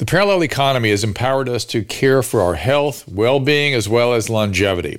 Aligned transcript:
The 0.00 0.06
parallel 0.06 0.42
economy 0.42 0.88
has 0.88 1.04
empowered 1.04 1.46
us 1.46 1.66
to 1.66 1.84
care 1.84 2.22
for 2.22 2.40
our 2.40 2.54
health, 2.54 3.06
well 3.06 3.38
being, 3.38 3.74
as 3.74 3.86
well 3.86 4.14
as 4.14 4.30
longevity. 4.30 4.98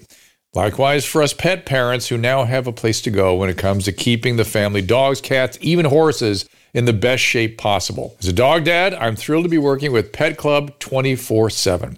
Likewise, 0.53 1.05
for 1.05 1.23
us 1.23 1.33
pet 1.33 1.65
parents 1.65 2.09
who 2.09 2.19
now 2.19 2.43
have 2.43 2.67
a 2.67 2.71
place 2.71 3.01
to 3.01 3.09
go 3.09 3.33
when 3.33 3.49
it 3.49 3.57
comes 3.57 3.85
to 3.85 3.93
keeping 3.93 4.35
the 4.35 4.45
family 4.45 4.83
dogs, 4.83 5.19
cats, 5.19 5.57
even 5.59 5.85
horses 5.85 6.47
in 6.75 6.85
the 6.85 6.93
best 6.93 7.23
shape 7.23 7.57
possible. 7.57 8.15
As 8.19 8.27
a 8.27 8.33
dog 8.33 8.63
dad, 8.63 8.93
I'm 8.93 9.15
thrilled 9.15 9.45
to 9.45 9.49
be 9.49 9.57
working 9.57 9.91
with 9.91 10.13
Pet 10.13 10.37
Club 10.37 10.77
24 10.77 11.49
7 11.49 11.97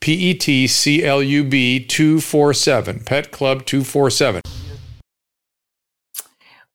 P 0.00 0.12
E 0.12 0.34
T 0.34 0.66
C 0.66 1.04
L 1.04 1.22
U 1.22 1.44
B 1.44 1.84
247, 1.84 3.00
Pet 3.00 3.30
Club 3.30 3.64
247. 3.64 4.42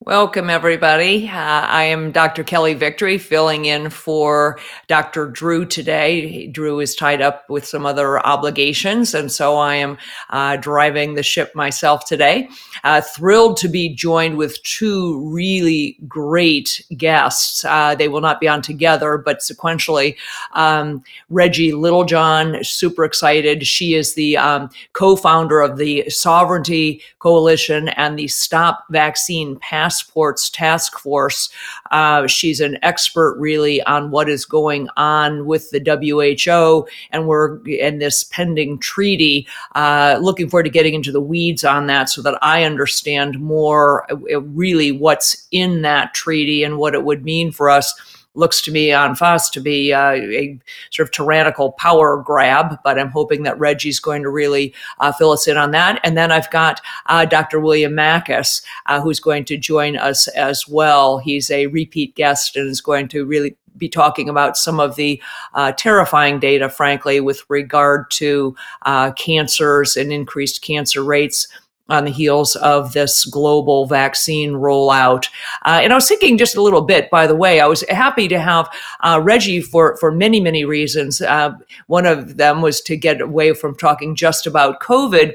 Welcome, 0.05 0.49
everybody. 0.49 1.29
Uh, 1.29 1.31
I 1.31 1.83
am 1.83 2.11
Dr. 2.11 2.43
Kelly 2.43 2.73
Victory, 2.73 3.17
filling 3.17 3.63
in 3.63 3.89
for 3.89 4.59
Dr. 4.87 5.27
Drew 5.27 5.65
today. 5.65 6.47
Drew 6.47 6.81
is 6.81 6.93
tied 6.93 7.21
up 7.21 7.49
with 7.49 7.65
some 7.65 7.85
other 7.85 8.19
obligations, 8.19 9.13
and 9.13 9.31
so 9.31 9.55
I 9.55 9.75
am 9.75 9.97
uh, 10.29 10.57
driving 10.57 11.13
the 11.13 11.23
ship 11.23 11.55
myself 11.55 12.03
today. 12.03 12.49
Uh, 12.83 12.99
thrilled 12.99 13.55
to 13.57 13.69
be 13.69 13.95
joined 13.95 14.35
with 14.35 14.61
two 14.63 15.25
really 15.29 15.97
great 16.05 16.85
guests. 16.97 17.63
Uh, 17.63 17.95
they 17.95 18.09
will 18.09 18.19
not 18.19 18.41
be 18.41 18.47
on 18.49 18.61
together, 18.61 19.17
but 19.17 19.39
sequentially. 19.39 20.17
Um, 20.51 21.01
Reggie 21.29 21.71
Littlejohn, 21.71 22.61
super 22.65 23.05
excited. 23.05 23.65
She 23.65 23.93
is 23.93 24.15
the 24.15 24.35
um, 24.35 24.69
co 24.91 25.15
founder 25.15 25.61
of 25.61 25.77
the 25.77 26.09
Sovereignty 26.09 27.01
Coalition 27.19 27.87
and 27.87 28.19
the 28.19 28.27
Stop 28.27 28.83
Vaccine 28.89 29.55
Pass 29.59 29.92
Passports 29.93 30.49
Task 30.49 30.97
Force. 30.97 31.49
Uh, 31.91 32.25
she's 32.25 32.59
an 32.59 32.79
expert 32.81 33.37
really 33.37 33.81
on 33.83 34.09
what 34.09 34.27
is 34.27 34.43
going 34.43 34.89
on 34.97 35.45
with 35.45 35.69
the 35.69 35.79
WHO 35.79 36.87
and 37.11 37.27
we're 37.27 37.63
in 37.67 37.99
this 37.99 38.23
pending 38.23 38.79
treaty. 38.79 39.47
Uh, 39.75 40.17
looking 40.19 40.49
forward 40.49 40.63
to 40.63 40.69
getting 40.71 40.95
into 40.95 41.11
the 41.11 41.21
weeds 41.21 41.63
on 41.63 41.85
that 41.87 42.09
so 42.09 42.23
that 42.23 42.39
I 42.41 42.63
understand 42.63 43.39
more 43.39 44.11
uh, 44.11 44.41
really 44.41 44.91
what's 44.91 45.47
in 45.51 45.83
that 45.83 46.15
treaty 46.15 46.63
and 46.63 46.79
what 46.79 46.95
it 46.95 47.03
would 47.03 47.23
mean 47.23 47.51
for 47.51 47.69
us 47.69 47.93
looks 48.35 48.61
to 48.61 48.71
me 48.71 48.91
on 48.91 49.15
Foss 49.15 49.49
to 49.51 49.59
be 49.59 49.93
uh, 49.93 50.11
a 50.11 50.59
sort 50.91 51.07
of 51.07 51.11
tyrannical 51.11 51.73
power 51.73 52.21
grab, 52.21 52.77
but 52.83 52.99
I'm 52.99 53.11
hoping 53.11 53.43
that 53.43 53.59
Reggie's 53.59 53.99
going 53.99 54.23
to 54.23 54.29
really 54.29 54.73
uh, 54.99 55.11
fill 55.11 55.31
us 55.31 55.47
in 55.47 55.57
on 55.57 55.71
that. 55.71 55.99
And 56.03 56.17
then 56.17 56.31
I've 56.31 56.49
got 56.51 56.81
uh, 57.07 57.25
Dr. 57.25 57.59
William 57.59 57.93
Makis, 57.93 58.63
uh, 58.87 59.01
who's 59.01 59.19
going 59.19 59.45
to 59.45 59.57
join 59.57 59.97
us 59.97 60.27
as 60.29 60.67
well. 60.67 61.19
He's 61.19 61.51
a 61.51 61.67
repeat 61.67 62.15
guest 62.15 62.55
and 62.55 62.69
is 62.69 62.81
going 62.81 63.07
to 63.09 63.25
really 63.25 63.55
be 63.77 63.89
talking 63.89 64.29
about 64.29 64.57
some 64.57 64.79
of 64.79 64.95
the 64.95 65.21
uh, 65.55 65.71
terrifying 65.71 66.39
data, 66.39 66.69
frankly, 66.69 67.19
with 67.19 67.43
regard 67.49 68.09
to 68.11 68.55
uh, 68.83 69.11
cancers 69.13 69.95
and 69.97 70.13
increased 70.13 70.61
cancer 70.61 71.03
rates 71.03 71.47
on 71.89 72.05
the 72.05 72.11
heels 72.11 72.55
of 72.57 72.93
this 72.93 73.25
global 73.25 73.85
vaccine 73.85 74.53
rollout. 74.53 75.27
Uh, 75.65 75.79
and 75.83 75.91
I 75.91 75.95
was 75.95 76.07
thinking 76.07 76.37
just 76.37 76.55
a 76.55 76.61
little 76.61 76.81
bit, 76.81 77.09
by 77.09 77.27
the 77.27 77.35
way, 77.35 77.59
I 77.59 77.67
was 77.67 77.83
happy 77.89 78.27
to 78.29 78.39
have 78.39 78.73
uh, 79.01 79.19
Reggie 79.21 79.61
for, 79.61 79.97
for 79.97 80.11
many, 80.11 80.39
many 80.39 80.63
reasons. 80.63 81.21
Uh, 81.21 81.53
one 81.87 82.05
of 82.05 82.37
them 82.37 82.61
was 82.61 82.79
to 82.81 82.95
get 82.95 83.19
away 83.19 83.53
from 83.53 83.75
talking 83.75 84.15
just 84.15 84.47
about 84.47 84.81
COVID. 84.81 85.33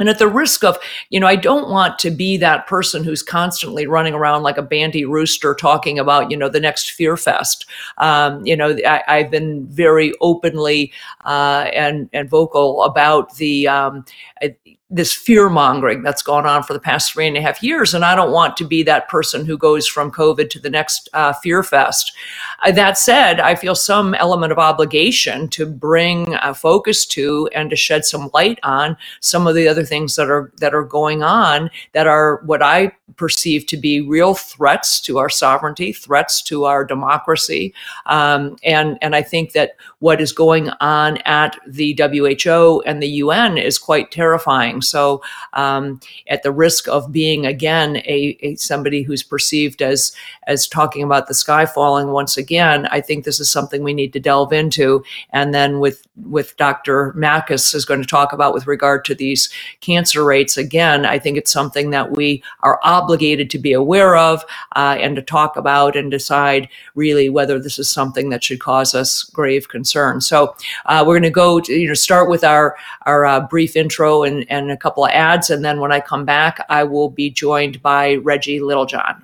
And 0.00 0.08
at 0.08 0.18
the 0.18 0.28
risk 0.28 0.64
of, 0.64 0.76
you 1.10 1.20
know, 1.20 1.28
I 1.28 1.36
don't 1.36 1.70
want 1.70 2.00
to 2.00 2.10
be 2.10 2.36
that 2.38 2.66
person 2.66 3.04
who's 3.04 3.22
constantly 3.22 3.86
running 3.86 4.12
around 4.12 4.42
like 4.42 4.58
a 4.58 4.62
bandy 4.62 5.04
rooster 5.04 5.54
talking 5.54 6.00
about, 6.00 6.32
you 6.32 6.36
know, 6.36 6.48
the 6.48 6.58
next 6.58 6.90
Fear 6.90 7.16
Fest. 7.16 7.66
Um, 7.98 8.44
you 8.44 8.56
know, 8.56 8.76
I, 8.84 9.18
have 9.18 9.30
been 9.30 9.68
very 9.68 10.12
openly 10.20 10.92
uh, 11.24 11.70
and 11.72 12.10
and 12.12 12.28
vocal 12.28 12.82
about 12.82 13.36
the 13.36 13.68
um, 13.68 14.04
this 14.94 15.12
fear 15.12 15.50
mongering 15.50 16.02
that's 16.02 16.22
gone 16.22 16.46
on 16.46 16.62
for 16.62 16.72
the 16.72 16.78
past 16.78 17.12
three 17.12 17.26
and 17.26 17.36
a 17.36 17.42
half 17.42 17.62
years. 17.62 17.94
And 17.94 18.04
I 18.04 18.14
don't 18.14 18.30
want 18.30 18.56
to 18.58 18.64
be 18.64 18.82
that 18.84 19.08
person 19.08 19.44
who 19.44 19.58
goes 19.58 19.88
from 19.88 20.12
COVID 20.12 20.50
to 20.50 20.60
the 20.60 20.70
next 20.70 21.08
uh, 21.12 21.32
fear 21.32 21.64
fest. 21.64 22.12
Uh, 22.64 22.70
that 22.72 22.96
said, 22.96 23.40
I 23.40 23.56
feel 23.56 23.74
some 23.74 24.14
element 24.14 24.52
of 24.52 24.58
obligation 24.58 25.48
to 25.48 25.66
bring 25.66 26.34
a 26.34 26.54
focus 26.54 27.04
to 27.06 27.48
and 27.54 27.70
to 27.70 27.76
shed 27.76 28.04
some 28.04 28.30
light 28.32 28.60
on 28.62 28.96
some 29.20 29.48
of 29.48 29.56
the 29.56 29.66
other 29.66 29.84
things 29.84 30.14
that 30.14 30.30
are 30.30 30.52
that 30.58 30.74
are 30.74 30.84
going 30.84 31.22
on 31.22 31.70
that 31.92 32.06
are 32.06 32.40
what 32.44 32.62
I 32.62 32.92
perceive 33.16 33.66
to 33.66 33.76
be 33.76 34.00
real 34.00 34.34
threats 34.34 35.00
to 35.02 35.18
our 35.18 35.28
sovereignty, 35.28 35.92
threats 35.92 36.42
to 36.42 36.64
our 36.64 36.84
democracy, 36.84 37.74
um, 38.06 38.56
and 38.64 38.98
and 39.02 39.14
I 39.14 39.22
think 39.22 39.52
that 39.52 39.72
what 39.98 40.20
is 40.20 40.32
going 40.32 40.70
on 40.80 41.18
at 41.24 41.58
the 41.66 41.98
WHO 41.98 42.82
and 42.86 43.02
the 43.02 43.08
UN 43.08 43.56
is 43.56 43.78
quite 43.78 44.10
terrifying. 44.10 44.82
So, 44.82 45.22
um, 45.54 46.00
at 46.28 46.42
the 46.42 46.52
risk 46.52 46.88
of 46.88 47.12
being 47.12 47.46
again 47.46 47.96
a, 47.98 48.36
a, 48.40 48.54
somebody 48.56 49.02
who's 49.02 49.22
perceived 49.22 49.82
as 49.82 50.12
as 50.46 50.68
talking 50.68 51.02
about 51.02 51.26
the 51.26 51.34
sky 51.34 51.66
falling 51.66 52.08
once 52.08 52.36
again, 52.36 52.86
I 52.90 53.00
think 53.00 53.24
this 53.24 53.40
is 53.40 53.50
something 53.50 53.82
we 53.82 53.94
need 53.94 54.12
to 54.14 54.20
delve 54.20 54.52
into. 54.52 55.04
And 55.30 55.54
then 55.54 55.80
with 55.80 56.06
with 56.16 56.56
Dr. 56.56 57.12
Makis 57.14 57.74
is 57.74 57.84
going 57.84 58.00
to 58.00 58.06
talk 58.06 58.32
about 58.32 58.54
with 58.54 58.66
regard 58.66 59.04
to 59.06 59.14
these 59.14 59.48
cancer 59.80 60.24
rates 60.24 60.56
again. 60.56 61.04
I 61.04 61.18
think 61.18 61.36
it's 61.36 61.50
something 61.52 61.90
that 61.90 62.12
we 62.12 62.42
are 62.60 62.78
obligated 62.94 63.50
to 63.50 63.58
be 63.58 63.72
aware 63.72 64.16
of 64.16 64.44
uh, 64.76 64.96
and 65.00 65.16
to 65.16 65.22
talk 65.22 65.56
about 65.56 65.96
and 65.96 66.10
decide 66.10 66.68
really 66.94 67.28
whether 67.28 67.58
this 67.58 67.78
is 67.78 67.90
something 67.90 68.30
that 68.30 68.44
should 68.44 68.60
cause 68.60 68.94
us 68.94 69.24
grave 69.24 69.68
concern. 69.68 70.20
So 70.20 70.54
uh, 70.86 71.02
we're 71.06 71.14
going 71.14 71.32
to 71.34 71.40
go 71.44 71.60
to, 71.60 71.72
you 71.72 71.88
know 71.88 71.94
start 71.94 72.28
with 72.28 72.44
our 72.44 72.76
our 73.06 73.24
uh, 73.24 73.40
brief 73.40 73.76
intro 73.76 74.22
and 74.22 74.46
and 74.50 74.70
a 74.70 74.76
couple 74.76 75.04
of 75.04 75.10
ads, 75.10 75.50
and 75.50 75.64
then 75.64 75.80
when 75.80 75.92
I 75.92 76.00
come 76.00 76.24
back, 76.24 76.64
I 76.68 76.84
will 76.84 77.10
be 77.10 77.30
joined 77.30 77.82
by 77.82 78.16
Reggie 78.16 78.60
Littlejohn. 78.60 79.23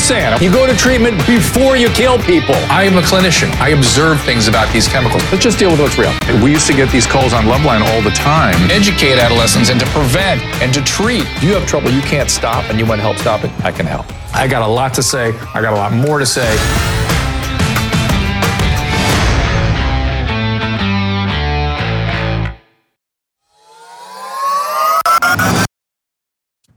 just. 0.00 0.40
You 0.40 0.50
go 0.50 0.66
to 0.66 0.76
treatment 0.76 1.18
before 1.26 1.76
you 1.76 1.88
kill 1.90 2.18
people. 2.18 2.54
I 2.68 2.84
am 2.84 2.96
a 2.96 3.02
clinician. 3.02 3.50
I 3.60 3.70
observe 3.70 4.20
things 4.22 4.48
about 4.48 4.72
these 4.72 4.88
chemicals. 4.88 5.22
Let's 5.30 5.44
just 5.44 5.58
deal 5.58 5.70
with 5.70 5.80
what's 5.80 5.98
real. 5.98 6.12
We 6.42 6.50
used 6.50 6.66
to 6.66 6.74
get 6.74 6.90
these 6.90 7.06
calls 7.06 7.32
on 7.32 7.44
Loveline 7.44 7.82
all 7.82 8.02
the 8.02 8.10
time. 8.10 8.54
Educate 8.70 9.18
adolescents 9.18 9.70
and 9.70 9.78
to 9.80 9.86
prevent 9.86 10.42
and 10.62 10.72
to 10.74 10.82
treat. 10.82 11.24
You 11.42 11.54
have 11.54 11.66
trouble 11.66 11.90
you 11.90 12.02
can't 12.02 12.30
stop 12.30 12.64
and 12.70 12.78
you 12.78 12.86
want 12.86 13.00
help 13.00 13.18
stop 13.18 13.44
it, 13.44 13.50
I 13.64 13.72
can 13.72 13.86
help. 13.86 14.06
I 14.34 14.48
got 14.48 14.62
a 14.62 14.72
lot 14.72 14.94
to 14.94 15.02
say. 15.02 15.36
I 15.54 15.60
got 15.60 15.72
a 15.72 15.76
lot 15.76 15.92
more 15.92 16.18
to 16.18 16.26
say. 16.26 16.56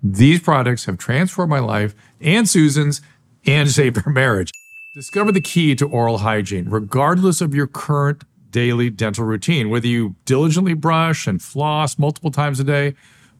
These 0.06 0.42
products 0.42 0.84
have 0.86 0.98
transformed 0.98 1.50
my 1.50 1.60
life 1.60 1.96
and 2.20 2.48
Susan's 2.48 3.02
and 3.46 3.70
saved 3.72 4.02
our 4.06 4.12
marriage. 4.12 4.52
Discover 4.94 5.32
the 5.32 5.42
key 5.42 5.76
to 5.76 5.88
oral 5.88 6.20
hygiene, 6.20 6.70
regardless 6.70 7.42
of 7.42 7.56
your 7.56 7.68
current 7.68 8.24
daily 8.52 8.90
dental 8.90 9.26
routine, 9.26 9.70
whether 9.70 9.88
you 9.88 10.16
diligently 10.26 10.76
brush 10.76 11.28
and 11.28 11.42
floss 11.42 11.98
multiple 11.98 12.32
times 12.32 12.60
a 12.60 12.64
day 12.64 12.94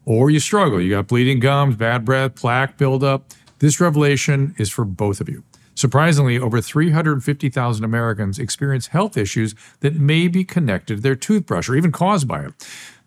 or 0.06 0.30
you 0.30 0.40
struggle. 0.40 0.82
You 0.82 0.90
got 0.90 1.08
bleeding 1.08 1.40
gums, 1.40 1.76
bad 1.76 2.04
breath, 2.04 2.36
plaque 2.36 2.78
buildup. 2.78 3.32
This 3.60 3.80
revelation 3.80 4.54
is 4.58 4.70
for 4.70 4.84
both 4.84 5.22
of 5.22 5.30
you. 5.30 5.44
Surprisingly, 5.76 6.38
over 6.38 6.62
350,000 6.62 7.84
Americans 7.84 8.38
experience 8.38 8.88
health 8.88 9.18
issues 9.18 9.56
that 9.80 9.96
may 9.96 10.28
be 10.28 10.44
connected 10.44 10.98
to 10.98 11.02
their 11.02 11.16
toothbrush 11.16 11.68
or 11.68 11.76
even 11.76 11.92
caused 11.92 12.28
by 12.28 12.46
it, 12.46 12.54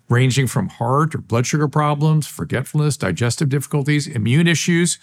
ranging 0.08 0.46
from 0.46 0.68
heart 0.68 1.14
or 1.14 1.18
blood 1.18 1.46
sugar 1.46 1.68
problems, 1.68 2.26
forgetfulness, 2.26 2.96
digestive 2.96 3.48
difficulties, 3.48 4.06
immune 4.06 4.48
issues, 4.48 4.98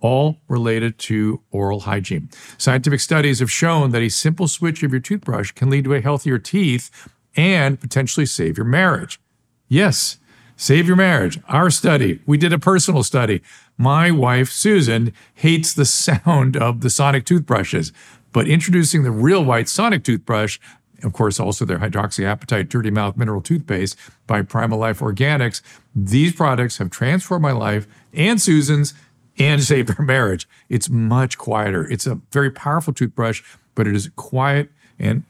all 0.00 0.38
related 0.48 0.98
to 0.98 1.40
oral 1.50 1.80
hygiene. 1.80 2.30
Scientific 2.56 3.00
studies 3.00 3.40
have 3.40 3.50
shown 3.50 3.90
that 3.90 4.02
a 4.02 4.08
simple 4.08 4.48
switch 4.48 4.82
of 4.82 4.92
your 4.92 5.00
toothbrush 5.00 5.52
can 5.52 5.70
lead 5.70 5.84
to 5.84 5.94
a 5.94 6.00
healthier 6.00 6.38
teeth 6.38 7.08
and 7.36 7.80
potentially 7.80 8.26
save 8.26 8.56
your 8.56 8.66
marriage. 8.66 9.20
Yes, 9.68 10.18
save 10.56 10.86
your 10.86 10.96
marriage. 10.96 11.38
Our 11.48 11.70
study, 11.70 12.20
we 12.26 12.38
did 12.38 12.52
a 12.52 12.58
personal 12.58 13.02
study. 13.02 13.42
My 13.76 14.10
wife, 14.10 14.50
Susan, 14.50 15.12
hates 15.34 15.72
the 15.72 15.84
sound 15.84 16.56
of 16.56 16.80
the 16.80 16.90
sonic 16.90 17.24
toothbrushes, 17.24 17.92
but 18.32 18.48
introducing 18.48 19.02
the 19.02 19.10
real 19.10 19.44
white 19.44 19.68
sonic 19.68 20.04
toothbrush, 20.04 20.58
of 21.02 21.12
course, 21.12 21.38
also 21.38 21.64
their 21.64 21.78
hydroxyapatite 21.78 22.68
dirty 22.68 22.90
mouth 22.90 23.16
mineral 23.16 23.40
toothpaste 23.40 23.96
by 24.26 24.42
Primal 24.42 24.78
Life 24.78 24.98
Organics, 24.98 25.62
these 25.94 26.34
products 26.34 26.78
have 26.78 26.90
transformed 26.90 27.42
my 27.42 27.52
life 27.52 27.86
and 28.12 28.40
Susan's 28.40 28.94
and 29.38 29.62
saved 29.62 29.94
our 29.98 30.04
marriage. 30.04 30.48
It's 30.68 30.88
much 30.88 31.38
quieter. 31.38 31.90
It's 31.90 32.06
a 32.06 32.20
very 32.32 32.50
powerful 32.50 32.92
toothbrush, 32.92 33.42
but 33.74 33.86
it 33.86 33.94
is 33.94 34.10
quiet 34.16 34.70
and 34.98 35.24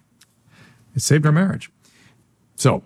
it 0.95 1.03
saved 1.03 1.27
our 1.27 1.33
marriage. 1.33 1.71
So, 2.57 2.83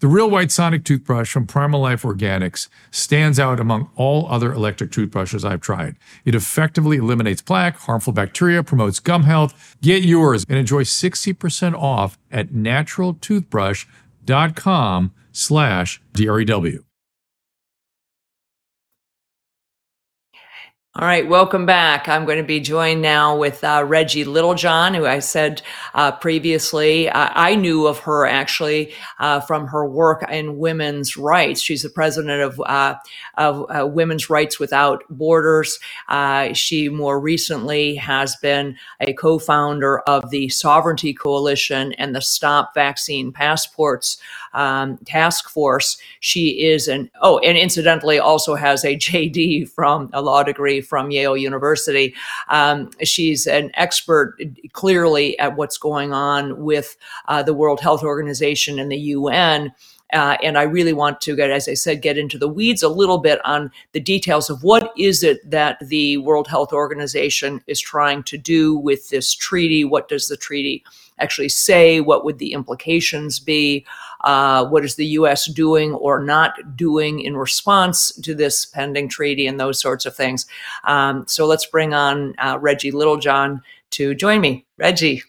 the 0.00 0.06
Real 0.06 0.30
White 0.30 0.52
Sonic 0.52 0.84
toothbrush 0.84 1.32
from 1.32 1.48
Primal 1.48 1.80
Life 1.80 2.02
Organics 2.02 2.68
stands 2.92 3.40
out 3.40 3.58
among 3.58 3.90
all 3.96 4.28
other 4.28 4.52
electric 4.52 4.92
toothbrushes 4.92 5.44
I've 5.44 5.60
tried. 5.60 5.96
It 6.24 6.36
effectively 6.36 6.98
eliminates 6.98 7.42
plaque, 7.42 7.78
harmful 7.78 8.12
bacteria, 8.12 8.62
promotes 8.62 9.00
gum 9.00 9.24
health. 9.24 9.76
Get 9.82 10.04
yours 10.04 10.44
and 10.48 10.56
enjoy 10.56 10.84
60% 10.84 11.74
off 11.74 12.16
at 12.30 12.50
naturaltoothbrush.com 12.50 15.12
slash 15.32 16.00
DREW. 16.12 16.84
All 21.00 21.06
right, 21.06 21.28
welcome 21.28 21.64
back. 21.64 22.08
I'm 22.08 22.24
going 22.24 22.38
to 22.38 22.44
be 22.44 22.58
joined 22.58 23.02
now 23.02 23.36
with 23.36 23.62
uh, 23.62 23.84
Reggie 23.86 24.24
Littlejohn, 24.24 24.94
who 24.94 25.06
I 25.06 25.20
said 25.20 25.62
uh, 25.94 26.10
previously. 26.10 27.08
I 27.08 27.54
knew 27.54 27.86
of 27.86 28.00
her 28.00 28.26
actually 28.26 28.92
uh, 29.20 29.38
from 29.38 29.68
her 29.68 29.86
work 29.86 30.28
in 30.28 30.58
women's 30.58 31.16
rights. 31.16 31.60
She's 31.60 31.82
the 31.82 31.88
president 31.88 32.42
of, 32.42 32.60
uh, 32.66 32.96
of 33.36 33.64
uh, 33.70 33.86
Women's 33.86 34.28
Rights 34.28 34.58
Without 34.58 35.04
Borders. 35.08 35.78
Uh, 36.08 36.52
she 36.52 36.88
more 36.88 37.20
recently 37.20 37.94
has 37.94 38.34
been 38.34 38.76
a 38.98 39.12
co 39.12 39.38
founder 39.38 40.00
of 40.00 40.30
the 40.30 40.48
Sovereignty 40.48 41.14
Coalition 41.14 41.92
and 41.92 42.12
the 42.12 42.20
Stop 42.20 42.74
Vaccine 42.74 43.30
Passports 43.30 44.20
um, 44.54 44.98
Task 44.98 45.48
Force. 45.48 45.98
She 46.20 46.64
is 46.66 46.88
an, 46.88 47.10
oh, 47.20 47.38
and 47.38 47.56
incidentally 47.56 48.18
also 48.18 48.54
has 48.54 48.84
a 48.84 48.96
JD 49.08 49.70
from 49.70 50.10
a 50.12 50.22
law 50.22 50.42
degree 50.42 50.80
from 50.80 51.10
Yale 51.10 51.36
University. 51.36 52.14
Um, 52.48 52.90
she's 53.02 53.46
an 53.46 53.70
expert 53.74 54.38
clearly 54.72 55.38
at 55.38 55.56
what's 55.56 55.78
going 55.78 56.12
on 56.12 56.62
with 56.62 56.96
uh, 57.28 57.42
the 57.42 57.54
World 57.54 57.80
Health 57.80 58.02
Organization 58.02 58.78
and 58.78 58.90
the 58.90 58.98
UN. 58.98 59.72
Uh, 60.12 60.36
and 60.42 60.56
I 60.56 60.62
really 60.62 60.94
want 60.94 61.20
to 61.22 61.36
get, 61.36 61.50
as 61.50 61.68
I 61.68 61.74
said, 61.74 62.00
get 62.00 62.16
into 62.16 62.38
the 62.38 62.48
weeds 62.48 62.82
a 62.82 62.88
little 62.88 63.18
bit 63.18 63.44
on 63.44 63.70
the 63.92 64.00
details 64.00 64.48
of 64.48 64.62
what 64.62 64.92
is 64.96 65.22
it 65.22 65.38
that 65.50 65.78
the 65.86 66.16
World 66.18 66.48
Health 66.48 66.72
Organization 66.72 67.62
is 67.66 67.80
trying 67.80 68.22
to 68.24 68.38
do 68.38 68.76
with 68.76 69.10
this 69.10 69.34
treaty. 69.34 69.84
What 69.84 70.08
does 70.08 70.28
the 70.28 70.36
treaty 70.36 70.82
actually 71.18 71.50
say? 71.50 72.00
What 72.00 72.24
would 72.24 72.38
the 72.38 72.52
implications 72.54 73.38
be? 73.38 73.84
Uh, 74.22 74.66
what 74.66 74.84
is 74.84 74.96
the 74.96 75.06
U.S. 75.06 75.46
doing 75.46 75.94
or 75.94 76.22
not 76.22 76.76
doing 76.76 77.20
in 77.20 77.36
response 77.36 78.12
to 78.12 78.34
this 78.34 78.66
pending 78.66 79.08
treaty 79.08 79.46
and 79.46 79.58
those 79.58 79.80
sorts 79.80 80.06
of 80.06 80.14
things? 80.14 80.46
Um, 80.84 81.24
so 81.26 81.46
let's 81.46 81.66
bring 81.66 81.94
on 81.94 82.34
uh, 82.38 82.58
Reggie 82.60 82.90
Littlejohn 82.90 83.62
to 83.90 84.14
join 84.14 84.40
me. 84.40 84.66
Reggie. 84.76 85.22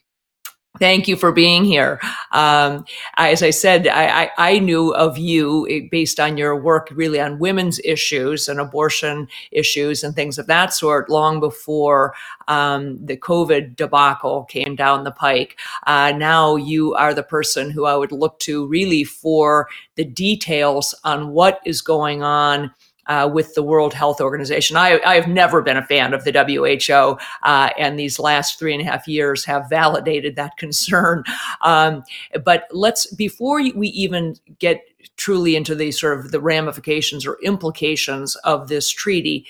Thank 0.78 1.08
you 1.08 1.16
for 1.16 1.32
being 1.32 1.66
here. 1.66 2.00
Um, 2.32 2.86
as 3.18 3.42
I 3.42 3.50
said, 3.50 3.88
I, 3.88 4.26
I, 4.26 4.30
I, 4.38 4.60
knew 4.60 4.94
of 4.94 5.18
you 5.18 5.68
eh, 5.68 5.88
based 5.90 6.20
on 6.20 6.38
your 6.38 6.56
work 6.56 6.90
really 6.92 7.20
on 7.20 7.40
women's 7.40 7.80
issues 7.84 8.48
and 8.48 8.60
abortion 8.60 9.28
issues 9.52 10.04
and 10.04 10.16
things 10.16 10.38
of 10.38 10.46
that 10.46 10.72
sort 10.72 11.10
long 11.10 11.40
before 11.40 12.14
um, 12.48 13.04
the 13.04 13.18
COVID 13.18 13.78
debacle 13.78 14.44
came 14.44 14.76
down 14.76 15.06
the 15.06 15.12
pike. 15.12 15.60
Uh, 15.88 16.14
now 16.16 16.56
you 16.56 16.94
are 16.94 17.16
the 17.16 17.24
person 17.24 17.72
who 17.72 17.86
I 17.86 17.96
would 17.96 18.12
look 18.12 18.38
to 18.42 18.68
really 18.68 19.04
for 19.04 19.68
the 19.96 20.06
details 20.06 20.94
on 21.04 21.30
what 21.30 21.62
is 21.66 21.82
going 21.82 22.22
on 22.22 22.72
uh, 23.10 23.30
with 23.32 23.54
the 23.56 23.64
World 23.64 23.94
Health 23.94 24.22
Organization. 24.22 24.78
I, 24.78 25.02
I, 25.06 25.16
have 25.16 25.28
never 25.28 25.62
been 25.62 25.78
a 25.78 25.86
fan 25.86 26.14
of 26.14 26.24
the 26.24 26.32
WHO, 26.32 27.18
uh, 27.44 27.70
and 27.78 28.00
these 28.00 28.20
last 28.20 28.60
three 28.60 28.74
and 28.74 28.82
a 28.82 28.86
half 28.86 29.08
years 29.08 29.44
have 29.46 29.70
validated 29.70 30.36
that 30.36 30.56
concern. 30.58 31.24
Um, 31.62 32.04
but 32.46 32.68
let's, 32.72 33.12
before 33.14 33.62
we 33.76 33.88
even 33.90 34.36
get 34.60 34.84
truly 35.18 35.56
into 35.56 35.76
the 35.76 35.92
sort 35.92 36.20
of 36.20 36.32
the 36.32 36.40
ramifications 36.40 37.26
or 37.26 37.38
implications 37.42 38.36
of 38.38 38.70
this 38.70 38.90
treaty, 38.90 39.46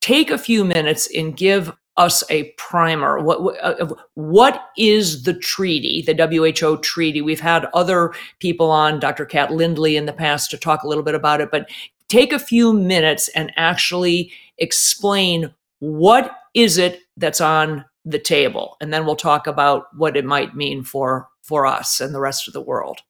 take 0.00 0.30
a 0.30 0.38
few 0.38 0.64
minutes 0.64 1.08
and 1.16 1.36
give 1.36 1.72
us 1.96 2.22
a 2.28 2.52
primer. 2.58 3.18
What, 3.18 3.56
uh, 3.62 3.94
what 4.14 4.68
is 4.76 5.22
the 5.22 5.32
treaty, 5.32 6.02
the 6.02 6.14
WHO 6.14 6.78
treaty? 6.78 7.22
We've 7.22 7.40
had 7.40 7.66
other 7.72 8.12
people 8.38 8.70
on, 8.70 9.00
Dr. 9.00 9.24
Kat 9.24 9.50
Lindley 9.50 9.96
in 9.96 10.04
the 10.04 10.12
past, 10.12 10.50
to 10.50 10.58
talk 10.58 10.82
a 10.82 10.88
little 10.88 11.02
bit 11.02 11.14
about 11.14 11.40
it, 11.40 11.50
but 11.50 11.70
take 12.08 12.32
a 12.32 12.38
few 12.38 12.72
minutes 12.72 13.28
and 13.28 13.52
actually 13.56 14.32
explain 14.58 15.52
what 15.80 16.32
is 16.54 16.78
it 16.78 17.00
that's 17.16 17.40
on 17.40 17.84
the 18.04 18.18
table 18.18 18.76
and 18.80 18.92
then 18.92 19.04
we'll 19.04 19.16
talk 19.16 19.46
about 19.46 19.86
what 19.96 20.16
it 20.16 20.24
might 20.24 20.54
mean 20.54 20.82
for 20.82 21.28
for 21.42 21.66
us 21.66 22.00
and 22.00 22.14
the 22.14 22.20
rest 22.20 22.46
of 22.48 22.54
the 22.54 22.60
world. 22.60 23.00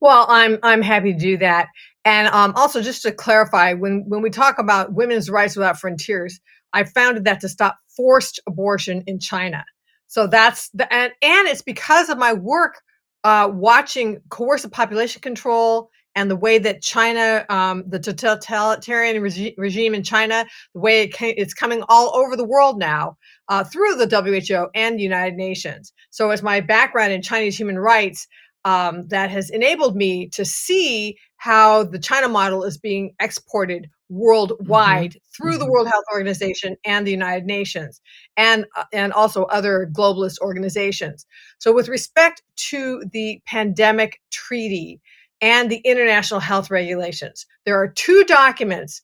Well 0.00 0.26
i'm 0.28 0.58
i'm 0.62 0.82
happy 0.82 1.12
to 1.12 1.18
do 1.18 1.36
that. 1.38 1.68
And 2.04 2.28
um, 2.28 2.52
also 2.54 2.82
just 2.82 3.02
to 3.02 3.12
clarify 3.12 3.72
when 3.72 4.04
when 4.06 4.22
we 4.22 4.30
talk 4.30 4.58
about 4.58 4.92
women's 4.92 5.30
rights 5.30 5.56
without 5.56 5.80
frontiers 5.80 6.38
i 6.72 6.84
founded 6.84 7.24
that 7.24 7.40
to 7.40 7.48
stop 7.48 7.78
forced 7.96 8.40
abortion 8.46 9.02
in 9.06 9.18
china. 9.18 9.64
So 10.06 10.26
that's 10.26 10.68
the 10.70 10.92
and, 10.92 11.12
and 11.22 11.48
it's 11.48 11.62
because 11.62 12.08
of 12.10 12.18
my 12.18 12.32
work 12.32 12.80
uh, 13.24 13.50
watching 13.52 14.20
coercive 14.28 14.70
population 14.70 15.20
control 15.20 15.90
and 16.16 16.30
the 16.30 16.36
way 16.36 16.58
that 16.58 16.82
China, 16.82 17.44
um, 17.50 17.84
the 17.86 18.00
totalitarian 18.00 19.22
regi- 19.22 19.54
regime 19.58 19.94
in 19.94 20.02
China, 20.02 20.46
the 20.74 20.80
way 20.80 21.02
it 21.02 21.12
came, 21.12 21.34
it's 21.36 21.54
coming 21.54 21.84
all 21.88 22.16
over 22.16 22.34
the 22.34 22.44
world 22.44 22.78
now 22.78 23.16
uh, 23.48 23.62
through 23.62 23.94
the 23.96 24.08
WHO 24.08 24.68
and 24.74 24.98
the 24.98 25.02
United 25.02 25.36
Nations. 25.36 25.92
So, 26.10 26.30
as 26.30 26.42
my 26.42 26.60
background 26.60 27.12
in 27.12 27.22
Chinese 27.22 27.56
human 27.56 27.78
rights, 27.78 28.26
um, 28.64 29.06
that 29.08 29.30
has 29.30 29.50
enabled 29.50 29.94
me 29.94 30.28
to 30.30 30.44
see 30.44 31.16
how 31.36 31.84
the 31.84 32.00
China 32.00 32.28
model 32.28 32.64
is 32.64 32.78
being 32.78 33.14
exported 33.20 33.88
worldwide 34.08 35.10
mm-hmm. 35.10 35.18
through 35.36 35.52
mm-hmm. 35.52 35.60
the 35.60 35.70
World 35.70 35.86
Health 35.86 36.04
Organization 36.12 36.76
and 36.84 37.06
the 37.06 37.10
United 37.10 37.44
Nations, 37.44 38.00
and 38.38 38.64
uh, 38.74 38.84
and 38.92 39.12
also 39.12 39.44
other 39.44 39.88
globalist 39.94 40.40
organizations. 40.40 41.26
So, 41.58 41.72
with 41.72 41.88
respect 41.88 42.42
to 42.70 43.04
the 43.12 43.40
pandemic 43.46 44.20
treaty, 44.30 45.00
and 45.40 45.70
the 45.70 45.80
international 45.84 46.40
health 46.40 46.70
regulations. 46.70 47.46
There 47.64 47.80
are 47.80 47.88
two 47.88 48.24
documents 48.24 49.02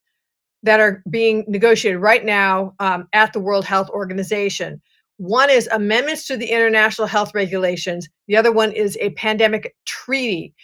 that 0.63 0.81
are 0.81 1.03
being 1.11 1.45
negotiated 1.49 2.01
right 2.01 2.25
now 2.25 2.75
um, 2.79 3.09
at 3.13 3.33
the 3.33 3.41
World 3.41 3.65
Health 3.65 3.91
Organization. 3.91 4.81
One 5.19 5.51
is 5.51 5.69
amendments 5.69 6.27
to 6.29 6.37
the 6.37 6.51
international 6.51 7.07
health 7.07 7.35
regulations, 7.35 8.09
the 8.29 8.37
other 8.37 8.53
one 8.53 8.73
is 8.73 8.97
a 9.01 9.11
pandemic 9.11 9.75
treaty. 9.85 10.55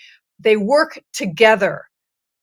They 0.41 0.57
work 0.57 1.01
together 1.13 1.85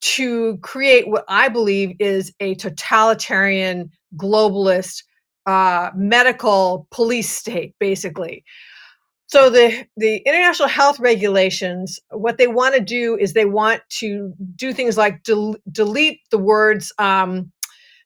to 0.02 0.58
create 0.58 1.08
what 1.08 1.26
I 1.28 1.50
believe 1.50 1.96
is 2.00 2.34
a 2.40 2.56
totalitarian, 2.56 3.90
globalist, 4.18 5.04
uh, 5.46 5.92
medical 5.96 6.88
police 6.92 7.30
state, 7.30 7.74
basically. 7.80 8.44
So 9.28 9.50
the 9.50 9.86
the 9.98 10.18
international 10.18 10.70
health 10.70 11.00
regulations, 11.00 12.00
what 12.10 12.38
they 12.38 12.48
want 12.48 12.76
to 12.76 12.82
do 12.82 13.18
is 13.18 13.34
they 13.34 13.46
want 13.46 13.82
to 14.00 14.34
do 14.56 14.72
things 14.72 14.98
like 14.98 15.24
del- 15.24 15.58
delete 15.72 16.20
the 16.30 16.38
words 16.38 16.94
um, 17.00 17.52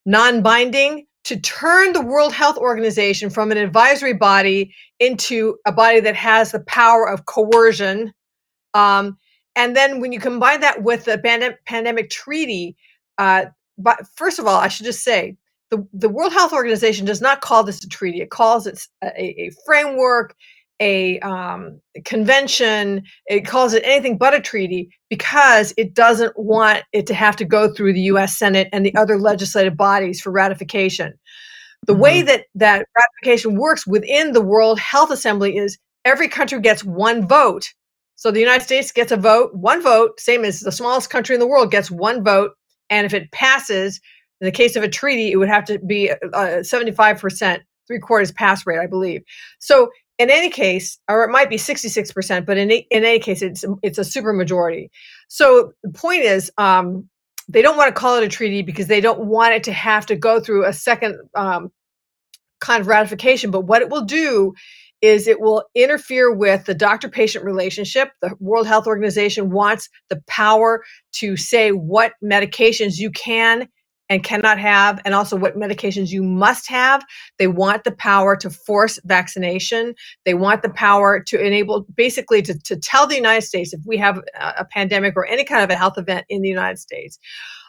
non-binding 0.06 1.06
to 1.24 1.38
turn 1.38 1.92
the 1.92 2.00
World 2.00 2.32
Health 2.32 2.56
Organization 2.56 3.28
from 3.28 3.52
an 3.52 3.58
advisory 3.58 4.14
body 4.14 4.74
into 4.98 5.56
a 5.66 5.72
body 5.72 6.00
that 6.00 6.16
has 6.16 6.52
the 6.52 6.60
power 6.60 7.06
of 7.06 7.26
coercion. 7.26 8.12
Um, 8.72 9.18
and 9.54 9.76
then 9.76 10.00
when 10.00 10.12
you 10.12 10.20
combine 10.20 10.60
that 10.60 10.82
with 10.82 11.04
the 11.04 11.18
pandem- 11.18 11.56
pandemic 11.66 12.08
treaty, 12.08 12.76
uh, 13.18 13.46
but 13.76 14.06
first 14.14 14.38
of 14.38 14.46
all, 14.46 14.58
I 14.58 14.68
should 14.68 14.86
just 14.86 15.04
say 15.04 15.36
the, 15.70 15.86
the 15.92 16.08
World 16.08 16.32
Health 16.32 16.52
Organization 16.54 17.04
does 17.04 17.20
not 17.20 17.42
call 17.42 17.62
this 17.62 17.84
a 17.84 17.88
treaty. 17.88 18.22
It 18.22 18.30
calls 18.30 18.66
it 18.66 18.80
a, 19.04 19.08
a 19.20 19.50
framework 19.66 20.34
a 20.80 21.20
um, 21.20 21.80
convention. 22.04 23.04
It 23.26 23.46
calls 23.46 23.74
it 23.74 23.82
anything 23.84 24.18
but 24.18 24.34
a 24.34 24.40
treaty 24.40 24.90
because 25.08 25.74
it 25.76 25.94
doesn't 25.94 26.38
want 26.38 26.82
it 26.92 27.06
to 27.08 27.14
have 27.14 27.36
to 27.36 27.44
go 27.44 27.72
through 27.72 27.92
the 27.92 28.00
U.S. 28.02 28.38
Senate 28.38 28.68
and 28.72 28.84
the 28.84 28.94
other 28.96 29.18
legislative 29.18 29.76
bodies 29.76 30.20
for 30.20 30.30
ratification. 30.30 31.12
The 31.86 31.92
mm-hmm. 31.92 32.02
way 32.02 32.22
that 32.22 32.46
that 32.54 32.86
ratification 32.96 33.56
works 33.56 33.86
within 33.86 34.32
the 34.32 34.42
World 34.42 34.78
Health 34.78 35.10
Assembly 35.10 35.56
is 35.56 35.78
every 36.04 36.28
country 36.28 36.60
gets 36.60 36.84
one 36.84 37.28
vote. 37.28 37.68
So 38.16 38.30
the 38.30 38.40
United 38.40 38.64
States 38.64 38.92
gets 38.92 39.12
a 39.12 39.16
vote, 39.16 39.54
one 39.54 39.82
vote, 39.82 40.20
same 40.20 40.44
as 40.44 40.60
the 40.60 40.72
smallest 40.72 41.08
country 41.08 41.34
in 41.34 41.40
the 41.40 41.46
world 41.46 41.70
gets 41.70 41.90
one 41.90 42.22
vote, 42.22 42.52
and 42.90 43.06
if 43.06 43.14
it 43.14 43.32
passes, 43.32 43.98
in 44.40 44.44
the 44.44 44.52
case 44.52 44.76
of 44.76 44.82
a 44.82 44.88
treaty, 44.88 45.32
it 45.32 45.36
would 45.36 45.48
have 45.48 45.64
to 45.66 45.78
be 45.78 46.10
a 46.34 46.64
seventy-five 46.64 47.18
percent 47.18 47.62
three 47.86 47.98
quarters 47.98 48.30
pass 48.30 48.66
rate, 48.66 48.78
I 48.78 48.86
believe. 48.86 49.22
So 49.58 49.90
in 50.20 50.28
any 50.28 50.50
case, 50.50 50.98
or 51.08 51.24
it 51.24 51.30
might 51.30 51.48
be 51.48 51.56
66%, 51.56 52.44
but 52.44 52.58
in, 52.58 52.70
in 52.70 52.84
any 52.90 53.18
case, 53.20 53.40
it's, 53.40 53.64
it's 53.82 53.96
a 53.96 54.04
super 54.04 54.34
majority. 54.34 54.90
So 55.28 55.72
the 55.82 55.92
point 55.92 56.24
is, 56.24 56.52
um, 56.58 57.08
they 57.48 57.62
don't 57.62 57.78
want 57.78 57.88
to 57.88 57.98
call 57.98 58.16
it 58.16 58.24
a 58.24 58.28
treaty 58.28 58.60
because 58.60 58.86
they 58.86 59.00
don't 59.00 59.24
want 59.26 59.54
it 59.54 59.64
to 59.64 59.72
have 59.72 60.04
to 60.06 60.16
go 60.16 60.38
through 60.38 60.66
a 60.66 60.74
second 60.74 61.16
um, 61.34 61.72
kind 62.60 62.82
of 62.82 62.86
ratification. 62.86 63.50
But 63.50 63.62
what 63.62 63.80
it 63.80 63.88
will 63.88 64.04
do 64.04 64.52
is 65.00 65.26
it 65.26 65.40
will 65.40 65.64
interfere 65.74 66.30
with 66.30 66.66
the 66.66 66.74
doctor 66.74 67.08
patient 67.08 67.46
relationship. 67.46 68.10
The 68.20 68.34
World 68.40 68.66
Health 68.66 68.86
Organization 68.86 69.50
wants 69.50 69.88
the 70.10 70.20
power 70.26 70.84
to 71.12 71.38
say 71.38 71.70
what 71.70 72.12
medications 72.22 72.98
you 72.98 73.10
can 73.10 73.68
and 74.10 74.22
cannot 74.24 74.58
have, 74.58 75.00
and 75.04 75.14
also 75.14 75.36
what 75.36 75.56
medications 75.56 76.10
you 76.10 76.22
must 76.22 76.68
have. 76.68 77.02
They 77.38 77.46
want 77.46 77.84
the 77.84 77.92
power 77.92 78.36
to 78.36 78.50
force 78.50 78.98
vaccination. 79.04 79.94
They 80.26 80.34
want 80.34 80.60
the 80.60 80.68
power 80.68 81.22
to 81.28 81.40
enable, 81.40 81.86
basically, 81.94 82.42
to, 82.42 82.58
to 82.64 82.76
tell 82.76 83.06
the 83.06 83.14
United 83.14 83.46
States 83.46 83.72
if 83.72 83.80
we 83.86 83.96
have 83.96 84.18
a, 84.18 84.54
a 84.58 84.64
pandemic 84.64 85.14
or 85.16 85.24
any 85.24 85.44
kind 85.44 85.62
of 85.62 85.70
a 85.70 85.76
health 85.76 85.96
event 85.96 86.26
in 86.28 86.42
the 86.42 86.48
United 86.48 86.78
States. 86.78 87.18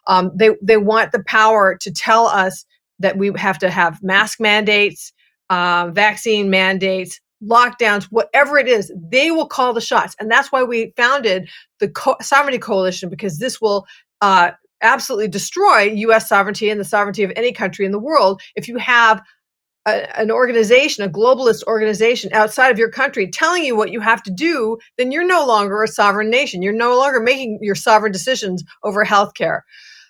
Um, 0.08 0.32
they, 0.36 0.50
they 0.62 0.78
want 0.78 1.12
the 1.12 1.24
power 1.24 1.78
to 1.80 1.92
tell 1.92 2.26
us 2.26 2.66
that 3.00 3.18
we 3.18 3.32
have 3.36 3.60
to 3.60 3.70
have 3.70 4.02
mask 4.02 4.40
mandates, 4.40 5.14
uh, 5.52 5.92
vaccine 5.94 6.50
mandates, 6.50 7.22
lockdowns, 7.44 8.06
whatever 8.06 8.58
it 8.58 8.68
is, 8.68 8.92
they 8.96 9.32
will 9.32 9.48
call 9.48 9.74
the 9.74 9.82
shots. 9.82 10.16
And 10.20 10.30
that's 10.30 10.52
why 10.52 10.64
we 10.64 10.94
founded 10.98 11.50
the 11.80 11.90
Co- 11.90 12.18
Sovereignty 12.22 12.60
Coalition, 12.60 13.10
because 13.10 13.38
this 13.38 13.62
will 13.62 13.86
uh, 14.22 14.52
absolutely 14.82 15.28
destroy 15.28 15.82
US 15.82 16.28
sovereignty 16.28 16.70
and 16.70 16.80
the 16.80 16.86
sovereignty 16.86 17.24
of 17.24 17.32
any 17.36 17.52
country 17.52 17.86
in 17.86 17.92
the 17.92 18.00
world 18.00 18.42
if 18.56 18.68
you 18.68 18.78
have 18.78 19.22
a, 19.86 20.20
an 20.20 20.32
organization, 20.32 21.04
a 21.04 21.10
globalist 21.10 21.64
organization 21.66 22.30
outside 22.34 22.70
of 22.70 22.78
your 22.78 22.92
country 22.92 23.30
telling 23.30 23.64
you 23.64 23.76
what 23.76 23.92
you 23.92 24.00
have 24.00 24.22
to 24.24 24.32
do, 24.32 24.78
then 24.98 25.12
you're 25.12 25.26
no 25.26 25.46
longer 25.46 25.82
a 25.84 25.88
sovereign 25.88 26.30
nation. 26.30 26.62
You're 26.62 26.74
no 26.74 26.98
longer 26.98 27.20
making 27.20 27.60
your 27.62 27.76
sovereign 27.76 28.12
decisions 28.12 28.64
over 28.84 29.04
healthcare. 29.04 29.62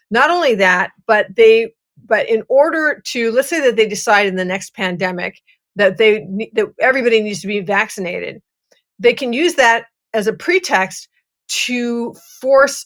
Not 0.09 0.29
only 0.29 0.55
that, 0.55 0.91
but 1.07 1.27
they 1.35 1.71
but 2.03 2.27
in 2.27 2.43
order 2.49 3.01
to 3.05 3.31
let's 3.31 3.47
say 3.47 3.61
that 3.61 3.75
they 3.75 3.87
decide 3.87 4.27
in 4.27 4.35
the 4.35 4.45
next 4.45 4.73
pandemic 4.73 5.39
that 5.75 5.97
they 5.97 6.25
that 6.53 6.67
everybody 6.79 7.21
needs 7.21 7.41
to 7.41 7.47
be 7.47 7.61
vaccinated, 7.61 8.41
they 8.99 9.13
can 9.13 9.31
use 9.31 9.55
that 9.55 9.85
as 10.13 10.27
a 10.27 10.33
pretext 10.33 11.07
to 11.47 12.13
force 12.41 12.85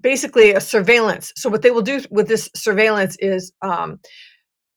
basically 0.00 0.52
a 0.52 0.60
surveillance. 0.60 1.32
So 1.36 1.50
what 1.50 1.62
they 1.62 1.70
will 1.70 1.82
do 1.82 2.00
with 2.10 2.28
this 2.28 2.48
surveillance 2.54 3.16
is 3.20 3.52
um, 3.62 4.00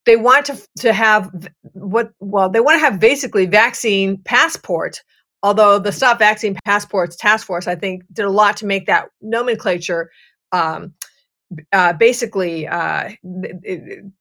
they 0.04 0.16
want 0.16 0.46
to 0.46 0.60
to 0.78 0.92
have 0.92 1.30
what 1.72 2.12
well 2.20 2.48
they 2.48 2.60
want 2.60 2.76
to 2.76 2.84
have 2.84 3.00
basically 3.00 3.46
vaccine 3.46 4.18
passport. 4.24 5.02
Although 5.42 5.78
the 5.78 5.92
Stop 5.92 6.18
Vaccine 6.18 6.56
Passports 6.64 7.14
Task 7.14 7.46
Force, 7.46 7.68
I 7.68 7.76
think, 7.76 8.02
did 8.12 8.24
a 8.24 8.30
lot 8.30 8.56
to 8.58 8.66
make 8.66 8.86
that 8.86 9.10
nomenclature 9.20 10.10
um, 10.50 10.94
uh, 11.72 11.92
basically 11.92 12.66
uh, 12.66 13.10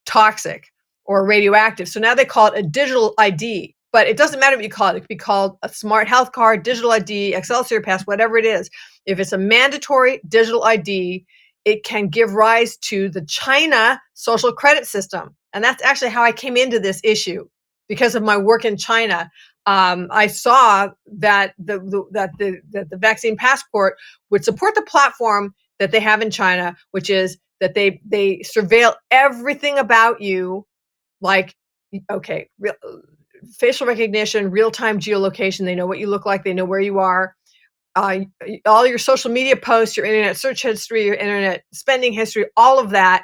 toxic 0.06 0.68
or 1.06 1.26
radioactive. 1.26 1.88
So 1.88 2.00
now 2.00 2.16
they 2.16 2.26
call 2.26 2.48
it 2.48 2.60
a 2.60 2.64
digital 2.64 3.14
ID 3.18 3.75
but 3.96 4.08
it 4.08 4.18
doesn't 4.18 4.42
matter 4.42 4.58
what 4.58 4.64
you 4.66 4.70
call 4.70 4.90
it. 4.90 4.98
It 4.98 5.00
could 5.00 5.08
be 5.08 5.16
called 5.16 5.58
a 5.64 5.70
smart 5.70 6.10
health 6.10 6.34
card, 6.34 6.64
digital 6.64 6.92
ID, 6.92 7.34
Excelsior 7.34 7.80
Pass, 7.80 8.04
whatever 8.04 8.38
it 8.38 8.44
is. 8.44 8.70
If 9.06 9.22
it's 9.22 9.32
a 9.32 9.38
mandatory 9.38 10.20
digital 10.28 10.66
ID, 10.66 11.26
it 11.64 11.86
can 11.86 12.10
give 12.10 12.34
rise 12.34 12.76
to 12.90 13.08
the 13.08 13.24
China 13.26 14.02
social 14.14 14.52
credit 14.52 14.86
system. 14.86 15.34
And 15.54 15.64
that's 15.64 15.82
actually 15.82 16.10
how 16.10 16.24
I 16.24 16.34
came 16.34 16.58
into 16.58 16.78
this 16.78 17.00
issue 17.06 17.48
because 17.88 18.16
of 18.16 18.22
my 18.22 18.36
work 18.36 18.66
in 18.66 18.76
China. 18.76 19.32
Um, 19.66 20.10
I 20.12 20.28
saw 20.28 20.90
that 21.20 21.54
the, 21.58 21.80
the 21.80 22.04
that 22.12 22.32
the 22.38 22.60
that 22.72 22.90
the 22.90 22.98
vaccine 22.98 23.38
passport 23.38 23.96
would 24.30 24.44
support 24.44 24.76
the 24.76 24.82
platform 24.82 25.56
that 25.80 25.92
they 25.94 26.02
have 26.02 26.22
in 26.22 26.32
China, 26.32 26.76
which 26.92 27.10
is 27.10 27.38
that 27.62 27.76
they 27.76 28.02
they 28.06 28.40
surveil 28.40 28.94
everything 29.10 29.78
about 29.78 30.20
you, 30.20 30.66
like 31.22 31.56
okay, 32.12 32.50
real, 32.60 32.74
facial 33.58 33.88
recognition, 33.88 34.52
real 34.52 34.72
time 34.72 35.00
geolocation. 35.00 35.66
They 35.66 35.76
know 35.76 35.88
what 35.88 36.00
you 36.00 36.08
look 36.08 36.26
like, 36.26 36.44
they 36.44 36.54
know 36.54 36.66
where 36.66 36.80
you 36.80 37.00
are. 37.00 37.36
Uh, 37.96 38.20
all 38.66 38.86
your 38.86 38.98
social 38.98 39.32
media 39.32 39.56
posts, 39.56 39.96
your 39.96 40.06
internet 40.06 40.36
search 40.36 40.62
history, 40.62 41.06
your 41.06 41.16
internet 41.16 41.64
spending 41.74 42.12
history, 42.12 42.46
all 42.58 42.80
of 42.80 42.90
that. 42.90 43.24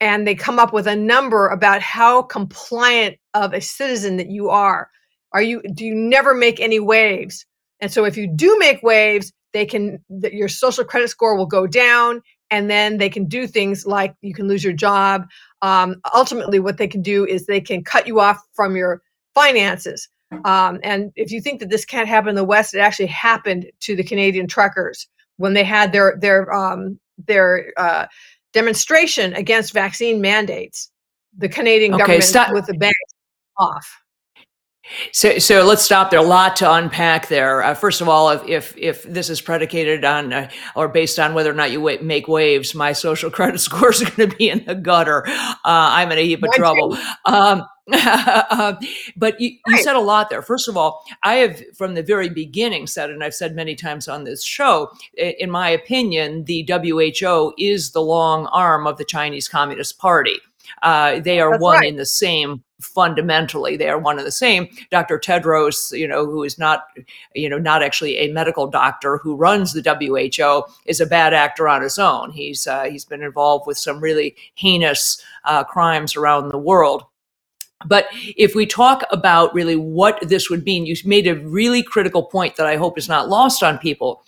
And 0.00 0.26
they 0.26 0.34
come 0.34 0.58
up 0.58 0.72
with 0.72 0.86
a 0.86 0.96
number 0.96 1.48
about 1.48 1.80
how 1.80 2.20
compliant 2.20 3.16
of 3.32 3.54
a 3.54 3.60
citizen 3.60 4.18
that 4.18 4.28
you 4.28 4.50
are. 4.50 4.90
Are 5.32 5.40
you, 5.40 5.62
do 5.72 5.84
you 5.84 5.94
never 5.94 6.34
make 6.34 6.60
any 6.60 6.80
waves? 6.80 7.46
And 7.80 7.90
so 7.90 8.04
if 8.04 8.16
you 8.16 8.28
do 8.28 8.58
make 8.58 8.82
waves, 8.82 9.32
they 9.54 9.64
can, 9.64 10.04
your 10.10 10.48
social 10.48 10.84
credit 10.84 11.08
score 11.08 11.36
will 11.36 11.46
go 11.46 11.66
down 11.66 12.20
and 12.50 12.68
then 12.68 12.98
they 12.98 13.08
can 13.08 13.26
do 13.26 13.46
things 13.46 13.86
like 13.86 14.14
you 14.20 14.34
can 14.34 14.46
lose 14.46 14.62
your 14.62 14.72
job. 14.72 15.26
Um, 15.62 15.96
ultimately, 16.14 16.60
what 16.60 16.76
they 16.76 16.88
can 16.88 17.02
do 17.02 17.24
is 17.24 17.46
they 17.46 17.60
can 17.60 17.82
cut 17.82 18.06
you 18.06 18.20
off 18.20 18.40
from 18.54 18.76
your 18.76 19.00
finances. 19.34 20.08
Um, 20.44 20.80
and 20.82 21.12
if 21.16 21.30
you 21.30 21.40
think 21.40 21.60
that 21.60 21.70
this 21.70 21.84
can't 21.84 22.08
happen 22.08 22.30
in 22.30 22.34
the 22.34 22.44
West, 22.44 22.74
it 22.74 22.78
actually 22.78 23.06
happened 23.06 23.70
to 23.80 23.94
the 23.94 24.02
Canadian 24.02 24.46
truckers 24.48 25.06
when 25.36 25.54
they 25.54 25.64
had 25.64 25.92
their 25.92 26.16
their 26.20 26.52
um, 26.52 26.98
their 27.26 27.72
uh, 27.76 28.06
demonstration 28.52 29.32
against 29.34 29.72
vaccine 29.72 30.20
mandates. 30.20 30.90
The 31.36 31.48
Canadian 31.48 31.94
okay, 31.94 32.00
government 32.00 32.24
stop. 32.24 32.52
with 32.52 32.66
the 32.66 32.74
banks 32.74 32.96
off. 33.58 34.03
So, 35.12 35.38
so 35.38 35.64
let's 35.64 35.82
stop 35.82 36.10
there. 36.10 36.20
A 36.20 36.22
lot 36.22 36.56
to 36.56 36.70
unpack 36.70 37.28
there. 37.28 37.62
Uh, 37.62 37.74
first 37.74 38.00
of 38.00 38.08
all, 38.08 38.30
if, 38.30 38.46
if, 38.46 38.76
if 38.76 39.02
this 39.04 39.30
is 39.30 39.40
predicated 39.40 40.04
on 40.04 40.32
uh, 40.32 40.50
or 40.76 40.88
based 40.88 41.18
on 41.18 41.34
whether 41.34 41.50
or 41.50 41.54
not 41.54 41.70
you 41.70 41.98
make 42.02 42.28
waves, 42.28 42.74
my 42.74 42.92
social 42.92 43.30
credit 43.32 43.60
scores 43.60 44.02
are 44.02 44.10
going 44.10 44.30
to 44.30 44.36
be 44.36 44.50
in 44.50 44.64
the 44.64 44.74
gutter. 44.74 45.26
Uh, 45.26 45.54
I'm 45.64 46.12
in 46.12 46.18
a 46.18 46.22
heap 46.22 46.42
of 46.42 46.52
trouble. 46.52 46.96
Um, 47.24 47.64
uh, 47.92 48.74
but 49.16 49.40
you, 49.40 49.56
you 49.66 49.78
said 49.78 49.96
a 49.96 50.00
lot 50.00 50.28
there. 50.28 50.42
First 50.42 50.68
of 50.68 50.76
all, 50.76 51.02
I 51.22 51.36
have 51.36 51.62
from 51.76 51.94
the 51.94 52.02
very 52.02 52.28
beginning 52.28 52.86
said, 52.86 53.10
and 53.10 53.24
I've 53.24 53.34
said 53.34 53.54
many 53.54 53.74
times 53.74 54.06
on 54.06 54.24
this 54.24 54.44
show, 54.44 54.90
in 55.16 55.50
my 55.50 55.70
opinion, 55.70 56.44
the 56.44 56.68
WHO 56.70 57.54
is 57.58 57.92
the 57.92 58.02
long 58.02 58.46
arm 58.46 58.86
of 58.86 58.98
the 58.98 59.04
Chinese 59.04 59.48
Communist 59.48 59.98
Party. 59.98 60.36
Uh, 60.82 61.20
they 61.20 61.40
are 61.40 61.52
That's 61.52 61.62
one 61.62 61.78
right. 61.78 61.88
in 61.88 61.96
the 61.96 62.06
same 62.06 62.62
fundamentally 62.80 63.76
they 63.76 63.88
are 63.88 63.98
one 63.98 64.18
and 64.18 64.26
the 64.26 64.32
same. 64.32 64.68
Dr 64.90 65.18
tedros 65.18 65.96
you 65.96 66.06
know 66.06 66.26
who 66.26 66.42
is 66.44 66.58
not 66.58 66.86
you 67.34 67.48
know 67.48 67.58
not 67.58 67.82
actually 67.82 68.16
a 68.18 68.32
medical 68.32 68.66
doctor 68.66 69.18
who 69.18 69.36
runs 69.36 69.72
the 69.72 69.82
who 69.82 70.64
is 70.86 71.00
a 71.00 71.06
bad 71.06 71.34
actor 71.34 71.68
on 71.68 71.82
his 71.82 71.98
own. 71.98 72.30
He's 72.30 72.66
uh, 72.66 72.84
he's 72.84 73.04
been 73.04 73.22
involved 73.22 73.66
with 73.66 73.78
some 73.78 74.00
really 74.00 74.36
heinous 74.54 75.22
uh, 75.44 75.64
crimes 75.64 76.16
around 76.16 76.48
the 76.48 76.58
world. 76.58 77.04
But 77.86 78.06
if 78.12 78.54
we 78.54 78.64
talk 78.66 79.04
about 79.10 79.52
really 79.54 79.76
what 79.76 80.18
this 80.26 80.48
would 80.48 80.64
mean, 80.64 80.86
you 80.86 80.96
made 81.04 81.26
a 81.26 81.36
really 81.40 81.82
critical 81.82 82.22
point 82.22 82.56
that 82.56 82.66
I 82.66 82.76
hope 82.76 82.96
is 82.96 83.08
not 83.08 83.28
lost 83.28 83.62
on 83.62 83.78
people 83.78 84.24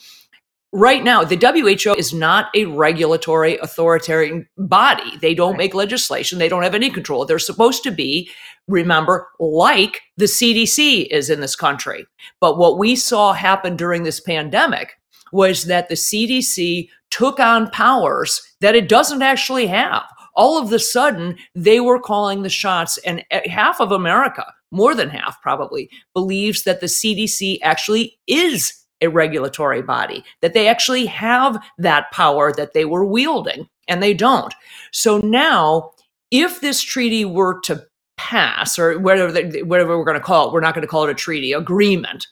right 0.76 1.02
now, 1.02 1.25
the 1.25 1.37
WHO 1.37 1.95
is 1.95 2.12
not 2.12 2.50
a 2.54 2.66
regulatory 2.66 3.56
authoritarian 3.59 4.47
body. 4.59 5.16
They 5.21 5.35
don't 5.35 5.56
make 5.56 5.75
legislation. 5.75 6.38
They 6.38 6.49
don't 6.49 6.62
have 6.62 6.75
any 6.75 6.90
control. 6.90 7.25
They're 7.25 7.38
supposed 7.38 7.83
to 7.85 7.90
be, 7.90 8.30
remember, 8.68 9.28
like 9.40 10.02
the 10.18 10.26
CDC 10.26 11.06
is 11.06 11.30
in 11.30 11.40
this 11.40 11.56
country. 11.56 12.06
But 12.40 12.59
what 12.59 12.78
we 12.78 12.95
saw 12.95 13.33
happen 13.33 13.76
during 13.76 14.02
this 14.02 14.21
pandemic 14.21 14.92
was 15.33 15.64
that 15.64 15.88
the 15.88 15.95
CDC 15.95 16.88
took 17.11 17.40
on 17.40 17.71
powers 17.71 18.42
that 18.61 18.76
it 18.76 18.88
doesn't 18.88 19.23
actually 19.23 19.66
have. 19.66 20.04
All 20.35 20.61
of 20.61 20.68
the 20.68 20.78
sudden, 20.78 21.37
they 21.54 21.80
were 21.80 21.99
calling 21.99 22.42
the 22.42 22.50
shots, 22.50 22.99
and 22.99 23.25
eh, 23.30 23.49
half 23.49 23.80
of 23.80 23.90
America, 23.90 24.45
more 24.71 24.95
than 24.95 25.09
half 25.09 25.40
probably, 25.40 25.88
believes 26.12 26.64
that 26.64 26.80
the 26.80 26.87
CDC 26.87 27.59
actually 27.62 28.18
is 28.26 28.86
a 29.00 29.09
regulatory 29.09 29.83
body, 29.83 30.25
that 30.41 30.55
they 30.55 30.69
actually 30.69 31.07
have 31.07 31.62
that 31.79 32.11
power 32.12 32.53
that 32.53 32.73
they 32.73 32.85
were 32.85 33.05
wielding, 33.05 33.69
and 33.88 34.03
they 34.03 34.15
don't. 34.15 34.55
So 34.93 35.19
now, 35.19 35.93
if 36.31 36.61
this 36.61 36.81
treaty 36.81 37.25
were 37.25 37.61
to 37.62 37.87
pass, 38.17 38.79
or 38.79 38.99
whatever, 38.99 39.33
the, 39.33 39.62
whatever 39.62 39.99
we're 39.99 40.05
going 40.05 40.19
to 40.19 40.25
call 40.25 40.49
it, 40.49 40.53
we're 40.53 40.61
not 40.61 40.75
going 40.75 40.83
to 40.83 40.88
call 40.88 41.05
it 41.05 41.11
a 41.11 41.15
treaty, 41.15 41.53
agreement, 41.53 42.26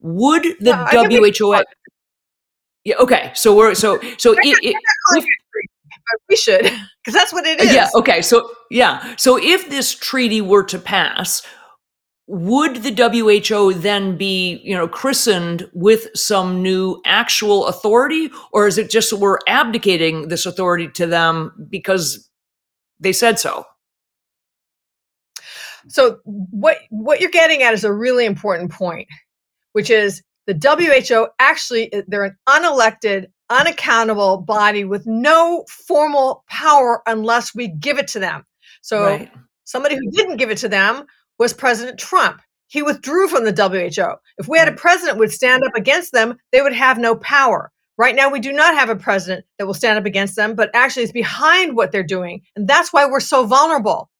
would 0.00 0.44
the 0.60 0.76
WHO. 0.76 1.62
Yeah. 2.84 2.96
Okay. 3.00 3.32
So 3.34 3.54
we're 3.54 3.74
so 3.74 4.00
so 4.16 4.32
it, 4.32 4.58
it, 4.62 4.76
if, 5.16 5.24
we 6.28 6.36
should 6.36 6.62
because 6.62 7.12
that's 7.12 7.32
what 7.32 7.46
it 7.46 7.60
uh, 7.60 7.64
is. 7.64 7.74
Yeah. 7.74 7.88
Okay. 7.94 8.22
So 8.22 8.50
yeah. 8.70 9.14
So 9.16 9.38
if 9.38 9.68
this 9.68 9.94
treaty 9.94 10.40
were 10.40 10.62
to 10.64 10.78
pass, 10.78 11.42
would 12.28 12.82
the 12.82 12.92
WHO 12.92 13.72
then 13.72 14.18
be, 14.18 14.60
you 14.62 14.76
know, 14.76 14.86
christened 14.86 15.68
with 15.72 16.08
some 16.14 16.62
new 16.62 17.00
actual 17.06 17.66
authority, 17.66 18.30
or 18.52 18.66
is 18.66 18.76
it 18.76 18.90
just 18.90 19.14
we're 19.14 19.38
abdicating 19.48 20.28
this 20.28 20.44
authority 20.44 20.88
to 20.88 21.06
them 21.06 21.66
because 21.70 22.28
they 23.00 23.14
said 23.14 23.38
so? 23.38 23.64
So 25.88 26.18
what 26.24 26.76
what 26.90 27.20
you're 27.22 27.30
getting 27.30 27.62
at 27.62 27.72
is 27.72 27.82
a 27.82 27.92
really 27.92 28.26
important 28.26 28.70
point, 28.70 29.08
which 29.72 29.88
is 29.88 30.22
the 30.46 30.54
WHO 30.54 31.28
actually 31.38 31.90
uh, 31.94 32.02
they're 32.08 32.24
an 32.24 32.36
unelected, 32.46 33.28
unaccountable 33.48 34.42
body 34.42 34.84
with 34.84 35.06
no 35.06 35.64
formal 35.86 36.44
power 36.46 37.02
unless 37.06 37.54
we 37.54 37.68
give 37.68 37.98
it 37.98 38.08
to 38.08 38.18
them. 38.18 38.44
So 38.82 39.02
right. 39.02 39.32
somebody 39.64 39.94
who 39.94 40.10
didn't 40.10 40.36
give 40.36 40.50
it 40.50 40.58
to 40.58 40.68
them 40.68 41.06
was 41.38 41.52
President 41.52 41.98
Trump. 41.98 42.40
He 42.66 42.82
withdrew 42.82 43.28
from 43.28 43.44
the 43.44 43.52
WHO. 43.52 44.16
If 44.36 44.48
we 44.48 44.58
had 44.58 44.68
a 44.68 44.72
president 44.72 45.18
would 45.18 45.32
stand 45.32 45.64
up 45.64 45.74
against 45.74 46.12
them, 46.12 46.36
they 46.52 46.60
would 46.60 46.74
have 46.74 46.98
no 46.98 47.16
power. 47.16 47.72
Right 47.96 48.14
now, 48.14 48.30
we 48.30 48.40
do 48.40 48.52
not 48.52 48.74
have 48.74 48.90
a 48.90 48.96
president 48.96 49.44
that 49.58 49.66
will 49.66 49.74
stand 49.74 49.98
up 49.98 50.06
against 50.06 50.36
them, 50.36 50.54
but 50.54 50.70
actually 50.74 51.02
is 51.04 51.12
behind 51.12 51.74
what 51.74 51.90
they're 51.90 52.02
doing. 52.02 52.42
And 52.54 52.68
that's 52.68 52.92
why 52.92 53.06
we're 53.06 53.20
so 53.20 53.44
vulnerable 53.44 54.10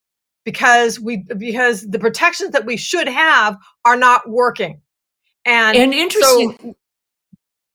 because 0.44 0.98
we 0.98 1.25
because 1.37 1.82
the 1.82 1.98
protections 1.98 2.52
that 2.52 2.64
we 2.64 2.76
should 2.76 3.06
have 3.06 3.56
are 3.84 3.96
not 3.96 4.28
working. 4.28 4.80
And, 5.44 5.76
and 5.76 5.94
interesting. 5.94 6.56
So, 6.60 6.75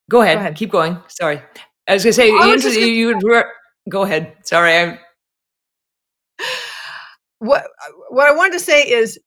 go, 0.10 0.22
ahead, 0.22 0.38
go 0.38 0.42
ahead. 0.42 0.56
Keep 0.56 0.72
going. 0.72 0.98
Sorry. 1.08 1.42
I 1.88 1.94
was 1.94 2.04
going 2.04 2.12
to 2.12 2.14
say, 2.14 2.32
oh, 2.32 2.52
interesting, 2.52 2.82
gonna, 2.82 2.92
you, 2.92 3.20
you, 3.22 3.44
go 3.90 4.04
ahead. 4.04 4.36
Sorry. 4.44 4.78
I'm, 4.78 5.00
what 7.40 7.66
what 8.10 8.28
I 8.28 8.36
wanted 8.36 8.54
to 8.54 8.60
say 8.60 8.82
is 8.84 9.20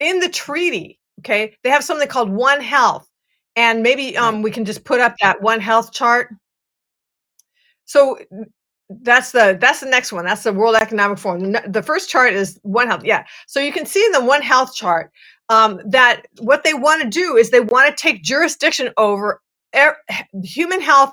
in 0.00 0.20
the 0.20 0.28
treaty, 0.28 0.98
okay, 1.20 1.56
they 1.62 1.70
have 1.70 1.84
something 1.84 2.08
called 2.08 2.30
One 2.30 2.60
Health, 2.60 3.08
and 3.54 3.82
maybe 3.82 4.16
um, 4.16 4.42
we 4.42 4.50
can 4.50 4.64
just 4.64 4.84
put 4.84 5.00
up 5.00 5.14
that 5.20 5.42
One 5.42 5.60
Health 5.60 5.92
chart. 5.92 6.28
So 7.84 8.18
that's 8.88 9.32
the 9.32 9.56
that's 9.60 9.80
the 9.80 9.86
next 9.86 10.12
one. 10.12 10.24
That's 10.24 10.42
the 10.42 10.52
World 10.52 10.76
Economic 10.76 11.18
Forum. 11.18 11.56
The 11.66 11.82
first 11.82 12.10
chart 12.10 12.32
is 12.34 12.58
One 12.62 12.88
Health. 12.88 13.04
Yeah. 13.04 13.24
So 13.46 13.60
you 13.60 13.72
can 13.72 13.86
see 13.86 14.04
in 14.04 14.12
the 14.12 14.24
One 14.24 14.42
Health 14.42 14.74
chart 14.74 15.10
um, 15.48 15.80
that 15.86 16.22
what 16.38 16.64
they 16.64 16.74
want 16.74 17.02
to 17.02 17.08
do 17.08 17.36
is 17.36 17.50
they 17.50 17.60
want 17.60 17.96
to 17.96 18.00
take 18.00 18.22
jurisdiction 18.22 18.90
over 18.96 19.40
er- 19.74 19.96
human 20.42 20.80
health, 20.80 21.12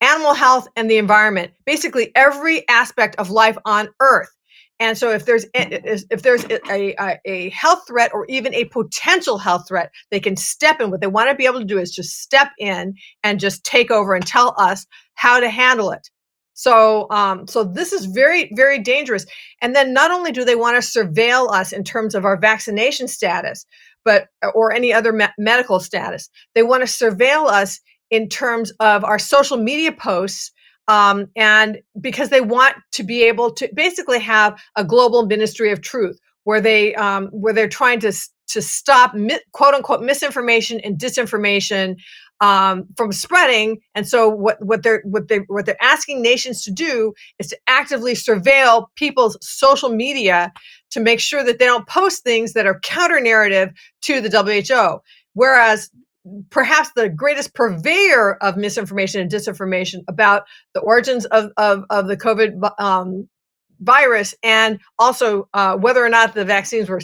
animal 0.00 0.34
health, 0.34 0.68
and 0.76 0.90
the 0.90 0.98
environment. 0.98 1.52
Basically, 1.64 2.12
every 2.14 2.66
aspect 2.68 3.16
of 3.16 3.30
life 3.30 3.56
on 3.64 3.88
Earth. 4.00 4.30
And 4.78 4.98
so 4.98 5.10
if 5.10 5.24
there's 5.24 5.46
if 5.54 6.22
there's 6.22 6.44
a, 6.44 6.94
a, 7.00 7.18
a, 7.24 7.50
health 7.50 7.84
threat 7.86 8.12
or 8.12 8.26
even 8.26 8.54
a 8.54 8.66
potential 8.66 9.38
health 9.38 9.68
threat, 9.68 9.90
they 10.10 10.20
can 10.20 10.36
step 10.36 10.80
in. 10.80 10.90
What 10.90 11.00
they 11.00 11.06
want 11.06 11.30
to 11.30 11.34
be 11.34 11.46
able 11.46 11.60
to 11.60 11.64
do 11.64 11.78
is 11.78 11.90
just 11.90 12.20
step 12.20 12.50
in 12.58 12.94
and 13.22 13.40
just 13.40 13.64
take 13.64 13.90
over 13.90 14.14
and 14.14 14.26
tell 14.26 14.54
us 14.58 14.86
how 15.14 15.40
to 15.40 15.48
handle 15.48 15.92
it. 15.92 16.10
So 16.52 17.06
um, 17.10 17.46
so 17.46 17.64
this 17.64 17.92
is 17.92 18.04
very 18.06 18.50
very 18.54 18.78
dangerous. 18.78 19.24
And 19.62 19.74
then 19.74 19.94
not 19.94 20.10
only 20.10 20.30
do 20.30 20.44
they 20.44 20.56
want 20.56 20.82
to 20.82 20.98
surveil 20.98 21.50
us 21.50 21.72
in 21.72 21.82
terms 21.82 22.14
of 22.14 22.26
our 22.26 22.38
vaccination 22.38 23.08
status, 23.08 23.64
but 24.04 24.28
or 24.54 24.72
any 24.72 24.92
other 24.92 25.12
me- 25.12 25.26
medical 25.38 25.80
status, 25.80 26.28
they 26.54 26.62
want 26.62 26.86
to 26.86 26.92
surveil 26.92 27.48
us 27.48 27.80
in 28.10 28.28
terms 28.28 28.72
of 28.78 29.04
our 29.04 29.18
social 29.18 29.56
media 29.56 29.92
posts 29.92 30.52
um, 30.88 31.26
and 31.36 31.80
because 32.00 32.30
they 32.30 32.40
want 32.40 32.76
to 32.92 33.02
be 33.02 33.24
able 33.24 33.52
to 33.54 33.68
basically 33.74 34.20
have 34.20 34.60
a 34.76 34.84
global 34.84 35.26
ministry 35.26 35.72
of 35.72 35.80
truth 35.80 36.18
where 36.44 36.60
they 36.60 36.94
um, 36.94 37.26
where 37.28 37.52
they're 37.52 37.68
trying 37.68 38.00
to 38.00 38.12
to 38.48 38.62
stop 38.62 39.14
mi- 39.14 39.40
quote 39.52 39.74
unquote 39.74 40.02
misinformation 40.02 40.80
and 40.80 40.98
disinformation 40.98 41.96
um, 42.40 42.84
from 42.96 43.12
spreading. 43.12 43.78
And 43.94 44.06
so 44.06 44.28
what 44.28 44.58
what 44.64 44.82
they're 44.82 45.02
what 45.04 45.28
they 45.28 45.38
what 45.48 45.66
they're 45.66 45.82
asking 45.82 46.22
nations 46.22 46.62
to 46.64 46.70
do 46.70 47.14
is 47.38 47.48
to 47.48 47.58
actively 47.66 48.14
surveil 48.14 48.86
people's 48.96 49.36
social 49.40 49.88
media 49.88 50.52
to 50.90 51.00
make 51.00 51.20
sure 51.20 51.42
that 51.42 51.58
they 51.58 51.64
don't 51.64 51.88
post 51.88 52.22
things 52.22 52.52
that 52.52 52.66
are 52.66 52.78
counter 52.80 53.20
narrative 53.20 53.70
to 54.02 54.20
the 54.20 54.30
WHO. 54.30 55.00
Whereas 55.34 55.90
perhaps 56.50 56.90
the 56.96 57.08
greatest 57.08 57.54
purveyor 57.54 58.36
of 58.42 58.56
misinformation 58.56 59.20
and 59.20 59.30
disinformation 59.30 60.02
about 60.08 60.44
the 60.74 60.80
origins 60.80 61.24
of, 61.26 61.50
of, 61.56 61.84
of 61.90 62.08
the 62.08 62.16
COVID 62.16 62.80
um, 62.80 63.28
virus 63.80 64.34
and 64.42 64.80
also 64.98 65.48
uh, 65.54 65.76
whether 65.76 66.04
or 66.04 66.08
not 66.08 66.34
the 66.34 66.44
vaccines 66.44 66.88
were 66.88 67.00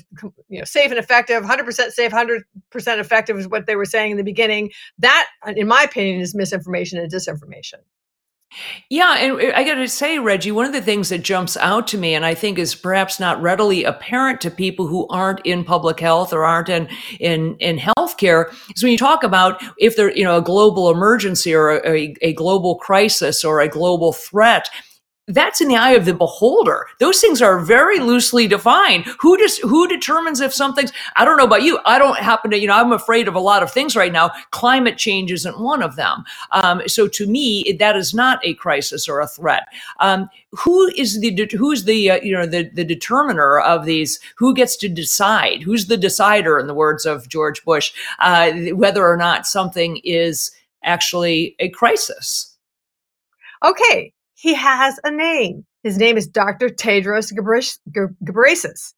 you 0.48 0.58
know, 0.58 0.64
safe 0.64 0.90
and 0.90 0.98
effective 0.98 1.42
100% 1.42 1.90
safe 1.90 2.12
100% 2.12 2.42
effective 2.72 3.38
is 3.38 3.48
what 3.48 3.66
they 3.66 3.76
were 3.76 3.84
saying 3.84 4.12
in 4.12 4.16
the 4.16 4.24
beginning. 4.24 4.70
That 4.98 5.28
in 5.46 5.66
my 5.66 5.82
opinion 5.82 6.20
is 6.20 6.34
misinformation 6.34 6.98
and 6.98 7.12
disinformation 7.12 7.80
yeah, 8.90 9.16
and 9.18 9.40
uh, 9.40 9.52
I 9.54 9.64
got 9.64 9.74
to 9.74 9.88
say, 9.88 10.18
Reggie, 10.18 10.52
one 10.52 10.66
of 10.66 10.72
the 10.72 10.82
things 10.82 11.08
that 11.08 11.22
jumps 11.22 11.56
out 11.56 11.86
to 11.88 11.98
me, 11.98 12.14
and 12.14 12.24
I 12.24 12.34
think 12.34 12.58
is 12.58 12.74
perhaps 12.74 13.18
not 13.18 13.40
readily 13.40 13.84
apparent 13.84 14.40
to 14.42 14.50
people 14.50 14.86
who 14.86 15.06
aren't 15.08 15.44
in 15.46 15.64
public 15.64 16.00
health 16.00 16.32
or 16.32 16.44
aren't 16.44 16.68
in 16.68 16.88
in 17.18 17.56
in 17.58 17.78
healthcare, 17.78 18.52
is 18.74 18.82
when 18.82 18.92
you 18.92 18.98
talk 18.98 19.22
about 19.22 19.62
if 19.78 19.96
there, 19.96 20.14
you 20.16 20.24
know, 20.24 20.36
a 20.36 20.42
global 20.42 20.90
emergency 20.90 21.54
or 21.54 21.80
a, 21.84 22.14
a 22.22 22.32
global 22.34 22.76
crisis 22.76 23.44
or 23.44 23.60
a 23.60 23.68
global 23.68 24.12
threat 24.12 24.68
that's 25.28 25.60
in 25.60 25.68
the 25.68 25.76
eye 25.76 25.92
of 25.92 26.04
the 26.04 26.14
beholder. 26.14 26.86
Those 26.98 27.20
things 27.20 27.40
are 27.40 27.60
very 27.60 28.00
loosely 28.00 28.48
defined. 28.48 29.04
Who 29.20 29.38
just 29.38 29.62
who 29.62 29.86
determines 29.86 30.40
if 30.40 30.52
something's 30.52 30.92
I 31.14 31.24
don't 31.24 31.36
know 31.36 31.44
about 31.44 31.62
you. 31.62 31.78
I 31.86 31.98
don't 31.98 32.18
happen 32.18 32.50
to, 32.50 32.58
you 32.58 32.66
know, 32.66 32.74
I'm 32.74 32.92
afraid 32.92 33.28
of 33.28 33.36
a 33.36 33.40
lot 33.40 33.62
of 33.62 33.70
things 33.70 33.94
right 33.94 34.12
now. 34.12 34.32
Climate 34.50 34.98
change 34.98 35.30
isn't 35.30 35.60
one 35.60 35.80
of 35.80 35.94
them. 35.94 36.24
Um, 36.50 36.82
so 36.88 37.06
to 37.08 37.26
me, 37.26 37.76
that 37.78 37.96
is 37.96 38.12
not 38.12 38.40
a 38.44 38.54
crisis 38.54 39.08
or 39.08 39.20
a 39.20 39.28
threat. 39.28 39.68
Um, 40.00 40.28
who 40.50 40.88
is 40.96 41.20
the 41.20 41.48
who's 41.56 41.84
the 41.84 42.10
uh, 42.10 42.20
you 42.20 42.32
know 42.32 42.46
the 42.46 42.68
the 42.74 42.84
determiner 42.84 43.60
of 43.60 43.84
these? 43.84 44.18
Who 44.36 44.54
gets 44.54 44.76
to 44.78 44.88
decide? 44.88 45.62
Who's 45.62 45.86
the 45.86 45.96
decider, 45.96 46.58
in 46.58 46.66
the 46.66 46.74
words 46.74 47.06
of 47.06 47.28
George 47.28 47.64
Bush, 47.64 47.92
uh, 48.18 48.50
whether 48.74 49.06
or 49.06 49.16
not 49.16 49.46
something 49.46 49.98
is 49.98 50.50
actually 50.82 51.54
a 51.60 51.68
crisis? 51.68 52.56
Okay, 53.64 54.12
he 54.42 54.54
has 54.54 54.98
a 55.04 55.10
name. 55.12 55.64
His 55.84 55.98
name 55.98 56.16
is 56.16 56.26
Dr. 56.26 56.68
Tedros 56.68 57.32
Ghebreyesus. 57.32 58.92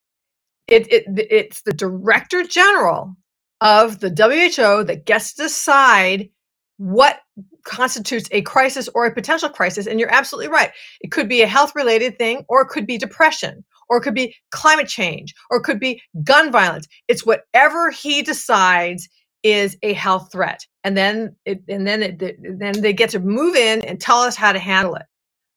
It, 0.66 0.90
it, 0.90 1.04
it's 1.30 1.60
the 1.62 1.74
director 1.74 2.44
general 2.44 3.14
of 3.60 4.00
the 4.00 4.08
WHO 4.08 4.84
that 4.84 5.04
gets 5.04 5.34
to 5.34 5.42
decide 5.42 6.30
what 6.78 7.20
constitutes 7.64 8.26
a 8.32 8.40
crisis 8.40 8.88
or 8.94 9.04
a 9.04 9.12
potential 9.12 9.50
crisis. 9.50 9.86
And 9.86 10.00
you're 10.00 10.10
absolutely 10.10 10.50
right. 10.50 10.72
It 11.02 11.10
could 11.10 11.28
be 11.28 11.42
a 11.42 11.46
health 11.46 11.74
related 11.74 12.18
thing, 12.18 12.46
or 12.48 12.62
it 12.62 12.68
could 12.68 12.86
be 12.86 12.96
depression, 12.96 13.66
or 13.90 13.98
it 13.98 14.00
could 14.00 14.14
be 14.14 14.34
climate 14.50 14.88
change, 14.88 15.34
or 15.50 15.58
it 15.58 15.64
could 15.64 15.78
be 15.78 16.00
gun 16.22 16.52
violence. 16.52 16.88
It's 17.06 17.26
whatever 17.26 17.90
he 17.90 18.22
decides 18.22 19.10
is 19.42 19.76
a 19.82 19.92
health 19.92 20.32
threat. 20.32 20.66
And 20.84 20.96
then 20.96 21.36
it, 21.44 21.62
and 21.68 21.86
then 21.86 22.02
it, 22.02 22.18
then 22.58 22.80
they 22.80 22.94
get 22.94 23.10
to 23.10 23.20
move 23.20 23.54
in 23.54 23.82
and 23.82 24.00
tell 24.00 24.20
us 24.20 24.36
how 24.36 24.50
to 24.50 24.58
handle 24.58 24.94
it. 24.94 25.04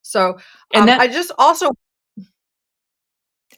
So, 0.07 0.37
and 0.73 0.81
um, 0.81 0.87
that, 0.87 1.01
I 1.01 1.07
just 1.07 1.31
also 1.37 1.71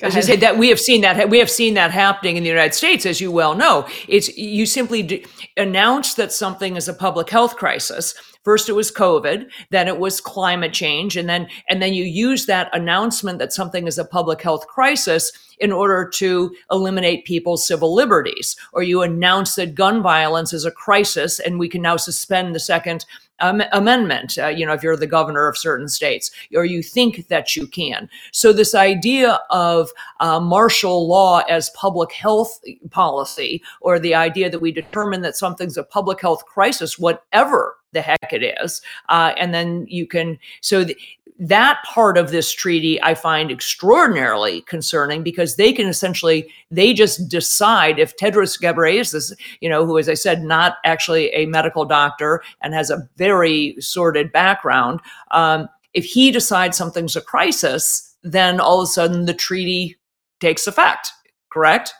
As 0.01 0.15
you 0.15 0.21
say 0.21 0.37
that 0.37 0.57
we 0.57 0.69
have 0.69 0.79
seen 0.79 1.01
that 1.01 1.29
we 1.29 1.39
have 1.39 1.49
seen 1.49 1.75
that 1.75 1.91
happening 1.91 2.37
in 2.37 2.43
the 2.43 2.49
United 2.49 2.73
States, 2.73 3.05
as 3.05 3.21
you 3.21 3.31
well 3.31 3.53
know. 3.53 3.87
It's 4.07 4.35
you 4.37 4.65
simply 4.65 5.03
d- 5.03 5.25
announce 5.57 6.15
that 6.15 6.31
something 6.31 6.75
is 6.75 6.87
a 6.87 6.93
public 6.93 7.29
health 7.29 7.55
crisis. 7.55 8.15
First, 8.43 8.69
it 8.69 8.73
was 8.73 8.91
COVID, 8.91 9.49
then 9.69 9.87
it 9.87 9.99
was 9.99 10.21
climate 10.21 10.73
change, 10.73 11.17
and 11.17 11.27
then 11.29 11.49
and 11.69 11.81
then 11.81 11.93
you 11.93 12.05
use 12.05 12.45
that 12.45 12.69
announcement 12.73 13.37
that 13.39 13.53
something 13.53 13.87
is 13.87 13.99
a 13.99 14.05
public 14.05 14.41
health 14.41 14.65
crisis 14.67 15.31
in 15.59 15.71
order 15.71 16.09
to 16.15 16.55
eliminate 16.71 17.25
people's 17.25 17.67
civil 17.67 17.93
liberties, 17.93 18.55
or 18.71 18.81
you 18.81 19.01
announce 19.01 19.55
that 19.55 19.75
gun 19.75 20.01
violence 20.01 20.53
is 20.53 20.65
a 20.65 20.71
crisis, 20.71 21.39
and 21.39 21.59
we 21.59 21.69
can 21.69 21.81
now 21.81 21.97
suspend 21.97 22.55
the 22.55 22.59
Second 22.59 23.05
um, 23.41 23.61
amendment, 23.71 24.37
uh, 24.37 24.47
you 24.47 24.65
know, 24.65 24.73
if 24.73 24.83
you're 24.83 24.97
the 24.97 25.07
governor 25.07 25.47
of 25.47 25.57
certain 25.57 25.87
states, 25.87 26.31
or 26.55 26.65
you 26.65 26.83
think 26.83 27.27
that 27.27 27.55
you 27.55 27.67
can. 27.67 28.09
So, 28.31 28.53
this 28.53 28.75
idea 28.75 29.39
of 29.49 29.91
uh, 30.19 30.39
martial 30.39 31.07
law 31.07 31.39
as 31.49 31.69
public 31.71 32.11
health 32.11 32.59
policy, 32.91 33.61
or 33.81 33.99
the 33.99 34.15
idea 34.15 34.49
that 34.49 34.59
we 34.59 34.71
determine 34.71 35.21
that 35.21 35.35
something's 35.35 35.77
a 35.77 35.83
public 35.83 36.21
health 36.21 36.45
crisis, 36.45 36.99
whatever 36.99 37.77
the 37.91 38.01
heck 38.01 38.31
it 38.31 38.43
is, 38.61 38.81
uh, 39.09 39.33
and 39.37 39.53
then 39.53 39.85
you 39.89 40.05
can, 40.05 40.37
so 40.61 40.85
th- 40.85 40.97
that 41.39 41.81
part 41.85 42.17
of 42.17 42.31
this 42.31 42.51
treaty 42.51 43.01
I 43.01 43.15
find 43.15 43.49
extraordinarily 43.49 44.61
concerning 44.61 45.23
because 45.23 45.55
they 45.55 45.71
can 45.71 45.87
essentially 45.87 46.51
they 46.69 46.93
just 46.93 47.29
decide 47.29 47.97
if 47.97 48.17
Tedros 48.17 48.61
Ghebreyesus, 48.61 49.33
you 49.61 49.69
know, 49.69 49.85
who 49.85 49.97
as 49.97 50.09
I 50.09 50.15
said 50.15 50.43
not 50.43 50.77
actually 50.83 51.29
a 51.29 51.45
medical 51.45 51.85
doctor 51.85 52.43
and 52.61 52.73
has 52.73 52.89
a 52.89 53.07
very 53.15 53.75
sordid 53.79 54.31
background, 54.33 54.99
um, 55.31 55.69
if 55.93 56.03
he 56.03 56.29
decides 56.29 56.77
something's 56.77 57.15
a 57.15 57.21
crisis, 57.21 58.15
then 58.21 58.59
all 58.59 58.81
of 58.81 58.83
a 58.83 58.87
sudden 58.91 59.25
the 59.25 59.33
treaty 59.33 59.97
takes 60.41 60.67
effect. 60.67 61.11
Correct. 61.49 61.93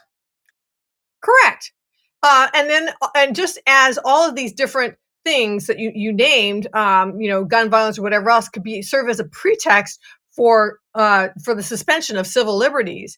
Correct. 1.21 1.71
Uh, 2.21 2.49
and 2.53 2.69
then, 2.69 2.89
and 3.15 3.35
just 3.35 3.59
as 3.65 3.97
all 4.03 4.27
of 4.27 4.35
these 4.35 4.51
different 4.51 4.95
things 5.29 5.67
that 5.67 5.77
you, 5.77 5.91
you 5.93 6.11
named, 6.11 6.67
um, 6.73 7.19
you 7.21 7.29
know, 7.29 7.43
gun 7.45 7.69
violence 7.69 7.99
or 7.99 8.01
whatever 8.01 8.31
else 8.31 8.49
could 8.49 8.63
be 8.63 8.81
serve 8.81 9.09
as 9.09 9.19
a 9.19 9.25
pretext 9.25 9.99
for 10.35 10.79
uh, 10.95 11.27
for 11.43 11.53
the 11.53 11.61
suspension 11.63 12.17
of 12.17 12.25
civil 12.25 12.57
liberties. 12.57 13.17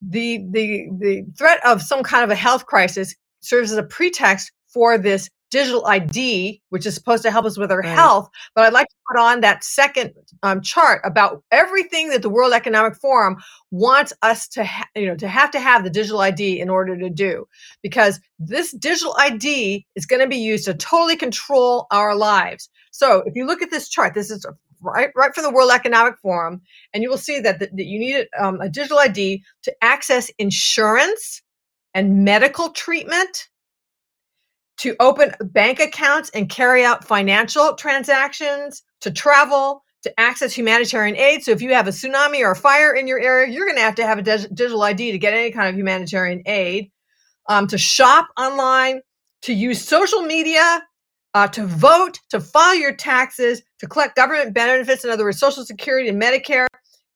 The 0.00 0.38
the 0.50 0.88
the 0.98 1.24
threat 1.36 1.60
of 1.66 1.82
some 1.82 2.04
kind 2.04 2.22
of 2.22 2.30
a 2.30 2.36
health 2.36 2.66
crisis 2.66 3.14
serves 3.40 3.72
as 3.72 3.78
a 3.78 3.82
pretext 3.82 4.52
for 4.72 4.98
this 4.98 5.28
digital 5.50 5.86
ID, 5.86 6.60
which 6.68 6.86
is 6.86 6.94
supposed 6.94 7.22
to 7.22 7.30
help 7.30 7.44
us 7.44 7.58
with 7.58 7.72
our 7.72 7.80
right. 7.80 7.88
health. 7.88 8.28
But 8.54 8.64
I'd 8.64 8.72
like 8.72 8.88
to 8.88 8.94
put 9.10 9.20
on 9.20 9.40
that 9.40 9.64
second 9.64 10.12
um, 10.42 10.60
chart 10.60 11.00
about 11.04 11.42
everything 11.50 12.10
that 12.10 12.22
the 12.22 12.28
World 12.28 12.52
Economic 12.52 12.96
Forum 12.96 13.36
wants 13.70 14.12
us 14.22 14.48
to, 14.48 14.64
ha- 14.64 14.88
you 14.94 15.06
know, 15.06 15.16
to 15.16 15.28
have 15.28 15.50
to 15.52 15.60
have 15.60 15.84
the 15.84 15.90
digital 15.90 16.20
ID 16.20 16.60
in 16.60 16.68
order 16.68 16.96
to 16.98 17.10
do, 17.10 17.46
because 17.82 18.20
this 18.38 18.72
digital 18.72 19.14
ID 19.18 19.86
is 19.94 20.06
going 20.06 20.20
to 20.20 20.28
be 20.28 20.36
used 20.36 20.66
to 20.66 20.74
totally 20.74 21.16
control 21.16 21.86
our 21.90 22.14
lives. 22.14 22.68
So 22.90 23.22
if 23.26 23.34
you 23.34 23.46
look 23.46 23.62
at 23.62 23.70
this 23.70 23.88
chart, 23.88 24.14
this 24.14 24.30
is 24.30 24.44
right 24.80 25.10
right 25.16 25.34
from 25.34 25.44
the 25.44 25.50
World 25.50 25.70
Economic 25.72 26.18
Forum, 26.18 26.60
and 26.92 27.02
you 27.02 27.10
will 27.10 27.18
see 27.18 27.40
that, 27.40 27.58
that, 27.60 27.76
that 27.76 27.86
you 27.86 27.98
need 27.98 28.26
um, 28.38 28.60
a 28.60 28.68
digital 28.68 28.98
ID 28.98 29.42
to 29.62 29.74
access 29.82 30.30
insurance 30.38 31.42
and 31.94 32.24
medical 32.24 32.70
treatment 32.70 33.48
to 34.78 34.94
open 35.00 35.32
bank 35.40 35.80
accounts 35.80 36.30
and 36.30 36.48
carry 36.48 36.84
out 36.84 37.04
financial 37.04 37.74
transactions, 37.74 38.82
to 39.00 39.10
travel, 39.10 39.82
to 40.02 40.20
access 40.20 40.52
humanitarian 40.54 41.16
aid. 41.16 41.42
So 41.42 41.50
if 41.50 41.60
you 41.60 41.74
have 41.74 41.88
a 41.88 41.90
tsunami 41.90 42.40
or 42.40 42.52
a 42.52 42.56
fire 42.56 42.94
in 42.94 43.08
your 43.08 43.18
area, 43.18 43.52
you're 43.52 43.66
going 43.66 43.76
to 43.76 43.82
have 43.82 43.96
to 43.96 44.06
have 44.06 44.18
a 44.18 44.22
digital 44.22 44.82
ID 44.82 45.12
to 45.12 45.18
get 45.18 45.34
any 45.34 45.50
kind 45.50 45.68
of 45.68 45.76
humanitarian 45.76 46.42
aid. 46.46 46.90
Um, 47.48 47.66
to 47.68 47.78
shop 47.78 48.28
online, 48.38 49.00
to 49.42 49.54
use 49.54 49.82
social 49.86 50.20
media, 50.20 50.82
uh, 51.34 51.48
to 51.48 51.66
vote, 51.66 52.20
to 52.30 52.40
file 52.40 52.74
your 52.74 52.94
taxes, 52.94 53.62
to 53.78 53.86
collect 53.86 54.16
government 54.16 54.54
benefits, 54.54 55.04
in 55.04 55.10
other 55.10 55.24
words, 55.24 55.38
Social 55.38 55.64
Security 55.64 56.08
and 56.08 56.20
Medicare, 56.20 56.66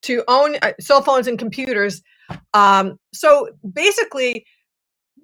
to 0.02 0.24
own 0.28 0.56
uh, 0.62 0.72
cell 0.80 1.02
phones 1.02 1.26
and 1.26 1.38
computers. 1.38 2.02
Um, 2.54 2.98
so 3.12 3.48
basically, 3.72 4.46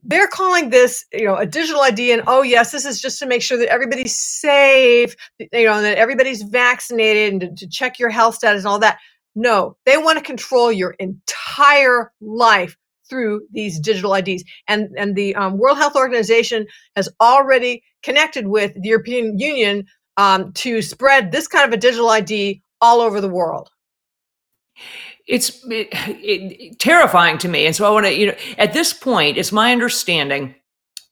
they're 0.02 0.28
calling 0.28 0.70
this, 0.70 1.04
you 1.12 1.24
know, 1.24 1.37
a 1.37 1.46
digital 1.46 1.82
ID, 1.82 2.12
and 2.12 2.22
oh 2.26 2.42
yes, 2.42 2.72
this 2.72 2.84
is 2.84 3.00
just 3.00 3.18
to 3.18 3.26
make 3.26 3.42
sure 3.42 3.58
that 3.58 3.68
everybody's 3.68 4.18
safe, 4.18 5.14
you 5.38 5.64
know, 5.64 5.80
that 5.82 5.98
everybody's 5.98 6.42
vaccinated, 6.42 7.32
and 7.32 7.40
to, 7.40 7.66
to 7.66 7.68
check 7.68 7.98
your 7.98 8.11
health 8.11 8.34
status 8.37 8.62
and 8.62 8.68
all 8.68 8.78
that. 8.78 8.98
No, 9.34 9.76
they 9.87 9.96
want 9.96 10.18
to 10.18 10.24
control 10.24 10.72
your 10.72 10.96
entire 10.98 12.12
life 12.20 12.76
through 13.08 13.42
these 13.52 13.80
digital 13.80 14.14
IDs. 14.14 14.44
And 14.66 14.88
and 14.96 15.16
the 15.16 15.34
um, 15.34 15.58
World 15.58 15.78
Health 15.78 15.96
Organization 15.96 16.66
has 16.96 17.08
already 17.20 17.82
connected 18.02 18.48
with 18.48 18.74
the 18.74 18.88
European 18.88 19.38
Union 19.38 19.87
um, 20.16 20.52
to 20.54 20.82
spread 20.82 21.32
this 21.32 21.48
kind 21.48 21.66
of 21.66 21.72
a 21.72 21.80
digital 21.80 22.08
ID 22.08 22.62
all 22.80 23.00
over 23.00 23.20
the 23.20 23.28
world 23.28 23.70
it's 25.28 25.64
it, 25.66 25.88
it, 25.92 26.78
terrifying 26.78 27.38
to 27.38 27.48
me. 27.48 27.66
And 27.66 27.76
so 27.76 27.86
I 27.86 27.90
want 27.90 28.06
to, 28.06 28.14
you 28.14 28.26
know, 28.26 28.36
at 28.56 28.72
this 28.72 28.92
point, 28.92 29.36
it's 29.36 29.52
my 29.52 29.72
understanding 29.72 30.54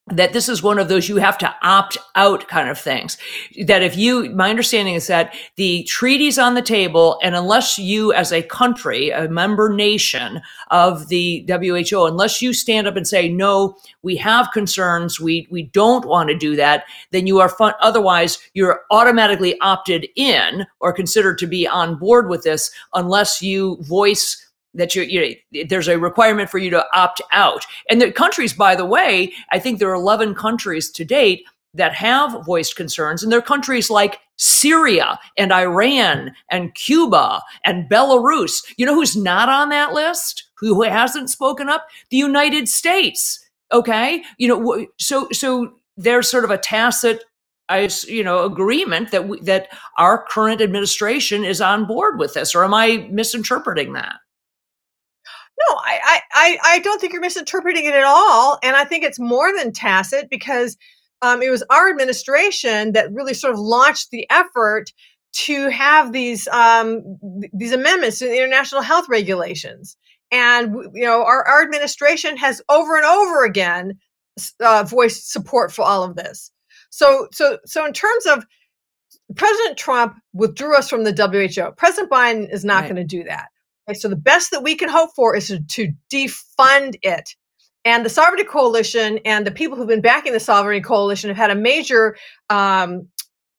that 0.09 0.33
this 0.33 0.49
is 0.49 0.63
one 0.63 0.79
of 0.79 0.89
those 0.89 1.09
you 1.09 1.17
have 1.17 1.37
to 1.37 1.53
opt 1.63 1.99
out 2.15 2.47
kind 2.47 2.69
of 2.69 2.79
things. 2.79 3.19
That 3.65 3.83
if 3.83 3.97
you, 3.97 4.31
my 4.31 4.51
understanding 4.51 4.95
is 4.95 5.09
that 5.09 5.35
the 5.57 5.83
treaty's 5.83 6.39
on 6.39 6.55
the 6.55 6.63
table, 6.63 7.19
and 7.25 7.35
unless 7.35 7.77
you, 7.77 8.13
as 8.13 8.33
a 8.33 8.43
country, 8.43 9.11
a 9.11 9.29
member 9.29 9.69
nation 9.69 10.41
of 10.71 11.09
the 11.09 11.45
WHO, 11.49 12.07
unless 12.07 12.41
you 12.41 12.53
stand 12.53 12.87
up 12.87 12.97
and 12.97 13.07
say, 13.07 13.29
no, 13.29 13.77
we 14.03 14.17
have 14.17 14.53
concerns, 14.53 15.19
we, 15.19 15.49
we 15.51 15.65
don't 15.65 16.07
want 16.07 16.29
to 16.29 16.39
do 16.39 16.55
that, 16.55 16.85
then 17.11 17.27
you 17.27 17.41
are 17.41 17.49
fun. 17.49 17.75
Otherwise, 17.81 18.39
you're 18.55 18.83
automatically 18.93 19.59
opted 19.61 20.07
in 20.15 20.67
or 20.79 20.93
considered 20.93 21.37
to 21.39 21.49
be 21.49 21.67
on 21.67 21.99
board 21.99 22.29
with 22.29 22.45
this 22.45 22.71
unless 22.95 23.43
you 23.43 23.77
voice 23.81 24.46
that 24.77 24.95
you, 24.95 25.03
you 25.03 25.37
know, 25.53 25.65
there's 25.69 25.89
a 25.89 25.99
requirement 25.99 26.51
for 26.51 26.59
you 26.59 26.71
to 26.71 26.85
opt 26.95 27.21
out. 27.33 27.67
And 27.91 28.01
the 28.01 28.13
countries, 28.13 28.53
by 28.53 28.77
the 28.77 28.87
way, 28.87 29.33
I 29.51 29.59
think 29.59 29.79
there 29.79 29.91
are 29.91 29.95
11 29.95 30.35
countries 30.35 30.91
to 30.93 31.05
date 31.05 31.45
that 31.75 31.95
have 31.95 32.45
voiced 32.45 32.77
concerns, 32.77 33.23
and 33.23 33.31
there 33.31 33.39
are 33.39 33.43
countries 33.43 33.91
like 33.91 34.19
Syria 34.37 35.19
and 35.37 35.53
Iran 35.53 36.33
and 36.51 36.75
Cuba 36.75 37.43
and 37.65 37.89
Belarus. 37.91 38.63
You 38.77 38.87
know 38.87 38.95
who's 38.95 39.17
not 39.17 39.49
on 39.49 39.69
that 39.71 39.93
list? 39.93 40.45
Who 40.59 40.83
hasn't 40.83 41.31
spoken 41.31 41.69
up? 41.69 41.87
The 42.11 42.17
United 42.17 42.69
States. 42.69 43.41
Okay, 43.73 44.23
you 44.39 44.49
know, 44.49 44.87
so 44.99 45.29
so 45.33 45.75
there's 45.97 46.31
sort 46.31 46.45
of 46.45 46.51
a 46.51 46.59
tacit 46.59 47.25
I, 47.69 47.89
you 48.07 48.23
know, 48.23 48.45
agreement 48.45 49.11
that 49.11 49.29
we, 49.29 49.41
that 49.41 49.69
our 49.99 50.25
current 50.29 50.61
administration 50.61 51.45
is 51.45 51.61
on 51.61 51.85
board 51.85 52.19
with 52.19 52.35
this, 52.35 52.55
or 52.55 52.65
am 52.65 52.73
I 52.73 53.09
misinterpreting 53.11 53.93
that? 53.95 54.17
No, 55.59 55.77
I, 55.77 56.21
I, 56.33 56.59
I 56.65 56.79
don't 56.81 57.01
think 57.01 57.13
you're 57.13 57.23
misinterpreting 57.23 57.87
it 57.87 57.95
at 57.95 58.05
all. 58.05 58.59
And 58.63 58.77
I 58.77 58.85
think 58.85 59.05
it's 59.05 59.19
more 59.19 59.51
than 59.57 59.73
tacit 59.73 60.29
because 60.31 60.77
um, 61.23 61.43
it 61.43 61.51
was 61.51 61.65
our 61.71 61.89
administration 61.89 62.93
that 62.93 63.13
really 63.13 63.35
sort 63.35 63.55
of 63.55 63.59
launched 63.59 64.11
the 64.11 64.27
effort 64.31 64.93
to 65.33 65.69
have 65.69 66.13
these 66.13 66.49
um, 66.49 67.19
these 67.53 67.73
amendments 67.73 68.19
to 68.19 68.27
the 68.27 68.37
international 68.37 68.83
health 68.83 69.07
regulations. 69.09 69.97
And 70.31 70.75
you 70.95 71.05
know, 71.05 71.25
our, 71.25 71.47
our 71.47 71.63
administration 71.63 72.37
has 72.37 72.63
over 72.69 72.97
and 72.97 73.05
over 73.05 73.45
again 73.45 73.99
uh, 74.61 74.85
voiced 74.85 75.31
support 75.31 75.73
for 75.73 75.83
all 75.83 76.03
of 76.03 76.17
this. 76.17 76.51
So, 76.91 77.29
so, 77.33 77.59
so 77.65 77.87
in 77.87 77.93
terms 77.93 78.27
of 78.27 78.47
President 79.35 79.77
Trump 79.77 80.17
withdrew 80.33 80.77
us 80.77 80.89
from 80.89 81.05
the 81.05 81.13
WHO. 81.13 81.73
President 81.73 82.11
Biden 82.11 82.53
is 82.53 82.65
not 82.65 82.83
right. 82.83 82.95
going 82.95 82.97
to 82.97 83.05
do 83.05 83.25
that. 83.25 83.49
Okay, 83.89 83.99
so 83.99 84.09
the 84.09 84.17
best 84.17 84.51
that 84.51 84.63
we 84.63 84.75
can 84.75 84.89
hope 84.89 85.11
for 85.15 85.37
is 85.37 85.49
to, 85.49 85.61
to 85.61 85.93
defund 86.13 86.97
it. 87.03 87.37
And 87.85 88.05
the 88.05 88.11
Sovereignty 88.11 88.45
Coalition 88.45 89.21
and 89.25 89.47
the 89.47 89.53
people 89.53 89.77
who've 89.77 89.87
been 89.87 90.01
backing 90.01 90.33
the 90.33 90.41
Sovereignty 90.41 90.83
Coalition 90.83 91.29
have 91.31 91.37
had 91.37 91.51
a 91.51 91.55
major 91.55 92.17
um, 92.51 93.09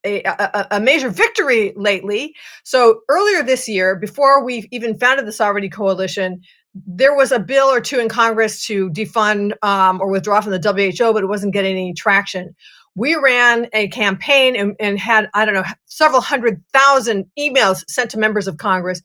a, 0.06 0.22
a, 0.24 0.68
a, 0.72 0.80
major 0.80 1.10
victory 1.10 1.74
lately. 1.76 2.36
So 2.64 3.02
earlier 3.10 3.44
this 3.44 3.68
year, 3.68 3.96
before 3.96 4.44
we 4.44 4.68
even 4.72 4.98
founded 4.98 5.26
the 5.26 5.32
Sovereignty 5.32 5.70
Coalition, 5.70 6.42
there 6.86 7.16
was 7.16 7.32
a 7.32 7.40
bill 7.40 7.68
or 7.68 7.82
two 7.82 8.00
in 8.00 8.08
Congress 8.08 8.66
to 8.68 8.90
defund 8.92 9.54
um, 9.64 10.00
or 10.00 10.10
withdraw 10.10 10.42
from 10.42 10.52
the 10.52 10.60
WHO, 10.62 11.14
but 11.14 11.24
it 11.24 11.28
wasn't 11.28 11.54
getting 11.54 11.72
any 11.72 11.94
traction. 11.94 12.56
We 12.96 13.16
ran 13.16 13.68
a 13.74 13.88
campaign 13.90 14.56
and, 14.56 14.76
and 14.80 15.00
had, 15.00 15.30
I 15.34 15.46
don't 15.46 15.56
know, 15.56 15.64
several 15.86 16.22
hundred 16.22 16.64
thousand 16.74 17.26
emails 17.38 17.84
sent 17.90 18.12
to 18.12 18.20
members 18.20 18.48
of 18.48 18.58
Congress 18.58 19.02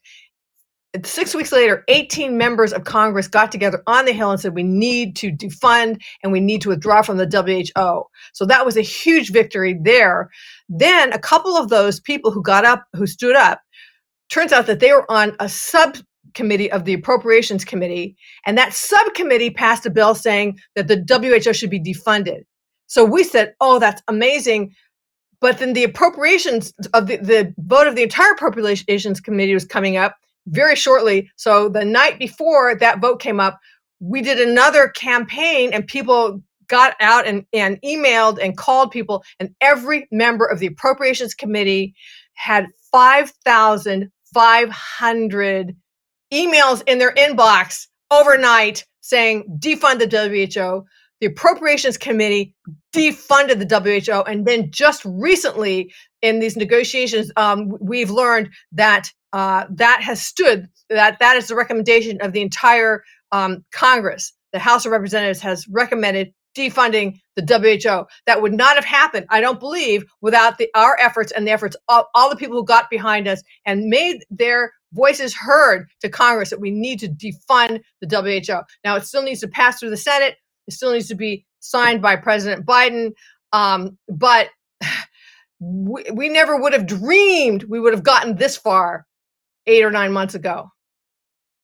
six 1.04 1.34
weeks 1.34 1.52
later, 1.52 1.84
18 1.88 2.36
members 2.36 2.72
of 2.72 2.84
Congress 2.84 3.28
got 3.28 3.50
together 3.50 3.82
on 3.86 4.04
the 4.04 4.12
Hill 4.12 4.30
and 4.30 4.40
said, 4.40 4.54
we 4.54 4.62
need 4.62 5.16
to 5.16 5.32
defund 5.32 6.02
and 6.22 6.32
we 6.32 6.40
need 6.40 6.60
to 6.62 6.68
withdraw 6.68 7.02
from 7.02 7.16
the 7.16 7.26
WHO. 7.26 8.04
So 8.34 8.44
that 8.46 8.66
was 8.66 8.76
a 8.76 8.82
huge 8.82 9.32
victory 9.32 9.78
there. 9.80 10.30
Then 10.68 11.12
a 11.12 11.18
couple 11.18 11.56
of 11.56 11.68
those 11.68 12.00
people 12.00 12.30
who 12.30 12.42
got 12.42 12.64
up, 12.64 12.84
who 12.92 13.06
stood 13.06 13.36
up, 13.36 13.60
turns 14.28 14.52
out 14.52 14.66
that 14.66 14.80
they 14.80 14.92
were 14.92 15.10
on 15.10 15.34
a 15.40 15.48
sub 15.48 15.96
subcommittee 16.32 16.70
of 16.70 16.84
the 16.84 16.94
Appropriations 16.94 17.64
Committee, 17.64 18.16
and 18.46 18.56
that 18.56 18.72
subcommittee 18.72 19.50
passed 19.50 19.86
a 19.86 19.90
bill 19.90 20.14
saying 20.14 20.58
that 20.74 20.88
the 20.88 21.04
WHO 21.08 21.52
should 21.52 21.70
be 21.70 21.80
defunded. 21.80 22.42
So 22.86 23.04
we 23.04 23.24
said, 23.24 23.54
"Oh, 23.60 23.78
that's 23.78 24.02
amazing." 24.08 24.74
But 25.40 25.58
then 25.58 25.72
the 25.72 25.84
appropriations 25.84 26.72
of 26.94 27.08
the, 27.08 27.16
the 27.16 27.54
vote 27.58 27.86
of 27.86 27.96
the 27.96 28.02
entire 28.02 28.32
appropriations 28.32 29.20
committee 29.20 29.54
was 29.54 29.64
coming 29.64 29.96
up 29.96 30.16
very 30.46 30.76
shortly. 30.76 31.30
So 31.36 31.68
the 31.68 31.84
night 31.84 32.18
before 32.18 32.74
that 32.76 33.00
vote 33.00 33.20
came 33.20 33.40
up, 33.40 33.58
we 34.00 34.22
did 34.22 34.40
another 34.40 34.88
campaign 34.88 35.72
and 35.72 35.86
people 35.86 36.42
got 36.68 36.94
out 37.00 37.26
and, 37.26 37.44
and 37.52 37.80
emailed 37.82 38.38
and 38.42 38.56
called 38.56 38.90
people, 38.90 39.22
and 39.38 39.54
every 39.60 40.08
member 40.10 40.46
of 40.46 40.58
the 40.58 40.66
appropriations 40.66 41.34
committee 41.34 41.94
had 42.34 42.66
5,500 42.90 45.76
emails 46.32 46.82
in 46.86 46.98
their 46.98 47.12
inbox 47.12 47.86
overnight 48.10 48.86
saying 49.00 49.58
defund 49.60 49.98
the 49.98 50.08
WHO. 50.08 50.86
The 51.22 51.28
appropriations 51.28 51.96
committee 51.96 52.52
defunded 52.92 53.60
the 53.60 54.02
WHO, 54.10 54.22
and 54.22 54.44
then 54.44 54.72
just 54.72 55.04
recently 55.04 55.92
in 56.20 56.40
these 56.40 56.56
negotiations, 56.56 57.30
um, 57.36 57.78
we've 57.80 58.10
learned 58.10 58.50
that 58.72 59.08
uh, 59.32 59.66
that 59.70 60.02
has 60.02 60.20
stood 60.20 60.66
that 60.90 61.20
that 61.20 61.36
is 61.36 61.46
the 61.46 61.54
recommendation 61.54 62.20
of 62.22 62.32
the 62.32 62.40
entire 62.40 63.04
um, 63.30 63.64
Congress. 63.70 64.32
The 64.52 64.58
House 64.58 64.84
of 64.84 64.90
Representatives 64.90 65.38
has 65.42 65.64
recommended 65.68 66.32
defunding 66.58 67.20
the 67.36 67.42
WHO. 67.46 68.04
That 68.26 68.42
would 68.42 68.52
not 68.52 68.74
have 68.74 68.84
happened, 68.84 69.26
I 69.30 69.40
don't 69.40 69.60
believe, 69.60 70.04
without 70.22 70.58
the, 70.58 70.68
our 70.74 70.98
efforts 70.98 71.30
and 71.30 71.46
the 71.46 71.52
efforts 71.52 71.76
of 71.88 72.04
all 72.16 72.30
the 72.30 72.36
people 72.36 72.56
who 72.56 72.64
got 72.64 72.90
behind 72.90 73.28
us 73.28 73.44
and 73.64 73.84
made 73.86 74.24
their 74.28 74.72
voices 74.92 75.34
heard 75.34 75.86
to 76.00 76.08
Congress 76.08 76.50
that 76.50 76.60
we 76.60 76.70
need 76.70 76.98
to 77.00 77.08
defund 77.08 77.80
the 78.00 78.08
WHO. 78.08 78.62
Now, 78.84 78.96
it 78.96 79.06
still 79.06 79.22
needs 79.22 79.40
to 79.40 79.48
pass 79.48 79.78
through 79.78 79.90
the 79.90 79.96
Senate. 79.96 80.36
It 80.66 80.74
still 80.74 80.92
needs 80.92 81.08
to 81.08 81.14
be 81.14 81.46
signed 81.60 82.02
by 82.02 82.16
President 82.16 82.66
Biden. 82.66 83.12
Um, 83.52 83.98
but 84.08 84.48
we, 85.60 86.04
we 86.12 86.28
never 86.28 86.56
would 86.56 86.72
have 86.72 86.86
dreamed 86.86 87.64
we 87.64 87.78
would 87.78 87.92
have 87.92 88.02
gotten 88.02 88.36
this 88.36 88.56
far 88.56 89.06
eight 89.66 89.84
or 89.84 89.90
nine 89.90 90.12
months 90.12 90.34
ago. 90.34 90.70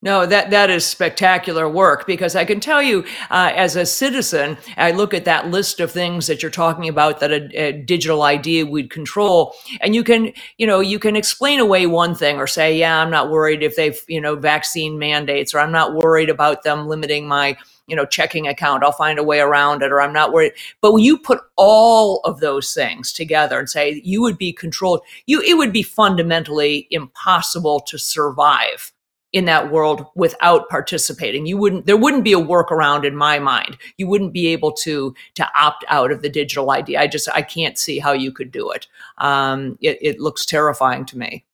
No, 0.01 0.27
that 0.27 0.51
that 0.51 0.71
is 0.71 0.87
spectacular 0.87 1.69
work 1.69 2.07
because 2.07 2.37
I 2.37 2.45
can 2.45 2.61
tell 2.61 2.81
you, 2.81 3.05
uh, 3.31 3.51
as 3.57 3.75
a 3.75 3.85
citizen, 3.85 4.57
I 4.77 4.93
look 4.93 5.13
at 5.13 5.25
that 5.25 5.51
list 5.51 5.81
of 5.81 5.91
things 5.91 6.29
that 6.29 6.41
you're 6.41 6.53
talking 6.53 6.89
about 6.89 7.19
that 7.19 7.33
a, 7.33 7.49
a, 7.61 7.73
digital 7.73 8.23
ID 8.23 8.63
would 8.63 8.91
control, 8.91 9.57
and 9.81 9.97
you 9.97 10.05
can, 10.05 10.33
you 10.57 10.69
know, 10.69 10.79
you 10.79 11.01
can 11.01 11.17
explain 11.17 11.59
away 11.59 11.87
one 11.87 12.15
thing 12.15 12.37
or 12.37 12.47
say, 12.47 12.79
yeah, 12.79 13.03
I'm 13.03 13.11
not 13.11 13.29
worried 13.29 13.65
if 13.65 13.75
they've, 13.75 14.01
you 14.07 14.21
know, 14.21 14.37
vaccine 14.37 15.01
mandates, 15.01 15.53
or 15.53 15.59
I'm 15.59 15.73
not 15.73 15.95
worried 15.95 16.31
about 16.31 16.63
them 16.63 16.87
limiting 16.87 17.27
my, 17.27 17.57
you 17.89 17.97
know, 17.97 18.05
checking 18.05 18.47
account. 18.47 18.85
I'll 18.85 18.93
find 18.93 19.19
a 19.19 19.25
way 19.25 19.41
around 19.41 19.83
it, 19.83 19.91
or 19.91 20.01
I'm 20.01 20.13
not 20.13 20.33
worried. 20.33 20.53
But 20.81 20.93
when 20.93 21.03
you 21.03 21.19
put 21.19 21.41
all 21.57 22.21
of 22.25 22.41
those 22.41 22.73
things 22.73 23.13
together 23.13 23.59
and 23.59 23.69
say 23.69 24.01
you 24.05 24.23
would 24.23 24.39
be 24.39 24.53
controlled, 24.53 25.01
you 25.27 25.41
it 25.41 25.57
would 25.57 25.73
be 25.73 25.83
fundamentally 25.83 26.87
impossible 26.91 27.81
to 27.81 27.99
survive 27.99 28.93
in 29.33 29.45
that 29.45 29.71
world 29.71 30.07
without 30.15 30.69
participating. 30.69 31.47
You 31.47 31.59
wouldn't 31.59 31.87
there 31.87 31.97
wouldn't 31.97 32.25
be 32.25 32.33
a 32.33 32.39
workaround 32.39 33.05
in 33.05 33.17
my 33.17 33.39
mind. 33.39 33.77
You 33.97 34.07
wouldn't 34.07 34.33
be 34.33 34.49
able 34.49 34.73
to 34.73 35.15
to 35.35 35.49
opt 35.59 35.85
out 35.89 36.11
of 36.11 36.23
the 36.23 36.31
digital 36.31 36.71
id 36.71 36.97
i 36.97 37.07
just 37.07 37.29
i 37.35 37.43
can't 37.43 37.79
see 37.79 37.99
how 37.99 38.13
you 38.13 38.33
could 38.33 38.51
do 38.51 38.71
it. 38.71 38.87
Um, 39.19 39.79
it, 39.81 39.99
it 40.01 40.21
looks 40.21 40.47
terrifying 40.47 41.05
to 41.07 41.19
me. 41.19 41.45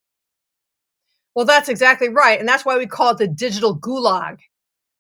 Well 1.34 1.44
that's 1.44 1.68
exactly 1.68 2.08
right 2.08 2.38
and 2.38 2.48
that's 2.48 2.64
why 2.64 2.78
we 2.78 2.86
call 2.86 3.10
it 3.10 3.18
the 3.18 3.28
digital 3.28 3.76
gulag 3.76 4.38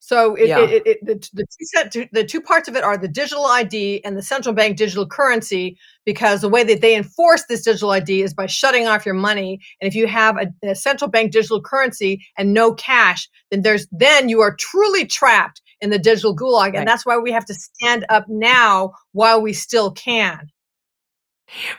so 0.06 0.34
it, 0.34 0.48
Yeah. 0.48 0.58
it, 0.60 0.70
it, 0.70 0.86
it, 0.86 0.98
the, 1.06 1.14
the, 1.32 1.44
two 1.46 1.64
set, 1.64 2.10
the 2.12 2.24
two 2.24 2.42
parts 2.42 2.68
of 2.68 2.76
it 2.76 2.84
are 2.84 2.98
the 2.98 3.08
digital 3.08 3.46
ID 3.46 4.04
and 4.04 4.18
the 4.18 4.22
central 4.22 4.54
bank 4.54 4.76
digital 4.76 5.06
currency, 5.06 5.78
because 6.04 6.42
the 6.42 6.48
way 6.50 6.62
that 6.62 6.82
they 6.82 6.94
enforce 6.94 7.44
this 7.48 7.62
digital 7.64 7.90
ID 7.90 8.20
is 8.20 8.34
by 8.34 8.44
shutting 8.44 8.86
off 8.86 9.06
your 9.06 9.14
money. 9.14 9.58
And 9.80 9.88
if 9.88 9.94
you 9.94 10.06
have 10.06 10.36
a, 10.36 10.48
a 10.68 10.74
central 10.74 11.08
bank 11.10 11.32
digital 11.32 11.62
currency 11.62 12.22
and 12.36 12.52
no 12.52 12.74
cash, 12.74 13.30
then 13.50 13.62
there's 13.62 13.86
then 13.92 14.28
you 14.28 14.42
are 14.42 14.54
truly 14.54 15.06
trapped 15.06 15.62
in 15.80 15.88
the 15.88 15.98
digital 15.98 16.36
gulag, 16.36 16.72
Right. 16.72 16.74
and 16.76 16.86
that's 16.88 17.06
why 17.06 17.16
we 17.16 17.32
have 17.32 17.46
to 17.46 17.54
stand 17.54 18.04
up 18.10 18.26
now 18.28 18.92
while 19.12 19.40
we 19.40 19.54
still 19.54 19.90
can. 19.90 20.50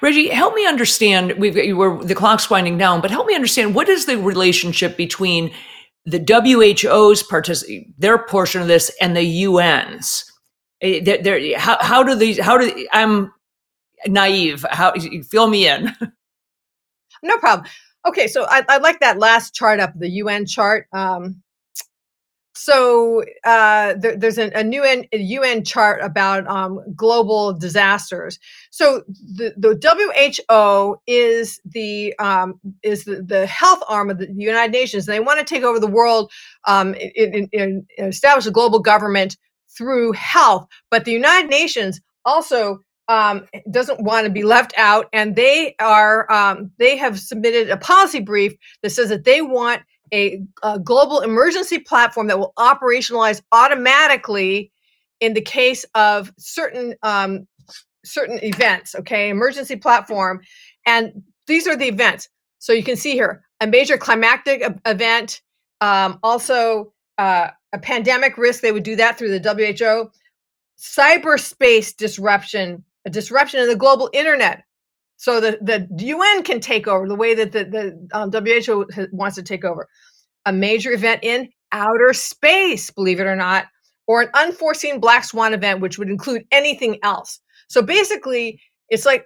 reggie 0.01 0.29
help 0.29 0.55
me 0.55 0.65
understand 0.65 1.33
we've 1.37 1.55
got 1.55 1.65
you 1.67 1.77
were 1.77 2.03
the 2.03 2.15
clock's 2.15 2.49
winding 2.49 2.77
down 2.77 3.01
but 3.01 3.11
help 3.11 3.27
me 3.27 3.35
understand 3.35 3.75
what 3.75 3.87
is 3.89 4.05
the 4.05 4.17
relationship 4.17 4.95
between 4.97 5.51
the 6.05 6.19
who's 6.19 7.23
partic- 7.23 7.93
their 7.97 8.17
portion 8.17 8.61
of 8.61 8.67
this 8.67 8.91
and 9.01 9.15
the 9.15 9.23
un's 9.47 10.25
Eh, 10.81 10.99
they're- 11.03 11.21
they're- 11.23 11.57
how, 11.59 11.77
how 11.81 12.03
do 12.03 12.15
these 12.15 12.39
how 12.39 12.57
do 12.57 12.87
i'm 12.91 13.31
naive 14.07 14.65
how 14.69 14.93
fill 15.29 15.47
me 15.47 15.67
in 15.67 15.91
No 17.23 17.37
problem. 17.37 17.67
Okay, 18.07 18.27
so 18.27 18.45
I, 18.47 18.63
I 18.69 18.77
like 18.77 18.99
that 18.99 19.17
last 19.17 19.55
chart 19.55 19.79
up, 19.79 19.93
the 19.95 20.09
UN 20.09 20.45
chart. 20.45 20.87
Um, 20.93 21.41
so 22.55 23.23
uh, 23.43 23.95
there, 23.97 24.15
there's 24.15 24.37
a 24.37 24.63
new 24.63 24.83
UN, 24.83 25.05
a 25.11 25.17
UN 25.17 25.63
chart 25.63 26.01
about 26.01 26.47
um, 26.47 26.79
global 26.95 27.53
disasters. 27.53 28.39
So 28.71 29.03
the, 29.07 29.53
the 29.57 29.77
WHO 30.47 30.97
is 31.05 31.59
the 31.65 32.17
um, 32.17 32.59
is 32.81 33.03
the, 33.03 33.21
the 33.21 33.45
health 33.45 33.83
arm 33.87 34.09
of 34.09 34.19
the 34.19 34.31
United 34.33 34.71
Nations. 34.71 35.05
They 35.05 35.19
want 35.19 35.39
to 35.39 35.45
take 35.45 35.63
over 35.63 35.79
the 35.79 35.87
world, 35.87 36.31
um, 36.65 36.93
in, 36.95 37.49
in, 37.51 37.87
in 37.97 38.07
establish 38.07 38.45
a 38.45 38.51
global 38.51 38.79
government 38.79 39.37
through 39.77 40.13
health. 40.13 40.67
But 40.89 41.05
the 41.05 41.11
United 41.11 41.49
Nations 41.49 41.99
also 42.23 42.79
um, 43.07 43.45
doesn't 43.69 44.01
want 44.01 44.25
to 44.25 44.31
be 44.31 44.43
left 44.43 44.73
out, 44.77 45.07
and 45.13 45.35
they 45.35 45.75
are 45.79 46.31
um, 46.31 46.71
they 46.79 46.97
have 46.97 47.19
submitted 47.19 47.69
a 47.69 47.77
policy 47.77 48.21
brief 48.21 48.53
that 48.81 48.91
says 48.91 49.09
that 49.09 49.25
they 49.25 49.41
want 49.41 49.81
a, 50.13 50.41
a 50.63 50.79
global 50.79 51.21
emergency 51.21 51.79
platform 51.79 52.27
that 52.27 52.39
will 52.39 52.53
operationalize 52.57 53.41
automatically 53.51 54.71
in 55.19 55.33
the 55.33 55.41
case 55.41 55.85
of 55.95 56.31
certain 56.37 56.95
um, 57.03 57.47
certain 58.03 58.39
events. 58.43 58.95
Okay, 58.95 59.29
emergency 59.29 59.75
platform, 59.75 60.41
and 60.85 61.23
these 61.47 61.67
are 61.67 61.75
the 61.75 61.87
events. 61.87 62.29
So 62.59 62.73
you 62.73 62.83
can 62.83 62.95
see 62.97 63.13
here 63.13 63.43
a 63.61 63.67
major 63.67 63.97
climactic 63.97 64.63
event, 64.85 65.41
um, 65.81 66.19
also 66.23 66.93
uh, 67.17 67.49
a 67.73 67.79
pandemic 67.79 68.37
risk. 68.37 68.61
They 68.61 68.71
would 68.71 68.83
do 68.83 68.95
that 68.97 69.17
through 69.17 69.37
the 69.37 69.75
WHO. 69.79 70.11
Cyberspace 70.77 71.95
disruption, 71.95 72.83
a 73.05 73.09
disruption 73.09 73.61
in 73.61 73.69
the 73.69 73.75
global 73.75 74.09
internet. 74.13 74.64
So 75.17 75.39
the, 75.39 75.57
the 75.61 75.87
UN 76.05 76.43
can 76.43 76.59
take 76.59 76.87
over 76.87 77.07
the 77.07 77.15
way 77.15 77.35
that 77.35 77.51
the, 77.51 77.65
the 77.65 78.07
um, 78.13 78.31
WHO 78.31 78.85
wants 79.11 79.35
to 79.35 79.43
take 79.43 79.63
over. 79.63 79.87
A 80.45 80.53
major 80.53 80.91
event 80.91 81.21
in 81.23 81.49
outer 81.71 82.13
space, 82.13 82.91
believe 82.91 83.19
it 83.19 83.25
or 83.25 83.35
not, 83.35 83.65
or 84.07 84.21
an 84.21 84.29
unforeseen 84.33 84.99
black 84.99 85.23
swan 85.23 85.53
event, 85.53 85.81
which 85.81 85.97
would 85.97 86.09
include 86.09 86.43
anything 86.51 86.99
else. 87.03 87.39
So 87.67 87.81
basically, 87.81 88.61
it's 88.89 89.05
like 89.05 89.25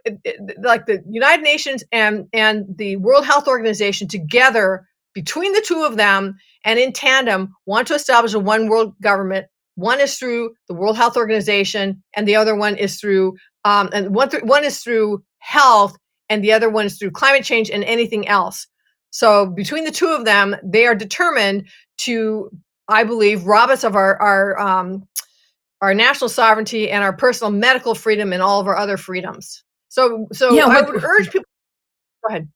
like 0.62 0.86
the 0.86 1.04
United 1.10 1.44
Nations 1.44 1.84
and 1.92 2.28
and 2.32 2.66
the 2.78 2.96
World 2.98 3.26
Health 3.26 3.48
Organization 3.48 4.08
together 4.08 4.88
between 5.14 5.52
the 5.54 5.64
two 5.66 5.84
of 5.84 5.98
them 5.98 6.38
and 6.64 6.80
in 6.80 6.94
tandem 6.94 7.54
want 7.66 7.88
to 7.88 7.96
establish 7.96 8.34
a 8.34 8.40
one 8.40 8.70
world 8.70 8.94
government. 9.02 9.48
One 9.76 10.00
is 10.00 10.18
through 10.18 10.52
the 10.68 10.74
World 10.74 10.98
Health 10.98 11.18
Organization, 11.18 12.04
and 12.16 12.28
the 12.28 12.36
other 12.36 12.56
one 12.56 12.78
is 12.78 13.00
through 13.00 13.36
um, 13.66 13.90
and 13.92 14.16
one 14.16 14.30
th- 14.30 14.44
one 14.44 14.64
is 14.64 14.80
through 14.82 15.24
health, 15.40 15.98
and 16.30 16.44
the 16.44 16.52
other 16.52 16.70
one 16.70 16.86
is 16.86 16.98
through 16.98 17.12
climate 17.12 17.44
change 17.44 17.70
and 17.70 17.84
anything 17.84 18.28
else. 18.28 18.68
So 19.12 19.48
between 19.48 19.86
the 19.86 19.92
two 19.92 20.10
of 20.10 20.26
them, 20.26 20.56
they 20.64 20.86
are 20.86 20.96
determined 20.96 21.68
to, 22.00 22.52
I 22.88 23.04
believe, 23.04 23.46
rob 23.46 23.70
us 23.70 23.84
of 23.84 23.96
our 23.96 24.22
our 24.22 24.60
um, 24.60 25.08
our 25.82 25.94
national 25.94 26.30
sovereignty 26.30 26.90
and 26.92 27.04
our 27.04 27.14
personal 27.14 27.52
medical 27.52 27.96
freedom 27.96 28.34
and 28.34 28.42
all 28.42 28.60
of 28.60 28.68
our 28.68 28.76
other 28.76 28.98
freedoms. 28.98 29.64
So, 29.88 30.28
so 30.32 30.54
Yeah, 30.54 30.68
I 30.68 30.82
would 30.82 31.04
urge 31.04 31.32
people. 31.32 31.46
Go 32.24 32.30
ahead. 32.30 32.50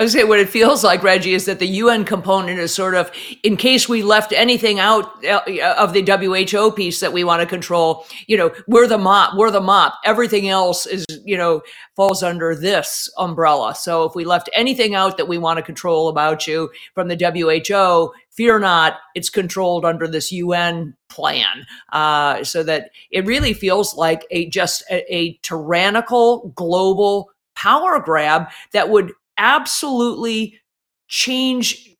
I 0.00 0.04
would 0.04 0.12
say 0.12 0.24
what 0.24 0.40
it 0.40 0.48
feels 0.48 0.82
like, 0.82 1.02
Reggie, 1.02 1.34
is 1.34 1.44
that 1.44 1.58
the 1.58 1.66
UN 1.66 2.06
component 2.06 2.58
is 2.58 2.72
sort 2.74 2.94
of 2.94 3.12
in 3.42 3.58
case 3.58 3.86
we 3.86 4.02
left 4.02 4.32
anything 4.32 4.78
out 4.78 5.22
uh, 5.26 5.42
of 5.76 5.92
the 5.92 6.02
WHO 6.02 6.72
piece 6.72 7.00
that 7.00 7.12
we 7.12 7.22
want 7.22 7.42
to 7.42 7.46
control. 7.46 8.06
You 8.26 8.38
know, 8.38 8.50
we're 8.66 8.86
the 8.86 8.96
mop, 8.96 9.36
we're 9.36 9.50
the 9.50 9.60
mop. 9.60 9.98
Everything 10.06 10.48
else 10.48 10.86
is, 10.86 11.04
you 11.26 11.36
know, 11.36 11.60
falls 11.96 12.22
under 12.22 12.54
this 12.54 13.10
umbrella. 13.18 13.74
So 13.74 14.04
if 14.04 14.14
we 14.14 14.24
left 14.24 14.48
anything 14.54 14.94
out 14.94 15.18
that 15.18 15.28
we 15.28 15.36
want 15.36 15.58
to 15.58 15.62
control 15.62 16.08
about 16.08 16.46
you 16.46 16.70
from 16.94 17.08
the 17.08 17.16
WHO, 17.18 18.14
fear 18.30 18.58
not, 18.58 19.00
it's 19.14 19.28
controlled 19.28 19.84
under 19.84 20.08
this 20.08 20.32
UN 20.32 20.96
plan. 21.10 21.66
Uh, 21.92 22.42
so 22.42 22.62
that 22.62 22.88
it 23.10 23.26
really 23.26 23.52
feels 23.52 23.94
like 23.94 24.24
a 24.30 24.48
just 24.48 24.82
a, 24.90 25.14
a 25.14 25.34
tyrannical 25.42 26.54
global 26.56 27.32
power 27.54 28.00
grab 28.00 28.48
that 28.72 28.88
would 28.88 29.12
absolutely 29.40 30.60
change 31.08 31.90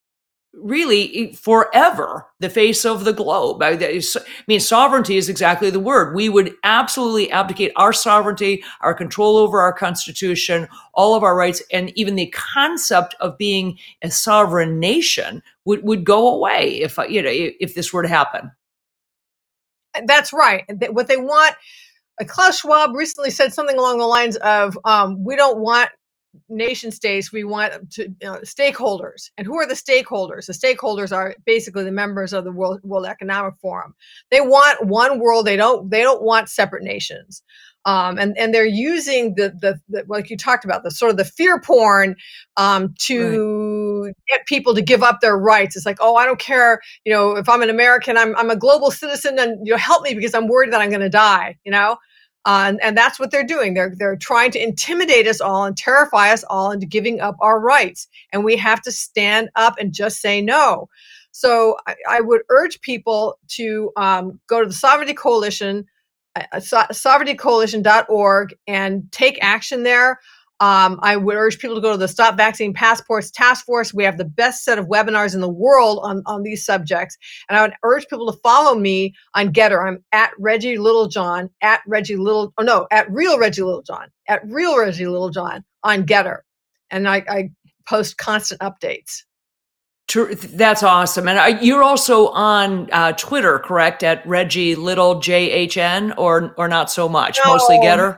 really 0.52 1.32
forever 1.32 2.26
the 2.40 2.50
face 2.50 2.84
of 2.84 3.04
the 3.04 3.12
globe. 3.12 3.62
I 3.62 4.00
mean, 4.48 4.60
sovereignty 4.60 5.16
is 5.16 5.28
exactly 5.28 5.70
the 5.70 5.80
word. 5.80 6.14
We 6.14 6.28
would 6.28 6.52
absolutely 6.64 7.30
abdicate 7.30 7.72
our 7.76 7.92
sovereignty, 7.92 8.64
our 8.80 8.92
control 8.92 9.36
over 9.36 9.60
our 9.60 9.72
constitution, 9.72 10.68
all 10.92 11.14
of 11.14 11.22
our 11.22 11.36
rights, 11.36 11.62
and 11.72 11.96
even 11.96 12.16
the 12.16 12.26
concept 12.28 13.14
of 13.20 13.38
being 13.38 13.78
a 14.02 14.10
sovereign 14.10 14.80
nation 14.80 15.42
would, 15.64 15.84
would 15.84 16.04
go 16.04 16.34
away 16.34 16.80
if 16.80 16.98
you 17.08 17.22
know 17.22 17.30
if 17.32 17.74
this 17.74 17.92
were 17.92 18.02
to 18.02 18.08
happen. 18.08 18.50
That's 20.04 20.32
right. 20.32 20.64
What 20.90 21.08
they 21.08 21.16
want. 21.16 21.54
Uh, 22.20 22.24
Klaus 22.24 22.60
Schwab 22.60 22.94
recently 22.94 23.30
said 23.30 23.52
something 23.52 23.78
along 23.78 23.98
the 23.98 24.06
lines 24.06 24.36
of, 24.36 24.76
um, 24.84 25.24
"We 25.24 25.36
don't 25.36 25.58
want 25.58 25.90
nation 26.48 26.90
states 26.90 27.32
we 27.32 27.44
want 27.44 27.90
to 27.90 28.08
stakeholders 28.42 29.30
and 29.36 29.46
who 29.46 29.56
are 29.58 29.66
the 29.66 29.74
stakeholders 29.74 30.46
the 30.46 30.52
stakeholders 30.52 31.14
are 31.14 31.34
basically 31.44 31.82
the 31.82 31.90
members 31.90 32.32
of 32.32 32.44
the 32.44 32.52
world, 32.52 32.80
world 32.84 33.06
economic 33.06 33.54
forum 33.60 33.94
they 34.30 34.40
want 34.40 34.86
one 34.86 35.18
world 35.18 35.44
they 35.46 35.56
don't 35.56 35.90
they 35.90 36.02
don't 36.02 36.22
want 36.22 36.48
separate 36.48 36.84
nations 36.84 37.42
um, 37.86 38.18
and 38.18 38.36
and 38.36 38.52
they're 38.52 38.66
using 38.66 39.34
the, 39.36 39.54
the, 39.58 39.80
the 39.88 40.04
like 40.06 40.28
you 40.28 40.36
talked 40.36 40.64
about 40.64 40.82
the 40.82 40.90
sort 40.90 41.10
of 41.10 41.16
the 41.16 41.24
fear 41.24 41.60
porn 41.60 42.14
um, 42.56 42.94
to 43.00 44.04
right. 44.04 44.14
get 44.28 44.46
people 44.46 44.74
to 44.74 44.82
give 44.82 45.02
up 45.02 45.20
their 45.20 45.36
rights. 45.38 45.76
It's 45.76 45.86
like, 45.86 45.96
oh, 46.00 46.16
I 46.16 46.26
don't 46.26 46.38
care, 46.38 46.80
you 47.04 47.12
know, 47.12 47.36
if 47.36 47.48
I'm 47.48 47.62
an 47.62 47.70
American, 47.70 48.18
I'm 48.18 48.36
I'm 48.36 48.50
a 48.50 48.56
global 48.56 48.90
citizen, 48.90 49.38
and 49.38 49.66
you 49.66 49.72
know, 49.72 49.78
help 49.78 50.02
me 50.02 50.14
because 50.14 50.34
I'm 50.34 50.46
worried 50.46 50.72
that 50.72 50.80
I'm 50.82 50.90
going 50.90 51.00
to 51.00 51.08
die. 51.08 51.56
You 51.64 51.72
know, 51.72 51.96
uh, 52.44 52.74
and, 52.82 52.96
that's 52.96 53.20
what 53.20 53.30
they're 53.30 53.44
doing. 53.44 53.74
They're 53.74 53.94
they're 53.94 54.16
trying 54.16 54.50
to 54.52 54.62
intimidate 54.62 55.26
us 55.26 55.40
all 55.40 55.64
and 55.64 55.76
terrify 55.76 56.30
us 56.30 56.42
all 56.44 56.70
into 56.70 56.86
giving 56.86 57.20
up 57.20 57.36
our 57.40 57.60
rights. 57.60 58.08
And 58.32 58.44
we 58.44 58.56
have 58.56 58.80
to 58.82 58.92
stand 58.92 59.50
up 59.56 59.74
and 59.78 59.92
just 59.92 60.20
say 60.20 60.40
no. 60.40 60.88
So 61.32 61.76
I, 61.86 61.96
I 62.08 62.20
would 62.20 62.42
urge 62.48 62.80
people 62.80 63.38
to 63.48 63.92
um, 63.96 64.40
go 64.48 64.60
to 64.60 64.66
the 64.66 64.72
Sovereignty 64.72 65.14
Coalition, 65.14 65.84
uh, 66.34 66.60
so- 66.60 66.86
sovereigntycoalition.org, 66.90 68.54
and 68.66 69.12
take 69.12 69.38
action 69.42 69.82
there. 69.82 70.18
Um, 70.60 71.00
I 71.02 71.16
would 71.16 71.36
urge 71.36 71.58
people 71.58 71.74
to 71.74 71.80
go 71.80 71.92
to 71.92 71.96
the 71.96 72.06
Stop 72.06 72.36
Vaccine 72.36 72.74
Passports 72.74 73.30
Task 73.30 73.64
Force. 73.64 73.94
We 73.94 74.04
have 74.04 74.18
the 74.18 74.26
best 74.26 74.62
set 74.62 74.78
of 74.78 74.86
webinars 74.86 75.34
in 75.34 75.40
the 75.40 75.48
world 75.48 76.00
on, 76.02 76.22
on 76.26 76.42
these 76.42 76.64
subjects. 76.64 77.16
And 77.48 77.58
I 77.58 77.62
would 77.62 77.72
urge 77.82 78.06
people 78.08 78.30
to 78.30 78.38
follow 78.40 78.78
me 78.78 79.14
on 79.34 79.52
GETTR. 79.52 79.86
I'm 79.86 80.04
at 80.12 80.32
Reggie 80.38 80.76
Littlejohn, 80.76 81.48
at 81.62 81.80
Reggie 81.86 82.16
Little, 82.16 82.52
oh 82.58 82.62
no, 82.62 82.86
at 82.90 83.10
Real 83.10 83.38
Reggie 83.38 83.62
Littlejohn, 83.62 84.08
at 84.28 84.42
Real 84.46 84.78
Reggie 84.78 85.06
Littlejohn 85.06 85.64
on 85.82 86.04
GETTR. 86.04 86.40
And 86.90 87.08
I, 87.08 87.24
I 87.28 87.50
post 87.88 88.18
constant 88.18 88.60
updates. 88.60 89.22
That's 90.12 90.82
awesome. 90.82 91.28
And 91.28 91.62
you're 91.64 91.84
also 91.84 92.28
on 92.28 92.90
uh, 92.90 93.12
Twitter, 93.12 93.60
correct? 93.60 94.02
At 94.02 94.26
Reggie 94.26 94.74
Little 94.74 95.16
JHN 95.16 96.14
or 96.18 96.52
or 96.58 96.66
not 96.66 96.90
so 96.90 97.08
much, 97.08 97.38
no, 97.44 97.52
mostly 97.52 97.78
GETTR? 97.78 98.16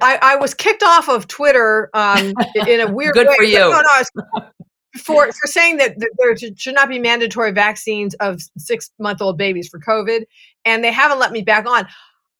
I, 0.00 0.18
I 0.20 0.36
was 0.36 0.54
kicked 0.54 0.82
off 0.82 1.08
of 1.08 1.28
Twitter 1.28 1.90
um, 1.94 2.34
in 2.66 2.80
a 2.80 2.90
weird 2.90 3.14
Good 3.14 3.28
way. 3.28 3.36
for 3.36 3.44
you. 3.44 3.58
No, 3.58 3.80
no, 3.80 4.42
for 4.96 5.30
for 5.32 5.46
saying 5.46 5.78
that 5.78 5.96
there 6.18 6.36
should 6.56 6.74
not 6.74 6.88
be 6.88 6.98
mandatory 6.98 7.52
vaccines 7.52 8.14
of 8.14 8.40
six 8.56 8.90
month 8.98 9.20
old 9.20 9.36
babies 9.36 9.68
for 9.68 9.80
COVID, 9.80 10.24
and 10.64 10.84
they 10.84 10.92
haven't 10.92 11.18
let 11.18 11.32
me 11.32 11.42
back 11.42 11.66
on. 11.66 11.86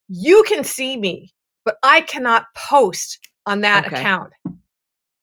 You 0.09 0.45
can 0.47 0.65
see 0.65 0.97
me, 0.97 1.33
but 1.65 1.77
I 1.83 2.03
cannot 2.03 2.47
post 2.57 3.19
on 3.47 3.63
that 3.63 3.87
okay. 3.87 3.97
account. 3.97 4.33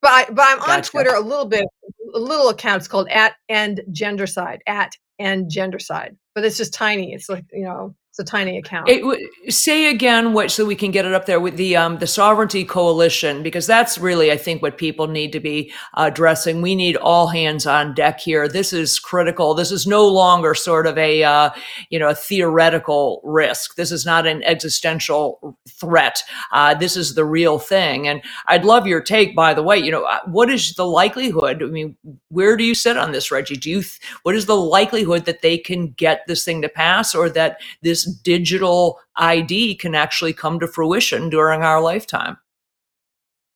But 0.02 0.12
I, 0.12 0.26
but 0.30 0.46
I'm 0.48 0.58
gotcha. 0.60 0.72
on 0.72 0.82
Twitter 0.82 1.14
a 1.14 1.22
little 1.22 1.46
bit, 1.46 1.66
a 2.14 2.20
little 2.20 2.50
account. 2.50 2.80
It's 2.80 2.88
called 2.88 3.08
at 3.10 3.36
and 3.48 3.82
gendercide 3.92 4.60
at 4.68 4.94
and 5.20 5.50
gendercide, 5.50 6.18
but 6.36 6.44
it's 6.44 6.58
just 6.58 6.74
tiny. 6.74 7.14
It's 7.14 7.30
like 7.30 7.46
you 7.54 7.64
know 7.64 7.96
it's 8.12 8.20
a 8.20 8.26
tiny 8.26 8.58
account. 8.58 8.90
It, 8.90 9.54
say 9.54 9.90
again 9.90 10.34
what 10.34 10.52
so 10.52 10.66
we 10.66 10.76
can 10.76 10.92
get 10.92 11.06
it 11.06 11.14
up 11.14 11.28
there 11.28 11.40
with 11.40 11.56
the 11.56 11.78
um, 11.78 11.98
the 12.00 12.08
sovereignty 12.08 12.66
coalition 12.66 13.42
because 13.42 13.66
that's 13.66 13.98
really 13.98 14.34
I 14.34 14.36
think 14.36 14.62
what 14.62 14.78
people 14.78 15.08
need 15.08 15.32
to 15.32 15.40
be 15.40 15.72
addressing. 15.96 16.62
We 16.62 16.76
need 16.76 16.98
all 16.98 17.28
hands 17.28 17.66
on 17.66 17.94
deck 17.94 18.20
here. 18.20 18.50
This 18.50 18.74
is 18.74 19.00
critical. 19.00 19.54
This 19.54 19.72
is 19.72 19.88
no 19.88 20.06
longer 20.06 20.54
sort 20.54 20.88
of 20.88 20.98
a 20.98 21.24
uh, 21.24 21.52
you 21.90 22.00
know 22.00 22.10
a 22.10 22.14
theoretical 22.16 23.22
risk. 23.24 23.76
This 23.76 23.94
is 23.94 24.06
not 24.06 24.28
an 24.28 24.44
existential 24.44 25.58
threat. 25.70 26.22
Uh, 26.52 26.74
this 26.74 26.98
is 26.98 27.16
the 27.16 27.24
real 27.24 27.60
thing. 27.60 28.10
And 28.10 28.22
I'd 28.48 28.66
love 28.66 28.88
your 28.88 29.00
take. 29.00 29.38
By 29.38 29.54
the 29.54 29.64
way, 29.64 29.78
you 29.78 29.90
know 29.90 30.04
uh, 30.04 30.20
what 30.26 30.50
is 30.50 30.74
the 30.74 30.86
likelihood? 30.86 31.64
I 31.64 31.68
mean, 31.68 31.96
where 32.28 32.58
do 32.58 32.66
you 32.66 32.76
sit 32.76 32.98
on 32.98 33.14
this, 33.14 33.32
Reggie? 33.32 33.56
Do 33.56 33.70
you 33.70 33.84
th- 33.84 34.02
what 34.24 34.36
is 34.36 34.48
the 34.48 34.58
likelihood 34.58 35.24
that 35.28 35.42
they 35.42 35.58
can 35.58 35.92
get 35.92 36.28
this 36.28 36.44
thing 36.44 36.62
to 36.62 36.68
pass 36.68 37.16
or 37.16 37.30
that 37.30 37.62
this 37.82 38.01
this 38.04 38.14
digital 38.22 39.00
ID 39.16 39.76
can 39.76 39.96
actually 39.96 40.34
come 40.34 40.60
to 40.60 40.68
fruition 40.68 41.30
during 41.30 41.62
our 41.62 41.82
lifetime? 41.82 42.38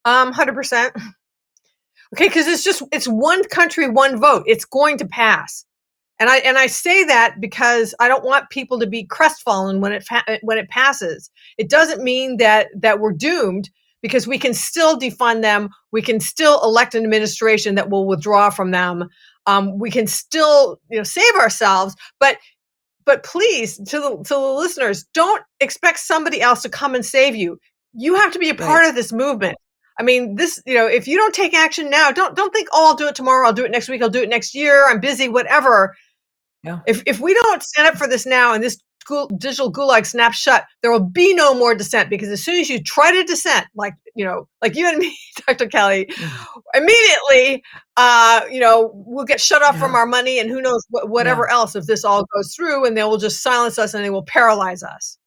Um, 0.04 0.34
100%. 0.34 0.92
Okay, 2.14 2.28
because 2.28 2.48
it's 2.48 2.64
just 2.64 2.84
it's 2.92 3.08
one 3.08 3.44
country, 3.46 3.90
one 3.90 4.20
vote. 4.20 4.44
It's 4.46 4.64
going 4.64 4.98
to 5.00 5.08
pass, 5.08 5.66
and 6.20 6.30
I 6.30 6.38
and 6.38 6.58
I 6.58 6.68
say 6.68 7.04
that 7.04 7.42
because 7.42 7.96
I 8.00 8.08
don't 8.08 8.24
want 8.24 8.52
people 8.52 8.80
to 8.80 8.88
be 8.88 9.06
crestfallen 9.06 9.82
when 9.82 9.92
it 9.92 10.04
fa- 10.04 10.40
when 10.44 10.58
it 10.58 10.70
passes. 10.70 11.30
It 11.58 11.70
doesn't 11.70 12.04
mean 12.04 12.38
that 12.38 12.68
that 12.80 13.00
we're 13.00 13.12
doomed 13.12 13.70
because 14.02 14.28
we 14.28 14.38
can 14.38 14.54
still 14.54 14.98
defund 14.98 15.42
them. 15.42 15.70
We 15.92 16.04
can 16.04 16.20
still 16.20 16.64
elect 16.64 16.94
an 16.94 17.04
administration 17.04 17.76
that 17.76 17.90
will 17.90 18.08
withdraw 18.08 18.50
from 18.52 18.70
them. 18.72 19.10
Um, 19.48 19.78
we 19.80 19.90
can 19.90 20.06
still 20.06 20.80
you 20.90 20.98
know 20.98 21.04
save 21.04 21.34
ourselves, 21.36 21.96
but 22.20 22.38
but 23.06 23.24
please, 23.24 23.78
to 23.78 24.00
the 24.00 24.18
to 24.24 24.34
the 24.34 24.40
listeners, 24.40 25.06
don't 25.14 25.44
expect 25.60 26.00
somebody 26.00 26.42
else 26.42 26.64
to 26.64 26.70
come 26.70 26.96
and 26.96 27.06
save 27.06 27.36
you. 27.36 27.60
You 27.94 28.16
have 28.16 28.34
to 28.34 28.40
be 28.40 28.50
a 28.50 28.56
part 28.56 28.82
right. 28.82 28.90
of 28.90 28.96
this 28.96 29.14
movement. 29.14 29.58
I 29.98 30.04
mean, 30.04 30.36
this, 30.36 30.62
you 30.66 30.76
know, 30.76 30.88
if 30.88 31.08
you 31.08 31.18
don't 31.18 31.34
take 31.34 31.54
action 31.54 31.90
now, 31.90 32.12
don't 32.12 32.36
don't 32.36 32.54
think, 32.54 32.68
oh, 32.74 32.88
I'll 32.88 32.96
do 32.96 33.08
it 33.08 33.16
tomorrow, 33.16 33.48
I'll 33.48 33.54
do 33.54 33.64
it 33.64 33.72
next 33.72 33.88
week, 33.88 34.02
I'll 34.02 34.10
do 34.10 34.24
it 34.24 34.30
next 34.30 34.54
year, 34.54 34.90
I'm 34.90 35.00
busy, 35.00 35.30
whatever. 35.30 35.96
Yeah. 36.64 36.80
If 36.88 37.04
if 37.06 37.20
we 37.20 37.34
don't 37.34 37.64
stand 37.64 37.88
up 37.88 37.96
for 37.96 38.08
this 38.08 38.26
now 38.26 38.54
and 38.54 38.64
this 38.64 38.78
digital 39.38 39.72
gulag 39.72 40.06
snaps 40.06 40.38
shut, 40.38 40.66
there 40.82 40.92
will 40.92 41.00
be 41.00 41.34
no 41.34 41.54
more 41.54 41.76
dissent 41.76 42.10
because 42.10 42.30
as 42.30 42.44
soon 42.44 42.60
as 42.60 42.70
you 42.70 42.82
try 42.82 43.12
to 43.12 43.24
dissent, 43.24 43.68
like 43.76 43.94
you 44.16 44.26
know, 44.26 44.48
like 44.62 44.76
you 44.76 44.88
and 44.88 44.98
me, 44.98 45.18
Dr. 45.48 45.68
Kelly, 45.68 46.06
mm-hmm. 46.06 46.60
immediately, 46.74 47.64
uh, 47.98 48.42
you 48.50 48.60
know, 48.60 48.92
we'll 48.94 49.26
get 49.26 49.42
shut 49.42 49.62
off 49.62 49.76
yeah. 49.76 49.82
from 49.82 49.96
our 49.96 50.06
money 50.06 50.40
and 50.40 50.50
who 50.50 50.62
knows 50.62 50.86
what, 50.90 51.10
whatever 51.10 51.48
yeah. 51.48 51.56
else 51.56 51.76
if 51.76 51.86
this 51.86 52.04
all 52.04 52.26
goes 52.34 52.54
through, 52.56 52.86
and 52.86 52.98
they 52.98 53.04
will 53.04 53.18
just 53.18 53.42
silence 53.44 53.78
us 53.78 53.94
and 53.94 54.04
they 54.04 54.10
will 54.10 54.24
paralyze 54.24 54.84
us. 54.84 55.18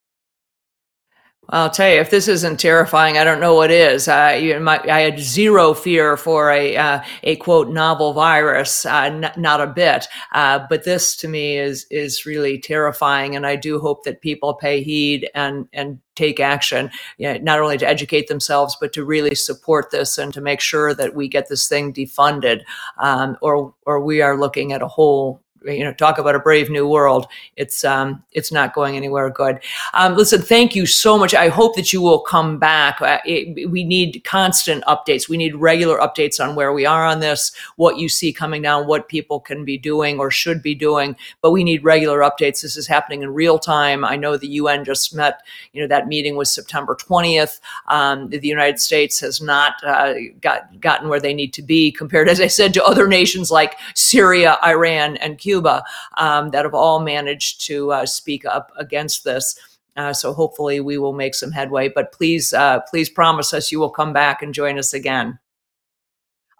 I'll 1.51 1.71
tell 1.71 1.89
you, 1.89 2.01
if 2.01 2.11
this 2.11 2.29
isn't 2.29 2.61
terrifying, 2.61 3.17
I 3.17 3.25
don't 3.25 3.41
know 3.41 3.55
what 3.55 3.71
is. 3.71 4.07
My, 4.07 4.81
I 4.85 5.01
had 5.01 5.19
zero 5.19 5.73
fear 5.73 6.19
for 6.19 6.51
a 6.51 6.77
uh, 6.77 7.01
a 7.23 7.37
quote 7.37 7.71
novel 7.71 8.13
virus, 8.13 8.85
uh, 8.85 9.05
n- 9.05 9.33
not 9.39 9.63
a 9.63 9.67
bit. 9.67 10.09
Uh, 10.33 10.61
but 10.69 10.85
this 10.85 11.17
to 11.17 11.29
me 11.29 11.57
is 11.57 11.87
is 11.91 12.27
really 12.27 12.59
terrifying, 12.59 13.35
and 13.35 13.47
I 13.47 13.57
do 13.57 13.79
hope 13.79 14.05
that 14.05 14.21
people 14.21 14.55
pay 14.55 14.83
heed 14.83 15.31
and 15.35 15.67
and 15.73 16.01
take 16.17 16.41
action, 16.41 16.91
you 17.17 17.33
know, 17.33 17.39
not 17.39 17.61
only 17.61 17.79
to 17.79 17.89
educate 17.89 18.27
themselves 18.27 18.77
but 18.81 18.93
to 18.93 19.05
really 19.05 19.37
support 19.37 19.91
this 19.91 20.19
and 20.19 20.35
to 20.35 20.41
make 20.41 20.61
sure 20.61 20.93
that 20.93 21.15
we 21.15 21.29
get 21.29 21.49
this 21.49 21.69
thing 21.69 21.95
defunded, 21.95 22.61
um, 22.99 23.39
or 23.41 23.75
or 23.87 24.01
we 24.05 24.21
are 24.21 24.39
looking 24.39 24.73
at 24.73 24.83
a 24.83 24.89
whole 24.89 25.41
you 25.69 25.85
know 25.85 25.93
talk 25.93 26.19
about 26.19 26.35
a 26.35 26.39
brave 26.39 26.71
new 26.71 26.87
world. 26.89 27.27
It's 27.57 27.85
um 27.85 28.23
it's 28.33 28.53
not 28.53 28.75
going 28.75 28.97
anywhere 28.97 29.31
good. 29.31 29.61
Um 29.95 30.17
listen 30.17 30.43
thank 30.43 30.75
you 30.75 30.87
so 30.87 31.19
much. 31.19 31.35
I 31.35 31.49
hope 31.49 31.77
that 31.77 31.93
you 31.93 32.01
will 32.01 32.21
come 32.21 32.59
back. 32.59 33.01
Uh, 33.01 33.19
it, 33.25 33.71
we 33.71 33.85
need 33.85 34.23
constant 34.25 34.85
updates. 34.85 35.29
We 35.29 35.37
need 35.37 35.55
regular 35.55 35.99
updates 35.99 36.43
on 36.43 36.55
where 36.55 36.73
we 36.73 36.87
are 36.87 37.05
on 37.05 37.21
this 37.21 37.53
what 37.77 37.99
you 37.99 38.09
see 38.09 38.33
coming 38.33 38.63
down 38.63 38.87
what 38.87 39.09
people 39.09 39.41
can 39.41 39.65
be 39.65 39.79
doing 39.79 40.19
or 40.19 40.31
should 40.31 40.63
be 40.63 40.75
doing 40.75 41.17
but 41.43 41.51
we 41.51 41.65
need 41.65 41.85
regular 41.85 42.21
updates. 42.21 42.63
This 42.63 42.77
is 42.77 42.87
happening 42.87 43.23
in 43.23 43.35
real 43.35 43.59
time. 43.59 44.05
I 44.05 44.17
know 44.17 44.37
the 44.37 44.49
un 44.49 44.85
just 44.85 45.15
met 45.15 45.43
you 45.73 45.83
know 45.83 45.89
that 45.89 46.09
meeting 46.09 46.37
was 46.37 46.51
september 46.51 46.95
20th 46.95 47.61
um, 47.89 48.29
the 48.31 48.41
united 48.47 48.79
states 48.81 49.21
has 49.21 49.41
not 49.41 49.75
uh, 49.85 50.15
got 50.41 50.81
gotten 50.81 51.09
where 51.09 51.21
they 51.21 51.35
need 51.35 51.53
to 51.53 51.63
be 51.63 51.93
compared 51.93 52.29
as 52.29 52.41
i 52.41 52.47
said 52.47 52.73
to 52.73 52.85
other 52.85 53.07
nations 53.07 53.51
like 53.51 53.77
syria 53.95 54.59
iran 54.65 55.17
and 55.19 55.39
cuba 55.39 55.58
Cuba 55.59 55.83
um, 56.17 56.51
that 56.51 56.65
have 56.65 56.75
all 56.75 57.01
managed 57.01 57.67
to 57.67 57.93
uh, 57.93 58.07
speak 58.07 58.45
up 58.45 58.71
against 58.77 59.25
this. 59.25 59.59
Uh, 59.97 60.13
so 60.13 60.33
hopefully 60.33 60.81
we 60.81 60.97
will 60.97 61.13
make 61.13 61.35
some 61.35 61.51
headway. 61.51 61.89
But 61.89 62.13
please, 62.13 62.53
uh, 62.53 62.81
please 62.89 63.11
promise 63.11 63.53
us 63.53 63.73
you 63.73 63.81
will 63.81 63.91
come 63.91 64.13
back 64.13 64.43
and 64.43 64.55
join 64.55 64.79
us 64.79 64.93
again. 64.93 65.39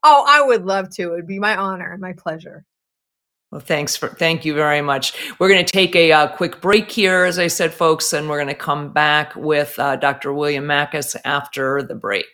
Oh, 0.03 0.25
I 0.29 0.43
would 0.43 0.65
love 0.65 0.91
to. 0.91 1.03
It 1.03 1.11
would 1.11 1.27
be 1.27 1.39
my 1.39 1.57
honor 1.57 1.93
and 1.93 2.01
my 2.01 2.13
pleasure. 2.13 2.65
Well, 3.51 3.61
thanks 3.61 3.97
for 3.97 4.09
thank 4.09 4.45
you 4.45 4.53
very 4.53 4.83
much. 4.83 5.15
We're 5.39 5.49
going 5.49 5.65
to 5.65 5.73
take 5.73 5.97
a 5.97 6.13
uh, 6.13 6.29
quick 6.29 6.61
break 6.61 6.91
here, 6.91 7.25
as 7.25 7.39
I 7.39 7.47
said, 7.47 7.73
folks, 7.73 8.13
and 8.13 8.29
we're 8.29 8.37
going 8.37 8.49
to 8.49 8.55
come 8.55 8.93
back 8.93 9.35
with 9.37 9.79
uh, 9.79 9.97
Dr. 9.97 10.35
William 10.35 10.65
Makis 10.65 11.17
after 11.25 11.83
the 11.83 11.95
break. 11.95 12.27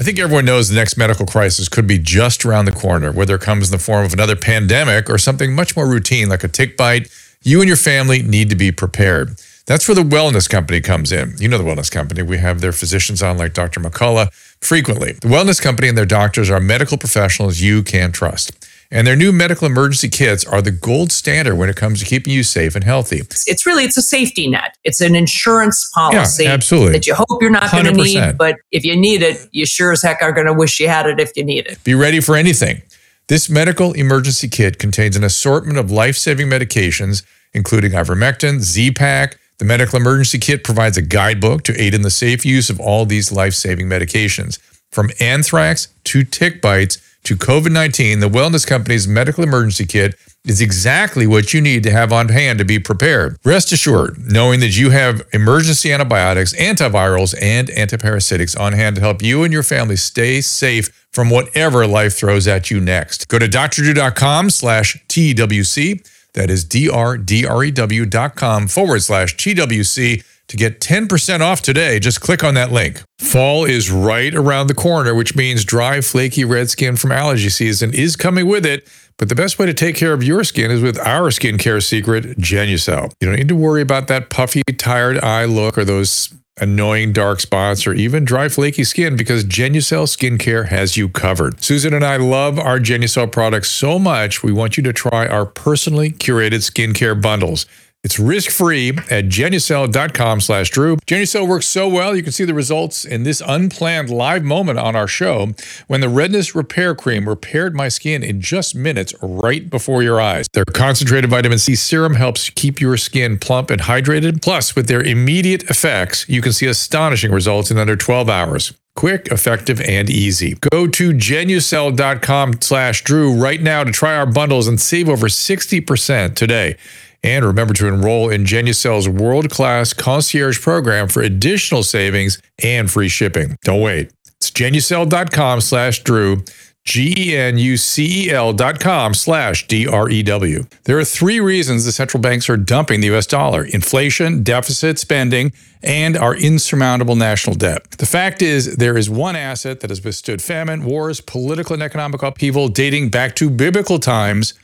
I 0.00 0.02
think 0.02 0.18
everyone 0.18 0.46
knows 0.46 0.70
the 0.70 0.76
next 0.76 0.96
medical 0.96 1.26
crisis 1.26 1.68
could 1.68 1.86
be 1.86 1.98
just 1.98 2.46
around 2.46 2.64
the 2.64 2.72
corner, 2.72 3.12
whether 3.12 3.34
it 3.34 3.42
comes 3.42 3.68
in 3.68 3.76
the 3.76 3.84
form 3.84 4.06
of 4.06 4.14
another 4.14 4.34
pandemic 4.34 5.10
or 5.10 5.18
something 5.18 5.54
much 5.54 5.76
more 5.76 5.86
routine 5.86 6.30
like 6.30 6.42
a 6.42 6.48
tick 6.48 6.74
bite. 6.74 7.12
You 7.42 7.60
and 7.60 7.68
your 7.68 7.76
family 7.76 8.22
need 8.22 8.48
to 8.48 8.56
be 8.56 8.72
prepared. 8.72 9.38
That's 9.66 9.86
where 9.86 9.94
the 9.94 10.00
wellness 10.00 10.48
company 10.48 10.80
comes 10.80 11.12
in. 11.12 11.34
You 11.38 11.48
know 11.48 11.58
the 11.58 11.64
wellness 11.64 11.90
company. 11.90 12.22
We 12.22 12.38
have 12.38 12.62
their 12.62 12.72
physicians 12.72 13.22
on, 13.22 13.36
like 13.36 13.52
Dr. 13.52 13.78
McCullough, 13.78 14.32
frequently. 14.62 15.12
The 15.12 15.28
wellness 15.28 15.60
company 15.60 15.88
and 15.88 15.98
their 15.98 16.06
doctors 16.06 16.48
are 16.48 16.60
medical 16.60 16.96
professionals 16.96 17.60
you 17.60 17.82
can 17.82 18.10
trust. 18.10 18.52
And 18.92 19.06
their 19.06 19.14
new 19.14 19.30
medical 19.30 19.68
emergency 19.68 20.08
kits 20.08 20.44
are 20.44 20.60
the 20.60 20.72
gold 20.72 21.12
standard 21.12 21.54
when 21.54 21.68
it 21.68 21.76
comes 21.76 22.00
to 22.00 22.04
keeping 22.04 22.32
you 22.32 22.42
safe 22.42 22.74
and 22.74 22.82
healthy. 22.82 23.20
It's 23.46 23.64
really 23.64 23.84
it's 23.84 23.96
a 23.96 24.02
safety 24.02 24.48
net. 24.48 24.76
It's 24.82 25.00
an 25.00 25.14
insurance 25.14 25.88
policy 25.94 26.44
Yeah, 26.44 26.50
absolutely. 26.50 26.92
that 26.92 27.06
you 27.06 27.14
hope 27.14 27.40
you're 27.40 27.50
not 27.50 27.70
going 27.70 27.84
to 27.84 27.92
need, 27.92 28.36
but 28.36 28.56
if 28.72 28.84
you 28.84 28.96
need 28.96 29.22
it, 29.22 29.48
you 29.52 29.64
sure 29.64 29.92
as 29.92 30.02
heck 30.02 30.22
are 30.22 30.32
going 30.32 30.48
to 30.48 30.52
wish 30.52 30.80
you 30.80 30.88
had 30.88 31.06
it 31.06 31.20
if 31.20 31.36
you 31.36 31.44
need 31.44 31.66
it. 31.66 31.82
Be 31.84 31.94
ready 31.94 32.20
for 32.20 32.34
anything. 32.34 32.82
This 33.28 33.48
medical 33.48 33.92
emergency 33.92 34.48
kit 34.48 34.80
contains 34.80 35.14
an 35.14 35.22
assortment 35.22 35.78
of 35.78 35.92
life 35.92 36.16
saving 36.16 36.48
medications, 36.48 37.22
including 37.54 37.92
ivermectin, 37.92 38.58
Z 38.58 38.90
Pack. 38.90 39.38
The 39.58 39.64
medical 39.64 40.00
emergency 40.00 40.38
kit 40.38 40.64
provides 40.64 40.96
a 40.96 41.02
guidebook 41.02 41.62
to 41.64 41.80
aid 41.80 41.94
in 41.94 42.02
the 42.02 42.10
safe 42.10 42.44
use 42.44 42.70
of 42.70 42.80
all 42.80 43.06
these 43.06 43.30
life 43.30 43.54
saving 43.54 43.86
medications. 43.86 44.58
From 44.90 45.10
anthrax 45.20 45.86
to 46.04 46.24
tick 46.24 46.60
bites 46.60 46.98
to 47.24 47.36
COVID 47.36 47.70
19, 47.70 48.20
the 48.20 48.28
Wellness 48.28 48.66
Company's 48.66 49.06
medical 49.06 49.44
emergency 49.44 49.86
kit 49.86 50.14
is 50.44 50.60
exactly 50.60 51.26
what 51.26 51.52
you 51.52 51.60
need 51.60 51.82
to 51.82 51.90
have 51.90 52.12
on 52.12 52.28
hand 52.28 52.58
to 52.58 52.64
be 52.64 52.78
prepared. 52.78 53.38
Rest 53.44 53.72
assured, 53.72 54.18
knowing 54.18 54.60
that 54.60 54.76
you 54.76 54.90
have 54.90 55.22
emergency 55.32 55.92
antibiotics, 55.92 56.54
antivirals, 56.54 57.34
and 57.40 57.68
antiparasitics 57.68 58.58
on 58.58 58.72
hand 58.72 58.96
to 58.96 59.02
help 59.02 59.22
you 59.22 59.44
and 59.44 59.52
your 59.52 59.62
family 59.62 59.96
stay 59.96 60.40
safe 60.40 60.88
from 61.12 61.28
whatever 61.28 61.86
life 61.86 62.16
throws 62.16 62.48
at 62.48 62.70
you 62.70 62.80
next. 62.80 63.28
Go 63.28 63.38
to 63.38 63.46
drdrew.com 63.46 64.50
slash 64.50 64.96
TWC. 65.08 66.06
That 66.34 66.48
is 66.48 66.64
D-R-D-R-E-W 66.64 68.06
dot 68.06 68.36
com 68.36 68.68
forward 68.68 69.02
slash 69.02 69.36
TWC 69.36 70.24
to 70.50 70.56
get 70.56 70.80
10% 70.80 71.40
off 71.40 71.62
today. 71.62 72.00
Just 72.00 72.20
click 72.20 72.42
on 72.42 72.54
that 72.54 72.72
link. 72.72 73.02
Fall 73.20 73.64
is 73.64 73.88
right 73.88 74.34
around 74.34 74.66
the 74.66 74.74
corner, 74.74 75.14
which 75.14 75.36
means 75.36 75.64
dry, 75.64 76.00
flaky 76.00 76.44
red 76.44 76.68
skin 76.68 76.96
from 76.96 77.12
allergy 77.12 77.48
season 77.48 77.94
is 77.94 78.16
coming 78.16 78.48
with 78.48 78.66
it. 78.66 78.88
But 79.16 79.28
the 79.28 79.36
best 79.36 79.60
way 79.60 79.66
to 79.66 79.74
take 79.74 79.94
care 79.94 80.12
of 80.12 80.24
your 80.24 80.42
skin 80.42 80.72
is 80.72 80.82
with 80.82 80.98
our 80.98 81.28
skincare 81.30 81.80
secret, 81.80 82.36
Genucel. 82.38 83.12
You 83.20 83.28
don't 83.28 83.36
need 83.36 83.48
to 83.48 83.54
worry 83.54 83.80
about 83.80 84.08
that 84.08 84.28
puffy, 84.28 84.62
tired 84.76 85.22
eye 85.22 85.44
look 85.44 85.78
or 85.78 85.84
those 85.84 86.34
annoying 86.60 87.12
dark 87.12 87.38
spots 87.38 87.86
or 87.86 87.92
even 87.92 88.24
dry, 88.24 88.48
flaky 88.48 88.82
skin 88.82 89.16
because 89.16 89.44
Genucel 89.44 90.06
Skincare 90.08 90.68
has 90.68 90.96
you 90.96 91.08
covered. 91.08 91.62
Susan 91.62 91.94
and 91.94 92.04
I 92.04 92.16
love 92.16 92.58
our 92.58 92.80
Genucel 92.80 93.30
products 93.30 93.70
so 93.70 94.00
much, 94.00 94.42
we 94.42 94.52
want 94.52 94.76
you 94.76 94.82
to 94.82 94.92
try 94.92 95.28
our 95.28 95.46
personally 95.46 96.10
curated 96.10 96.68
skincare 96.68 97.20
bundles. 97.20 97.66
It's 98.02 98.18
risk-free 98.18 98.88
at 99.10 99.26
genucel.com 99.26 100.40
slash 100.40 100.70
Drew. 100.70 100.96
Genucel 101.06 101.46
works 101.46 101.66
so 101.66 101.86
well, 101.86 102.16
you 102.16 102.22
can 102.22 102.32
see 102.32 102.44
the 102.46 102.54
results 102.54 103.04
in 103.04 103.24
this 103.24 103.42
unplanned 103.46 104.08
live 104.08 104.42
moment 104.42 104.78
on 104.78 104.96
our 104.96 105.06
show 105.06 105.48
when 105.86 106.00
the 106.00 106.08
Redness 106.08 106.54
Repair 106.54 106.94
Cream 106.94 107.28
repaired 107.28 107.74
my 107.74 107.88
skin 107.88 108.22
in 108.22 108.40
just 108.40 108.74
minutes 108.74 109.12
right 109.20 109.68
before 109.68 110.02
your 110.02 110.18
eyes. 110.18 110.46
Their 110.54 110.64
concentrated 110.64 111.28
vitamin 111.28 111.58
C 111.58 111.74
serum 111.74 112.14
helps 112.14 112.48
keep 112.48 112.80
your 112.80 112.96
skin 112.96 113.38
plump 113.38 113.68
and 113.68 113.82
hydrated. 113.82 114.40
Plus, 114.40 114.74
with 114.74 114.88
their 114.88 115.02
immediate 115.02 115.64
effects, 115.64 116.26
you 116.26 116.40
can 116.40 116.52
see 116.52 116.66
astonishing 116.66 117.32
results 117.32 117.70
in 117.70 117.76
under 117.76 117.96
12 117.96 118.30
hours. 118.30 118.72
Quick, 118.96 119.28
effective, 119.28 119.78
and 119.82 120.08
easy. 120.08 120.56
Go 120.72 120.86
to 120.86 121.12
genucel.com 121.12 122.62
slash 122.62 123.04
Drew 123.04 123.34
right 123.34 123.60
now 123.60 123.84
to 123.84 123.92
try 123.92 124.16
our 124.16 124.26
bundles 124.26 124.66
and 124.66 124.80
save 124.80 125.08
over 125.08 125.28
60% 125.28 126.34
today. 126.34 126.76
And 127.22 127.44
remember 127.44 127.74
to 127.74 127.86
enroll 127.86 128.30
in 128.30 128.44
Genucel's 128.44 129.08
world-class 129.08 129.92
concierge 129.92 130.60
program 130.60 131.08
for 131.08 131.22
additional 131.22 131.82
savings 131.82 132.40
and 132.62 132.90
free 132.90 133.08
shipping. 133.08 133.56
Don't 133.62 133.80
wait. 133.80 134.10
It's 134.36 134.50
genucel.com 134.50 135.60
slash 135.60 136.02
Drew, 136.02 136.44
G-E-N-U-C-E-L 136.84 138.54
dot 138.54 138.80
com 138.80 139.12
slash 139.12 139.66
D-R-E-W. 139.68 140.64
There 140.84 140.98
are 140.98 141.04
three 141.04 141.38
reasons 141.38 141.84
the 141.84 141.92
central 141.92 142.22
banks 142.22 142.48
are 142.48 142.56
dumping 142.56 143.00
the 143.00 143.08
U.S. 143.08 143.26
dollar. 143.26 143.64
Inflation, 143.64 144.42
deficit 144.42 144.98
spending, 144.98 145.52
and 145.82 146.16
our 146.16 146.34
insurmountable 146.34 147.16
national 147.16 147.56
debt. 147.56 147.90
The 147.92 148.06
fact 148.06 148.40
is, 148.40 148.76
there 148.76 148.96
is 148.96 149.10
one 149.10 149.36
asset 149.36 149.80
that 149.80 149.90
has 149.90 150.02
withstood 150.02 150.40
famine, 150.40 150.84
wars, 150.84 151.20
political 151.20 151.74
and 151.74 151.82
economic 151.82 152.22
upheaval 152.22 152.68
dating 152.68 153.10
back 153.10 153.36
to 153.36 153.50
biblical 153.50 153.98
times, 153.98 154.54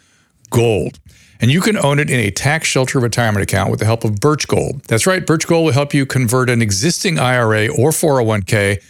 gold. 0.50 0.98
And 1.40 1.50
you 1.50 1.60
can 1.60 1.76
own 1.76 1.98
it 1.98 2.10
in 2.10 2.18
a 2.18 2.30
tax 2.30 2.68
shelter 2.68 2.98
retirement 2.98 3.42
account 3.42 3.70
with 3.70 3.80
the 3.80 3.86
help 3.86 4.04
of 4.04 4.20
Birch 4.20 4.48
Gold. 4.48 4.82
That's 4.84 5.06
right, 5.06 5.26
Birch 5.26 5.46
Gold 5.46 5.66
will 5.66 5.72
help 5.72 5.92
you 5.92 6.06
convert 6.06 6.48
an 6.48 6.62
existing 6.62 7.18
IRA 7.18 7.68
or 7.68 7.90
401k, 7.90 8.82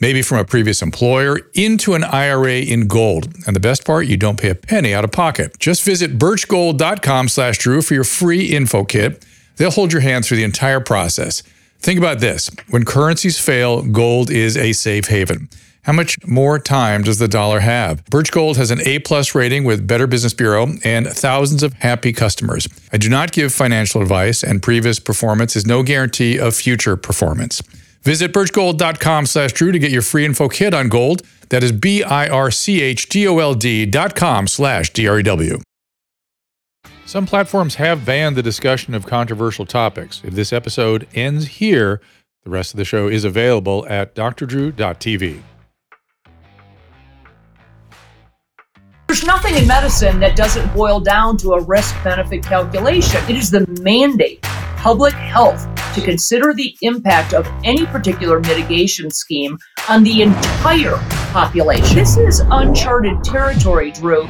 maybe 0.00 0.22
from 0.22 0.38
a 0.38 0.44
previous 0.44 0.82
employer, 0.82 1.38
into 1.54 1.94
an 1.94 2.04
IRA 2.04 2.60
in 2.60 2.88
gold. 2.88 3.32
And 3.46 3.54
the 3.54 3.60
best 3.60 3.84
part, 3.84 4.06
you 4.06 4.16
don't 4.16 4.38
pay 4.38 4.50
a 4.50 4.54
penny 4.54 4.92
out 4.94 5.04
of 5.04 5.12
pocket. 5.12 5.58
Just 5.58 5.84
visit 5.84 6.18
birchgold.com 6.18 7.28
slash 7.28 7.58
Drew 7.58 7.82
for 7.82 7.94
your 7.94 8.04
free 8.04 8.46
info 8.46 8.84
kit. 8.84 9.24
They'll 9.56 9.70
hold 9.70 9.92
your 9.92 10.02
hand 10.02 10.24
through 10.24 10.38
the 10.38 10.44
entire 10.44 10.80
process. 10.80 11.42
Think 11.78 11.98
about 11.98 12.20
this. 12.20 12.50
When 12.70 12.84
currencies 12.84 13.38
fail, 13.38 13.82
gold 13.82 14.30
is 14.30 14.56
a 14.56 14.72
safe 14.72 15.08
haven. 15.08 15.48
How 15.84 15.92
much 15.92 16.16
more 16.24 16.60
time 16.60 17.02
does 17.02 17.18
the 17.18 17.26
dollar 17.26 17.58
have? 17.58 18.04
Birch 18.04 18.30
Gold 18.30 18.56
has 18.56 18.70
an 18.70 18.80
A 18.82 19.00
plus 19.00 19.34
rating 19.34 19.64
with 19.64 19.84
Better 19.84 20.06
Business 20.06 20.32
Bureau 20.32 20.68
and 20.84 21.08
thousands 21.08 21.64
of 21.64 21.72
happy 21.72 22.12
customers. 22.12 22.68
I 22.92 22.98
do 22.98 23.08
not 23.08 23.32
give 23.32 23.52
financial 23.52 24.00
advice, 24.00 24.44
and 24.44 24.62
previous 24.62 25.00
performance 25.00 25.56
is 25.56 25.66
no 25.66 25.82
guarantee 25.82 26.38
of 26.38 26.54
future 26.54 26.96
performance. 26.96 27.60
Visit 28.02 28.32
birchgold.com 28.32 29.26
slash 29.26 29.52
Drew 29.54 29.72
to 29.72 29.78
get 29.80 29.90
your 29.90 30.02
free 30.02 30.24
info 30.24 30.48
kit 30.48 30.72
on 30.72 30.88
gold. 30.88 31.22
That 31.48 31.64
is 31.64 31.72
B-I-R-C-H-G-O-L-D 31.72 32.26
dot 33.86 34.14
com 34.14 34.46
slash 34.46 34.90
D-R-E-W. 34.90 35.58
Some 37.06 37.26
platforms 37.26 37.74
have 37.74 38.06
banned 38.06 38.36
the 38.36 38.42
discussion 38.42 38.94
of 38.94 39.04
controversial 39.04 39.66
topics. 39.66 40.22
If 40.22 40.34
this 40.34 40.52
episode 40.52 41.08
ends 41.12 41.48
here, 41.48 42.00
the 42.44 42.50
rest 42.50 42.72
of 42.72 42.78
the 42.78 42.84
show 42.84 43.08
is 43.08 43.24
available 43.24 43.84
at 43.88 44.14
drdrew.tv. 44.14 45.42
There's 49.12 49.24
nothing 49.24 49.56
in 49.56 49.66
medicine 49.66 50.20
that 50.20 50.36
doesn't 50.36 50.72
boil 50.72 50.98
down 50.98 51.36
to 51.36 51.52
a 51.52 51.60
risk 51.60 51.94
benefit 52.02 52.42
calculation. 52.42 53.22
It 53.28 53.36
is 53.36 53.50
the 53.50 53.66
mandate, 53.82 54.40
public 54.78 55.12
health, 55.12 55.68
to 55.94 56.00
consider 56.00 56.54
the 56.54 56.74
impact 56.80 57.34
of 57.34 57.46
any 57.62 57.84
particular 57.84 58.40
mitigation 58.40 59.10
scheme 59.10 59.58
on 59.86 60.02
the 60.02 60.22
entire 60.22 60.96
population. 61.30 61.94
This 61.94 62.16
is 62.16 62.40
uncharted 62.50 63.22
territory, 63.22 63.90
Drew. 63.90 64.26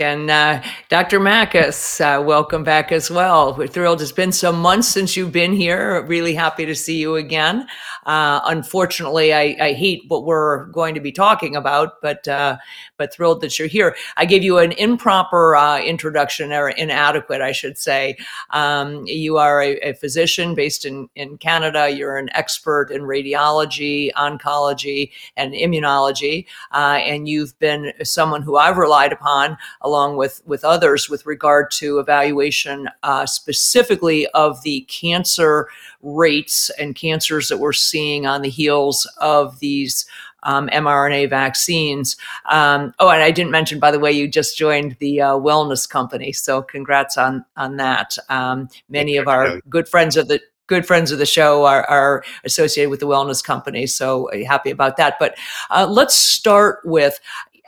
And 0.00 0.30
uh, 0.30 0.62
Dr. 0.88 1.18
Makis, 1.18 2.00
uh, 2.00 2.22
welcome 2.22 2.62
back 2.62 2.92
as 2.92 3.10
well. 3.10 3.56
We're 3.56 3.66
thrilled. 3.66 4.00
It's 4.00 4.12
been 4.12 4.30
some 4.30 4.60
months 4.60 4.86
since 4.86 5.16
you've 5.16 5.32
been 5.32 5.52
here. 5.52 6.00
Really 6.06 6.34
happy 6.34 6.64
to 6.66 6.76
see 6.76 6.98
you 6.98 7.16
again. 7.16 7.66
Uh, 8.08 8.40
unfortunately, 8.46 9.34
I, 9.34 9.54
I, 9.60 9.72
hate 9.74 10.02
what 10.08 10.24
we're 10.24 10.64
going 10.68 10.94
to 10.94 11.00
be 11.00 11.12
talking 11.12 11.54
about, 11.54 12.00
but 12.00 12.26
uh, 12.26 12.56
but 12.96 13.12
thrilled 13.12 13.42
that 13.42 13.58
you're 13.58 13.68
here. 13.68 13.94
I 14.16 14.24
gave 14.24 14.42
you 14.42 14.56
an 14.56 14.72
improper 14.72 15.54
uh, 15.54 15.78
introduction, 15.82 16.50
or 16.50 16.70
inadequate, 16.70 17.42
I 17.42 17.52
should 17.52 17.76
say. 17.76 18.16
Um, 18.48 19.06
you 19.06 19.36
are 19.36 19.62
a, 19.62 19.76
a, 19.80 19.92
physician 19.92 20.54
based 20.54 20.86
in, 20.86 21.10
in 21.16 21.36
Canada. 21.36 21.90
You're 21.90 22.16
an 22.16 22.30
expert 22.32 22.90
in 22.90 23.02
radiology, 23.02 24.10
oncology, 24.14 25.10
and 25.36 25.52
immunology, 25.52 26.46
uh, 26.72 27.00
and 27.02 27.28
you've 27.28 27.58
been 27.58 27.92
someone 28.04 28.40
who 28.40 28.56
I've 28.56 28.78
relied 28.78 29.12
upon 29.12 29.58
along 29.82 30.16
with, 30.16 30.40
with 30.46 30.64
others 30.64 31.10
with 31.10 31.26
regard 31.26 31.70
to 31.72 31.98
evaluation 31.98 32.88
uh, 33.02 33.26
specifically 33.26 34.26
of 34.28 34.62
the 34.62 34.80
cancer 34.88 35.68
rates 36.02 36.70
and 36.78 36.94
cancers 36.94 37.48
that 37.48 37.58
we're 37.58 37.72
seeing 37.72 38.26
on 38.26 38.42
the 38.42 38.48
heels 38.48 39.10
of 39.20 39.58
these 39.60 40.06
um, 40.44 40.68
mRNA 40.68 41.30
vaccines. 41.30 42.16
Um, 42.50 42.94
oh, 42.98 43.10
and 43.10 43.22
I 43.22 43.30
didn't 43.30 43.50
mention, 43.50 43.80
by 43.80 43.90
the 43.90 43.98
way, 43.98 44.12
you 44.12 44.28
just 44.28 44.56
joined 44.56 44.96
the 45.00 45.20
uh, 45.20 45.32
wellness 45.32 45.88
company, 45.88 46.32
so 46.32 46.62
congrats 46.62 47.18
on 47.18 47.44
on 47.56 47.76
that. 47.76 48.16
Um, 48.28 48.68
many 48.88 49.16
of 49.16 49.26
our 49.28 49.60
good 49.68 49.88
friends 49.88 50.16
of 50.16 50.28
the 50.28 50.40
good 50.68 50.86
friends 50.86 51.10
of 51.10 51.18
the 51.18 51.26
show 51.26 51.64
are, 51.64 51.84
are 51.86 52.22
associated 52.44 52.90
with 52.90 53.00
the 53.00 53.06
wellness 53.06 53.42
company, 53.42 53.86
so 53.86 54.30
happy 54.46 54.70
about 54.70 54.96
that. 54.98 55.16
But 55.18 55.36
uh, 55.70 55.86
let's 55.90 56.14
start 56.14 56.80
with. 56.84 57.18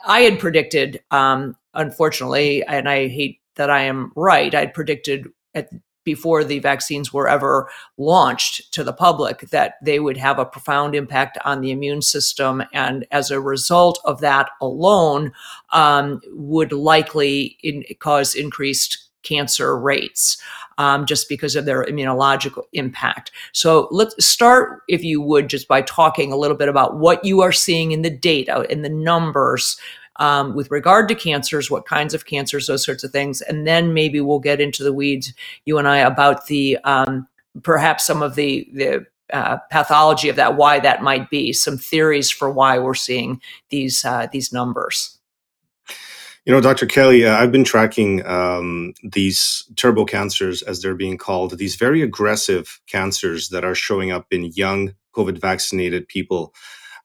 I 0.07 0.21
had 0.21 0.39
predicted 0.39 1.03
um, 1.11 1.57
unfortunately, 1.75 2.63
and 2.65 2.89
I 2.89 3.09
hate 3.09 3.41
that 3.57 3.71
I 3.71 3.83
am 3.83 4.13
right, 4.17 4.55
I'd 4.55 4.75
predicted 4.75 5.29
at 5.55 5.71
before 6.05 6.45
the 6.45 6.59
vaccines 6.59 7.13
were 7.13 7.29
ever 7.29 7.69
launched 7.99 8.73
to 8.73 8.83
the 8.83 8.93
public 8.93 9.41
that 9.51 9.75
they 9.83 10.01
would 10.01 10.17
have 10.17 10.39
a 10.39 10.45
profound 10.45 10.95
impact 10.95 11.39
on 11.45 11.61
the 11.61 11.71
immune 11.71 12.03
system 12.03 12.63
and 12.73 13.07
as 13.11 13.31
a 13.31 13.41
result 13.41 14.01
of 14.05 14.21
that 14.21 14.51
alone 14.61 15.33
um, 15.73 16.21
would 16.33 16.73
likely 16.73 17.59
in, 17.63 17.85
cause 17.99 18.35
increased 18.35 19.11
cancer 19.23 19.79
rates 19.79 20.41
um, 20.79 21.05
just 21.05 21.29
because 21.29 21.57
of 21.57 21.67
their 21.67 21.85
immunological 21.85 22.65
impact. 22.73 23.33
So 23.53 23.87
let's 23.91 24.25
start, 24.25 24.83
if 24.89 25.05
you 25.05 25.21
would, 25.21 25.49
just 25.49 25.69
by 25.69 25.83
talking 25.83 26.33
a 26.33 26.37
little 26.37 26.57
bit 26.57 26.71
about 26.71 26.99
what 26.99 27.23
you 27.23 27.43
are 27.43 27.53
seeing 27.53 27.93
in 27.93 28.01
the 28.03 28.11
data, 28.11 28.65
in 28.71 28.81
the 28.81 28.89
numbers. 28.89 29.79
Um, 30.21 30.55
with 30.55 30.71
regard 30.71 31.09
to 31.09 31.15
cancers, 31.15 31.71
what 31.71 31.87
kinds 31.87 32.15
of 32.15 32.27
cancers, 32.27 32.67
those 32.67 32.85
sorts 32.85 33.03
of 33.03 33.11
things, 33.11 33.41
and 33.41 33.67
then 33.67 33.95
maybe 33.95 34.21
we'll 34.21 34.39
get 34.39 34.61
into 34.61 34.85
the 34.85 34.93
weeds, 34.93 35.33
you 35.65 35.79
and 35.79 35.89
I, 35.89 35.99
about 35.99 36.47
the 36.47 36.79
um, 36.85 37.27
perhaps 37.63 38.07
some 38.07 38.23
of 38.23 38.35
the 38.35 38.69
the 38.73 39.07
uh, 39.33 39.59
pathology 39.71 40.29
of 40.29 40.37
that, 40.37 40.57
why 40.57 40.81
that 40.81 41.03
might 41.03 41.31
be, 41.31 41.53
some 41.53 41.79
theories 41.79 42.31
for 42.31 42.51
why 42.51 42.79
we're 42.79 42.95
seeing 42.95 43.41
these 43.71 44.05
uh, 44.05 44.27
these 44.33 44.53
numbers. 44.53 45.19
You 46.47 46.55
know, 46.55 46.61
Dr. 46.61 46.87
Kelly, 46.87 47.27
uh, 47.27 47.37
I've 47.37 47.53
been 47.53 47.65
tracking 47.65 48.27
um, 48.27 48.95
these 49.03 49.71
turbo 49.77 50.05
cancers, 50.07 50.63
as 50.63 50.81
they're 50.81 50.95
being 50.95 51.19
called, 51.19 51.59
these 51.59 51.77
very 51.77 52.03
aggressive 52.03 52.81
cancers 52.87 53.51
that 53.51 53.65
are 53.65 53.75
showing 53.75 54.11
up 54.11 54.27
in 54.31 54.45
young 54.55 54.95
COVID 55.15 55.39
vaccinated 55.39 56.09
people. 56.09 56.55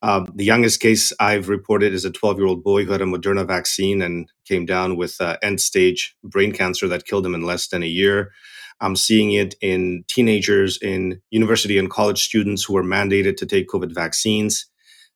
Um, 0.06 0.28
the 0.36 0.46
youngest 0.46 0.82
case 0.82 1.14
I've 1.20 1.50
reported 1.50 1.94
is 1.94 2.06
a 2.06 2.12
12 2.12 2.38
year 2.38 2.48
old 2.48 2.64
boy 2.64 2.86
who 2.86 2.92
had 2.92 3.02
a 3.02 3.06
Moderna 3.06 3.48
vaccine 3.48 4.04
and 4.04 4.30
came 4.48 4.66
down 4.66 4.98
with 4.98 5.20
uh, 5.22 5.38
end 5.44 5.62
stage 5.62 6.16
brain 6.24 6.52
cancer 6.52 6.88
that 6.90 7.06
killed 7.06 7.26
him 7.26 7.36
in 7.36 7.44
less 7.44 7.70
than 7.70 7.84
a 7.84 7.88
year. 7.88 8.32
I'm 8.82 8.96
seeing 8.96 9.34
it 9.34 9.56
in 9.62 10.06
teenagers, 10.08 10.78
in 10.82 11.22
university 11.32 11.80
and 11.80 11.90
college 11.90 12.24
students 12.24 12.64
who 12.66 12.78
are 12.78 12.84
mandated 12.84 13.38
to 13.38 13.48
take 13.48 13.70
COVID 13.70 13.94
vaccines 13.94 14.66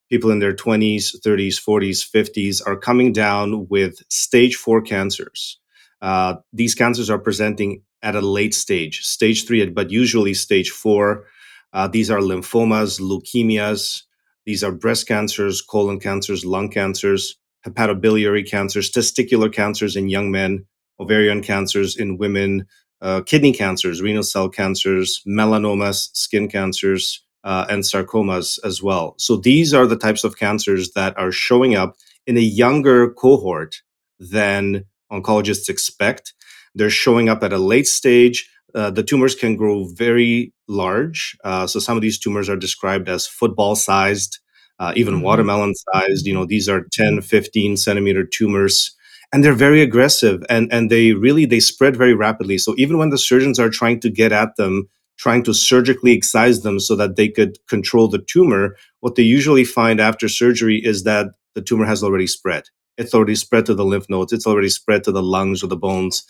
people 0.10 0.32
in 0.32 0.40
their 0.40 0.54
20s, 0.54 1.16
30s, 1.26 1.56
40s, 1.62 2.10
50s 2.10 2.62
are 2.68 2.78
coming 2.78 3.14
down 3.14 3.68
with 3.70 4.02
stage 4.10 4.56
four 4.56 4.82
cancers. 4.82 5.60
Uh, 6.02 6.36
these 6.54 6.76
cancers 6.76 7.10
are 7.10 7.20
presenting 7.20 7.84
at 8.04 8.16
a 8.16 8.22
late 8.22 8.54
stage, 8.54 9.02
stage 9.02 9.48
three, 9.48 9.66
but 9.68 9.92
usually 9.92 10.34
stage 10.34 10.72
four. 10.72 11.26
Uh, 11.74 11.88
these 11.88 12.12
are 12.12 12.20
lymphomas, 12.20 13.00
leukemias. 13.00 14.04
These 14.50 14.64
are 14.64 14.72
breast 14.72 15.08
cancers, 15.08 15.62
colon 15.62 16.00
cancers, 16.00 16.43
lung 16.43 16.70
cancers, 16.70 17.36
hepatobiliary 17.68 18.50
cancers, 18.50 18.91
testicular 18.91 19.54
cancers 19.54 19.95
in 19.95 20.10
young 20.10 20.32
men, 20.32 20.66
ovarian 21.00 21.43
cancers 21.43 21.95
in 21.95 22.18
women, 22.18 22.66
uh, 23.00 23.22
kidney 23.22 23.54
cancers, 23.54 24.02
renal 24.02 24.24
cell 24.24 24.50
cancers, 24.50 25.22
melanomas, 25.28 26.10
skin 26.14 26.47
cancers, 26.50 27.24
uh, 27.43 27.68
and 27.70 27.84
sarcomas 27.84 28.58
as 28.66 28.82
well. 28.82 29.14
So 29.20 29.36
these 29.38 29.72
are 29.72 29.86
the 29.86 29.95
types 29.95 30.24
of 30.24 30.39
cancers 30.39 30.93
that 30.93 31.16
are 31.16 31.32
showing 31.32 31.76
up 31.76 31.95
in 32.26 32.36
a 32.36 32.41
younger 32.41 33.12
cohort 33.12 33.76
than 34.20 34.86
oncologists 35.12 35.70
expect. 35.70 36.34
They're 36.80 36.89
showing 36.89 37.27
up 37.27 37.43
at 37.43 37.51
a 37.51 37.57
late 37.57 37.88
stage. 37.88 38.49
Uh, 38.73 38.89
the 38.89 39.03
tumors 39.03 39.36
can 39.36 39.57
grow 39.57 39.86
very 39.86 40.53
large. 40.67 41.36
Uh, 41.43 41.67
so 41.67 41.80
some 41.80 41.97
of 41.97 42.01
these 42.01 42.17
tumors 42.17 42.47
are 42.47 42.55
described 42.55 43.09
as 43.09 43.27
football 43.27 43.75
sized, 43.75 44.39
uh, 44.80 44.93
even 44.95 45.15
mm-hmm. 45.15 45.23
watermelon 45.23 45.73
sized. 45.75 46.25
You 46.25 46.34
know, 46.34 46.45
these 46.45 46.69
are 46.69 46.86
10, 46.93 47.21
15 47.21 47.75
centimeter 47.75 48.23
tumors. 48.23 48.95
And 49.34 49.43
they're 49.43 49.53
very 49.53 49.82
aggressive 49.82 50.41
and, 50.49 50.71
and 50.73 50.89
they 50.89 51.11
really 51.11 51.45
they 51.45 51.59
spread 51.59 51.95
very 51.97 52.15
rapidly. 52.15 52.57
So 52.57 52.73
even 52.77 52.97
when 52.97 53.09
the 53.09 53.17
surgeons 53.17 53.59
are 53.59 53.69
trying 53.69 53.99
to 53.99 54.09
get 54.09 54.32
at 54.32 54.55
them, 54.55 54.89
trying 55.17 55.43
to 55.43 55.53
surgically 55.53 56.13
excise 56.13 56.61
them 56.61 56.80
so 56.80 56.95
that 56.95 57.17
they 57.17 57.27
could 57.27 57.57
control 57.67 58.07
the 58.07 58.23
tumor, 58.25 58.75
what 59.01 59.15
they 59.15 59.23
usually 59.23 59.65
find 59.65 59.99
after 59.99 60.30
surgery 60.30 60.82
is 60.84 61.03
that 61.03 61.27
the 61.55 61.61
tumor 61.61 61.86
has 61.86 62.03
already 62.03 62.25
spread. 62.25 62.63
It's 62.97 63.13
already 63.13 63.36
spread 63.36 63.65
to 63.67 63.75
the 63.75 63.86
lymph 63.86 64.09
nodes, 64.09 64.34
it's 64.34 64.47
already 64.47 64.69
spread 64.69 65.03
to 65.03 65.11
the 65.11 65.21
lungs 65.21 65.61
or 65.63 65.67
the 65.67 65.77
bones. 65.77 66.25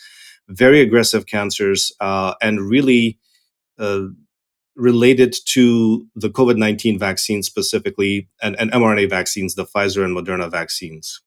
Very 0.50 0.82
aggressive 0.82 1.26
cancers, 1.26 1.92
uh, 2.00 2.34
and 2.42 2.70
really 2.70 3.20
uh, 3.78 4.08
related 4.76 5.36
to 5.46 6.08
the 6.16 6.30
COVID 6.30 6.58
19 6.58 6.98
vaccine 7.00 7.44
specifically, 7.44 8.28
and, 8.42 8.60
and 8.60 8.72
mRNA 8.72 9.10
vaccines, 9.10 9.56
the 9.56 9.66
Pfizer 9.66 10.04
and 10.04 10.16
Moderna 10.16 10.50
vaccines. 10.50 11.22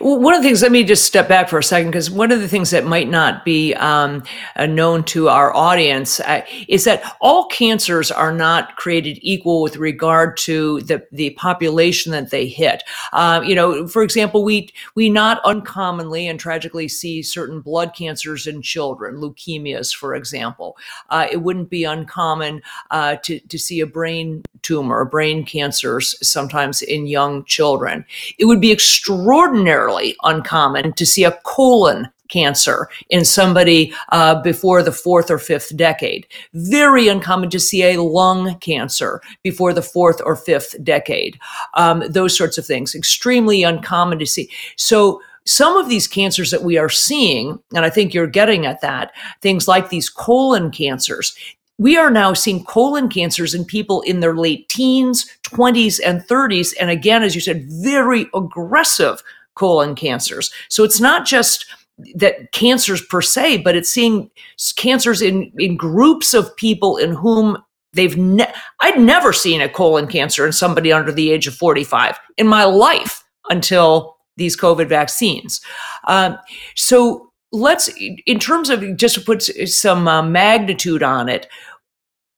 One 0.00 0.34
of 0.34 0.42
the 0.42 0.48
things, 0.48 0.62
let 0.62 0.72
me 0.72 0.82
just 0.82 1.04
step 1.04 1.28
back 1.28 1.48
for 1.48 1.58
a 1.58 1.62
second, 1.62 1.90
because 1.90 2.10
one 2.10 2.32
of 2.32 2.40
the 2.40 2.48
things 2.48 2.70
that 2.70 2.84
might 2.84 3.08
not 3.08 3.44
be 3.44 3.74
um, 3.74 4.24
uh, 4.56 4.66
known 4.66 5.04
to 5.04 5.28
our 5.28 5.54
audience 5.54 6.18
uh, 6.20 6.42
is 6.66 6.84
that 6.84 7.16
all 7.20 7.46
cancers 7.46 8.10
are 8.10 8.32
not 8.32 8.76
created 8.76 9.18
equal 9.20 9.62
with 9.62 9.76
regard 9.76 10.36
to 10.38 10.80
the, 10.80 11.06
the 11.12 11.30
population 11.30 12.10
that 12.12 12.30
they 12.30 12.48
hit. 12.48 12.82
Uh, 13.12 13.42
you 13.44 13.54
know, 13.54 13.86
for 13.86 14.02
example, 14.02 14.42
we 14.42 14.68
we 14.94 15.10
not 15.10 15.40
uncommonly 15.44 16.26
and 16.26 16.40
tragically 16.40 16.88
see 16.88 17.22
certain 17.22 17.60
blood 17.60 17.94
cancers 17.94 18.46
in 18.46 18.62
children, 18.62 19.16
leukemias, 19.16 19.94
for 19.94 20.14
example. 20.14 20.76
Uh, 21.10 21.26
it 21.30 21.42
wouldn't 21.42 21.70
be 21.70 21.84
uncommon 21.84 22.62
uh, 22.90 23.16
to, 23.16 23.38
to 23.40 23.58
see 23.58 23.80
a 23.80 23.86
brain 23.86 24.42
tumor, 24.62 25.04
brain 25.04 25.44
cancers 25.44 26.16
sometimes 26.26 26.82
in 26.82 27.06
young 27.06 27.44
children. 27.44 28.04
It 28.38 28.46
would 28.46 28.60
be 28.60 28.72
extraordinary 28.72 29.51
extraordinarily 29.52 30.16
uncommon 30.22 30.92
to 30.94 31.04
see 31.04 31.24
a 31.24 31.38
colon 31.44 32.08
cancer 32.28 32.88
in 33.10 33.24
somebody 33.24 33.92
uh, 34.10 34.40
before 34.40 34.82
the 34.82 34.92
fourth 34.92 35.30
or 35.30 35.38
fifth 35.38 35.76
decade. 35.76 36.26
Very 36.54 37.08
uncommon 37.08 37.50
to 37.50 37.60
see 37.60 37.82
a 37.82 38.00
lung 38.00 38.58
cancer 38.60 39.20
before 39.42 39.74
the 39.74 39.82
fourth 39.82 40.22
or 40.24 40.34
fifth 40.34 40.82
decade. 40.82 41.38
Um, 41.74 42.02
those 42.08 42.36
sorts 42.36 42.56
of 42.56 42.64
things, 42.64 42.94
extremely 42.94 43.62
uncommon 43.62 44.18
to 44.18 44.26
see. 44.26 44.50
So, 44.76 45.20
some 45.44 45.76
of 45.76 45.88
these 45.88 46.06
cancers 46.06 46.52
that 46.52 46.62
we 46.62 46.78
are 46.78 46.88
seeing, 46.88 47.58
and 47.74 47.84
I 47.84 47.90
think 47.90 48.14
you're 48.14 48.28
getting 48.28 48.64
at 48.64 48.80
that, 48.80 49.10
things 49.40 49.66
like 49.66 49.88
these 49.88 50.08
colon 50.08 50.70
cancers, 50.70 51.34
we 51.78 51.96
are 51.96 52.10
now 52.10 52.32
seeing 52.32 52.64
colon 52.64 53.08
cancers 53.08 53.52
in 53.52 53.64
people 53.64 54.02
in 54.02 54.20
their 54.20 54.36
late 54.36 54.68
teens, 54.68 55.26
20s, 55.42 55.98
and 56.06 56.20
30s. 56.28 56.74
And 56.80 56.90
again, 56.90 57.24
as 57.24 57.34
you 57.34 57.40
said, 57.40 57.64
very 57.68 58.28
aggressive 58.34 59.20
colon 59.54 59.94
cancers. 59.94 60.52
So 60.68 60.84
it's 60.84 61.00
not 61.00 61.26
just 61.26 61.66
that 62.14 62.52
cancers 62.52 63.02
per 63.02 63.20
se, 63.22 63.58
but 63.58 63.76
it's 63.76 63.90
seeing 63.90 64.30
cancers 64.76 65.22
in, 65.22 65.52
in 65.58 65.76
groups 65.76 66.34
of 66.34 66.54
people 66.56 66.96
in 66.96 67.12
whom 67.12 67.58
they've 67.92 68.16
ne- 68.16 68.52
I'd 68.80 68.98
never 68.98 69.32
seen 69.32 69.60
a 69.60 69.68
colon 69.68 70.06
cancer 70.06 70.46
in 70.46 70.52
somebody 70.52 70.92
under 70.92 71.12
the 71.12 71.30
age 71.30 71.46
of 71.46 71.54
45 71.54 72.18
in 72.38 72.48
my 72.48 72.64
life 72.64 73.22
until 73.50 74.16
these 74.36 74.56
COVID 74.56 74.88
vaccines. 74.88 75.60
Um, 76.08 76.38
so 76.74 77.30
let's, 77.52 77.90
in 78.26 78.38
terms 78.38 78.70
of 78.70 78.96
just 78.96 79.14
to 79.16 79.20
put 79.20 79.42
some 79.42 80.08
uh, 80.08 80.22
magnitude 80.22 81.02
on 81.02 81.28
it, 81.28 81.46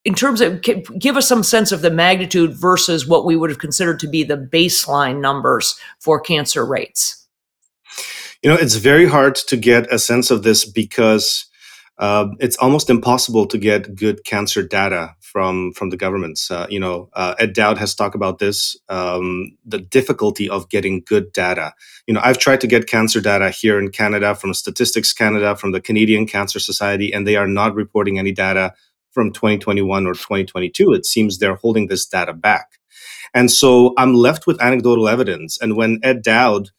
in 0.05 0.14
terms 0.14 0.40
of 0.40 0.61
give 0.62 1.16
us 1.16 1.26
some 1.26 1.42
sense 1.42 1.72
of 1.72 1.82
the 1.82 1.90
magnitude 1.90 2.55
versus 2.55 3.07
what 3.07 3.24
we 3.24 3.36
would 3.36 3.50
have 3.50 3.59
considered 3.59 3.98
to 4.00 4.09
be 4.09 4.22
the 4.22 4.36
baseline 4.36 5.20
numbers 5.20 5.78
for 5.98 6.20
cancer 6.20 6.64
rates 6.64 7.26
you 8.42 8.50
know 8.50 8.57
it's 8.57 8.76
very 8.76 9.07
hard 9.07 9.34
to 9.34 9.57
get 9.57 9.92
a 9.92 9.98
sense 9.98 10.30
of 10.30 10.42
this 10.42 10.64
because 10.64 11.46
uh, 11.98 12.26
it's 12.40 12.57
almost 12.57 12.90
impossible 12.90 13.46
to 13.46 13.57
get 13.57 13.94
good 13.94 14.24
cancer 14.24 14.62
data 14.62 15.14
from 15.20 15.72
from 15.72 15.90
the 15.90 15.96
governments. 15.96 16.50
Uh, 16.50 16.66
you 16.68 16.80
know, 16.80 17.09
uh, 17.14 17.34
Ed 17.38 17.52
Dowd 17.52 17.78
has 17.78 17.94
talked 17.94 18.14
about 18.14 18.38
this, 18.38 18.76
um, 18.88 19.57
the 19.64 19.78
difficulty 19.78 20.48
of 20.48 20.68
getting 20.68 21.02
good 21.07 21.32
data. 21.32 21.72
You 22.07 22.14
know, 22.14 22.20
I've 22.22 22.38
tried 22.38 22.61
to 22.62 22.66
get 22.66 22.88
cancer 22.88 23.20
data 23.20 23.50
here 23.50 23.78
in 23.78 23.90
Canada 23.90 24.34
from 24.34 24.55
Statistics 24.55 25.12
Canada, 25.12 25.55
from 25.57 25.72
the 25.72 25.80
Canadian 25.80 26.26
Cancer 26.26 26.59
Society, 26.59 27.12
and 27.12 27.26
they 27.26 27.36
are 27.36 27.48
not 27.48 27.74
reporting 27.74 28.18
any 28.18 28.32
data 28.32 28.74
from 29.14 29.32
2021 29.32 30.06
or 30.06 30.14
2022. 30.14 30.92
It 30.92 31.06
seems 31.06 31.38
they're 31.38 31.54
holding 31.54 31.86
this 31.86 32.04
data 32.04 32.34
back. 32.34 32.72
And 33.32 33.50
so 33.50 33.94
I'm 33.96 34.14
left 34.14 34.46
with 34.46 34.60
anecdotal 34.60 35.08
evidence. 35.08 35.58
And 35.60 35.76
when 35.76 36.00
Ed 36.02 36.22
Dowd, 36.22 36.70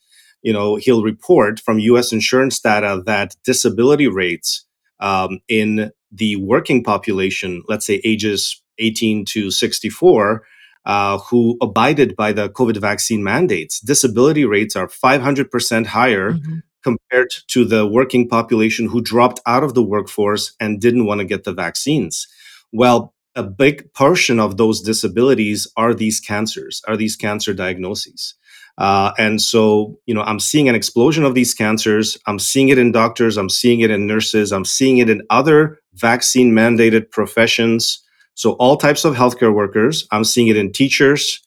you 0.42 0.54
know, 0.54 0.76
he'll 0.76 1.04
report 1.04 1.60
from 1.60 1.80
US 1.80 2.12
insurance 2.12 2.60
data 2.60 3.02
that 3.06 3.36
disability 3.44 4.08
rates 4.08 4.66
um, 5.00 5.40
in 5.48 5.92
the 6.12 6.36
working 6.38 6.84
population, 6.84 7.64
let's 7.68 7.86
say 7.86 8.02
ages 8.04 8.62
18 8.78 9.26
to 9.26 9.52
64, 9.52 10.44
uh, 10.86 11.18
who 11.18 11.58
abided 11.62 12.16
by 12.16 12.32
the 12.32 12.50
COVID 12.50 12.78
vaccine 12.78 13.24
mandates, 13.24 13.80
disability 13.80 14.46
rates 14.46 14.76
are 14.76 14.88
500% 14.88 15.86
higher 15.88 16.34
mm-hmm 16.34 16.60
compared 16.86 17.32
to 17.48 17.66
the 17.66 17.88
working 17.98 18.30
population 18.30 18.88
who 18.88 19.02
dropped 19.02 19.40
out 19.48 19.64
of 19.64 19.74
the 19.74 19.84
workforce 19.94 20.54
and 20.60 20.80
didn't 20.80 21.08
want 21.08 21.20
to 21.20 21.26
get 21.34 21.44
the 21.44 21.54
vaccines. 21.66 22.28
Well, 22.72 23.16
a 23.36 23.44
big 23.44 23.92
portion 23.94 24.40
of 24.40 24.58
those 24.58 24.82
disabilities 24.82 25.68
are 25.76 25.94
these 25.94 26.20
cancers, 26.20 26.82
are 26.88 26.96
these 26.96 27.16
cancer 27.16 27.54
diagnoses. 27.54 28.36
Uh, 28.78 29.12
and 29.18 29.42
so, 29.42 29.98
you 30.06 30.14
know, 30.14 30.22
I'm 30.22 30.40
seeing 30.40 30.70
an 30.70 30.76
explosion 30.76 31.24
of 31.26 31.34
these 31.34 31.54
cancers. 31.54 32.18
I'm 32.28 32.40
seeing 32.40 32.70
it 32.70 32.78
in 32.78 32.92
doctors. 32.92 33.38
I'm 33.38 33.50
seeing 33.50 33.80
it 33.80 33.90
in 33.90 34.06
nurses. 34.06 34.52
I'm 34.52 34.66
seeing 34.66 34.98
it 35.00 35.10
in 35.10 35.22
other 35.30 35.80
vaccine 35.94 36.52
mandated 36.52 37.10
professions. 37.10 38.02
So 38.36 38.52
all 38.54 38.78
types 38.78 39.06
of 39.06 39.16
healthcare 39.16 39.54
workers. 39.54 40.08
I'm 40.12 40.26
seeing 40.26 40.50
it 40.50 40.58
in 40.58 40.72
teachers. 40.72 41.42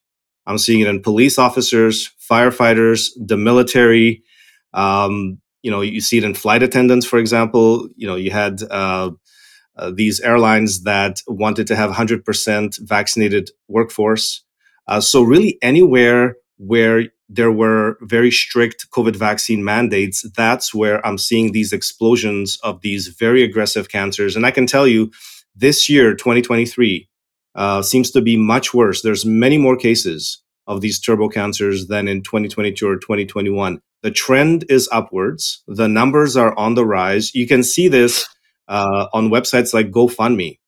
I'm 0.46 0.58
seeing 0.58 0.80
it 0.80 0.88
in 0.88 1.02
police 1.02 1.38
officers, 1.38 2.10
firefighters, 2.30 3.10
the 3.16 3.36
military. 3.36 4.22
Um, 4.78 5.40
you 5.62 5.70
know, 5.70 5.80
you 5.80 6.00
see 6.00 6.18
it 6.18 6.24
in 6.24 6.34
flight 6.34 6.62
attendants, 6.62 7.04
for 7.04 7.18
example. 7.18 7.88
You 7.96 8.06
know, 8.06 8.14
you 8.14 8.30
had 8.30 8.62
uh, 8.70 9.10
uh, 9.76 9.90
these 9.94 10.20
airlines 10.20 10.84
that 10.84 11.20
wanted 11.26 11.66
to 11.66 11.76
have 11.76 11.90
100% 11.90 12.78
vaccinated 12.86 13.50
workforce. 13.66 14.44
Uh, 14.86 15.00
so 15.00 15.22
really, 15.22 15.58
anywhere 15.62 16.36
where 16.58 17.04
there 17.28 17.52
were 17.52 17.98
very 18.02 18.30
strict 18.30 18.86
COVID 18.90 19.16
vaccine 19.16 19.62
mandates, 19.64 20.24
that's 20.36 20.72
where 20.72 21.04
I'm 21.04 21.18
seeing 21.18 21.52
these 21.52 21.72
explosions 21.72 22.58
of 22.62 22.80
these 22.80 23.08
very 23.08 23.42
aggressive 23.42 23.88
cancers. 23.88 24.36
And 24.36 24.46
I 24.46 24.50
can 24.50 24.66
tell 24.66 24.86
you, 24.86 25.10
this 25.54 25.88
year, 25.88 26.14
2023, 26.14 27.08
uh, 27.56 27.82
seems 27.82 28.12
to 28.12 28.20
be 28.20 28.36
much 28.36 28.72
worse. 28.72 29.02
There's 29.02 29.26
many 29.26 29.58
more 29.58 29.76
cases 29.76 30.40
of 30.68 30.80
these 30.80 31.00
turbo 31.00 31.28
cancers 31.28 31.88
than 31.88 32.06
in 32.06 32.22
2022 32.22 32.88
or 32.88 32.96
2021. 32.96 33.80
The 34.02 34.10
trend 34.10 34.64
is 34.68 34.88
upwards. 34.92 35.62
The 35.66 35.88
numbers 35.88 36.36
are 36.36 36.56
on 36.56 36.74
the 36.74 36.86
rise. 36.86 37.34
You 37.34 37.46
can 37.46 37.62
see 37.62 37.88
this 37.88 38.26
uh, 38.68 39.06
on 39.12 39.30
websites 39.30 39.74
like 39.74 39.90
GoFundMe 39.90 40.58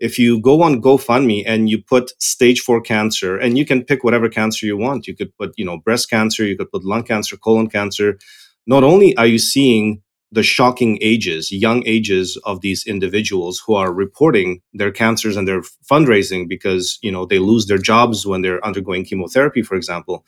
if 0.00 0.18
you 0.18 0.40
go 0.40 0.62
on 0.62 0.80
GoFundMe 0.80 1.44
and 1.46 1.68
you 1.68 1.80
put 1.80 2.10
stage 2.20 2.60
four 2.60 2.80
cancer, 2.80 3.36
and 3.36 3.56
you 3.58 3.66
can 3.66 3.84
pick 3.84 4.02
whatever 4.02 4.28
cancer 4.28 4.66
you 4.66 4.76
want, 4.76 5.06
you 5.06 5.14
could 5.14 5.36
put, 5.36 5.52
you 5.56 5.64
know, 5.64 5.78
breast 5.78 6.08
cancer, 6.08 6.44
you 6.44 6.56
could 6.56 6.70
put 6.70 6.84
lung 6.84 7.04
cancer, 7.04 7.36
colon 7.36 7.68
cancer. 7.68 8.18
Not 8.66 8.82
only 8.82 9.14
are 9.16 9.26
you 9.26 9.38
seeing 9.38 10.02
the 10.32 10.42
shocking 10.42 10.96
ages, 11.02 11.50
young 11.50 11.86
ages 11.86 12.38
of 12.44 12.60
these 12.60 12.86
individuals 12.86 13.62
who 13.66 13.74
are 13.74 13.92
reporting 13.92 14.62
their 14.72 14.92
cancers 14.92 15.36
and 15.36 15.46
their 15.46 15.60
fundraising 15.90 16.48
because, 16.48 16.98
you 17.02 17.10
know, 17.10 17.26
they 17.26 17.40
lose 17.40 17.66
their 17.66 17.78
jobs 17.78 18.24
when 18.24 18.40
they're 18.40 18.64
undergoing 18.64 19.04
chemotherapy, 19.04 19.60
for 19.60 19.74
example. 19.74 20.24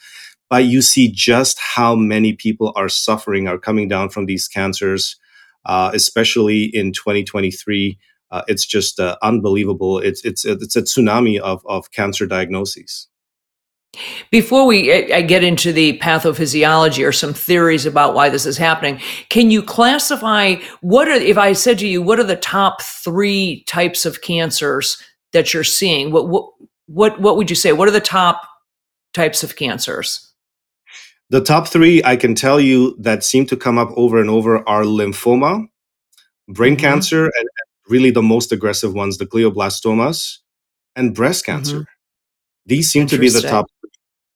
But 0.53 0.67
you 0.67 0.83
see 0.83 1.11
just 1.11 1.59
how 1.59 1.97
many 1.97 2.35
people 2.35 2.75
are 2.77 2.91
suffering, 2.91 3.49
are 3.49 3.57
coming 3.57 3.89
down 3.89 4.11
from 4.11 4.27
these 4.27 4.47
cancers, 4.47 5.17
uh, 5.65 5.91
especially 5.95 6.65
in 6.65 6.93
2023 6.93 7.99
uh, 8.33 8.43
it's 8.49 8.65
just 8.65 8.99
uh, 8.99 9.17
unbelievable. 9.23 9.99
It's 9.99 10.25
it's 10.25 10.45
it's 10.45 10.75
a 10.75 10.83
tsunami 10.83 11.39
of 11.39 11.65
of 11.67 11.93
cancer 11.93 12.27
diagnoses. 12.27 13.07
Before 14.31 14.67
we 14.67 15.13
I 15.13 15.21
get 15.21 15.45
into 15.45 15.71
the 15.71 15.99
pathophysiology 15.99 17.07
or 17.07 17.13
some 17.13 17.35
theories 17.35 17.85
about 17.85 18.15
why 18.15 18.31
this 18.31 18.47
is 18.47 18.57
happening, 18.57 18.99
can 19.29 19.51
you 19.51 19.63
classify 19.63 20.55
what 20.81 21.09
are 21.09 21.13
if 21.13 21.37
I 21.37 21.53
said 21.53 21.79
to 21.81 21.87
you 21.87 22.01
what 22.01 22.19
are 22.19 22.25
the 22.25 22.37
top 22.37 22.81
3 22.81 23.65
types 23.65 24.07
of 24.07 24.23
cancers 24.23 24.97
that 25.35 25.53
you're 25.53 25.63
seeing? 25.63 26.11
What 26.11 26.31
what 26.31 26.47
what 26.87 27.21
what 27.21 27.37
would 27.37 27.51
you 27.51 27.57
say? 27.57 27.75
What 27.75 27.87
are 27.87 27.93
the 27.93 28.01
top 28.01 28.49
types 29.13 29.45
of 29.45 29.57
cancers? 29.57 30.32
The 31.33 31.41
top 31.41 31.67
3 31.67 32.05
I 32.05 32.17
can 32.17 32.35
tell 32.35 32.61
you 32.61 32.95
that 32.99 33.25
seem 33.25 33.47
to 33.47 33.57
come 33.57 33.79
up 33.79 33.89
over 33.97 34.21
and 34.21 34.29
over 34.29 34.69
are 34.69 34.83
lymphoma, 34.83 35.67
brain 36.47 36.75
mm-hmm. 36.75 36.81
cancer 36.81 37.25
and 37.25 37.49
really 37.89 38.11
the 38.11 38.21
most 38.21 38.53
aggressive 38.53 38.93
ones, 38.93 39.17
the 39.17 39.25
glioblastomas 39.25 40.41
and 40.95 41.15
breast 41.15 41.47
cancer. 41.47 41.77
Mm-hmm. 41.77 42.67
These 42.67 42.91
seem 42.91 43.07
to 43.07 43.17
be 43.17 43.31
the 43.31 43.41
top. 43.41 43.65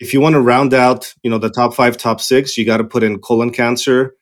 If 0.01 0.15
you 0.15 0.23
want 0.23 0.37
to 0.37 0.41
round 0.41 0.73
out, 0.73 1.13
you 1.23 1.31
know, 1.31 1.37
the 1.37 1.51
top 1.51 1.75
five, 1.75 1.99
top 1.99 2.19
six, 2.19 2.57
you 2.57 2.65
got 2.65 2.79
to 2.79 2.85
put 2.85 3.03
in 3.03 3.19
colon 3.19 3.51
cancer. 3.51 4.15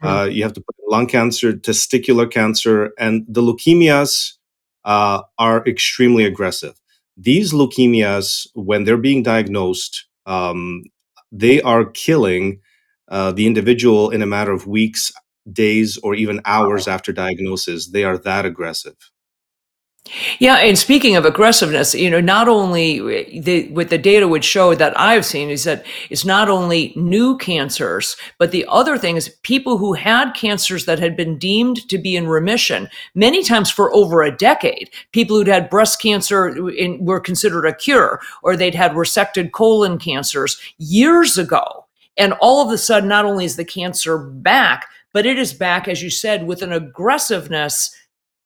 Mm-hmm. 0.00 0.06
Uh, 0.06 0.24
you 0.24 0.42
have 0.42 0.54
to 0.54 0.62
put 0.62 0.74
lung 0.88 1.06
cancer, 1.06 1.52
testicular 1.52 2.30
cancer, 2.30 2.92
and 2.98 3.26
the 3.28 3.42
leukemias 3.42 4.38
uh, 4.86 5.20
are 5.38 5.62
extremely 5.66 6.24
aggressive. 6.24 6.80
These 7.14 7.52
leukemias, 7.52 8.46
when 8.54 8.84
they're 8.84 8.96
being 8.96 9.22
diagnosed, 9.22 10.06
um, 10.24 10.84
they 11.32 11.62
are 11.62 11.86
killing 11.86 12.60
uh, 13.08 13.32
the 13.32 13.46
individual 13.46 14.10
in 14.10 14.22
a 14.22 14.26
matter 14.26 14.52
of 14.52 14.66
weeks, 14.66 15.12
days 15.52 15.98
or 15.98 16.14
even 16.14 16.40
hours 16.44 16.88
after 16.88 17.12
diagnosis. 17.12 17.90
They 17.90 18.04
are 18.04 18.18
that 18.18 18.46
aggressive. 18.46 18.96
Yeah, 20.40 20.56
and 20.56 20.76
speaking 20.76 21.14
of 21.14 21.24
aggressiveness, 21.24 21.94
you 21.94 22.10
know, 22.10 22.20
not 22.20 22.48
only 22.48 23.38
the, 23.40 23.68
what 23.68 23.88
the 23.88 23.98
data 23.98 24.26
would 24.26 24.44
show 24.44 24.74
that 24.74 24.98
I've 24.98 25.24
seen 25.24 25.48
is 25.48 25.62
that 25.62 25.86
it's 26.10 26.24
not 26.24 26.48
only 26.48 26.92
new 26.96 27.38
cancers, 27.38 28.16
but 28.36 28.50
the 28.50 28.66
other 28.68 28.98
thing 28.98 29.16
is 29.16 29.36
people 29.42 29.78
who 29.78 29.92
had 29.92 30.32
cancers 30.32 30.86
that 30.86 30.98
had 30.98 31.16
been 31.16 31.38
deemed 31.38 31.88
to 31.88 31.98
be 31.98 32.16
in 32.16 32.26
remission, 32.26 32.88
many 33.14 33.44
times 33.44 33.70
for 33.70 33.94
over 33.94 34.22
a 34.22 34.36
decade. 34.36 34.90
People 35.12 35.36
who'd 35.36 35.46
had 35.46 35.70
breast 35.70 36.02
cancer 36.02 36.68
in, 36.70 37.04
were 37.04 37.20
considered 37.20 37.64
a 37.64 37.74
cure, 37.74 38.20
or 38.42 38.56
they'd 38.56 38.74
had 38.74 38.92
resected 38.92 39.52
colon 39.52 39.98
cancers 39.98 40.60
years 40.78 41.38
ago. 41.38 41.86
And 42.18 42.34
all 42.40 42.66
of 42.66 42.72
a 42.72 42.76
sudden, 42.76 43.08
not 43.08 43.24
only 43.24 43.44
is 43.44 43.56
the 43.56 43.64
cancer 43.64 44.18
back, 44.18 44.88
but 45.12 45.26
it 45.26 45.38
is 45.38 45.54
back, 45.54 45.88
as 45.88 46.02
you 46.02 46.10
said, 46.10 46.46
with 46.46 46.60
an 46.62 46.72
aggressiveness 46.72 47.94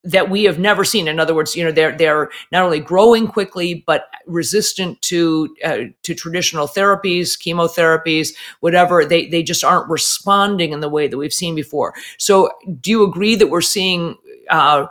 that 0.06 0.30
we 0.30 0.44
have 0.44 0.58
never 0.58 0.84
seen. 0.84 1.08
In 1.08 1.18
other 1.18 1.34
words, 1.34 1.56
you 1.56 1.64
know, 1.64 1.72
they're 1.72 1.96
they're 1.96 2.30
not 2.52 2.62
only 2.62 2.80
growing 2.80 3.26
quickly 3.26 3.84
but 3.86 4.06
resistant 4.26 5.00
to 5.02 5.54
uh, 5.64 5.78
to 6.02 6.14
traditional 6.14 6.66
therapies, 6.66 7.36
chemotherapies, 7.36 8.34
whatever. 8.60 9.04
They 9.04 9.26
they 9.26 9.42
just 9.42 9.64
aren't 9.64 9.90
responding 9.90 10.72
in 10.72 10.80
the 10.80 10.88
way 10.88 11.08
that 11.08 11.18
we've 11.18 11.32
seen 11.32 11.54
before. 11.54 11.94
So, 12.18 12.50
do 12.80 12.90
you 12.90 13.04
agree 13.04 13.34
that 13.36 13.48
we're 13.48 13.60
seeing? 13.60 14.16
Uh, 14.48 14.86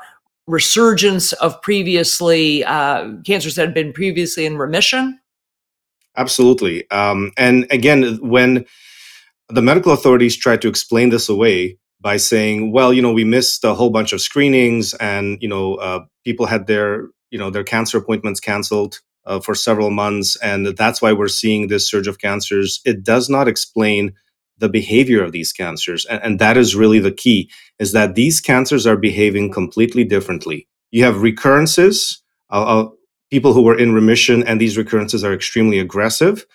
resurgence 0.47 1.33
of 1.33 1.59
previously 1.63 2.63
uh, 2.65 3.09
cancers 3.25 3.55
that 3.55 3.65
had 3.65 3.73
been 3.73 3.91
previously 3.91 4.45
in 4.45 4.57
remission 4.57 5.19
absolutely 6.17 6.87
um, 6.91 7.31
and 7.35 7.65
again 7.71 8.17
when 8.17 8.63
the 9.49 9.61
medical 9.61 9.91
authorities 9.91 10.35
try 10.35 10.55
to 10.55 10.67
explain 10.67 11.09
this 11.09 11.29
away 11.29 11.75
by 12.01 12.17
saying, 12.17 12.71
well, 12.71 12.93
you 12.93 13.01
know, 13.01 13.11
we 13.11 13.23
missed 13.23 13.63
a 13.63 13.73
whole 13.73 13.89
bunch 13.89 14.13
of 14.13 14.21
screenings 14.21 14.93
and, 14.95 15.37
you 15.41 15.47
know, 15.47 15.75
uh, 15.75 16.05
people 16.23 16.45
had 16.45 16.67
their, 16.67 17.07
you 17.31 17.39
know, 17.39 17.49
their 17.49 17.63
cancer 17.63 17.97
appointments 17.97 18.39
canceled 18.39 18.99
uh, 19.25 19.39
for 19.39 19.55
several 19.55 19.89
months. 19.89 20.35
And 20.37 20.67
that's 20.67 21.01
why 21.01 21.13
we're 21.13 21.27
seeing 21.27 21.67
this 21.67 21.89
surge 21.89 22.07
of 22.07 22.19
cancers. 22.19 22.81
It 22.85 23.03
does 23.03 23.29
not 23.29 23.47
explain 23.47 24.13
the 24.57 24.69
behavior 24.69 25.23
of 25.23 25.31
these 25.31 25.51
cancers. 25.51 26.05
And, 26.05 26.21
and 26.23 26.39
that 26.39 26.57
is 26.57 26.75
really 26.75 26.99
the 26.99 27.11
key 27.11 27.49
is 27.79 27.91
that 27.91 28.15
these 28.15 28.39
cancers 28.39 28.87
are 28.87 28.97
behaving 28.97 29.51
completely 29.51 30.03
differently. 30.03 30.67
You 30.91 31.03
have 31.03 31.21
recurrences, 31.21 32.21
uh, 32.49 32.85
people 33.31 33.53
who 33.53 33.63
were 33.63 33.77
in 33.77 33.93
remission, 33.93 34.43
and 34.43 34.61
these 34.61 34.77
recurrences 34.77 35.23
are 35.23 35.33
extremely 35.33 35.79
aggressive. 35.79 36.45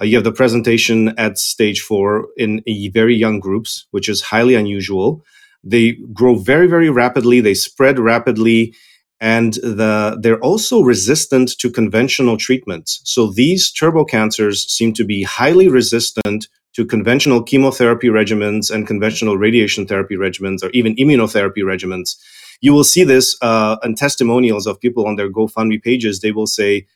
Uh, 0.00 0.04
you 0.04 0.16
have 0.16 0.24
the 0.24 0.32
presentation 0.32 1.08
at 1.18 1.38
stage 1.38 1.80
four 1.80 2.28
in 2.36 2.62
very 2.92 3.16
young 3.16 3.40
groups, 3.40 3.86
which 3.90 4.08
is 4.08 4.22
highly 4.22 4.54
unusual. 4.54 5.24
They 5.64 5.98
grow 6.12 6.36
very, 6.36 6.68
very 6.68 6.88
rapidly. 6.88 7.40
They 7.40 7.54
spread 7.54 7.98
rapidly, 7.98 8.74
and 9.20 9.54
the, 9.54 10.16
they're 10.22 10.38
also 10.40 10.82
resistant 10.82 11.58
to 11.58 11.70
conventional 11.70 12.36
treatments. 12.36 13.00
So 13.04 13.26
these 13.26 13.72
turbo 13.72 14.04
cancers 14.04 14.64
seem 14.72 14.92
to 14.94 15.04
be 15.04 15.24
highly 15.24 15.68
resistant 15.68 16.46
to 16.74 16.86
conventional 16.86 17.42
chemotherapy 17.42 18.06
regimens 18.06 18.70
and 18.70 18.86
conventional 18.86 19.36
radiation 19.36 19.86
therapy 19.86 20.14
regimens, 20.14 20.62
or 20.62 20.70
even 20.70 20.94
immunotherapy 20.94 21.64
regimens. 21.64 22.16
You 22.60 22.72
will 22.72 22.84
see 22.84 23.02
this 23.02 23.36
uh, 23.42 23.78
in 23.82 23.96
testimonials 23.96 24.66
of 24.66 24.80
people 24.80 25.06
on 25.06 25.16
their 25.16 25.30
GoFundMe 25.30 25.82
pages. 25.82 26.20
They 26.20 26.30
will 26.30 26.46
say, 26.46 26.86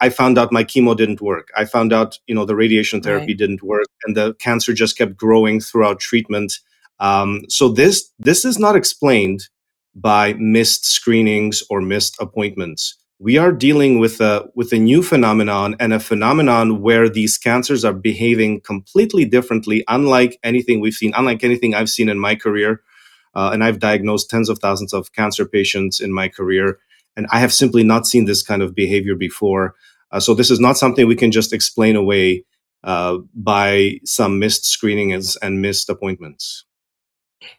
I 0.00 0.08
found 0.08 0.38
out 0.38 0.52
my 0.52 0.64
chemo 0.64 0.96
didn't 0.96 1.20
work. 1.20 1.48
I 1.56 1.64
found 1.64 1.92
out, 1.92 2.18
you 2.26 2.34
know, 2.34 2.44
the 2.44 2.56
radiation 2.56 3.00
therapy 3.00 3.32
right. 3.32 3.38
didn't 3.38 3.62
work, 3.62 3.86
and 4.04 4.16
the 4.16 4.34
cancer 4.34 4.72
just 4.72 4.98
kept 4.98 5.16
growing 5.16 5.60
throughout 5.60 6.00
treatment. 6.00 6.58
Um, 7.00 7.42
so 7.48 7.68
this 7.68 8.10
this 8.18 8.44
is 8.44 8.58
not 8.58 8.76
explained 8.76 9.48
by 9.94 10.34
missed 10.34 10.86
screenings 10.86 11.62
or 11.70 11.80
missed 11.80 12.16
appointments. 12.20 12.96
We 13.20 13.36
are 13.36 13.52
dealing 13.52 13.98
with 13.98 14.20
a 14.20 14.48
with 14.54 14.72
a 14.72 14.78
new 14.78 15.02
phenomenon 15.02 15.76
and 15.80 15.92
a 15.92 16.00
phenomenon 16.00 16.80
where 16.82 17.08
these 17.08 17.36
cancers 17.36 17.84
are 17.84 17.92
behaving 17.92 18.60
completely 18.60 19.24
differently, 19.24 19.84
unlike 19.88 20.38
anything 20.42 20.80
we've 20.80 20.94
seen, 20.94 21.12
unlike 21.16 21.42
anything 21.42 21.74
I've 21.74 21.90
seen 21.90 22.08
in 22.08 22.18
my 22.18 22.34
career. 22.36 22.80
Uh, 23.34 23.50
and 23.52 23.62
I've 23.62 23.78
diagnosed 23.78 24.30
tens 24.30 24.48
of 24.48 24.58
thousands 24.58 24.92
of 24.92 25.12
cancer 25.12 25.46
patients 25.46 26.00
in 26.00 26.12
my 26.12 26.28
career. 26.28 26.78
And 27.18 27.26
I 27.32 27.40
have 27.40 27.52
simply 27.52 27.82
not 27.82 28.06
seen 28.06 28.26
this 28.26 28.44
kind 28.44 28.62
of 28.62 28.76
behavior 28.76 29.16
before. 29.16 29.74
Uh, 30.12 30.20
so 30.20 30.34
this 30.34 30.52
is 30.52 30.60
not 30.60 30.78
something 30.78 31.08
we 31.08 31.16
can 31.16 31.32
just 31.32 31.52
explain 31.52 31.96
away 31.96 32.44
uh, 32.84 33.18
by 33.34 33.98
some 34.04 34.38
missed 34.38 34.64
screenings 34.64 35.34
and 35.42 35.60
missed 35.60 35.90
appointments. 35.90 36.64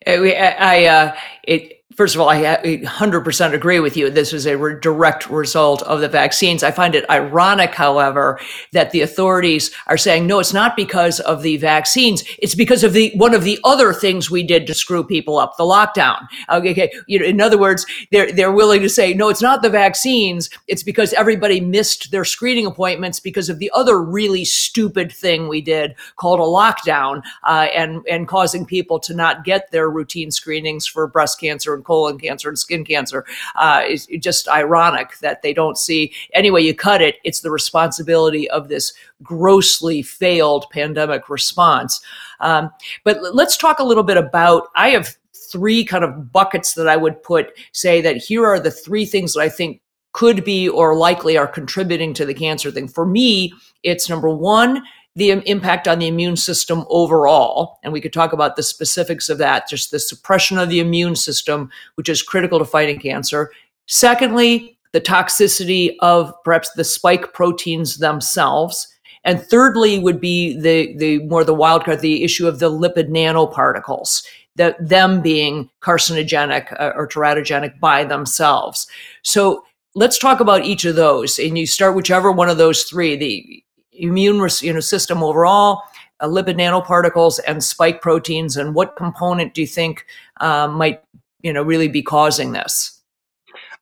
Uh, 0.07 0.11
I, 0.11 0.85
uh, 0.85 1.15
it 1.43 1.78
first 1.99 2.15
of 2.15 2.21
all, 2.21 2.29
I 2.29 2.41
100% 2.63 3.53
agree 3.53 3.81
with 3.81 3.97
you. 3.97 4.09
This 4.09 4.31
is 4.31 4.47
a 4.47 4.55
re- 4.55 4.79
direct 4.79 5.29
result 5.29 5.81
of 5.81 5.99
the 5.99 6.07
vaccines. 6.07 6.63
I 6.63 6.71
find 6.71 6.95
it 6.95 7.03
ironic, 7.09 7.75
however, 7.75 8.39
that 8.71 8.91
the 8.91 9.01
authorities 9.01 9.71
are 9.87 9.97
saying, 9.97 10.25
no, 10.25 10.39
it's 10.39 10.53
not 10.53 10.77
because 10.77 11.19
of 11.19 11.41
the 11.41 11.57
vaccines. 11.57 12.23
It's 12.37 12.55
because 12.55 12.85
of 12.85 12.93
the 12.93 13.11
one 13.15 13.33
of 13.33 13.43
the 13.43 13.59
other 13.65 13.91
things 13.91 14.31
we 14.31 14.43
did 14.43 14.65
to 14.67 14.73
screw 14.73 15.03
people 15.03 15.37
up, 15.37 15.57
the 15.57 15.65
lockdown. 15.65 16.25
Okay, 16.49 16.89
you 17.07 17.19
know, 17.19 17.25
in 17.25 17.41
other 17.41 17.57
words, 17.57 17.85
they're 18.13 18.31
they're 18.31 18.53
willing 18.53 18.81
to 18.81 18.87
say, 18.87 19.13
no, 19.13 19.27
it's 19.27 19.41
not 19.41 19.61
the 19.61 19.69
vaccines. 19.69 20.49
It's 20.67 20.83
because 20.83 21.11
everybody 21.11 21.59
missed 21.59 22.11
their 22.11 22.23
screening 22.23 22.65
appointments 22.65 23.19
because 23.19 23.49
of 23.49 23.59
the 23.59 23.69
other 23.73 24.01
really 24.01 24.45
stupid 24.45 25.11
thing 25.11 25.49
we 25.49 25.59
did 25.59 25.95
called 26.15 26.39
a 26.39 26.43
lockdown, 26.43 27.23
uh, 27.43 27.67
and 27.75 28.07
and 28.09 28.25
causing 28.25 28.65
people 28.65 29.01
to 29.01 29.13
not 29.13 29.43
get 29.43 29.69
their 29.71 29.89
routine 29.89 30.31
screenings 30.31 30.87
for 30.87 31.05
breast 31.05 31.41
cancer 31.41 31.73
and 31.73 31.83
colon 31.89 32.19
cancer 32.19 32.49
and 32.49 32.59
skin 32.59 32.85
cancer. 32.85 33.25
Uh, 33.55 33.81
it's 33.83 34.05
just 34.19 34.47
ironic 34.47 35.17
that 35.21 35.41
they 35.41 35.53
don't 35.53 35.75
see 35.75 36.13
any 36.35 36.51
way 36.51 36.61
you 36.61 36.75
cut 36.75 37.01
it. 37.01 37.15
It's 37.23 37.41
the 37.41 37.49
responsibility 37.49 38.47
of 38.51 38.67
this 38.67 38.93
grossly 39.23 40.03
failed 40.03 40.67
pandemic 40.71 41.29
response. 41.29 41.99
Um, 42.41 42.69
but 43.03 43.17
let's 43.33 43.57
talk 43.57 43.79
a 43.79 43.83
little 43.83 44.03
bit 44.03 44.17
about. 44.17 44.67
I 44.75 44.89
have 44.89 45.17
three 45.51 45.83
kind 45.83 46.03
of 46.03 46.31
buckets 46.31 46.75
that 46.75 46.87
I 46.87 46.95
would 46.95 47.23
put. 47.23 47.57
Say 47.71 48.01
that 48.01 48.17
here 48.17 48.45
are 48.45 48.59
the 48.59 48.69
three 48.69 49.05
things 49.07 49.33
that 49.33 49.41
I 49.41 49.49
think 49.49 49.81
could 50.11 50.43
be 50.43 50.69
or 50.69 50.95
likely 50.95 51.37
are 51.37 51.47
contributing 51.47 52.13
to 52.13 52.25
the 52.25 52.35
cancer 52.35 52.69
thing. 52.69 52.87
For 52.87 53.05
me, 53.05 53.51
it's 53.81 54.09
number 54.09 54.29
one, 54.29 54.83
the 55.19 55.31
impact 55.31 55.87
on 55.87 55.99
the 55.99 56.07
immune 56.07 56.37
system 56.37 56.85
overall. 56.89 57.79
And 57.83 57.93
we 57.93 58.01
could 58.01 58.13
talk 58.13 58.33
about 58.33 58.55
the 58.55 58.63
specifics 58.63 59.29
of 59.29 59.37
that, 59.37 59.69
just 59.69 59.91
the 59.91 59.99
suppression 59.99 60.57
of 60.57 60.69
the 60.69 60.79
immune 60.79 61.15
system, 61.15 61.69
which 61.95 62.09
is 62.09 62.23
critical 62.23 62.57
to 62.57 62.65
fighting 62.65 62.99
cancer. 62.99 63.51
Secondly, 63.85 64.77
the 64.91 65.01
toxicity 65.01 65.95
of 65.99 66.33
perhaps 66.43 66.71
the 66.71 66.83
spike 66.83 67.33
proteins 67.33 67.97
themselves. 67.97 68.87
And 69.23 69.41
thirdly, 69.41 69.99
would 69.99 70.21
be 70.21 70.59
the, 70.59 70.95
the 70.97 71.19
more 71.25 71.43
the 71.43 71.53
wild 71.53 71.83
card, 71.83 71.99
the 71.99 72.23
issue 72.23 72.47
of 72.47 72.59
the 72.59 72.71
lipid 72.71 73.09
nanoparticles, 73.09 74.25
that 74.55 74.75
them 74.79 75.21
being 75.21 75.69
carcinogenic 75.81 76.71
uh, 76.79 76.93
or 76.95 77.07
teratogenic 77.07 77.79
by 77.79 78.05
themselves. 78.05 78.87
So 79.23 79.65
let's 79.95 80.17
talk 80.17 80.39
about 80.39 80.63
each 80.63 80.85
of 80.85 80.95
those. 80.95 81.37
And 81.37 81.57
you 81.57 81.67
start 81.67 81.95
whichever 81.95 82.31
one 82.31 82.49
of 82.49 82.57
those 82.57 82.83
three, 82.83 83.17
the 83.17 83.63
immune 83.99 84.47
you 84.61 84.73
know, 84.73 84.79
system 84.79 85.23
overall, 85.23 85.83
uh, 86.19 86.27
lipid 86.27 86.57
nanoparticles, 86.57 87.39
and 87.47 87.63
spike 87.63 88.01
proteins. 88.01 88.57
And 88.57 88.73
what 88.75 88.95
component 88.95 89.53
do 89.53 89.61
you 89.61 89.67
think 89.67 90.05
uh, 90.41 90.67
might 90.67 91.01
you 91.41 91.53
know 91.53 91.63
really 91.63 91.87
be 91.87 92.01
causing 92.01 92.51
this? 92.51 93.01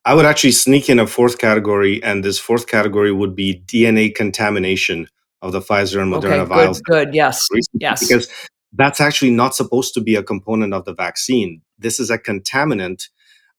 I 0.05 0.13
would 0.13 0.25
actually 0.25 0.53
sneak 0.53 0.89
in 0.89 0.99
a 0.99 1.07
fourth 1.07 1.37
category, 1.37 2.01
and 2.03 2.23
this 2.23 2.39
fourth 2.39 2.67
category 2.67 3.11
would 3.11 3.35
be 3.35 3.61
DNA 3.65 4.13
contamination 4.13 5.07
of 5.41 5.51
the 5.51 5.59
Pfizer 5.59 6.01
and 6.01 6.11
Moderna 6.11 6.39
okay, 6.39 6.45
vials. 6.45 6.81
Good, 6.81 7.13
yes, 7.13 7.45
yes. 7.73 7.99
Because 7.99 8.29
that's 8.73 9.01
actually 9.01 9.31
not 9.31 9.55
supposed 9.55 9.93
to 9.93 10.01
be 10.01 10.15
a 10.15 10.23
component 10.23 10.73
of 10.73 10.85
the 10.85 10.93
vaccine. 10.93 11.61
This 11.77 11.99
is 11.99 12.09
a 12.09 12.17
contaminant 12.17 13.09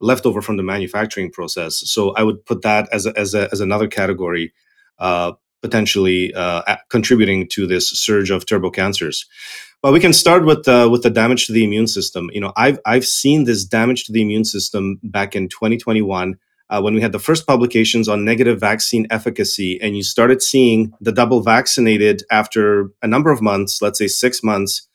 left 0.01 0.27
over 0.27 0.41
from 0.41 0.57
the 0.57 0.63
manufacturing 0.63 1.31
process. 1.31 1.83
So 1.91 2.11
I 2.15 2.23
would 2.23 2.45
put 2.47 2.63
that 2.63 2.89
as 2.93 3.07
a, 3.07 3.19
as, 3.19 3.35
a, 3.35 3.49
as 3.53 3.61
another 3.61 3.89
category. 3.89 4.53
Uh, 4.99 5.33
potentially 5.63 6.33
uh, 6.35 6.77
contributing 6.89 7.49
to 7.49 7.67
this 7.67 7.91
surge 7.91 8.31
of 8.31 8.47
turbo 8.47 8.71
cancers. 8.71 9.27
But 9.81 9.93
we 9.93 10.01
can 10.01 10.13
start 10.13 10.45
with 10.45 10.65
the, 10.65 10.89
with 10.91 11.03
the 11.03 11.11
damage 11.11 11.47
to 11.47 11.53
the 11.53 11.65
immune 11.65 11.87
system. 11.87 12.31
You 12.33 12.41
know, 12.41 12.53
I've 12.57 12.81
I've 12.85 13.07
seen 13.07 13.45
this 13.45 13.65
damage 13.65 14.05
to 14.05 14.13
the 14.13 14.23
immune 14.23 14.45
system 14.45 14.99
back 15.03 15.37
in 15.37 15.49
2021 15.49 16.37
uh, 16.71 16.81
when 16.81 16.95
we 16.95 17.01
had 17.01 17.13
the 17.13 17.19
first 17.19 17.47
publications 17.47 18.09
on 18.09 18.25
negative 18.25 18.61
vaccine 18.61 19.07
efficacy, 19.11 19.79
and 19.81 19.97
you 19.97 20.03
started 20.03 20.43
seeing 20.43 20.93
the 21.01 21.13
double 21.13 21.41
vaccinated 21.43 22.23
after 22.31 22.91
a 23.03 23.07
number 23.07 23.31
of 23.31 23.41
months, 23.41 23.81
let's 23.81 23.99
say 23.99 24.09
six 24.09 24.43
months. 24.43 24.87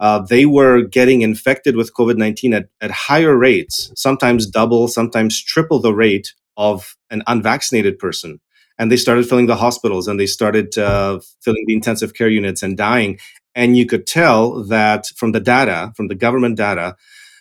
Uh, 0.00 0.18
they 0.18 0.44
were 0.44 0.82
getting 0.82 1.22
infected 1.22 1.76
with 1.76 1.94
COVID 1.94 2.16
19 2.16 2.54
at, 2.54 2.68
at 2.80 2.90
higher 2.90 3.36
rates, 3.36 3.92
sometimes 3.94 4.46
double, 4.46 4.88
sometimes 4.88 5.40
triple 5.40 5.78
the 5.78 5.94
rate 5.94 6.34
of 6.56 6.96
an 7.10 7.22
unvaccinated 7.28 7.98
person 7.98 8.40
and 8.78 8.90
they 8.90 8.96
started 8.96 9.28
filling 9.28 9.46
the 9.46 9.56
hospitals 9.56 10.08
and 10.08 10.18
they 10.18 10.26
started 10.26 10.76
uh, 10.78 11.20
filling 11.40 11.64
the 11.66 11.74
intensive 11.74 12.14
care 12.14 12.28
units 12.28 12.62
and 12.62 12.76
dying. 12.76 13.18
And 13.54 13.76
you 13.76 13.86
could 13.86 14.06
tell 14.06 14.64
that 14.64 15.06
from 15.16 15.32
the 15.32 15.40
data 15.40 15.92
from 15.96 16.08
the 16.08 16.14
government 16.14 16.56
data 16.56 16.96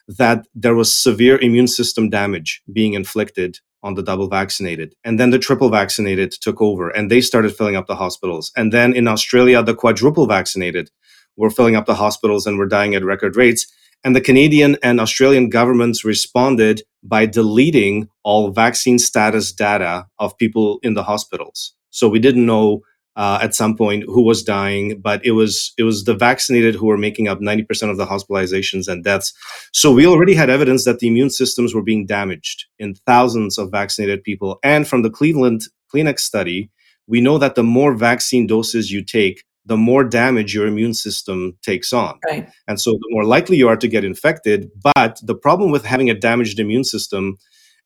that 0.08 0.46
there 0.54 0.76
was 0.76 0.96
severe 0.96 1.40
immune 1.40 1.68
system 1.68 2.10
damage 2.10 2.62
being 2.72 2.94
inflicted 2.94 3.60
on 3.82 3.96
the 3.96 4.04
double 4.04 4.30
vaccinated. 4.30 4.96
And 5.04 5.20
then 5.20 5.32
the 5.32 5.40
triple 5.40 5.70
vaccinated 5.70 6.32
took 6.32 6.62
over 6.62 6.90
and 6.90 7.10
they 7.10 7.22
started 7.22 7.56
filling 7.56 7.76
up 7.76 7.88
the 7.88 7.96
hospitals. 7.96 8.52
And 8.56 8.72
then 8.72 8.94
in 8.94 9.08
australia 9.08 9.64
the 9.64 9.76
quadruple 9.76 10.28
vaccinated 10.28 10.92
were 11.36 11.50
filling 11.50 11.76
up 11.76 11.86
the 11.86 11.96
hospitals 11.96 12.46
and 12.46 12.58
were 12.58 12.68
dying 12.68 12.96
at 12.96 13.04
record 13.04 13.36
rates 13.36 13.66
and 14.04 14.16
the 14.16 14.22
Canadian 14.22 14.78
and 14.84 15.00
Australian 15.00 15.50
governments 15.50 16.04
responded 16.04 16.84
by 17.04 17.26
deleting 17.26 18.10
all 18.24 18.52
vaccine 18.52 19.00
status 19.00 19.52
data 19.52 20.08
of 20.20 20.38
people 20.38 20.80
in 20.84 20.94
the 20.94 21.04
hospitals. 21.04 21.74
So 21.90 22.10
we 22.10 22.20
didn't 22.20 22.46
know 22.46 22.82
uh, 23.16 23.40
at 23.42 23.54
some 23.54 23.78
point 23.78 24.04
who 24.08 24.24
was 24.24 24.44
dying, 24.44 25.00
but 25.00 25.24
it 25.24 25.32
was 25.32 25.74
it 25.78 25.84
was 25.84 26.04
the 26.04 26.16
vaccinated 26.16 26.76
who 26.76 26.88
were 26.88 26.98
making 26.98 27.28
up 27.28 27.40
90% 27.40 27.92
of 27.92 27.98
the 27.98 28.06
hospitalizations 28.06 28.88
and 28.88 29.04
deaths. 29.04 29.34
So 29.72 29.92
we 29.92 30.08
already 30.08 30.34
had 30.34 30.50
evidence 30.50 30.86
that 30.86 31.00
the 31.00 31.08
immune 31.08 31.30
systems 31.30 31.76
were 31.76 31.84
being 31.84 32.06
damaged 32.06 32.66
in 32.80 32.96
thousands 33.06 33.58
of 33.58 33.72
vaccinated 33.72 34.24
people. 34.24 34.60
And 34.64 34.88
from 34.88 35.04
the 35.04 35.12
Cleveland 35.12 35.62
Clinic 35.92 36.18
study, 36.18 36.72
we 37.08 37.22
know 37.22 37.38
that 37.38 37.56
the 37.56 37.64
more 37.64 37.94
vaccine 37.94 38.48
doses 38.48 38.92
you 38.92 39.04
take, 39.04 39.44
the 39.66 39.78
more 39.78 40.04
damage 40.04 40.54
your 40.54 40.68
immune 40.68 40.94
system 40.94 41.58
takes 41.62 41.94
on. 41.94 42.20
Right. 42.26 42.50
And 42.68 42.80
so 42.80 42.92
the 42.92 43.08
more 43.10 43.24
likely 43.24 43.56
you 43.58 43.70
are 43.70 43.78
to 43.78 43.88
get 43.88 44.04
infected. 44.04 44.70
But 44.96 45.20
the 45.24 45.36
problem 45.36 45.72
with 45.72 45.86
having 45.86 46.10
a 46.10 46.14
damaged 46.14 46.60
immune 46.60 46.84
system, 46.84 47.38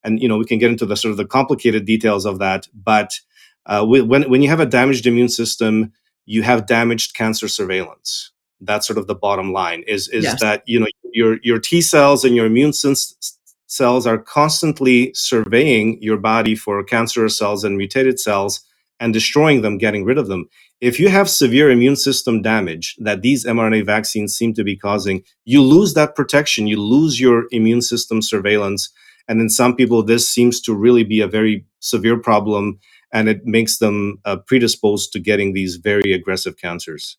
and 0.04 0.22
you 0.22 0.28
know, 0.28 0.38
we 0.38 0.46
can 0.46 0.58
get 0.58 0.72
into 0.72 0.86
the 0.86 0.98
sort 0.98 1.12
of 1.12 1.18
the 1.18 1.26
complicated 1.26 1.86
details 1.86 2.26
of 2.26 2.40
that, 2.40 2.68
but 2.74 3.20
uh, 3.68 3.86
when, 3.86 4.30
when 4.30 4.42
you 4.42 4.50
have 4.50 4.60
a 4.60 4.66
damaged 4.66 5.06
immune 5.06 5.30
system, 5.30 5.92
you 6.26 6.42
have 6.42 6.66
damaged 6.66 7.14
cancer 7.14 7.48
surveillance. 7.48 8.32
That's 8.60 8.88
sort 8.88 8.98
of 8.98 9.08
the 9.08 9.16
bottom 9.16 9.54
line 9.54 9.84
is, 9.88 10.08
is 10.08 10.24
yes. 10.24 10.42
that, 10.42 10.64
you 10.66 10.80
know, 10.80 10.88
your, 11.14 11.38
your 11.44 11.60
T 11.60 11.82
cells 11.82 12.26
and 12.26 12.36
your 12.36 12.48
immune 12.48 12.74
cells 12.74 14.08
are 14.08 14.18
constantly 14.18 15.14
surveying 15.14 16.02
your 16.02 16.18
body 16.18 16.56
for 16.56 16.84
cancerous 16.84 17.38
cells 17.38 17.64
and 17.64 17.78
mutated 17.78 18.20
cells 18.20 18.62
and 19.00 19.14
destroying 19.14 19.62
them, 19.62 19.78
getting 19.78 20.06
rid 20.06 20.18
of 20.18 20.28
them 20.28 20.50
if 20.80 21.00
you 21.00 21.10
have 21.10 21.30
severe 21.30 21.72
immune 21.72 21.96
system 21.96 22.42
damage 22.42 22.96
that 23.00 23.22
these 23.22 23.46
mRNA 23.46 23.86
vaccines 23.86 24.36
seem 24.36 24.54
to 24.54 24.64
be 24.64 24.76
causing, 24.76 25.24
you 25.46 25.62
lose 25.62 25.94
that 25.96 26.16
protection, 26.16 26.68
you 26.68 26.80
lose 26.80 27.20
your 27.20 27.46
immune 27.52 27.82
system 27.82 28.22
surveillance. 28.22 28.92
And 29.28 29.42
in 29.42 29.50
some 29.50 29.76
people, 29.76 30.04
this 30.04 30.30
seems 30.30 30.62
to 30.62 30.74
really 30.74 31.04
be 31.04 31.20
a 31.20 31.28
very 31.28 31.66
severe 31.80 32.18
problem 32.18 32.80
and 33.12 33.30
it 33.30 33.46
makes 33.46 33.78
them 33.78 34.20
uh, 34.26 34.38
predisposed 34.38 35.14
to 35.14 35.20
getting 35.20 35.54
these 35.54 35.78
very 35.78 36.12
aggressive 36.12 36.58
cancers. 36.58 37.18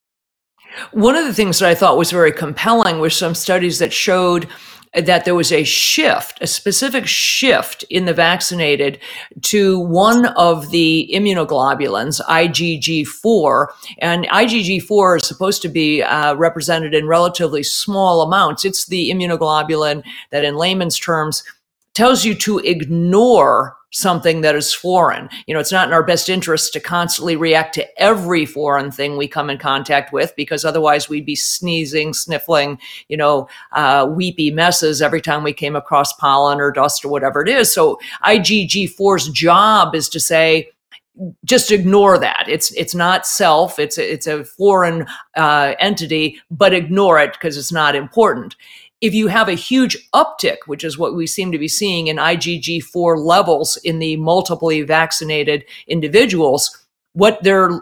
One 0.92 1.16
of 1.16 1.24
the 1.24 1.32
things 1.32 1.58
that 1.58 1.68
I 1.68 1.74
thought 1.74 1.96
was 1.96 2.10
very 2.10 2.30
compelling 2.30 2.98
was 3.00 3.16
some 3.16 3.34
studies 3.34 3.78
that 3.78 3.92
showed 3.92 4.46
that 4.94 5.24
there 5.24 5.34
was 5.34 5.52
a 5.52 5.64
shift, 5.64 6.38
a 6.40 6.46
specific 6.46 7.06
shift 7.06 7.84
in 7.90 8.04
the 8.04 8.14
vaccinated 8.14 8.98
to 9.42 9.78
one 9.78 10.26
of 10.26 10.70
the 10.70 11.10
immunoglobulins, 11.12 12.20
IgG4. 12.26 13.66
And 13.98 14.26
IgG4 14.26 15.16
is 15.18 15.26
supposed 15.26 15.62
to 15.62 15.68
be 15.68 16.02
uh, 16.02 16.34
represented 16.34 16.94
in 16.94 17.06
relatively 17.06 17.62
small 17.62 18.22
amounts. 18.22 18.64
It's 18.64 18.86
the 18.86 19.10
immunoglobulin 19.10 20.02
that, 20.30 20.44
in 20.44 20.56
layman's 20.56 20.98
terms, 20.98 21.42
tells 21.94 22.24
you 22.24 22.34
to 22.34 22.58
ignore 22.60 23.77
something 23.90 24.42
that 24.42 24.54
is 24.54 24.72
foreign. 24.72 25.28
You 25.46 25.54
know, 25.54 25.60
it's 25.60 25.72
not 25.72 25.88
in 25.88 25.94
our 25.94 26.02
best 26.02 26.28
interest 26.28 26.72
to 26.74 26.80
constantly 26.80 27.36
react 27.36 27.74
to 27.74 28.02
every 28.02 28.44
foreign 28.44 28.90
thing 28.90 29.16
we 29.16 29.26
come 29.26 29.48
in 29.48 29.58
contact 29.58 30.12
with 30.12 30.34
because 30.36 30.64
otherwise 30.64 31.08
we'd 31.08 31.24
be 31.24 31.36
sneezing, 31.36 32.12
sniffling, 32.12 32.78
you 33.08 33.16
know, 33.16 33.48
uh, 33.72 34.06
weepy 34.10 34.50
messes 34.50 35.00
every 35.00 35.20
time 35.20 35.42
we 35.42 35.52
came 35.52 35.76
across 35.76 36.12
pollen 36.14 36.60
or 36.60 36.70
dust 36.70 37.04
or 37.04 37.08
whatever 37.08 37.42
it 37.42 37.48
is. 37.48 37.72
So 37.72 37.98
IgG4's 38.24 39.28
job 39.30 39.94
is 39.94 40.08
to 40.10 40.20
say, 40.20 40.70
just 41.44 41.72
ignore 41.72 42.16
that. 42.16 42.44
It's 42.46 42.70
it's 42.72 42.94
not 42.94 43.26
self. 43.26 43.80
It's 43.80 43.98
a, 43.98 44.12
it's 44.12 44.28
a 44.28 44.44
foreign 44.44 45.04
uh, 45.36 45.74
entity, 45.80 46.40
but 46.48 46.72
ignore 46.72 47.18
it 47.18 47.32
because 47.32 47.56
it's 47.56 47.72
not 47.72 47.96
important 47.96 48.54
if 49.00 49.14
you 49.14 49.28
have 49.28 49.48
a 49.48 49.54
huge 49.54 49.96
uptick, 50.12 50.58
which 50.66 50.84
is 50.84 50.98
what 50.98 51.14
we 51.14 51.26
seem 51.26 51.52
to 51.52 51.58
be 51.58 51.68
seeing 51.68 52.08
in 52.08 52.16
IgG4 52.16 53.24
levels 53.24 53.76
in 53.78 53.98
the 53.98 54.16
multiply 54.16 54.82
vaccinated 54.82 55.64
individuals, 55.86 56.86
what 57.12 57.42
they're 57.42 57.80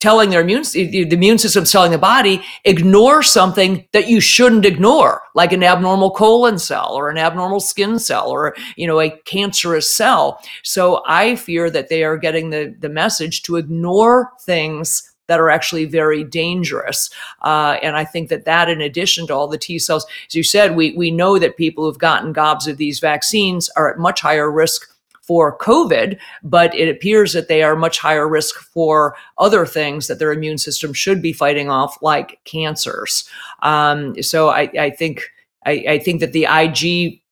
telling 0.00 0.30
their 0.30 0.42
immune 0.42 0.64
the 0.74 1.08
immune 1.10 1.38
system 1.38 1.64
telling 1.64 1.92
the 1.92 1.98
body 1.98 2.42
ignore 2.64 3.22
something 3.22 3.86
that 3.92 4.08
you 4.08 4.20
shouldn't 4.20 4.66
ignore 4.66 5.22
like 5.34 5.52
an 5.52 5.62
abnormal 5.62 6.10
colon 6.10 6.58
cell 6.58 6.92
or 6.92 7.08
an 7.08 7.16
abnormal 7.16 7.60
skin 7.60 7.98
cell 7.98 8.28
or 8.28 8.54
you 8.76 8.86
know 8.86 9.00
a 9.00 9.10
cancerous 9.24 9.94
cell. 9.94 10.40
So 10.62 11.02
i 11.06 11.36
fear 11.36 11.70
that 11.70 11.88
they 11.88 12.04
are 12.04 12.16
getting 12.16 12.50
the 12.50 12.74
the 12.80 12.88
message 12.88 13.42
to 13.42 13.56
ignore 13.56 14.30
things 14.42 15.11
that 15.32 15.40
are 15.40 15.48
actually 15.48 15.86
very 15.86 16.22
dangerous. 16.22 17.08
Uh, 17.40 17.78
and 17.82 17.96
I 17.96 18.04
think 18.04 18.28
that 18.28 18.44
that, 18.44 18.68
in 18.68 18.82
addition 18.82 19.26
to 19.28 19.34
all 19.34 19.48
the 19.48 19.56
T 19.56 19.78
cells, 19.78 20.04
as 20.28 20.34
you 20.34 20.42
said, 20.42 20.76
we, 20.76 20.92
we 20.92 21.10
know 21.10 21.38
that 21.38 21.56
people 21.56 21.84
who've 21.84 21.98
gotten 21.98 22.34
gobs 22.34 22.66
of 22.66 22.76
these 22.76 23.00
vaccines 23.00 23.70
are 23.70 23.90
at 23.90 23.98
much 23.98 24.20
higher 24.20 24.50
risk 24.50 24.94
for 25.22 25.56
COVID, 25.56 26.18
but 26.42 26.74
it 26.74 26.94
appears 26.94 27.32
that 27.32 27.48
they 27.48 27.62
are 27.62 27.74
much 27.74 27.98
higher 27.98 28.28
risk 28.28 28.56
for 28.56 29.16
other 29.38 29.64
things 29.64 30.06
that 30.06 30.18
their 30.18 30.32
immune 30.32 30.58
system 30.58 30.92
should 30.92 31.22
be 31.22 31.32
fighting 31.32 31.70
off, 31.70 31.96
like 32.02 32.38
cancers. 32.44 33.26
Um, 33.62 34.20
so 34.22 34.50
I, 34.50 34.70
I 34.78 34.90
think 34.90 35.22
I, 35.64 35.84
I, 35.88 35.98
think 36.00 36.20
that 36.20 36.32
the 36.32 36.46
IG 36.50 37.22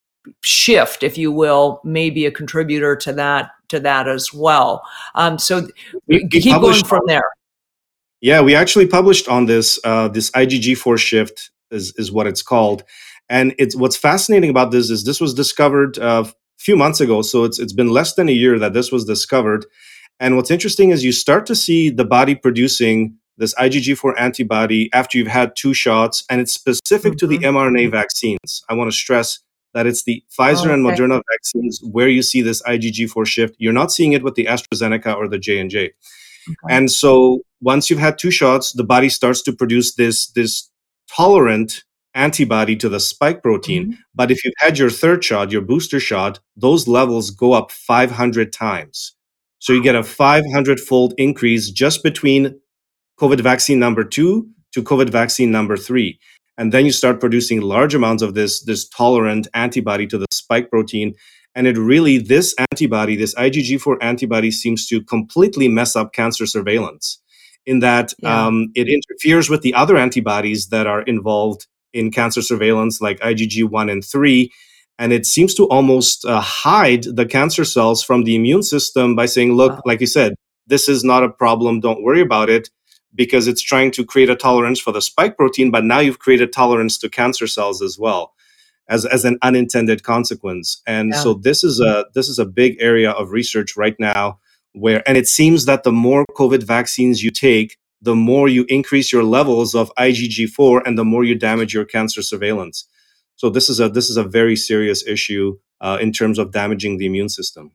shift, 0.43 1.03
if 1.03 1.19
you 1.19 1.31
will, 1.31 1.83
may 1.85 2.09
be 2.09 2.25
a 2.25 2.31
contributor 2.31 2.97
to 2.97 3.13
that 3.13 3.51
to 3.69 3.81
that 3.81 4.09
as 4.09 4.33
well. 4.33 4.83
Um, 5.15 5.39
so 5.39 5.69
we, 6.07 6.29
we 6.33 6.41
keep 6.41 6.61
going 6.61 6.85
from 6.85 7.03
there. 7.07 7.25
Yeah, 8.21 8.43
we 8.43 8.55
actually 8.55 8.87
published 8.87 9.29
on 9.29 9.47
this. 9.47 9.79
Uh, 9.83 10.09
this 10.09 10.31
IgG4 10.33 10.99
shift 10.99 11.51
is 11.71 11.95
is 11.97 12.13
what 12.13 12.27
it's 12.27 12.43
called, 12.43 12.85
and 13.29 13.55
it's 13.59 13.75
what's 13.75 13.97
fascinating 13.97 14.51
about 14.51 14.71
this 14.71 14.91
is 14.91 15.05
this 15.05 15.21
was 15.21 15.33
discovered 15.33 15.99
uh, 15.99 16.25
a 16.27 16.33
few 16.59 16.77
months 16.77 17.01
ago. 17.01 17.23
So 17.23 17.45
it's 17.45 17.59
it's 17.59 17.73
been 17.73 17.89
less 17.89 18.15
than 18.15 18.29
a 18.29 18.33
year 18.33 18.59
that 18.59 18.75
this 18.75 18.93
was 18.93 19.05
discovered. 19.05 19.65
And 20.19 20.37
what's 20.37 20.51
interesting 20.51 20.91
is 20.91 21.03
you 21.03 21.13
start 21.13 21.47
to 21.47 21.55
see 21.55 21.89
the 21.89 22.05
body 22.05 22.35
producing 22.35 23.17
this 23.39 23.55
IgG4 23.55 24.13
antibody 24.19 24.91
after 24.93 25.17
you've 25.17 25.27
had 25.27 25.53
two 25.57 25.73
shots, 25.73 26.25
and 26.29 26.43
it's 26.43 26.53
specific 26.53 27.13
mm-hmm. 27.13 27.19
to 27.19 27.27
the 27.27 27.39
mRNA 27.39 27.85
mm-hmm. 27.85 27.91
vaccines. 27.91 28.63
I 28.69 28.75
want 28.75 28.91
to 28.91 28.97
stress 28.97 29.39
that 29.73 29.87
it's 29.87 30.03
the 30.03 30.23
Pfizer 30.39 30.67
oh, 30.67 30.71
okay. 30.71 30.75
and 30.75 30.85
Moderna 30.85 31.23
vaccines 31.33 31.81
where 31.83 32.09
you 32.09 32.23
see 32.23 32.43
this 32.43 32.61
IgG4 32.63 33.27
shift. 33.27 33.57
You're 33.59 33.73
not 33.73 33.93
seeing 33.93 34.13
it 34.13 34.23
with 34.23 34.35
the 34.35 34.45
AstraZeneca 34.47 35.17
or 35.17 35.29
the 35.29 35.39
J 35.39 35.59
and 35.59 35.71
J. 35.71 35.93
And 36.69 36.91
so 36.91 37.41
once 37.61 37.91
you've 37.91 37.99
had 37.99 38.19
two 38.19 38.31
shots, 38.31 38.73
the 38.73 38.85
body 38.85 39.09
starts 39.09 39.43
to 39.43 39.53
produce 39.53 39.95
this 39.95 40.31
this 40.33 40.71
tolerant 41.15 41.85
antibody 42.15 42.77
to 42.77 42.89
the 42.89 43.01
spike 43.01 43.43
protein. 43.43 43.85
Mm-hmm. 43.85 44.01
But 44.15 44.31
if 44.31 44.45
you've 44.45 44.55
had 44.59 44.79
your 44.79 44.91
third 44.91 45.25
shot, 45.25 45.53
your 45.53 45.63
booster 45.63 46.01
shot, 46.01 46.41
those 46.57 46.89
levels 46.89 47.31
go 47.31 47.53
up 47.53 47.71
500 47.71 48.53
times. 48.53 49.15
So 49.59 49.73
you 49.73 49.83
get 49.83 49.95
a 49.95 50.03
500 50.03 50.81
fold 50.81 51.15
increase 51.19 51.71
just 51.71 52.03
between 52.03 52.59
COVID 53.21 53.41
vaccine 53.41 53.79
number 53.79 54.03
two 54.05 54.49
to 54.73 54.83
COVID 54.83 55.11
vaccine 55.11 55.51
number 55.51 55.77
three. 55.77 56.19
And 56.57 56.73
then 56.73 56.85
you 56.85 56.93
start 56.93 57.21
producing 57.21 57.61
large 57.61 57.95
amounts 57.95 58.23
of 58.23 58.35
this, 58.35 58.63
this 58.63 58.89
tolerant 58.89 59.49
antibody 59.55 60.07
to 60.09 60.19
the 60.19 60.27
spike 60.33 60.71
protein. 60.71 61.15
And 61.55 61.67
it 61.67 61.77
really, 61.77 62.19
this 62.19 62.55
antibody, 62.71 63.17
this 63.17 63.35
IgG4 63.35 63.97
antibody, 64.01 64.51
seems 64.51 64.87
to 64.89 65.03
completely 65.03 65.69
mess 65.69 65.97
up 65.97 66.13
cancer 66.13 66.47
surveillance 66.47 67.21
in 67.67 67.81
that 67.81 68.13
yeah. 68.19 68.47
um, 68.47 68.69
it 68.75 68.89
interferes 68.89 69.51
with 69.51 69.63
the 69.63 69.75
other 69.75 69.97
antibodies 69.97 70.69
that 70.69 70.87
are 70.87 71.03
involved 71.03 71.67
in 71.93 72.11
cancer 72.11 72.43
surveillance, 72.43 73.01
like 73.01 73.19
IgG1 73.21 73.91
and 73.91 74.05
3. 74.05 74.51
And 74.99 75.13
it 75.13 75.27
seems 75.27 75.55
to 75.55 75.69
almost 75.69 76.25
uh, 76.25 76.41
hide 76.41 77.05
the 77.05 77.27
cancer 77.27 77.65
cells 77.65 78.03
from 78.03 78.25
the 78.25 78.37
immune 78.37 78.63
system 78.63 79.17
by 79.17 79.27
saying, 79.27 79.55
look, 79.55 79.73
wow. 79.73 79.83
like 79.85 80.01
you 80.01 80.07
said, 80.07 80.35
this 80.67 80.89
is 80.89 81.03
not 81.03 81.25
a 81.25 81.29
problem. 81.29 81.81
Don't 81.81 82.03
worry 82.03 82.21
about 82.21 82.49
it 82.49 82.71
because 83.15 83.49
it's 83.49 83.63
trying 83.63 83.91
to 83.93 84.05
create 84.05 84.31
a 84.31 84.37
tolerance 84.37 84.79
for 84.79 84.93
the 84.93 85.03
spike 85.03 85.37
protein, 85.37 85.71
but 85.71 85.85
now 85.85 85.99
you've 85.99 86.21
created 86.21 86.53
tolerance 86.53 86.97
to 86.99 87.09
cancer 87.09 87.47
cells 87.47 87.83
as 87.83 87.99
well 87.99 88.33
as, 88.91 89.07
as 89.07 89.25
an 89.25 89.39
unintended 89.41 90.03
consequence. 90.03 90.83
And 90.87 91.11
yeah. 91.11 91.21
so 91.21 91.35
this 91.35 91.65
is 91.65 91.81
a 91.81 92.05
this 92.15 92.29
is 92.29 92.39
a 92.39 92.45
big 92.45 92.77
area 92.81 93.13
of 93.13 93.31
research 93.31 93.77
right 93.77 93.97
now 93.99 94.39
where 94.73 95.03
and 95.09 95.17
it 95.17 95.29
seems 95.29 95.65
that 95.65 95.85
the 95.85 95.93
more 95.93 96.27
COVID 96.37 96.65
vaccines 96.65 97.23
you 97.23 97.31
take, 97.31 97.79
the 98.03 98.15
more 98.15 98.49
you 98.49 98.67
increase 98.69 99.13
your 99.13 99.23
levels 99.23 99.75
of 99.75 99.93
IgG4 99.99 100.83
and 100.85 100.99
the 100.99 101.05
more 101.05 101.25
you 101.25 101.35
damage 101.35 101.73
your 101.73 101.85
cancer 101.85 102.21
surveillance. 102.21 102.87
So 103.37 103.49
this 103.49 103.71
is 103.71 103.81
a 103.81 103.89
this 103.89 104.11
is 104.11 104.17
a 104.17 104.25
very 104.25 104.57
serious 104.57 105.07
issue 105.07 105.57
uh, 105.81 105.99
in 106.01 106.13
terms 106.13 106.39
of 106.39 106.53
damaging 106.53 106.99
the 106.99 107.07
immune 107.07 107.31
system. 107.31 107.73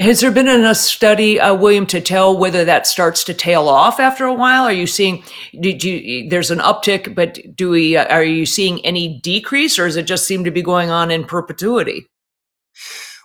Has 0.00 0.20
there 0.20 0.30
been 0.30 0.48
a 0.48 0.74
study, 0.74 1.38
uh, 1.38 1.54
William, 1.54 1.84
to 1.88 2.00
tell 2.00 2.34
whether 2.34 2.64
that 2.64 2.86
starts 2.86 3.22
to 3.24 3.34
tail 3.34 3.68
off 3.68 4.00
after 4.00 4.24
a 4.24 4.32
while? 4.32 4.64
Are 4.64 4.72
you 4.72 4.86
seeing? 4.86 5.22
Did 5.60 5.84
you? 5.84 6.26
There's 6.26 6.50
an 6.50 6.58
uptick, 6.60 7.14
but 7.14 7.38
do 7.54 7.68
we? 7.68 7.98
Uh, 7.98 8.06
are 8.06 8.24
you 8.24 8.46
seeing 8.46 8.82
any 8.82 9.20
decrease, 9.20 9.78
or 9.78 9.84
does 9.84 9.96
it 9.96 10.06
just 10.06 10.26
seem 10.26 10.42
to 10.44 10.50
be 10.50 10.62
going 10.62 10.88
on 10.88 11.10
in 11.10 11.24
perpetuity? 11.24 12.06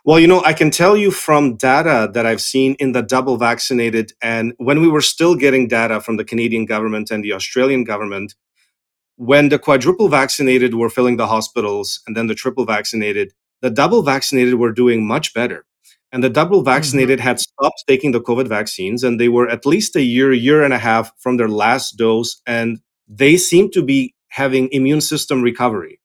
Well, 0.03 0.19
you 0.19 0.27
know, 0.27 0.43
I 0.43 0.51
can 0.51 0.69
tell 0.69 0.97
you 0.97 1.11
from 1.11 1.55
data 1.55 2.11
that 2.13 2.25
I've 2.25 2.41
seen 2.41 2.75
in 2.77 2.91
the 2.91 3.01
double 3.01 3.37
vaccinated, 3.37 4.11
and 4.21 4.51
when 4.57 4.81
we 4.81 4.89
were 4.89 4.99
still 4.99 5.35
getting 5.35 5.69
data 5.69 6.01
from 6.01 6.17
the 6.17 6.25
Canadian 6.25 6.65
government 6.65 7.09
and 7.09 7.23
the 7.23 7.31
Australian 7.31 7.85
government, 7.85 8.35
when 9.15 9.47
the 9.47 9.59
quadruple 9.59 10.09
vaccinated 10.09 10.75
were 10.75 10.89
filling 10.89 11.15
the 11.15 11.27
hospitals 11.27 12.01
and 12.05 12.17
then 12.17 12.27
the 12.27 12.35
triple 12.35 12.65
vaccinated, 12.65 13.31
the 13.61 13.69
double 13.69 14.03
vaccinated 14.03 14.55
were 14.55 14.73
doing 14.73 15.07
much 15.07 15.33
better 15.33 15.65
and 16.15 16.23
the 16.23 16.29
double 16.29 16.59
mm-hmm. 16.59 16.73
vaccinated 16.73 17.19
mm-hmm. 17.19 17.27
had 17.27 17.39
stopped 17.41 17.83
taking 17.89 18.13
the 18.13 18.21
COVID 18.21 18.47
vaccines, 18.47 19.03
and 19.03 19.19
they 19.19 19.27
were 19.27 19.49
at 19.49 19.65
least 19.65 19.97
a 19.97 20.01
year, 20.01 20.31
year 20.31 20.63
and 20.63 20.73
a 20.73 20.77
half 20.77 21.11
from 21.19 21.35
their 21.35 21.49
last 21.49 21.97
dose, 21.97 22.41
and 22.47 22.79
they 23.05 23.35
seemed 23.35 23.73
to 23.73 23.83
be 23.83 24.15
having 24.29 24.69
immune 24.71 25.01
system 25.01 25.41
recovery. 25.41 25.99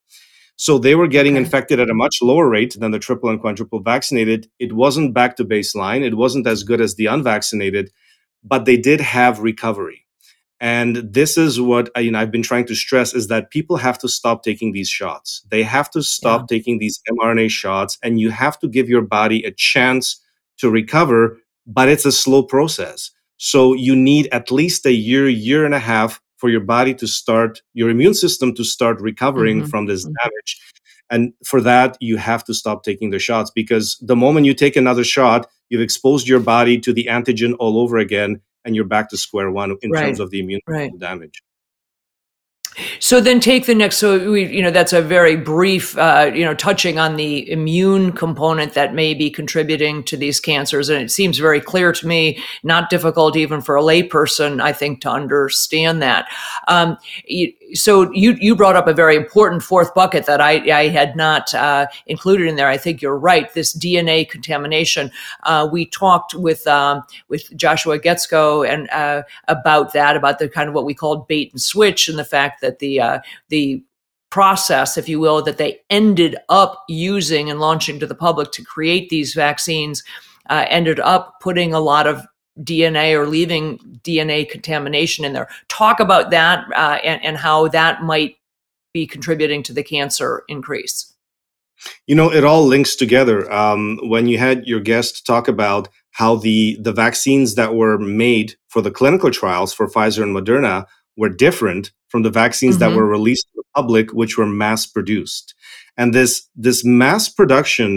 So 0.57 0.79
they 0.79 0.97
were 0.97 1.07
getting 1.07 1.35
okay. 1.35 1.45
infected 1.45 1.79
at 1.79 1.91
a 1.91 1.95
much 1.95 2.17
lower 2.23 2.49
rate 2.49 2.77
than 2.77 2.91
the 2.91 2.99
triple 2.99 3.31
and 3.31 3.41
quadruple 3.41 3.83
vaccinated. 3.83 4.49
It 4.59 4.73
wasn't 4.73 5.15
back 5.15 5.37
to 5.37 5.45
baseline. 5.45 6.03
It 6.03 6.17
wasn't 6.17 6.49
as 6.49 6.65
good 6.65 6.81
as 6.81 6.97
the 6.97 7.07
unvaccinated, 7.07 7.93
but 8.43 8.65
they 8.65 8.77
did 8.77 9.01
have 9.01 9.39
recovery. 9.39 10.07
And 10.61 10.97
this 10.97 11.39
is 11.39 11.59
what 11.59 11.91
you 11.97 12.11
know, 12.11 12.19
I've 12.19 12.31
been 12.31 12.43
trying 12.43 12.67
to 12.67 12.75
stress 12.75 13.15
is 13.15 13.29
that 13.29 13.51
people 13.51 13.79
have 13.79 13.99
to 13.99 14.09
stop 14.09 14.43
taking 14.43 14.73
these 14.73 14.91
shots. 14.91 15.43
They 15.51 15.63
have 15.63 15.91
to 15.93 16.03
stop 16.03 16.43
yeah. 16.43 16.57
taking 16.57 16.79
these 16.79 17.01
mRNA 17.11 17.51
shots, 17.51 17.99
and 18.03 18.21
you 18.21 18.31
have 18.31 18.59
to 18.61 18.69
give 18.69 18.89
your 18.89 19.03
body 19.03 19.43
a 19.45 19.51
chance 19.51 20.21
to 20.59 20.71
recover, 20.71 21.39
but 21.67 21.89
it's 21.89 22.05
a 22.05 22.13
slow 22.13 22.43
process. 22.43 23.11
So 23.39 23.73
you 23.73 23.97
need 23.97 24.29
at 24.33 24.51
least 24.51 24.85
a 24.85 24.93
year, 24.93 25.29
year 25.29 25.65
and 25.65 25.75
a 25.75 25.79
half 25.79 26.21
for 26.37 26.51
your 26.51 26.61
body 26.61 26.93
to 26.95 27.07
start, 27.07 27.63
your 27.73 27.89
immune 27.89 28.15
system 28.15 28.55
to 28.55 28.65
start 28.65 29.01
recovering 29.01 29.61
mm-hmm. 29.61 29.69
from 29.69 29.87
this 29.87 30.05
mm-hmm. 30.05 30.13
damage. 30.23 30.61
And 31.11 31.33
for 31.45 31.61
that, 31.63 31.97
you 32.01 32.19
have 32.19 32.45
to 32.45 32.55
stop 32.55 32.85
taking 32.85 33.11
the 33.11 33.19
shots 33.19 33.51
because 33.51 33.99
the 34.01 34.15
moment 34.15 34.47
you 34.47 34.55
take 34.55 34.77
another 34.77 35.05
shot, 35.05 35.49
you've 35.71 35.81
exposed 35.81 36.29
your 36.29 36.39
body 36.39 36.79
to 36.81 36.93
the 36.93 37.07
antigen 37.11 37.57
all 37.59 37.79
over 37.79 37.97
again 37.97 38.41
and 38.65 38.75
you're 38.75 38.85
back 38.85 39.09
to 39.11 39.17
square 39.17 39.51
one 39.51 39.77
in 39.83 39.91
right. 39.91 40.07
terms 40.07 40.21
of 40.21 40.31
the 40.31 40.41
immune 40.41 40.61
right. 40.67 40.91
damage. 40.99 41.43
So 43.01 43.21
then 43.21 43.41
take 43.41 43.67
the 43.67 43.75
next. 43.75 43.99
So 43.99 44.31
we, 44.31 44.47
you 44.47 44.63
know, 44.63 44.71
that's 44.71 44.93
a 44.93 45.03
very 45.03 45.35
brief, 45.37 45.99
uh, 45.99 46.31
you 46.33 46.45
know, 46.45 46.55
touching 46.55 46.99
on 46.99 47.17
the 47.17 47.51
immune 47.51 48.13
component 48.13 48.75
that 48.75 48.95
may 48.95 49.13
be 49.13 49.29
contributing 49.29 50.05
to 50.05 50.17
these 50.17 50.39
cancers, 50.39 50.89
and 50.89 51.03
it 51.03 51.11
seems 51.11 51.39
very 51.39 51.61
clear 51.61 51.93
to 51.93 52.07
me, 52.07 52.43
not 52.63 52.89
difficult 52.89 53.37
even 53.37 53.61
for 53.61 53.77
a 53.77 53.83
layperson, 53.83 54.63
I 54.63 54.73
think, 54.73 55.01
to 55.03 55.11
understand 55.11 56.01
that. 56.03 56.29
Um, 56.69 56.97
you, 57.25 57.53
so 57.75 58.11
you 58.13 58.37
you 58.41 58.57
brought 58.57 58.77
up 58.77 58.87
a 58.87 58.95
very 58.95 59.17
important 59.17 59.63
fourth 59.63 59.95
bucket 59.95 60.27
that 60.27 60.41
I, 60.41 60.71
I 60.71 60.89
had 60.89 61.17
not 61.17 61.53
uh, 61.55 61.87
included 62.07 62.49
in 62.49 62.57
there. 62.57 62.69
I 62.69 62.77
think 62.77 63.03
you're 63.03 63.19
right. 63.19 63.53
This 63.53 63.77
DNA 63.77 64.29
contamination. 64.29 65.11
Uh, 65.45 65.69
we 65.71 65.87
talked 65.87 66.35
with 66.35 66.67
um, 66.67 67.03
with 67.29 67.55
Joshua 67.57 67.99
Guetzkow 67.99 68.69
and 68.69 68.89
uh, 68.91 69.23
about 69.49 69.93
that, 69.93 70.17
about 70.17 70.39
the 70.39 70.49
kind 70.49 70.69
of 70.69 70.75
what 70.75 70.85
we 70.85 70.95
called 70.95 71.29
bait 71.29 71.53
and 71.53 71.61
switch, 71.61 72.09
and 72.09 72.19
the 72.19 72.25
fact 72.25 72.61
that 72.61 72.79
the 72.79 73.01
uh, 73.01 73.19
the 73.49 73.83
process, 74.31 74.97
if 74.97 75.09
you 75.09 75.19
will, 75.19 75.43
that 75.43 75.59
they 75.59 75.81
ended 75.91 76.37
up 76.49 76.85
using 76.89 77.51
and 77.51 77.61
launching 77.61 77.99
to 77.99 78.07
the 78.07 78.15
public 78.15 78.53
to 78.53 78.65
create 78.65 79.09
these 79.09 79.35
vaccines, 79.35 80.05
uh, 80.49 80.65
ended 80.69 81.01
up 81.01 81.41
putting 81.41 81.75
a 81.75 81.81
lot 81.81 82.07
of 82.07 82.25
DNA 82.63 83.15
or 83.15 83.27
leaving 83.27 83.79
DNA 84.03 84.49
contamination 84.49 85.25
in 85.25 85.33
there. 85.33 85.49
Talk 85.69 86.01
about 86.01 86.31
that 86.31 86.67
uh, 86.75 86.99
and, 87.05 87.25
and 87.25 87.37
how 87.37 87.69
that 87.69 88.03
might 88.03 88.37
be 88.93 89.07
contributing 89.07 89.63
to 89.65 89.73
the 89.73 89.83
cancer 89.83 90.45
increase. 90.49 91.15
You 92.07 92.15
know, 92.15 92.31
it 92.31 92.45
all 92.45 92.67
links 92.67 92.95
together. 92.95 93.51
Um, 93.51 93.99
when 94.03 94.27
you 94.27 94.37
had 94.37 94.67
your 94.67 94.81
guest 94.81 95.27
talk 95.27 95.49
about 95.49 95.89
how 96.11 96.37
the 96.37 96.77
the 96.81 96.93
vaccines 96.93 97.55
that 97.55 97.75
were 97.75 97.99
made 97.99 98.57
for 98.69 98.83
the 98.83 98.91
clinical 98.91 99.31
trials 99.31 99.73
for 99.73 99.89
Pfizer 99.89 100.23
and 100.23 100.37
Moderna 100.37 100.87
were 101.21 101.29
different 101.47 101.85
from 102.09 102.23
the 102.23 102.31
vaccines 102.43 102.77
Mm-hmm. 102.77 102.91
that 102.91 102.97
were 102.97 103.07
released 103.19 103.47
to 103.49 103.53
the 103.61 103.69
public, 103.81 104.07
which 104.21 104.35
were 104.39 104.47
mass 104.65 104.83
produced. 104.97 105.47
And 106.01 106.15
this 106.15 106.33
this 106.67 106.81
mass 106.85 107.25
production, 107.41 107.91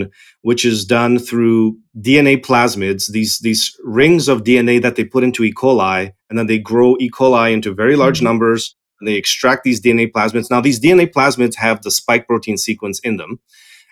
which 0.49 0.63
is 0.71 0.79
done 0.97 1.13
through 1.27 1.77
DNA 2.07 2.35
plasmids, 2.47 3.03
these 3.17 3.33
these 3.47 3.63
rings 4.01 4.27
of 4.31 4.43
DNA 4.49 4.75
that 4.81 4.95
they 4.95 5.05
put 5.13 5.23
into 5.27 5.43
E. 5.43 5.53
coli, 5.61 6.01
and 6.29 6.35
then 6.37 6.47
they 6.47 6.59
grow 6.71 6.89
E. 6.99 7.09
coli 7.19 7.47
into 7.57 7.73
very 7.83 7.95
large 8.03 8.19
Mhm. 8.19 8.27
numbers. 8.29 8.61
And 8.99 9.07
they 9.07 9.17
extract 9.23 9.61
these 9.63 9.81
DNA 9.85 10.07
plasmids. 10.15 10.49
Now, 10.49 10.61
these 10.61 10.79
DNA 10.85 11.05
plasmids 11.15 11.55
have 11.65 11.77
the 11.81 11.91
spike 11.91 12.25
protein 12.29 12.57
sequence 12.57 12.97
in 13.07 13.17
them, 13.17 13.31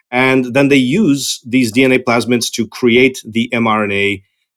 and 0.10 0.42
then 0.56 0.68
they 0.70 0.84
use 1.04 1.22
these 1.54 1.70
DNA 1.78 2.00
plasmids 2.08 2.48
to 2.56 2.64
create 2.80 3.18
the 3.36 3.46
mRNA. 3.66 4.08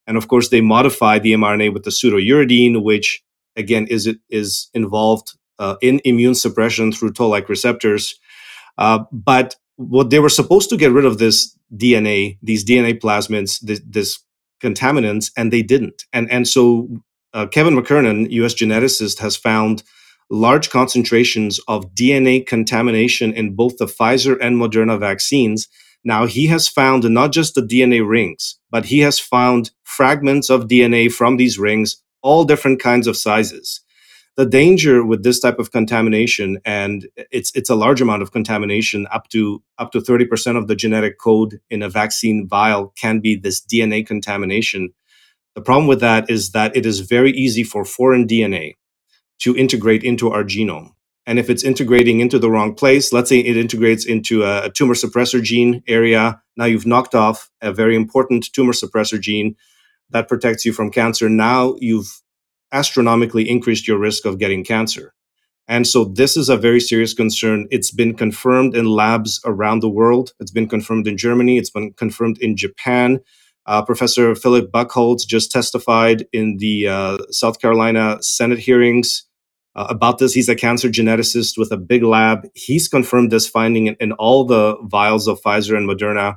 And 0.06 0.16
of 0.16 0.24
course, 0.32 0.48
they 0.50 0.60
modify 0.76 1.14
the 1.18 1.32
mRNA 1.42 1.68
with 1.74 1.84
the 1.84 1.90
pseudouridine, 1.98 2.82
which 2.90 3.08
again 3.56 3.86
is 3.88 4.06
it 4.06 4.18
is 4.30 4.70
involved 4.74 5.32
uh, 5.58 5.76
in 5.80 6.00
immune 6.04 6.34
suppression 6.34 6.92
through 6.92 7.12
toll-like 7.12 7.48
receptors. 7.48 8.18
Uh, 8.78 9.04
but 9.12 9.56
what 9.76 10.10
they 10.10 10.18
were 10.18 10.28
supposed 10.28 10.70
to 10.70 10.76
get 10.76 10.92
rid 10.92 11.04
of 11.04 11.18
this 11.18 11.56
DNA, 11.74 12.38
these 12.42 12.64
DNA 12.64 12.98
plasmids, 12.98 13.60
this, 13.60 13.80
this 13.86 14.18
contaminants, 14.62 15.30
and 15.36 15.52
they 15.52 15.62
didn't. 15.62 16.04
And 16.12 16.30
and 16.30 16.46
so 16.46 16.88
uh, 17.32 17.46
Kevin 17.46 17.74
McKernan, 17.74 18.30
U.S. 18.30 18.54
geneticist, 18.54 19.18
has 19.18 19.36
found 19.36 19.82
large 20.30 20.70
concentrations 20.70 21.60
of 21.68 21.94
DNA 21.94 22.46
contamination 22.46 23.32
in 23.32 23.54
both 23.54 23.76
the 23.76 23.86
Pfizer 23.86 24.36
and 24.40 24.56
Moderna 24.56 24.98
vaccines. 24.98 25.68
Now 26.04 26.26
he 26.26 26.46
has 26.46 26.68
found 26.68 27.04
not 27.04 27.32
just 27.32 27.54
the 27.54 27.62
DNA 27.62 28.06
rings, 28.06 28.58
but 28.70 28.86
he 28.86 29.00
has 29.00 29.18
found 29.18 29.70
fragments 29.84 30.50
of 30.50 30.68
DNA 30.68 31.10
from 31.10 31.36
these 31.36 31.58
rings, 31.58 32.02
all 32.24 32.44
different 32.44 32.80
kinds 32.80 33.06
of 33.06 33.16
sizes. 33.16 33.82
The 34.36 34.46
danger 34.46 35.04
with 35.04 35.22
this 35.22 35.38
type 35.38 35.60
of 35.60 35.70
contamination 35.70 36.58
and 36.64 37.06
it's 37.30 37.52
it's 37.54 37.70
a 37.70 37.76
large 37.76 38.00
amount 38.00 38.22
of 38.22 38.32
contamination 38.32 39.06
up 39.12 39.28
to 39.28 39.62
up 39.78 39.92
to 39.92 40.00
30% 40.00 40.56
of 40.56 40.66
the 40.66 40.74
genetic 40.74 41.20
code 41.20 41.60
in 41.70 41.82
a 41.82 41.88
vaccine 41.88 42.48
vial 42.48 42.92
can 43.00 43.20
be 43.20 43.36
this 43.36 43.64
DNA 43.64 44.04
contamination. 44.04 44.92
The 45.54 45.62
problem 45.62 45.86
with 45.86 46.00
that 46.00 46.28
is 46.28 46.50
that 46.50 46.76
it 46.76 46.84
is 46.84 46.98
very 46.98 47.30
easy 47.30 47.62
for 47.62 47.84
foreign 47.84 48.26
DNA 48.26 48.74
to 49.40 49.56
integrate 49.56 50.02
into 50.02 50.32
our 50.32 50.42
genome. 50.42 50.90
And 51.26 51.38
if 51.38 51.48
it's 51.48 51.62
integrating 51.62 52.20
into 52.20 52.40
the 52.40 52.50
wrong 52.50 52.74
place 52.74 53.12
let's 53.12 53.28
say 53.28 53.38
it 53.38 53.56
integrates 53.56 54.04
into 54.04 54.42
a, 54.42 54.64
a 54.64 54.70
tumor 54.70 54.94
suppressor 54.94 55.40
gene 55.40 55.84
area 55.86 56.42
now 56.56 56.64
you've 56.64 56.86
knocked 56.86 57.14
off 57.14 57.50
a 57.60 57.72
very 57.72 57.94
important 57.94 58.52
tumor 58.52 58.72
suppressor 58.72 59.20
gene 59.20 59.54
that 60.10 60.28
protects 60.28 60.64
you 60.64 60.72
from 60.72 60.90
cancer 60.90 61.28
now 61.28 61.74
you've 61.80 62.22
astronomically 62.72 63.48
increased 63.48 63.88
your 63.88 63.98
risk 63.98 64.26
of 64.26 64.38
getting 64.38 64.64
cancer. 64.64 65.14
And 65.66 65.86
so 65.86 66.04
this 66.04 66.36
is 66.36 66.48
a 66.48 66.56
very 66.56 66.80
serious 66.80 67.14
concern. 67.14 67.66
It's 67.70 67.90
been 67.90 68.14
confirmed 68.14 68.76
in 68.76 68.84
labs 68.84 69.40
around 69.46 69.80
the 69.80 69.88
world. 69.88 70.32
It's 70.40 70.50
been 70.50 70.68
confirmed 70.68 71.08
in 71.08 71.16
Germany. 71.16 71.56
It's 71.56 71.70
been 71.70 71.92
confirmed 71.94 72.38
in 72.38 72.56
Japan. 72.56 73.20
Uh, 73.66 73.82
Professor 73.82 74.34
Philip 74.34 74.70
Buckhaults 74.70 75.24
just 75.24 75.50
testified 75.50 76.26
in 76.32 76.58
the 76.58 76.88
uh, 76.88 77.18
South 77.30 77.60
Carolina 77.60 78.18
Senate 78.20 78.58
hearings 78.58 79.24
uh, 79.74 79.86
about 79.88 80.18
this. 80.18 80.34
He's 80.34 80.50
a 80.50 80.54
cancer 80.54 80.88
geneticist 80.88 81.56
with 81.56 81.72
a 81.72 81.78
big 81.78 82.02
lab. 82.02 82.46
He's 82.54 82.88
confirmed 82.88 83.30
this 83.32 83.48
finding 83.48 83.86
in, 83.86 83.96
in 84.00 84.12
all 84.12 84.44
the 84.44 84.76
vials 84.82 85.26
of 85.26 85.40
Pfizer 85.40 85.76
and 85.78 85.88
Moderna. 85.88 86.36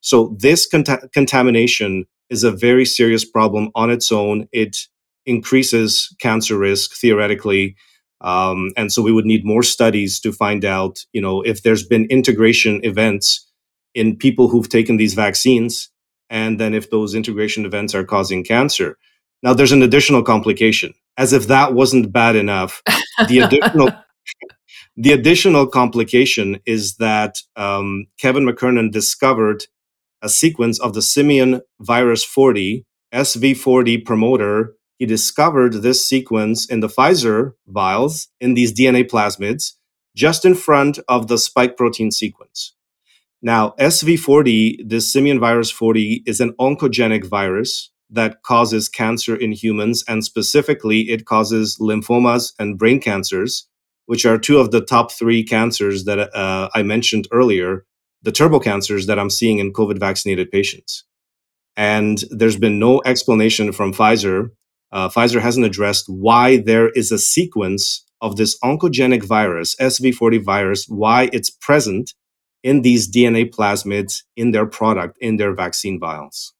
So 0.00 0.34
this 0.38 0.66
conta- 0.66 1.12
contamination 1.12 2.06
is 2.32 2.44
a 2.44 2.50
very 2.50 2.84
serious 2.84 3.24
problem 3.24 3.70
on 3.74 3.90
its 3.90 4.10
own. 4.10 4.48
It 4.52 4.78
increases 5.26 6.14
cancer 6.18 6.56
risk 6.58 6.94
theoretically. 6.94 7.76
Um, 8.22 8.72
and 8.76 8.92
so 8.92 9.02
we 9.02 9.12
would 9.12 9.26
need 9.26 9.44
more 9.44 9.62
studies 9.62 10.18
to 10.20 10.32
find 10.32 10.64
out, 10.64 11.04
you 11.12 11.20
know, 11.20 11.42
if 11.42 11.62
there's 11.62 11.86
been 11.86 12.06
integration 12.06 12.80
events 12.84 13.48
in 13.94 14.16
people 14.16 14.48
who've 14.48 14.68
taken 14.68 14.96
these 14.96 15.14
vaccines, 15.14 15.90
and 16.30 16.58
then 16.58 16.72
if 16.72 16.90
those 16.90 17.14
integration 17.14 17.66
events 17.66 17.94
are 17.94 18.04
causing 18.04 18.42
cancer. 18.42 18.96
Now, 19.42 19.52
there's 19.52 19.72
an 19.72 19.82
additional 19.82 20.22
complication. 20.22 20.94
As 21.18 21.34
if 21.34 21.48
that 21.48 21.74
wasn't 21.74 22.10
bad 22.10 22.36
enough, 22.36 22.82
the 23.28 23.40
additional 23.40 23.90
the 24.96 25.12
additional 25.12 25.66
complication 25.66 26.60
is 26.64 26.96
that 26.96 27.36
um, 27.56 28.06
Kevin 28.18 28.46
McKernan 28.46 28.90
discovered 28.90 29.64
a 30.22 30.28
sequence 30.28 30.80
of 30.80 30.94
the 30.94 31.02
simian 31.02 31.60
virus 31.80 32.24
40 32.24 32.84
SV40 33.12 34.04
promoter 34.04 34.74
he 35.02 35.06
discovered 35.06 35.82
this 35.82 36.06
sequence 36.06 36.64
in 36.64 36.78
the 36.78 36.86
Pfizer 36.86 37.54
vials 37.66 38.28
in 38.40 38.54
these 38.54 38.72
DNA 38.72 39.02
plasmids 39.02 39.72
just 40.14 40.44
in 40.44 40.54
front 40.54 41.00
of 41.08 41.26
the 41.26 41.38
spike 41.38 41.76
protein 41.76 42.12
sequence. 42.12 42.74
Now, 43.42 43.74
SV40, 43.80 44.88
this 44.88 45.12
simian 45.12 45.40
virus 45.40 45.72
40, 45.72 46.22
is 46.24 46.38
an 46.38 46.52
oncogenic 46.60 47.24
virus 47.24 47.90
that 48.10 48.44
causes 48.44 48.88
cancer 48.88 49.34
in 49.34 49.50
humans, 49.50 50.04
and 50.06 50.24
specifically, 50.24 51.10
it 51.10 51.24
causes 51.24 51.78
lymphomas 51.80 52.52
and 52.60 52.78
brain 52.78 53.00
cancers, 53.00 53.66
which 54.06 54.24
are 54.24 54.38
two 54.38 54.58
of 54.58 54.70
the 54.70 54.84
top 54.84 55.10
three 55.10 55.42
cancers 55.42 56.04
that 56.04 56.32
uh, 56.32 56.68
I 56.76 56.84
mentioned 56.84 57.26
earlier, 57.32 57.84
the 58.22 58.32
turbo 58.32 58.60
cancers 58.60 59.06
that 59.06 59.18
I'm 59.18 59.30
seeing 59.30 59.58
in 59.58 59.72
COVID 59.72 59.98
vaccinated 59.98 60.50
patients. 60.50 61.04
And 61.76 62.22
there's 62.30 62.56
been 62.56 62.78
no 62.78 63.00
explanation 63.04 63.72
from 63.72 63.92
Pfizer 63.92 64.50
uh, 64.92 65.08
Pfizer 65.08 65.40
hasn't 65.40 65.66
addressed 65.66 66.04
why 66.08 66.58
there 66.58 66.90
is 66.90 67.10
a 67.10 67.18
sequence 67.18 68.04
of 68.20 68.36
this 68.36 68.58
oncogenic 68.60 69.24
virus, 69.24 69.74
SV40 69.76 70.44
virus, 70.44 70.86
why 70.86 71.30
it's 71.32 71.50
present 71.50 72.12
in 72.62 72.82
these 72.82 73.10
DNA 73.10 73.50
plasmids 73.50 74.22
in 74.36 74.52
their 74.52 74.66
product, 74.66 75.16
in 75.20 75.38
their 75.38 75.54
vaccine 75.54 75.98
vials. 75.98 76.52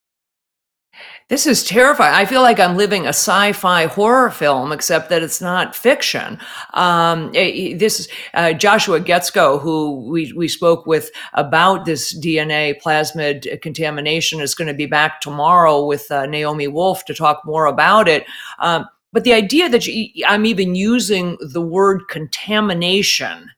This 1.32 1.46
is 1.46 1.64
terrifying. 1.64 2.14
I 2.14 2.26
feel 2.26 2.42
like 2.42 2.60
I'm 2.60 2.76
living 2.76 3.06
a 3.06 3.08
sci-fi 3.08 3.86
horror 3.86 4.30
film, 4.30 4.70
except 4.70 5.08
that 5.08 5.22
it's 5.22 5.40
not 5.40 5.74
fiction. 5.74 6.38
Um, 6.74 7.30
eh, 7.34 7.74
this 7.74 8.00
is 8.00 8.08
uh, 8.34 8.52
Joshua 8.52 9.00
Guetzkow, 9.00 9.58
who 9.58 10.10
we, 10.10 10.30
we 10.34 10.46
spoke 10.46 10.84
with 10.84 11.10
about 11.32 11.86
this 11.86 12.14
DNA 12.14 12.78
plasmid 12.82 13.62
contamination, 13.62 14.42
is 14.42 14.54
going 14.54 14.68
to 14.68 14.74
be 14.74 14.84
back 14.84 15.22
tomorrow 15.22 15.86
with 15.86 16.10
uh, 16.10 16.26
Naomi 16.26 16.68
Wolf 16.68 17.06
to 17.06 17.14
talk 17.14 17.40
more 17.46 17.64
about 17.64 18.08
it. 18.08 18.26
Um, 18.58 18.86
but 19.10 19.24
the 19.24 19.32
idea 19.32 19.70
that 19.70 19.86
you, 19.86 20.26
I'm 20.26 20.44
even 20.44 20.74
using 20.74 21.38
the 21.40 21.62
word 21.62 22.08
contamination 22.08 23.50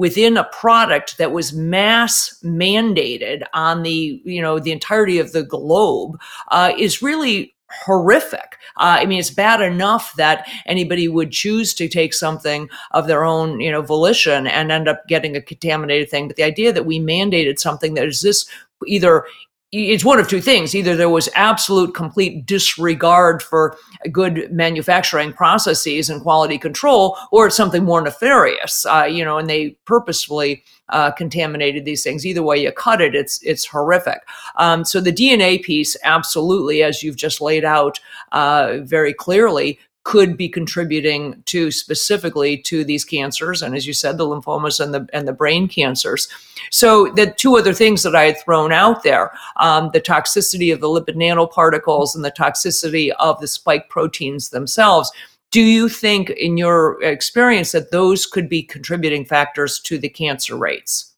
within 0.00 0.38
a 0.38 0.44
product 0.44 1.18
that 1.18 1.30
was 1.30 1.52
mass 1.52 2.40
mandated 2.42 3.42
on 3.52 3.82
the 3.82 4.22
you 4.24 4.40
know 4.40 4.58
the 4.58 4.72
entirety 4.72 5.18
of 5.18 5.32
the 5.32 5.42
globe 5.42 6.18
uh, 6.48 6.72
is 6.78 7.02
really 7.02 7.54
horrific. 7.84 8.56
Uh, 8.78 8.96
I 9.00 9.04
mean, 9.04 9.20
it's 9.20 9.30
bad 9.30 9.60
enough 9.60 10.14
that 10.16 10.48
anybody 10.64 11.06
would 11.06 11.32
choose 11.32 11.74
to 11.74 11.86
take 11.86 12.14
something 12.14 12.68
of 12.92 13.08
their 13.08 13.24
own, 13.24 13.60
you 13.60 13.70
know, 13.70 13.82
volition 13.82 14.46
and 14.46 14.72
end 14.72 14.88
up 14.88 15.06
getting 15.06 15.36
a 15.36 15.42
contaminated 15.42 16.08
thing. 16.10 16.28
But 16.28 16.36
the 16.36 16.44
idea 16.44 16.72
that 16.72 16.86
we 16.86 16.98
mandated 16.98 17.58
something 17.58 17.92
that 17.94 18.06
is 18.06 18.22
this 18.22 18.48
either 18.86 19.26
it's 19.72 20.04
one 20.04 20.18
of 20.18 20.28
two 20.28 20.40
things. 20.40 20.74
Either 20.74 20.96
there 20.96 21.08
was 21.08 21.28
absolute 21.36 21.94
complete 21.94 22.44
disregard 22.44 23.40
for 23.42 23.76
good 24.10 24.50
manufacturing 24.50 25.32
processes 25.32 26.10
and 26.10 26.22
quality 26.22 26.58
control, 26.58 27.16
or 27.30 27.46
it's 27.46 27.56
something 27.56 27.84
more 27.84 28.00
nefarious, 28.00 28.84
uh, 28.86 29.04
you 29.04 29.24
know, 29.24 29.38
and 29.38 29.48
they 29.48 29.70
purposefully 29.84 30.64
uh, 30.88 31.12
contaminated 31.12 31.84
these 31.84 32.02
things. 32.02 32.26
Either 32.26 32.42
way 32.42 32.58
you 32.58 32.72
cut 32.72 33.00
it, 33.00 33.14
it's 33.14 33.40
it's 33.42 33.64
horrific. 33.64 34.20
Um, 34.56 34.84
so 34.84 35.00
the 35.00 35.12
DNA 35.12 35.62
piece, 35.62 35.96
absolutely, 36.02 36.82
as 36.82 37.02
you've 37.02 37.16
just 37.16 37.40
laid 37.40 37.64
out 37.64 38.00
uh, 38.32 38.78
very 38.82 39.14
clearly, 39.14 39.78
could 40.10 40.36
be 40.36 40.48
contributing 40.48 41.40
to 41.46 41.70
specifically 41.70 42.56
to 42.56 42.82
these 42.82 43.04
cancers 43.04 43.62
and 43.62 43.76
as 43.76 43.86
you 43.86 43.92
said 43.92 44.18
the 44.18 44.26
lymphomas 44.26 44.80
and 44.80 44.92
the 44.92 45.08
and 45.12 45.28
the 45.28 45.32
brain 45.32 45.68
cancers. 45.68 46.26
So 46.72 47.12
the 47.12 47.30
two 47.30 47.56
other 47.56 47.72
things 47.72 48.02
that 48.02 48.16
i 48.16 48.24
had 48.24 48.40
thrown 48.40 48.72
out 48.72 49.04
there 49.04 49.30
um, 49.58 49.90
the 49.92 50.00
toxicity 50.00 50.72
of 50.72 50.80
the 50.80 50.88
lipid 50.88 51.14
nanoparticles 51.14 52.16
and 52.16 52.24
the 52.24 52.32
toxicity 52.32 53.12
of 53.20 53.40
the 53.40 53.46
spike 53.46 53.88
proteins 53.88 54.48
themselves 54.48 55.12
do 55.52 55.60
you 55.60 55.88
think 55.88 56.30
in 56.30 56.56
your 56.56 57.00
experience 57.04 57.70
that 57.70 57.92
those 57.92 58.26
could 58.26 58.48
be 58.48 58.64
contributing 58.64 59.24
factors 59.24 59.78
to 59.80 59.96
the 59.96 60.08
cancer 60.08 60.56
rates? 60.56 61.14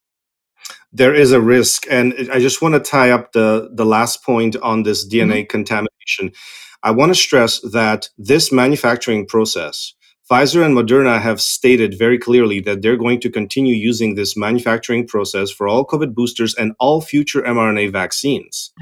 There 0.93 1.15
is 1.15 1.33
a 1.33 1.41
risk 1.41 1.87
and 1.91 2.13
i 2.31 2.39
just 2.39 2.61
want 2.61 2.75
to 2.75 2.91
tie 2.91 3.11
up 3.11 3.33
the 3.33 3.71
the 3.73 3.87
last 3.87 4.23
point 4.23 4.55
on 4.57 4.83
this 4.83 5.09
dna 5.09 5.41
mm-hmm. 5.41 5.47
contamination 5.47 6.33
I 6.83 6.91
want 6.91 7.11
to 7.11 7.15
stress 7.15 7.61
that 7.73 8.09
this 8.19 8.53
manufacturing 8.53 9.27
process, 9.27 9.95
Pfizer 10.31 10.65
and 10.65 10.77
Moderna 10.77 11.21
have 11.21 11.41
stated 11.41 11.99
very 11.99 12.19
clearly 12.19 12.61
that 12.61 12.83
they're 12.83 12.97
going 12.97 13.21
to 13.21 13.31
continue 13.31 13.75
using 13.75 14.15
this 14.15 14.37
manufacturing 14.37 15.07
process 15.07 15.51
for 15.51 15.69
all 15.69 15.87
COVID 15.87 16.15
boosters 16.15 16.55
and 16.55 16.73
all 16.79 17.01
future 17.01 17.43
mRNA 17.43 17.93
vaccines. 17.93 18.73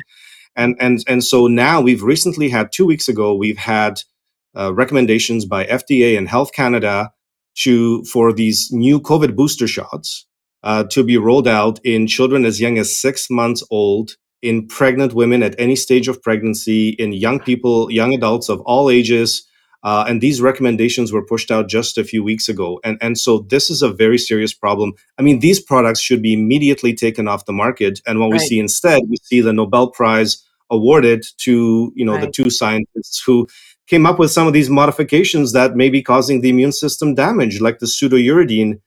And, 0.56 0.76
and, 0.80 1.02
and 1.06 1.24
so 1.24 1.46
now 1.46 1.80
we've 1.80 2.02
recently 2.02 2.48
had, 2.48 2.72
two 2.72 2.86
weeks 2.86 3.08
ago, 3.08 3.34
we've 3.34 3.58
had 3.58 4.00
uh, 4.56 4.72
recommendations 4.74 5.44
by 5.44 5.64
FDA 5.64 6.16
and 6.18 6.28
Health 6.28 6.52
Canada 6.52 7.12
to 7.56 8.04
for 8.04 8.32
these 8.32 8.70
new 8.72 9.00
COVID 9.00 9.36
booster 9.36 9.66
shots 9.66 10.26
uh, 10.62 10.84
to 10.84 11.02
be 11.04 11.16
rolled 11.16 11.48
out 11.48 11.80
in 11.84 12.06
children 12.06 12.44
as 12.44 12.60
young 12.60 12.78
as 12.78 12.98
six 12.98 13.28
months 13.30 13.62
old, 13.70 14.16
in 14.42 14.66
pregnant 14.66 15.12
women 15.12 15.42
at 15.42 15.54
any 15.58 15.76
stage 15.76 16.08
of 16.08 16.22
pregnancy, 16.22 16.90
in 16.90 17.12
young 17.12 17.40
people, 17.40 17.90
young 17.90 18.14
adults 18.14 18.48
of 18.48 18.60
all 18.62 18.90
ages. 18.90 19.46
Uh, 19.82 20.04
and 20.06 20.20
these 20.20 20.42
recommendations 20.42 21.10
were 21.10 21.24
pushed 21.24 21.50
out 21.50 21.68
just 21.68 21.96
a 21.96 22.04
few 22.04 22.22
weeks 22.22 22.48
ago. 22.48 22.80
And, 22.84 22.98
and 23.00 23.18
so 23.18 23.46
this 23.48 23.70
is 23.70 23.80
a 23.80 23.90
very 23.90 24.18
serious 24.18 24.52
problem. 24.52 24.92
I 25.18 25.22
mean, 25.22 25.40
these 25.40 25.58
products 25.58 26.00
should 26.00 26.20
be 26.20 26.34
immediately 26.34 26.94
taken 26.94 27.26
off 27.28 27.46
the 27.46 27.52
market. 27.52 28.00
And 28.06 28.20
what 28.20 28.30
right. 28.30 28.40
we 28.40 28.46
see 28.46 28.58
instead, 28.58 29.00
we 29.08 29.16
see 29.22 29.40
the 29.40 29.54
Nobel 29.54 29.90
Prize 29.90 30.44
awarded 30.70 31.26
to 31.38 31.92
you 31.94 32.04
know 32.04 32.14
right. 32.14 32.22
the 32.22 32.30
two 32.30 32.48
scientists 32.48 33.22
who 33.24 33.46
came 33.86 34.06
up 34.06 34.18
with 34.18 34.30
some 34.30 34.46
of 34.46 34.52
these 34.52 34.70
modifications 34.70 35.52
that 35.52 35.74
may 35.74 35.90
be 35.90 36.02
causing 36.02 36.40
the 36.40 36.48
immune 36.48 36.72
system 36.72 37.14
damage, 37.14 37.60
like 37.60 37.80
the 37.80 37.86
pseudouridine 37.86 38.80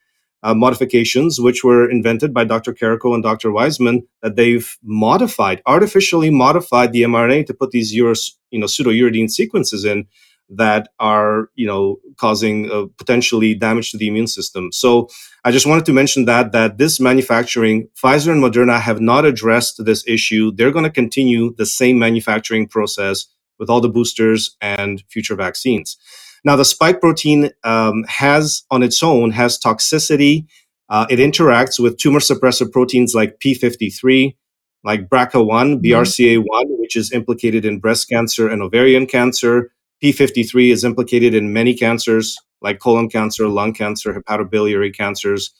uh, 0.43 0.53
modifications, 0.53 1.39
which 1.39 1.63
were 1.63 1.89
invented 1.89 2.33
by 2.33 2.43
Dr. 2.43 2.73
Karikó 2.73 3.13
and 3.13 3.23
Dr. 3.23 3.51
Weissman, 3.51 4.05
that 4.21 4.35
they've 4.35 4.77
modified, 4.83 5.61
artificially 5.65 6.29
modified 6.29 6.91
the 6.91 7.03
mRNA 7.03 7.47
to 7.47 7.53
put 7.53 7.71
these 7.71 7.95
Euros, 7.95 8.31
you 8.51 8.59
know, 8.59 8.65
pseudouridine 8.65 9.29
sequences 9.29 9.85
in 9.85 10.05
that 10.49 10.89
are, 10.99 11.49
you 11.55 11.65
know, 11.65 11.97
causing 12.17 12.69
uh, 12.69 12.85
potentially 12.97 13.55
damage 13.55 13.91
to 13.91 13.97
the 13.97 14.07
immune 14.07 14.27
system. 14.27 14.71
So 14.71 15.07
I 15.45 15.51
just 15.51 15.65
wanted 15.65 15.85
to 15.85 15.93
mention 15.93 16.25
that 16.25 16.51
that 16.51 16.77
this 16.77 16.99
manufacturing, 16.99 17.87
Pfizer 18.01 18.31
and 18.31 18.43
Moderna 18.43 18.79
have 18.79 18.99
not 18.99 19.25
addressed 19.25 19.83
this 19.85 20.05
issue. 20.07 20.51
They're 20.51 20.71
going 20.71 20.83
to 20.83 20.91
continue 20.91 21.55
the 21.55 21.65
same 21.65 21.97
manufacturing 21.97 22.67
process 22.67 23.25
with 23.57 23.69
all 23.69 23.79
the 23.79 23.89
boosters 23.89 24.57
and 24.61 25.03
future 25.09 25.35
vaccines. 25.35 25.97
Now, 26.43 26.55
the 26.55 26.65
spike 26.65 26.99
protein 26.99 27.51
um, 27.63 28.03
has 28.07 28.63
on 28.69 28.83
its 28.83 29.01
own 29.01 29.31
has 29.31 29.59
toxicity. 29.59 30.45
Uh, 30.89 31.05
it 31.09 31.19
interacts 31.19 31.79
with 31.79 31.97
tumor 31.97 32.19
suppressor 32.19 32.69
proteins 32.69 33.15
like 33.15 33.39
p53, 33.39 34.35
like 34.83 35.07
BRCA1, 35.07 35.79
mm-hmm. 35.79 35.85
BRCA1, 35.85 36.63
which 36.79 36.95
is 36.95 37.11
implicated 37.11 37.65
in 37.65 37.79
breast 37.79 38.09
cancer 38.09 38.49
and 38.49 38.61
ovarian 38.61 39.07
cancer. 39.07 39.71
P53 40.03 40.71
is 40.71 40.83
implicated 40.83 41.33
in 41.33 41.53
many 41.53 41.73
cancers 41.73 42.37
like 42.63 42.79
colon 42.79 43.09
cancer, 43.09 43.47
lung 43.47 43.73
cancer, 43.73 44.13
hepatobiliary 44.13 44.95
cancers. 44.95 45.51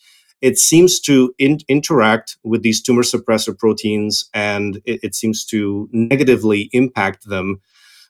It 0.42 0.58
seems 0.58 1.00
to 1.02 1.34
in- 1.38 1.60
interact 1.70 2.38
with 2.44 2.64
these 2.64 2.82
tumor 2.82 3.04
suppressor 3.04 3.58
proteins 3.58 4.30
and 4.34 4.82
it, 4.86 5.00
it 5.04 5.16
seems 5.16 5.46
to 5.46 5.88
negatively 5.92 6.70
impact 6.74 7.28
them. 7.28 7.62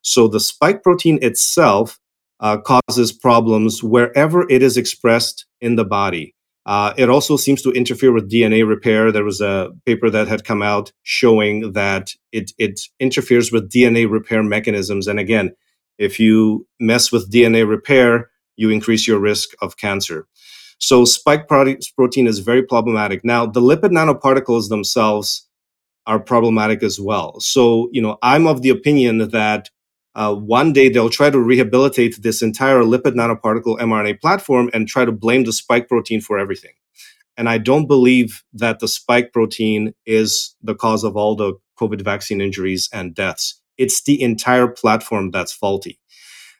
So 0.01 0.27
the 0.27 0.39
spike 0.39 0.83
protein 0.83 1.19
itself 1.21 1.99
uh, 2.43 2.57
causes 2.57 3.13
problems 3.13 3.81
wherever 3.81 4.47
it 4.49 4.61
is 4.61 4.75
expressed 4.77 5.45
in 5.61 5.77
the 5.77 5.85
body. 5.85 6.35
Uh, 6.65 6.93
it 6.97 7.09
also 7.09 7.37
seems 7.37 7.61
to 7.61 7.71
interfere 7.71 8.11
with 8.11 8.31
DNA 8.31 8.67
repair. 8.67 9.11
There 9.11 9.23
was 9.23 9.41
a 9.41 9.71
paper 9.85 10.09
that 10.09 10.27
had 10.27 10.43
come 10.43 10.61
out 10.61 10.91
showing 11.03 11.71
that 11.71 12.11
it, 12.31 12.51
it 12.57 12.81
interferes 12.99 13.51
with 13.51 13.71
DNA 13.71 14.09
repair 14.09 14.43
mechanisms. 14.43 15.07
And 15.07 15.19
again, 15.19 15.55
if 15.97 16.19
you 16.19 16.67
mess 16.79 17.11
with 17.11 17.31
DNA 17.31 17.67
repair, 17.67 18.29
you 18.57 18.69
increase 18.69 19.07
your 19.07 19.19
risk 19.19 19.49
of 19.61 19.77
cancer. 19.77 20.27
So 20.79 21.05
spike 21.05 21.47
protein 21.47 22.27
is 22.27 22.39
very 22.39 22.63
problematic. 22.63 23.23
Now, 23.23 23.45
the 23.45 23.61
lipid 23.61 23.91
nanoparticles 23.91 24.67
themselves 24.67 25.47
are 26.05 26.19
problematic 26.19 26.83
as 26.83 26.99
well. 26.99 27.39
So, 27.39 27.89
you 27.93 28.01
know, 28.01 28.17
I'm 28.21 28.47
of 28.47 28.61
the 28.61 28.69
opinion 28.69 29.29
that 29.29 29.69
uh, 30.15 30.33
one 30.33 30.73
day 30.73 30.89
they'll 30.89 31.09
try 31.09 31.29
to 31.29 31.39
rehabilitate 31.39 32.21
this 32.21 32.41
entire 32.41 32.81
lipid 32.81 33.15
nanoparticle 33.15 33.79
mRNA 33.79 34.21
platform 34.21 34.69
and 34.73 34.87
try 34.87 35.05
to 35.05 35.11
blame 35.11 35.43
the 35.43 35.53
spike 35.53 35.87
protein 35.87 36.21
for 36.21 36.37
everything. 36.37 36.73
And 37.35 37.49
I 37.49 37.57
don't 37.57 37.87
believe 37.87 38.43
that 38.53 38.79
the 38.79 38.87
spike 38.87 39.33
protein 39.33 39.93
is 40.05 40.55
the 40.61 40.75
cause 40.75 41.03
of 41.03 41.17
all 41.17 41.35
the 41.35 41.53
COVID 41.79 42.01
vaccine 42.03 42.41
injuries 42.41 42.89
and 42.93 43.15
deaths. 43.15 43.59
It's 43.77 44.03
the 44.03 44.21
entire 44.21 44.67
platform 44.67 45.31
that's 45.31 45.51
faulty. 45.51 45.99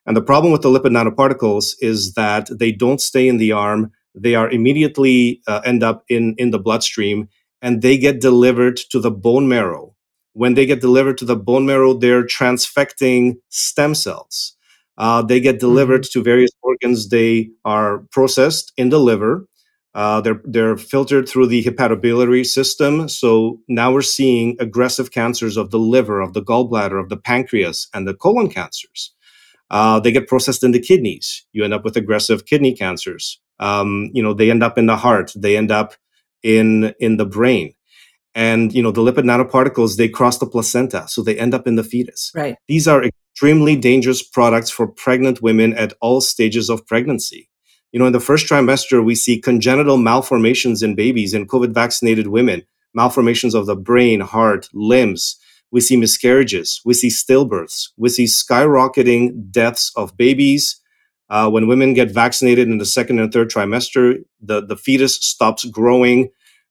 And 0.05 0.17
the 0.17 0.21
problem 0.21 0.51
with 0.51 0.63
the 0.63 0.69
lipid 0.69 0.91
nanoparticles 0.91 1.75
is 1.79 2.15
that 2.15 2.49
they 2.51 2.71
don't 2.71 2.99
stay 2.99 3.27
in 3.27 3.37
the 3.37 3.51
arm. 3.51 3.91
They 4.15 4.35
are 4.35 4.49
immediately 4.49 5.41
uh, 5.47 5.61
end 5.63 5.83
up 5.83 6.03
in, 6.09 6.35
in 6.37 6.51
the 6.51 6.59
bloodstream 6.59 7.29
and 7.61 7.81
they 7.81 7.97
get 7.97 8.19
delivered 8.19 8.77
to 8.89 8.99
the 8.99 9.11
bone 9.11 9.47
marrow 9.47 9.92
when 10.33 10.55
they 10.55 10.65
get 10.65 10.81
delivered 10.81 11.17
to 11.19 11.25
the 11.25 11.35
bone 11.35 11.65
marrow, 11.65 11.93
they're 11.93 12.25
transfecting 12.25 13.35
stem 13.49 13.95
cells. 13.95 14.55
Uh, 14.97 15.21
they 15.21 15.39
get 15.39 15.59
delivered 15.59 16.01
mm-hmm. 16.01 16.19
to 16.19 16.23
various 16.23 16.51
organs. 16.61 17.09
They 17.09 17.49
are 17.65 17.99
processed 18.11 18.73
in 18.77 18.89
the 18.89 18.99
liver. 18.99 19.47
Uh, 19.95 20.21
they're 20.21 20.41
they're 20.45 20.77
filtered 20.77 21.29
through 21.29 21.47
the 21.47 21.63
hepatobiliary 21.63 22.45
system. 22.45 23.07
So 23.07 23.59
now 23.67 23.91
we're 23.91 24.01
seeing 24.01 24.57
aggressive 24.59 25.11
cancers 25.11 25.55
of 25.55 25.69
the 25.69 25.77
liver, 25.77 26.19
of 26.19 26.33
the 26.33 26.41
gallbladder, 26.41 26.99
of 26.99 27.09
the 27.09 27.17
pancreas, 27.17 27.87
and 27.93 28.07
the 28.07 28.15
colon 28.15 28.49
cancers. 28.49 29.13
Uh, 29.69 29.99
they 29.99 30.11
get 30.11 30.27
processed 30.27 30.63
in 30.63 30.71
the 30.71 30.79
kidneys. 30.79 31.45
You 31.53 31.63
end 31.63 31.73
up 31.73 31.83
with 31.83 31.95
aggressive 31.95 32.45
kidney 32.45 32.73
cancers. 32.73 33.39
Um, 33.59 34.09
you 34.13 34.21
know, 34.21 34.33
they 34.33 34.49
end 34.49 34.63
up 34.63 34.79
in 34.79 34.87
the 34.87 34.97
heart. 34.97 35.31
They 35.35 35.57
end 35.57 35.71
up 35.71 35.93
in 36.41 36.93
in 36.99 37.17
the 37.17 37.25
brain 37.25 37.73
and 38.35 38.73
you 38.73 38.81
know 38.81 38.91
the 38.91 39.01
lipid 39.01 39.23
nanoparticles 39.23 39.97
they 39.97 40.09
cross 40.09 40.37
the 40.37 40.45
placenta 40.45 41.05
so 41.07 41.21
they 41.21 41.37
end 41.37 41.53
up 41.53 41.67
in 41.67 41.75
the 41.75 41.83
fetus. 41.83 42.31
Right. 42.35 42.55
These 42.67 42.87
are 42.87 43.03
extremely 43.03 43.75
dangerous 43.75 44.23
products 44.23 44.69
for 44.69 44.87
pregnant 44.87 45.41
women 45.41 45.73
at 45.73 45.93
all 46.01 46.21
stages 46.21 46.69
of 46.69 46.85
pregnancy. 46.85 47.49
You 47.91 47.99
know 47.99 48.07
in 48.07 48.13
the 48.13 48.19
first 48.19 48.47
trimester 48.47 49.03
we 49.03 49.15
see 49.15 49.39
congenital 49.39 49.97
malformations 49.97 50.81
in 50.81 50.95
babies 50.95 51.33
in 51.33 51.47
covid 51.47 51.73
vaccinated 51.73 52.27
women 52.27 52.63
malformations 52.93 53.55
of 53.55 53.65
the 53.65 53.75
brain 53.75 54.19
heart 54.19 54.69
limbs. 54.73 55.37
We 55.71 55.81
see 55.81 55.97
miscarriages. 55.97 56.81
We 56.85 56.93
see 56.93 57.07
stillbirths. 57.07 57.89
We 57.97 58.09
see 58.09 58.25
skyrocketing 58.25 59.49
deaths 59.49 59.91
of 59.95 60.15
babies. 60.15 60.79
Uh, 61.29 61.49
when 61.49 61.67
women 61.67 61.95
get 61.95 62.11
vaccinated 62.11 62.67
in 62.67 62.77
the 62.77 62.85
second 62.85 63.17
and 63.17 63.33
third 63.33 63.49
trimester 63.49 64.17
the, 64.41 64.63
the 64.63 64.77
fetus 64.77 65.15
stops 65.15 65.65
growing 65.65 66.29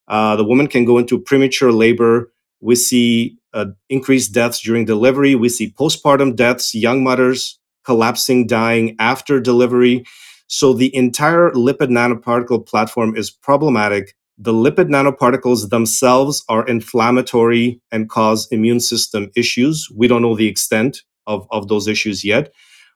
uh, 0.09 0.37
the 0.37 0.45
woman 0.45 0.67
can 0.67 0.85
go 0.85 0.99
into 0.99 1.19
premature 1.21 1.73
labor. 1.73 2.33
We 2.61 2.75
see 2.75 3.39
uh, 3.55 3.67
increased 3.89 4.33
deaths 4.33 4.61
during 4.61 4.85
delivery. 4.85 5.35
We 5.35 5.49
see 5.49 5.73
postpartum 5.73 6.37
deaths, 6.37 6.75
young 6.75 7.03
mothers 7.05 7.59
collapsing, 7.85 8.47
dying 8.47 8.97
after 8.99 9.41
delivery. 9.41 10.05
So 10.47 10.73
the 10.73 10.95
entire 10.95 11.51
lipid 11.51 11.89
nanoparticle 11.89 12.67
platform 12.67 13.17
is 13.17 13.31
problematic. 13.31 14.15
The 14.39 14.53
lipid 14.53 14.89
nanoparticles 14.89 15.71
themselves 15.71 16.45
are 16.49 16.67
inflammatory 16.67 17.81
and 17.91 18.09
cause 18.09 18.49
immune 18.51 18.81
system 18.81 19.31
issues. 19.37 19.89
We 19.95 20.09
don't 20.09 20.23
know 20.23 20.37
the 20.37 20.49
extent 20.49 21.03
of, 21.27 21.47
of 21.51 21.69
those 21.69 21.89
issues 21.89 22.25
yet. 22.25 22.53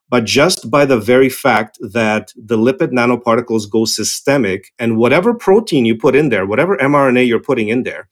But 0.09 0.25
just 0.25 0.71
by 0.71 0.85
the 0.85 0.99
very 0.99 1.29
fact 1.29 1.79
that 1.81 2.33
the 2.37 2.57
lipid 2.57 2.93
nanoparticles 2.93 3.69
go 3.69 3.85
systemic 3.85 4.73
and 4.79 4.97
whatever 4.97 5.35
protein 5.35 5.85
you 5.85 5.97
put 5.97 6.15
in 6.15 6.29
there, 6.29 6.47
whatever 6.47 6.77
mRNA 6.77 7.27
you're 7.27 7.41
putting 7.41 7.69
in 7.69 7.83
there, 7.83 8.09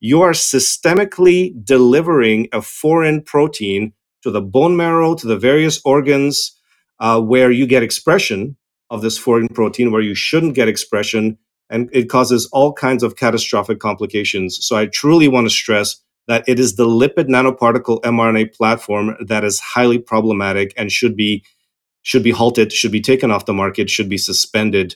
you 0.00 0.22
are 0.22 0.32
systemically 0.32 1.52
delivering 1.64 2.48
a 2.52 2.62
foreign 2.62 3.22
protein 3.22 3.92
to 4.22 4.30
the 4.30 4.40
bone 4.40 4.76
marrow, 4.76 5.14
to 5.14 5.26
the 5.26 5.38
various 5.38 5.80
organs 5.84 6.58
uh, 6.98 7.20
where 7.20 7.50
you 7.50 7.66
get 7.66 7.82
expression 7.82 8.56
of 8.88 9.02
this 9.02 9.18
foreign 9.18 9.48
protein, 9.48 9.92
where 9.92 10.02
you 10.02 10.14
shouldn't 10.14 10.54
get 10.54 10.68
expression. 10.68 11.36
And 11.68 11.90
it 11.92 12.08
causes 12.08 12.48
all 12.52 12.72
kinds 12.72 13.02
of 13.02 13.16
catastrophic 13.16 13.80
complications. 13.80 14.58
So 14.66 14.76
I 14.76 14.86
truly 14.86 15.28
want 15.28 15.46
to 15.46 15.50
stress 15.50 15.96
that 16.26 16.44
it 16.48 16.58
is 16.58 16.76
the 16.76 16.86
lipid 16.86 17.28
nanoparticle 17.28 18.00
mRNA 18.02 18.54
platform 18.54 19.16
that 19.20 19.44
is 19.44 19.60
highly 19.60 19.98
problematic 19.98 20.72
and 20.76 20.90
should 20.90 21.16
be 21.16 21.44
should 22.02 22.22
be 22.22 22.30
halted, 22.30 22.72
should 22.72 22.92
be 22.92 23.00
taken 23.00 23.30
off 23.30 23.46
the 23.46 23.54
market, 23.54 23.88
should 23.88 24.10
be 24.10 24.18
suspended 24.18 24.94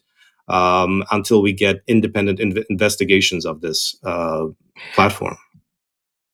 um, 0.48 1.02
until 1.10 1.40
we 1.42 1.52
get 1.52 1.82
independent 1.86 2.38
inv- 2.38 2.64
investigations 2.68 3.46
of 3.46 3.60
this 3.62 3.96
uh, 4.04 4.46
platform. 4.94 5.36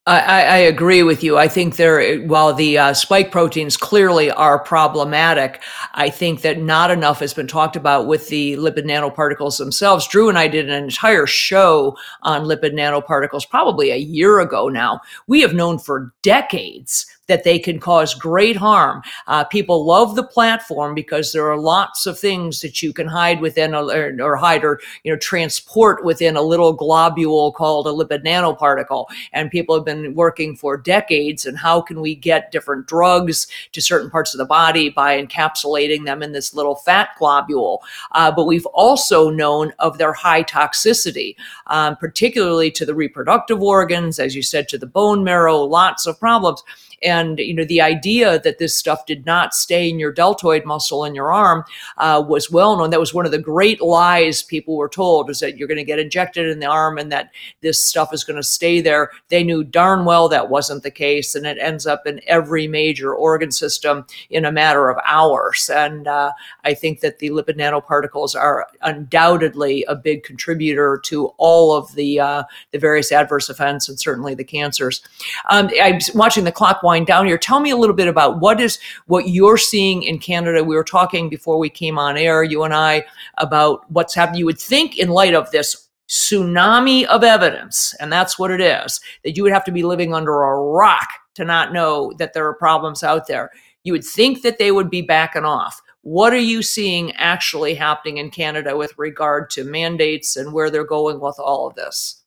I, 0.07 0.21
I, 0.21 0.57
agree 0.59 1.03
with 1.03 1.25
you. 1.25 1.39
I 1.39 1.49
think 1.49 1.77
there, 1.77 2.19
while 2.27 2.53
the 2.53 2.77
uh, 2.77 2.93
spike 2.93 3.31
proteins 3.31 3.79
clearly 3.79 4.31
are 4.31 4.63
problematic, 4.63 5.63
I 5.95 6.11
think 6.11 6.43
that 6.43 6.61
not 6.61 6.91
enough 6.91 7.21
has 7.21 7.33
been 7.33 7.47
talked 7.47 7.75
about 7.75 8.07
with 8.07 8.29
the 8.29 8.55
lipid 8.57 8.85
nanoparticles 8.85 9.57
themselves. 9.57 10.07
Drew 10.07 10.29
and 10.29 10.37
I 10.37 10.47
did 10.47 10.69
an 10.69 10.85
entire 10.85 11.27
show 11.27 11.97
on 12.21 12.45
lipid 12.45 12.75
nanoparticles 12.75 13.49
probably 13.49 13.93
a 13.93 13.97
year 13.97 14.41
ago 14.41 14.69
now. 14.69 15.01
We 15.27 15.41
have 15.41 15.55
known 15.55 15.79
for 15.79 16.13
decades 16.21 17.07
that 17.27 17.45
they 17.45 17.59
can 17.59 17.79
cause 17.79 18.15
great 18.15 18.57
harm. 18.57 19.03
Uh, 19.27 19.45
people 19.45 19.87
love 19.87 20.15
the 20.15 20.23
platform 20.23 20.95
because 20.95 21.33
there 21.33 21.51
are 21.51 21.59
lots 21.59 22.07
of 22.07 22.19
things 22.19 22.61
that 22.61 22.83
you 22.83 22.93
can 22.93 23.07
hide 23.07 23.41
within 23.41 23.75
a, 23.75 23.85
or, 23.85 24.17
or 24.21 24.37
hide 24.37 24.65
or 24.65 24.81
you 25.03 25.13
know 25.13 25.19
transport 25.19 26.05
within 26.05 26.37
a 26.37 26.43
little 26.43 26.73
globule 26.73 27.53
called 27.53 27.87
a 27.87 27.91
lipid 27.91 28.25
nanoparticle. 28.25 29.07
And 29.33 29.51
people 29.51 29.75
have 29.75 29.85
been 29.85 30.15
working 30.15 30.57
for 30.57 30.77
decades. 30.77 31.47
And 31.47 31.57
how 31.57 31.81
can 31.81 32.01
we 32.01 32.15
get 32.15 32.53
different 32.53 32.87
drugs 32.87 33.47
to 33.73 33.81
certain 33.81 34.11
parts 34.11 34.35
of 34.35 34.39
the 34.39 34.45
body 34.45 34.89
by 34.91 35.23
encapsulating 35.23 36.05
them 36.05 36.23
in 36.23 36.33
this 36.33 36.55
little 36.55 36.75
fat 36.75 37.11
globule? 37.19 37.83
Uh, 38.13 38.31
but 38.31 38.47
we've 38.47 38.67
also 38.67 39.31
known 39.31 39.73
of 39.79 39.99
their 39.99 40.13
high 40.13 40.43
toxicity, 40.43 41.37
um, 41.69 41.97
particularly 41.97 42.71
to 42.71 42.85
the 42.85 42.95
reproductive 42.95 43.63
organs, 43.63 44.19
as 44.19 44.35
you 44.37 44.43
said, 44.43 44.69
to 44.69 44.79
the 44.79 44.87
bone 44.87 45.25
marrow. 45.25 45.59
Lots 45.59 46.07
of 46.07 46.19
problems. 46.19 46.63
And 47.05 47.39
you 47.39 47.55
know, 47.55 47.65
the 47.65 47.81
idea 47.81 48.39
that 48.41 48.59
this 48.59 48.77
stuff 48.77 49.07
did 49.07 49.27
not 49.27 49.55
stay 49.55 49.89
in 49.89 49.99
your 49.99 50.13
deltoid 50.13 50.65
muscle 50.65 51.05
in 51.05 51.15
your 51.15 51.33
arm 51.33 51.65
uh, 51.99 52.25
was 52.27 52.51
well 52.51 52.77
known. 52.77 52.91
That 52.91 53.01
was 53.01 53.15
one 53.15 53.27
of 53.27 53.33
the 53.33 53.39
great 53.39 53.81
lies 53.81 54.43
people 54.43 54.77
were 54.77 54.89
told: 54.89 55.31
is 55.31 55.41
that 55.41 55.57
you're 55.57 55.69
going 55.69 55.79
to 55.79 55.85
get 55.85 55.99
injected 55.99 56.49
in 56.49 56.61
the 56.61 56.67
arm 56.67 56.99
and 56.99 57.13
that 57.13 57.31
this 57.61 57.85
stuff 57.85 58.13
is 58.13 58.25
going 58.25 58.37
to 58.37 58.43
stay 58.43 58.81
there. 58.81 59.11
They 59.29 59.45
knew 59.45 59.65
darn 59.65 60.05
well 60.05 60.29
that 60.29 60.51
wasn't 60.51 60.83
the 60.83 60.91
case, 60.91 61.35
and 61.35 61.47
it 61.47 61.59
ends 61.59 61.87
up 61.87 62.07
in 62.07 62.21
every 62.27 62.67
major 62.67 63.15
organ 63.15 63.51
system 63.51 64.07
in 64.31 64.45
a 64.45 64.53
matter 64.53 64.89
of 64.89 64.99
hours. 65.07 65.69
And 65.69 66.07
uh, 66.09 66.33
I 66.65 66.75
think 66.75 67.01
that 67.01 67.19
the 67.19 67.31
lipid 67.31 67.57
nanoparticles 67.57 68.35
are 68.35 68.67
undoubtedly 68.83 69.85
a 69.89 69.95
big 69.95 70.23
contributor 70.23 71.01
to 71.05 71.27
all 71.39 71.77
of 71.77 71.95
the 71.95 72.21
uh, 72.21 72.45
the 72.73 72.79
various 72.79 73.13
adverse 73.13 73.51
events 73.51 73.89
and 73.89 73.99
certainly 73.99 74.35
the 74.35 74.45
cancers. 74.45 75.03
Um, 75.51 75.71
I'm 75.81 75.99
watching 76.15 76.45
the 76.45 76.53
clock 76.53 76.83
wind 76.95 77.07
down 77.07 77.27
here. 77.27 77.37
Tell 77.37 77.61
me 77.61 77.71
a 77.71 77.77
little 77.77 77.97
bit 77.97 78.09
about 78.09 78.41
what 78.41 78.61
is 78.61 78.79
what 79.07 79.29
you're 79.29 79.59
seeing 79.59 80.05
in 80.05 80.19
Canada. 80.19 80.63
We 80.63 80.77
were 80.77 80.85
talking 80.85 81.29
before 81.29 81.59
we 81.59 81.69
came 81.69 81.99
on 81.99 82.17
air, 82.17 82.45
you 82.45 82.63
and 82.63 82.73
I, 82.73 83.05
about 83.39 83.91
what's 83.91 84.15
happening. 84.15 84.39
You 84.39 84.47
would 84.47 84.61
think, 84.61 84.97
in 84.97 85.09
light 85.09 85.35
of 85.35 85.51
this 85.51 85.89
tsunami 86.09 87.05
of 87.07 87.25
evidence, 87.25 87.95
and 87.99 88.13
that's 88.13 88.39
what 88.39 88.53
it 88.53 88.61
is, 88.61 89.01
that 89.25 89.37
you 89.37 89.43
would 89.43 89.53
have 89.53 89.65
to 89.65 89.73
be 89.73 89.83
living 89.83 90.15
under 90.15 90.43
a 90.43 90.61
rock 90.61 91.09
to 91.35 91.45
not 91.45 91.73
know 91.73 92.13
that 92.19 92.33
there 92.33 92.47
are 92.47 92.55
problems 92.55 93.03
out 93.03 93.27
there. 93.27 93.51
You 93.83 93.93
would 93.93 94.05
think 94.05 94.43
that 94.43 94.59
they 94.59 94.71
would 94.71 94.89
be 94.89 95.03
backing 95.03 95.45
off. 95.45 95.83
What 96.03 96.33
are 96.33 96.37
you 96.39 96.63
seeing 96.63 97.13
actually 97.17 97.75
happening 97.75 98.19
in 98.19 98.31
Canada 98.31 98.77
with 98.77 98.97
regard 98.99 99.51
to 99.51 99.65
mandates 99.65 100.37
and 100.37 100.53
where 100.53 100.71
they're 100.71 100.85
going 100.85 101.19
with 101.19 101.39
all 101.39 101.67
of 101.67 101.75
this? 101.75 102.24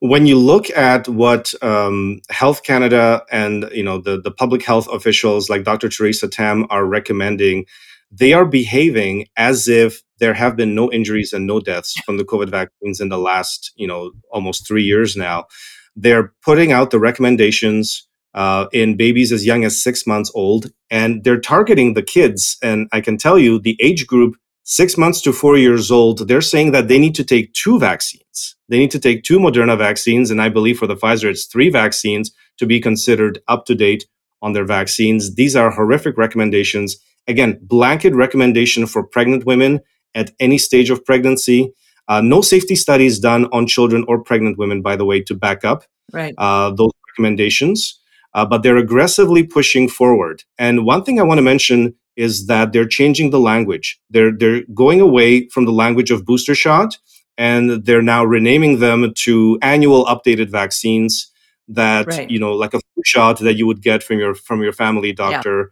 When 0.00 0.26
you 0.26 0.38
look 0.38 0.68
at 0.70 1.08
what 1.08 1.54
um, 1.62 2.20
Health 2.30 2.62
Canada 2.64 3.24
and 3.30 3.68
you 3.72 3.82
know 3.82 3.98
the, 3.98 4.20
the 4.20 4.30
public 4.30 4.62
health 4.64 4.88
officials 4.92 5.48
like 5.48 5.64
Dr. 5.64 5.88
Theresa 5.88 6.28
Tam 6.28 6.66
are 6.70 6.84
recommending, 6.84 7.66
they 8.10 8.32
are 8.32 8.44
behaving 8.44 9.26
as 9.36 9.68
if 9.68 10.02
there 10.18 10.34
have 10.34 10.56
been 10.56 10.74
no 10.74 10.90
injuries 10.92 11.32
and 11.32 11.46
no 11.46 11.60
deaths 11.60 11.94
from 12.04 12.16
the 12.16 12.24
COVID 12.24 12.48
vaccines 12.50 13.00
in 13.00 13.08
the 13.08 13.18
last 13.18 13.72
you 13.76 13.86
know 13.86 14.12
almost 14.30 14.66
three 14.66 14.84
years 14.84 15.16
now. 15.16 15.46
They're 15.94 16.32
putting 16.42 16.72
out 16.72 16.90
the 16.90 16.98
recommendations 16.98 18.06
uh, 18.34 18.66
in 18.72 18.96
babies 18.96 19.30
as 19.30 19.44
young 19.44 19.64
as 19.64 19.82
six 19.82 20.06
months 20.06 20.30
old, 20.34 20.70
and 20.90 21.22
they're 21.22 21.40
targeting 21.40 21.94
the 21.94 22.02
kids. 22.02 22.56
And 22.62 22.88
I 22.92 23.00
can 23.00 23.18
tell 23.18 23.38
you, 23.38 23.58
the 23.58 23.76
age 23.80 24.06
group 24.06 24.36
six 24.64 24.96
months 24.96 25.20
to 25.22 25.32
four 25.32 25.56
years 25.56 25.90
old, 25.90 26.28
they're 26.28 26.40
saying 26.40 26.72
that 26.72 26.88
they 26.88 26.98
need 26.98 27.14
to 27.16 27.24
take 27.24 27.52
two 27.52 27.78
vaccines. 27.78 28.56
They 28.68 28.78
need 28.78 28.90
to 28.92 28.98
take 28.98 29.24
two 29.24 29.38
Moderna 29.38 29.76
vaccines. 29.76 30.30
And 30.30 30.40
I 30.40 30.48
believe 30.48 30.78
for 30.78 30.86
the 30.86 30.96
Pfizer, 30.96 31.30
it's 31.30 31.46
three 31.46 31.68
vaccines 31.68 32.32
to 32.58 32.66
be 32.66 32.80
considered 32.80 33.40
up 33.48 33.66
to 33.66 33.74
date 33.74 34.06
on 34.40 34.52
their 34.52 34.64
vaccines. 34.64 35.34
These 35.34 35.56
are 35.56 35.70
horrific 35.70 36.16
recommendations. 36.16 36.96
Again, 37.28 37.58
blanket 37.62 38.14
recommendation 38.14 38.86
for 38.86 39.04
pregnant 39.04 39.44
women 39.46 39.80
at 40.14 40.32
any 40.40 40.58
stage 40.58 40.90
of 40.90 41.04
pregnancy. 41.04 41.72
Uh, 42.08 42.20
no 42.20 42.40
safety 42.40 42.74
studies 42.74 43.18
done 43.18 43.46
on 43.52 43.66
children 43.66 44.04
or 44.08 44.22
pregnant 44.22 44.58
women, 44.58 44.82
by 44.82 44.96
the 44.96 45.04
way, 45.04 45.20
to 45.22 45.34
back 45.34 45.64
up 45.64 45.84
right. 46.12 46.34
uh, 46.38 46.70
those 46.70 46.90
recommendations. 47.10 48.00
Uh, 48.34 48.46
but 48.46 48.62
they're 48.62 48.78
aggressively 48.78 49.42
pushing 49.42 49.88
forward. 49.88 50.42
And 50.58 50.86
one 50.86 51.04
thing 51.04 51.20
I 51.20 51.22
want 51.22 51.38
to 51.38 51.42
mention 51.42 51.94
is 52.16 52.46
that 52.46 52.72
they're 52.72 52.86
changing 52.86 53.30
the 53.30 53.40
language. 53.40 54.00
They're 54.10 54.32
they're 54.32 54.62
going 54.74 55.00
away 55.00 55.48
from 55.48 55.64
the 55.64 55.72
language 55.72 56.10
of 56.10 56.24
booster 56.24 56.54
shot 56.54 56.98
and 57.38 57.84
they're 57.84 58.02
now 58.02 58.24
renaming 58.24 58.80
them 58.80 59.12
to 59.14 59.58
annual 59.62 60.04
updated 60.06 60.50
vaccines 60.50 61.30
that 61.68 62.06
right. 62.06 62.30
you 62.30 62.38
know 62.38 62.52
like 62.52 62.74
a 62.74 62.80
flu 62.80 63.02
shot 63.04 63.38
that 63.38 63.54
you 63.54 63.66
would 63.66 63.82
get 63.82 64.02
from 64.02 64.18
your 64.18 64.34
from 64.34 64.62
your 64.62 64.72
family 64.72 65.12
doctor. 65.12 65.60
Yeah. 65.60 65.66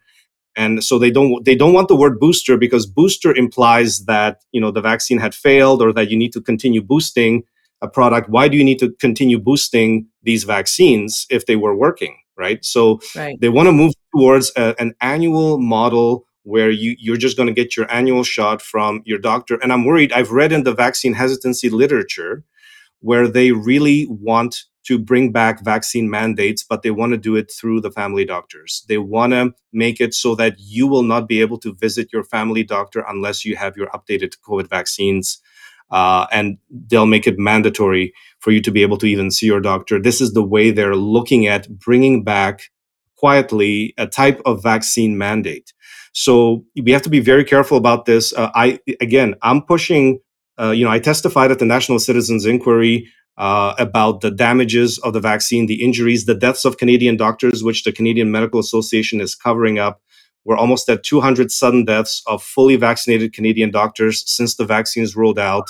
And 0.56 0.84
so 0.84 0.98
they 0.98 1.10
don't 1.10 1.44
they 1.44 1.54
don't 1.54 1.72
want 1.72 1.88
the 1.88 1.96
word 1.96 2.18
booster 2.18 2.56
because 2.56 2.86
booster 2.86 3.34
implies 3.34 4.04
that 4.06 4.42
you 4.52 4.60
know 4.60 4.70
the 4.70 4.80
vaccine 4.80 5.18
had 5.18 5.34
failed 5.34 5.82
or 5.82 5.92
that 5.92 6.10
you 6.10 6.16
need 6.16 6.32
to 6.32 6.40
continue 6.40 6.82
boosting 6.82 7.44
a 7.82 7.88
product. 7.88 8.28
Why 8.28 8.48
do 8.48 8.56
you 8.56 8.64
need 8.64 8.78
to 8.80 8.90
continue 9.00 9.38
boosting 9.38 10.06
these 10.22 10.44
vaccines 10.44 11.26
if 11.30 11.46
they 11.46 11.56
were 11.56 11.74
working? 11.74 12.16
Right. 12.40 12.64
So 12.64 13.00
right. 13.14 13.38
they 13.38 13.50
want 13.50 13.66
to 13.66 13.72
move 13.72 13.92
towards 14.16 14.50
a, 14.56 14.74
an 14.80 14.94
annual 15.02 15.58
model 15.58 16.24
where 16.44 16.70
you, 16.70 16.96
you're 16.98 17.18
just 17.18 17.36
going 17.36 17.48
to 17.48 17.52
get 17.52 17.76
your 17.76 17.90
annual 17.92 18.24
shot 18.24 18.62
from 18.62 19.02
your 19.04 19.18
doctor. 19.18 19.58
And 19.62 19.74
I'm 19.74 19.84
worried, 19.84 20.10
I've 20.12 20.30
read 20.30 20.50
in 20.50 20.64
the 20.64 20.74
vaccine 20.74 21.12
hesitancy 21.12 21.68
literature 21.68 22.42
where 23.00 23.28
they 23.28 23.52
really 23.52 24.06
want 24.08 24.56
to 24.84 24.98
bring 24.98 25.32
back 25.32 25.62
vaccine 25.62 26.08
mandates, 26.08 26.64
but 26.64 26.82
they 26.82 26.90
want 26.90 27.12
to 27.12 27.18
do 27.18 27.36
it 27.36 27.52
through 27.52 27.82
the 27.82 27.90
family 27.90 28.24
doctors. 28.24 28.84
They 28.88 28.96
want 28.96 29.34
to 29.34 29.52
make 29.72 30.00
it 30.00 30.14
so 30.14 30.34
that 30.36 30.54
you 30.58 30.86
will 30.86 31.02
not 31.02 31.28
be 31.28 31.42
able 31.42 31.58
to 31.58 31.74
visit 31.74 32.08
your 32.10 32.24
family 32.24 32.64
doctor 32.64 33.04
unless 33.06 33.44
you 33.44 33.56
have 33.56 33.76
your 33.76 33.88
updated 33.88 34.36
COVID 34.48 34.68
vaccines. 34.68 35.42
Uh, 35.90 36.26
and 36.30 36.58
they'll 36.88 37.06
make 37.06 37.26
it 37.26 37.38
mandatory 37.38 38.12
for 38.40 38.50
you 38.52 38.60
to 38.62 38.70
be 38.70 38.82
able 38.82 38.98
to 38.98 39.06
even 39.06 39.30
see 39.30 39.46
your 39.46 39.60
doctor. 39.60 40.00
This 40.00 40.20
is 40.20 40.32
the 40.32 40.42
way 40.42 40.70
they're 40.70 40.96
looking 40.96 41.46
at 41.46 41.68
bringing 41.78 42.24
back 42.24 42.62
quietly 43.16 43.94
a 43.98 44.06
type 44.06 44.40
of 44.46 44.62
vaccine 44.62 45.18
mandate. 45.18 45.72
So 46.12 46.64
we 46.82 46.92
have 46.92 47.02
to 47.02 47.10
be 47.10 47.20
very 47.20 47.44
careful 47.44 47.76
about 47.76 48.06
this. 48.06 48.32
Uh, 48.32 48.50
I 48.54 48.78
again, 49.00 49.34
I'm 49.42 49.62
pushing. 49.62 50.20
Uh, 50.58 50.72
you 50.72 50.84
know, 50.84 50.90
I 50.90 50.98
testified 50.98 51.50
at 51.50 51.58
the 51.58 51.64
National 51.64 51.98
Citizens 51.98 52.44
Inquiry 52.44 53.08
uh, 53.38 53.74
about 53.78 54.20
the 54.20 54.30
damages 54.30 54.98
of 54.98 55.14
the 55.14 55.20
vaccine, 55.20 55.66
the 55.66 55.82
injuries, 55.82 56.26
the 56.26 56.34
deaths 56.34 56.66
of 56.66 56.76
Canadian 56.76 57.16
doctors, 57.16 57.64
which 57.64 57.84
the 57.84 57.92
Canadian 57.92 58.30
Medical 58.30 58.60
Association 58.60 59.20
is 59.20 59.34
covering 59.34 59.78
up. 59.78 60.02
We're 60.44 60.56
almost 60.56 60.88
at 60.88 61.02
200 61.02 61.50
sudden 61.50 61.84
deaths 61.84 62.22
of 62.26 62.42
fully 62.42 62.76
vaccinated 62.76 63.32
Canadian 63.32 63.70
doctors 63.70 64.24
since 64.30 64.56
the 64.56 64.64
vaccines 64.64 65.14
rolled 65.14 65.38
out. 65.38 65.68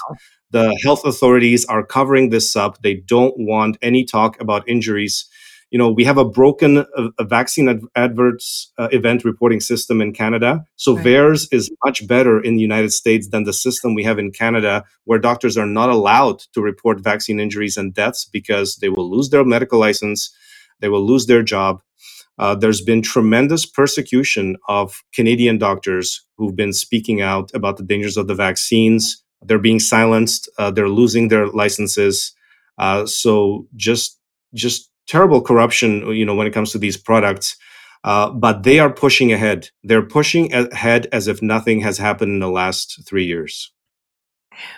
The 0.52 0.76
health 0.82 1.04
authorities 1.04 1.64
are 1.66 1.84
covering 1.84 2.30
this 2.30 2.56
up. 2.56 2.82
They 2.82 2.94
don't 2.94 3.34
want 3.36 3.78
any 3.82 4.04
talk 4.04 4.40
about 4.40 4.68
injuries 4.68 5.28
you 5.70 5.78
know 5.78 5.90
we 5.90 6.04
have 6.04 6.18
a 6.18 6.24
broken 6.24 6.78
uh, 6.78 7.08
a 7.18 7.24
vaccine 7.24 7.68
ad- 7.68 7.82
adverse 7.94 8.72
uh, 8.78 8.88
event 8.92 9.24
reporting 9.24 9.60
system 9.60 10.00
in 10.00 10.12
canada 10.12 10.64
so 10.76 10.94
right. 10.94 11.04
VAERS 11.04 11.48
is 11.52 11.70
much 11.84 12.06
better 12.06 12.40
in 12.40 12.56
the 12.56 12.62
united 12.62 12.92
states 12.92 13.28
than 13.28 13.44
the 13.44 13.52
system 13.52 13.94
we 13.94 14.04
have 14.04 14.18
in 14.18 14.30
canada 14.30 14.84
where 15.04 15.18
doctors 15.18 15.56
are 15.56 15.66
not 15.66 15.88
allowed 15.88 16.40
to 16.54 16.60
report 16.60 17.00
vaccine 17.00 17.40
injuries 17.40 17.76
and 17.76 17.94
deaths 17.94 18.24
because 18.24 18.76
they 18.76 18.88
will 18.88 19.10
lose 19.10 19.30
their 19.30 19.44
medical 19.44 19.78
license 19.78 20.34
they 20.80 20.88
will 20.88 21.04
lose 21.04 21.26
their 21.26 21.42
job 21.42 21.80
uh, 22.40 22.54
there's 22.54 22.80
been 22.80 23.02
tremendous 23.02 23.64
persecution 23.64 24.56
of 24.68 25.02
canadian 25.14 25.58
doctors 25.58 26.26
who've 26.36 26.56
been 26.56 26.72
speaking 26.72 27.20
out 27.20 27.50
about 27.54 27.76
the 27.76 27.84
dangers 27.84 28.16
of 28.16 28.26
the 28.26 28.34
vaccines 28.34 29.22
they're 29.42 29.58
being 29.58 29.80
silenced 29.80 30.50
uh, 30.58 30.70
they're 30.70 30.88
losing 30.88 31.28
their 31.28 31.46
licenses 31.48 32.34
uh, 32.78 33.06
so 33.06 33.66
just 33.76 34.18
just 34.54 34.90
terrible 35.10 35.40
corruption, 35.42 36.06
you 36.12 36.24
know, 36.24 36.34
when 36.34 36.46
it 36.46 36.54
comes 36.54 36.72
to 36.72 36.78
these 36.78 36.96
products. 36.96 37.56
Uh, 38.04 38.30
but 38.30 38.62
they 38.62 38.78
are 38.78 38.90
pushing 38.90 39.32
ahead. 39.32 39.68
They're 39.82 40.06
pushing 40.06 40.52
ahead 40.54 41.06
as 41.12 41.28
if 41.28 41.42
nothing 41.42 41.80
has 41.80 41.98
happened 41.98 42.32
in 42.32 42.38
the 42.38 42.48
last 42.48 43.02
three 43.06 43.26
years. 43.26 43.72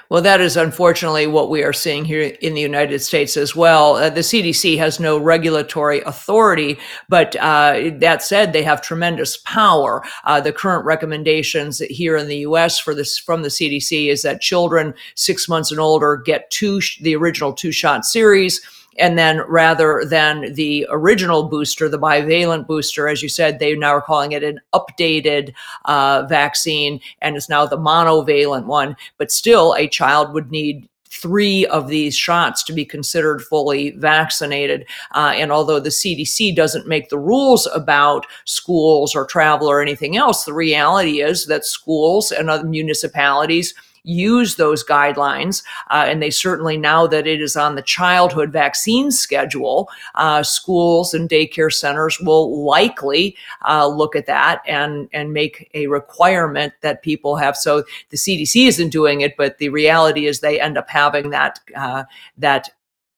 Well, 0.08 0.22
that 0.22 0.40
is 0.40 0.56
unfortunately 0.56 1.26
what 1.26 1.50
we 1.50 1.62
are 1.62 1.72
seeing 1.72 2.04
here 2.04 2.36
in 2.40 2.54
the 2.54 2.60
United 2.60 3.00
States 3.00 3.36
as 3.36 3.56
well. 3.56 3.96
Uh, 3.96 4.10
the 4.10 4.20
CDC 4.20 4.76
has 4.78 5.00
no 5.00 5.18
regulatory 5.18 6.00
authority, 6.00 6.78
but 7.08 7.34
uh, 7.36 7.90
that 7.94 8.22
said, 8.22 8.52
they 8.52 8.62
have 8.62 8.82
tremendous 8.82 9.38
power. 9.38 10.02
Uh, 10.24 10.40
the 10.40 10.52
current 10.52 10.84
recommendations 10.84 11.78
here 11.78 12.16
in 12.16 12.28
the 12.28 12.38
U.S. 12.38 12.78
for 12.78 12.94
this 12.94 13.18
from 13.18 13.42
the 13.42 13.48
CDC 13.48 14.08
is 14.08 14.22
that 14.22 14.40
children 14.40 14.94
six 15.14 15.48
months 15.48 15.70
and 15.70 15.80
older 15.80 16.16
get 16.16 16.50
two 16.50 16.80
the 17.00 17.16
original 17.16 17.52
two 17.52 17.72
shot 17.72 18.04
series 18.04 18.60
and 18.98 19.18
then 19.18 19.42
rather 19.48 20.04
than 20.04 20.54
the 20.54 20.86
original 20.90 21.44
booster, 21.44 21.88
the 21.88 21.98
bivalent 21.98 22.66
booster, 22.66 23.08
as 23.08 23.22
you 23.22 23.28
said, 23.28 23.58
they 23.58 23.74
now 23.74 23.90
are 23.90 24.02
calling 24.02 24.32
it 24.32 24.42
an 24.42 24.60
updated 24.74 25.52
uh, 25.84 26.24
vaccine, 26.28 27.00
and 27.20 27.36
it's 27.36 27.48
now 27.48 27.66
the 27.66 27.78
monovalent 27.78 28.66
one. 28.66 28.96
But 29.18 29.32
still, 29.32 29.74
a 29.74 29.88
child 29.88 30.32
would 30.34 30.50
need 30.50 30.88
three 31.12 31.66
of 31.66 31.88
these 31.88 32.16
shots 32.16 32.62
to 32.64 32.72
be 32.72 32.84
considered 32.84 33.42
fully 33.42 33.90
vaccinated. 33.92 34.86
Uh, 35.14 35.32
and 35.36 35.52
although 35.52 35.78
the 35.78 35.90
CDC 35.90 36.56
doesn't 36.56 36.88
make 36.88 37.10
the 37.10 37.18
rules 37.18 37.68
about 37.74 38.26
schools 38.46 39.14
or 39.14 39.26
travel 39.26 39.68
or 39.70 39.82
anything 39.82 40.16
else, 40.16 40.44
the 40.44 40.54
reality 40.54 41.20
is 41.20 41.46
that 41.46 41.66
schools 41.66 42.32
and 42.32 42.48
other 42.48 42.66
municipalities 42.66 43.74
use 44.04 44.56
those 44.56 44.84
guidelines. 44.84 45.62
Uh, 45.90 46.04
and 46.06 46.22
they 46.22 46.30
certainly, 46.30 46.76
now 46.76 47.06
that 47.06 47.26
it 47.26 47.40
is 47.40 47.56
on 47.56 47.74
the 47.74 47.82
childhood 47.82 48.52
vaccine 48.52 49.10
schedule, 49.10 49.88
uh, 50.14 50.42
schools 50.42 51.14
and 51.14 51.28
daycare 51.28 51.72
centers 51.72 52.18
will 52.20 52.64
likely 52.64 53.36
uh, 53.68 53.86
look 53.86 54.16
at 54.16 54.26
that 54.26 54.62
and, 54.66 55.08
and 55.12 55.32
make 55.32 55.70
a 55.74 55.86
requirement 55.86 56.72
that 56.80 57.02
people 57.02 57.36
have. 57.36 57.56
So 57.56 57.84
the 58.10 58.16
CDC 58.16 58.66
isn't 58.68 58.90
doing 58.90 59.20
it, 59.20 59.36
but 59.36 59.58
the 59.58 59.68
reality 59.68 60.26
is 60.26 60.40
they 60.40 60.60
end 60.60 60.78
up 60.78 60.88
having 60.88 61.30
that, 61.30 61.60
uh, 61.76 62.04
that 62.38 62.70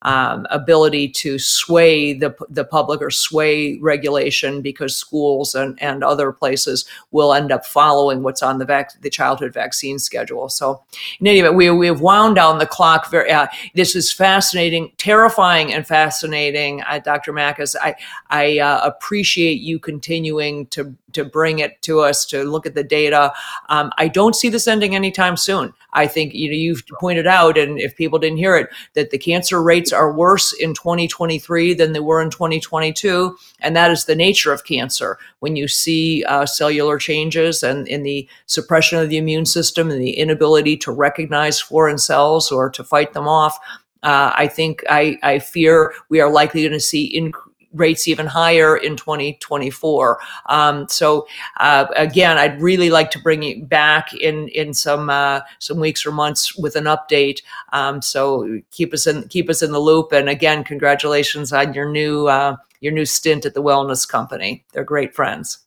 um, 0.05 0.45
ability 0.51 1.09
to 1.09 1.39
sway 1.39 2.13
the, 2.13 2.33
the 2.47 2.63
public 2.63 3.01
or 3.01 3.09
sway 3.09 3.77
regulation 3.79 4.61
because 4.61 4.95
schools 4.95 5.55
and, 5.55 5.81
and 5.81 6.03
other 6.03 6.31
places 6.31 6.85
will 7.11 7.33
end 7.33 7.51
up 7.51 7.65
following 7.65 8.21
what's 8.21 8.43
on 8.43 8.59
the 8.59 8.65
vac- 8.65 9.01
the 9.01 9.09
childhood 9.09 9.51
vaccine 9.51 9.97
schedule. 9.97 10.47
So, 10.47 10.83
in 11.19 11.25
any 11.25 11.39
event, 11.39 11.55
we, 11.55 11.71
we 11.71 11.87
have 11.87 12.01
wound 12.01 12.35
down 12.35 12.59
the 12.59 12.67
clock. 12.67 13.09
Very, 13.09 13.31
uh, 13.31 13.47
this 13.73 13.95
is 13.95 14.11
fascinating, 14.11 14.91
terrifying, 14.97 15.73
and 15.73 15.85
fascinating. 15.87 16.83
Uh, 16.83 16.99
Dr. 16.99 17.33
Makis, 17.33 17.75
I, 17.81 17.95
I 18.29 18.59
uh, 18.59 18.81
appreciate 18.83 19.59
you 19.59 19.79
continuing 19.79 20.67
to 20.67 20.95
to 21.15 21.25
bring 21.25 21.59
it 21.59 21.81
to 21.81 21.99
us 21.99 22.25
to 22.27 22.43
look 22.43 22.65
at 22.65 22.75
the 22.75 22.83
data. 22.83 23.33
Um, 23.69 23.91
I 23.97 24.07
don't 24.07 24.35
see 24.35 24.49
this 24.49 24.67
ending 24.67 24.95
anytime 24.95 25.37
soon. 25.37 25.73
I 25.93 26.07
think 26.07 26.33
you 26.33 26.49
know 26.49 26.55
you've 26.55 26.83
pointed 26.99 27.25
out, 27.25 27.57
and 27.57 27.79
if 27.79 27.95
people 27.95 28.19
didn't 28.19 28.37
hear 28.37 28.55
it, 28.57 28.69
that 28.93 29.09
the 29.09 29.17
cancer 29.17 29.63
rates 29.63 29.91
are 29.91 30.13
worse 30.13 30.53
in 30.53 30.73
2023 30.73 31.73
than 31.73 31.93
they 31.93 31.99
were 31.99 32.21
in 32.21 32.29
2022, 32.29 33.35
and 33.61 33.75
that 33.75 33.91
is 33.91 34.05
the 34.05 34.15
nature 34.15 34.51
of 34.51 34.65
cancer. 34.65 35.17
When 35.39 35.55
you 35.55 35.67
see 35.67 36.23
uh, 36.25 36.45
cellular 36.45 36.97
changes 36.97 37.63
and 37.63 37.87
in 37.87 38.03
the 38.03 38.27
suppression 38.45 38.99
of 38.99 39.09
the 39.09 39.17
immune 39.17 39.45
system 39.45 39.89
and 39.89 40.01
the 40.01 40.17
inability 40.17 40.77
to 40.77 40.91
recognize 40.91 41.59
foreign 41.59 41.97
cells 41.97 42.51
or 42.51 42.69
to 42.71 42.83
fight 42.83 43.13
them 43.13 43.27
off, 43.27 43.57
uh, 44.03 44.31
I 44.35 44.47
think 44.47 44.83
I, 44.87 45.17
I, 45.23 45.39
fear 45.39 45.91
we 46.09 46.21
are 46.21 46.29
likely 46.29 46.61
going 46.61 46.73
to 46.73 46.79
see 46.79 47.05
increase 47.05 47.54
rates 47.75 48.07
even 48.07 48.25
higher 48.25 48.75
in 48.77 48.95
2024. 48.95 50.19
Um, 50.47 50.87
so 50.89 51.27
uh, 51.57 51.85
again, 51.95 52.37
I'd 52.37 52.61
really 52.61 52.89
like 52.89 53.11
to 53.11 53.19
bring 53.19 53.43
you 53.43 53.63
back 53.63 54.13
in 54.13 54.47
in 54.49 54.73
some 54.73 55.09
uh, 55.09 55.41
some 55.59 55.79
weeks 55.79 56.05
or 56.05 56.11
months 56.11 56.57
with 56.57 56.75
an 56.75 56.85
update. 56.85 57.41
Um, 57.73 58.01
so 58.01 58.59
keep 58.71 58.93
us 58.93 59.05
in 59.05 59.27
keep 59.27 59.49
us 59.49 59.61
in 59.61 59.71
the 59.71 59.79
loop. 59.79 60.11
And 60.11 60.29
again, 60.29 60.63
congratulations 60.63 61.53
on 61.53 61.73
your 61.73 61.89
new 61.89 62.27
uh, 62.27 62.55
your 62.79 62.93
new 62.93 63.05
stint 63.05 63.45
at 63.45 63.53
the 63.53 63.63
Wellness 63.63 64.07
Company. 64.07 64.65
They're 64.73 64.83
great 64.83 65.13
friends. 65.13 65.59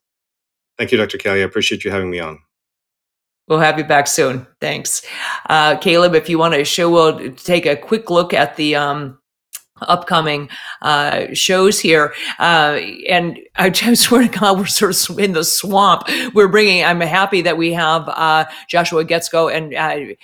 Thank 0.78 0.92
you, 0.92 0.98
Dr. 0.98 1.18
Kelly. 1.18 1.40
I 1.40 1.44
appreciate 1.44 1.84
you 1.84 1.90
having 1.90 2.10
me 2.10 2.20
on. 2.20 2.38
We'll 3.48 3.58
have 3.60 3.78
you 3.78 3.84
back 3.84 4.06
soon. 4.06 4.46
Thanks, 4.60 5.02
uh, 5.48 5.78
Caleb. 5.78 6.14
If 6.14 6.28
you 6.28 6.38
want 6.38 6.54
to 6.54 6.64
show, 6.64 6.90
we'll 6.90 7.32
take 7.32 7.64
a 7.64 7.76
quick 7.76 8.10
look 8.10 8.34
at 8.34 8.56
the 8.56 8.76
um, 8.76 9.18
upcoming 9.82 10.48
uh, 10.82 11.26
shows 11.32 11.80
here. 11.80 12.14
Uh, 12.38 12.80
and 13.08 13.38
I 13.56 13.70
swear 13.94 14.28
to 14.28 14.38
God, 14.38 14.58
we're 14.58 14.66
sort 14.66 15.10
of 15.10 15.18
in 15.18 15.32
the 15.32 15.44
swamp. 15.44 16.08
We're 16.34 16.48
bringing, 16.48 16.84
I'm 16.84 17.00
happy 17.00 17.42
that 17.42 17.56
we 17.56 17.72
have 17.72 18.08
uh, 18.08 18.44
Joshua 18.68 19.04
Guetzkow 19.04 19.54
and 19.54 20.16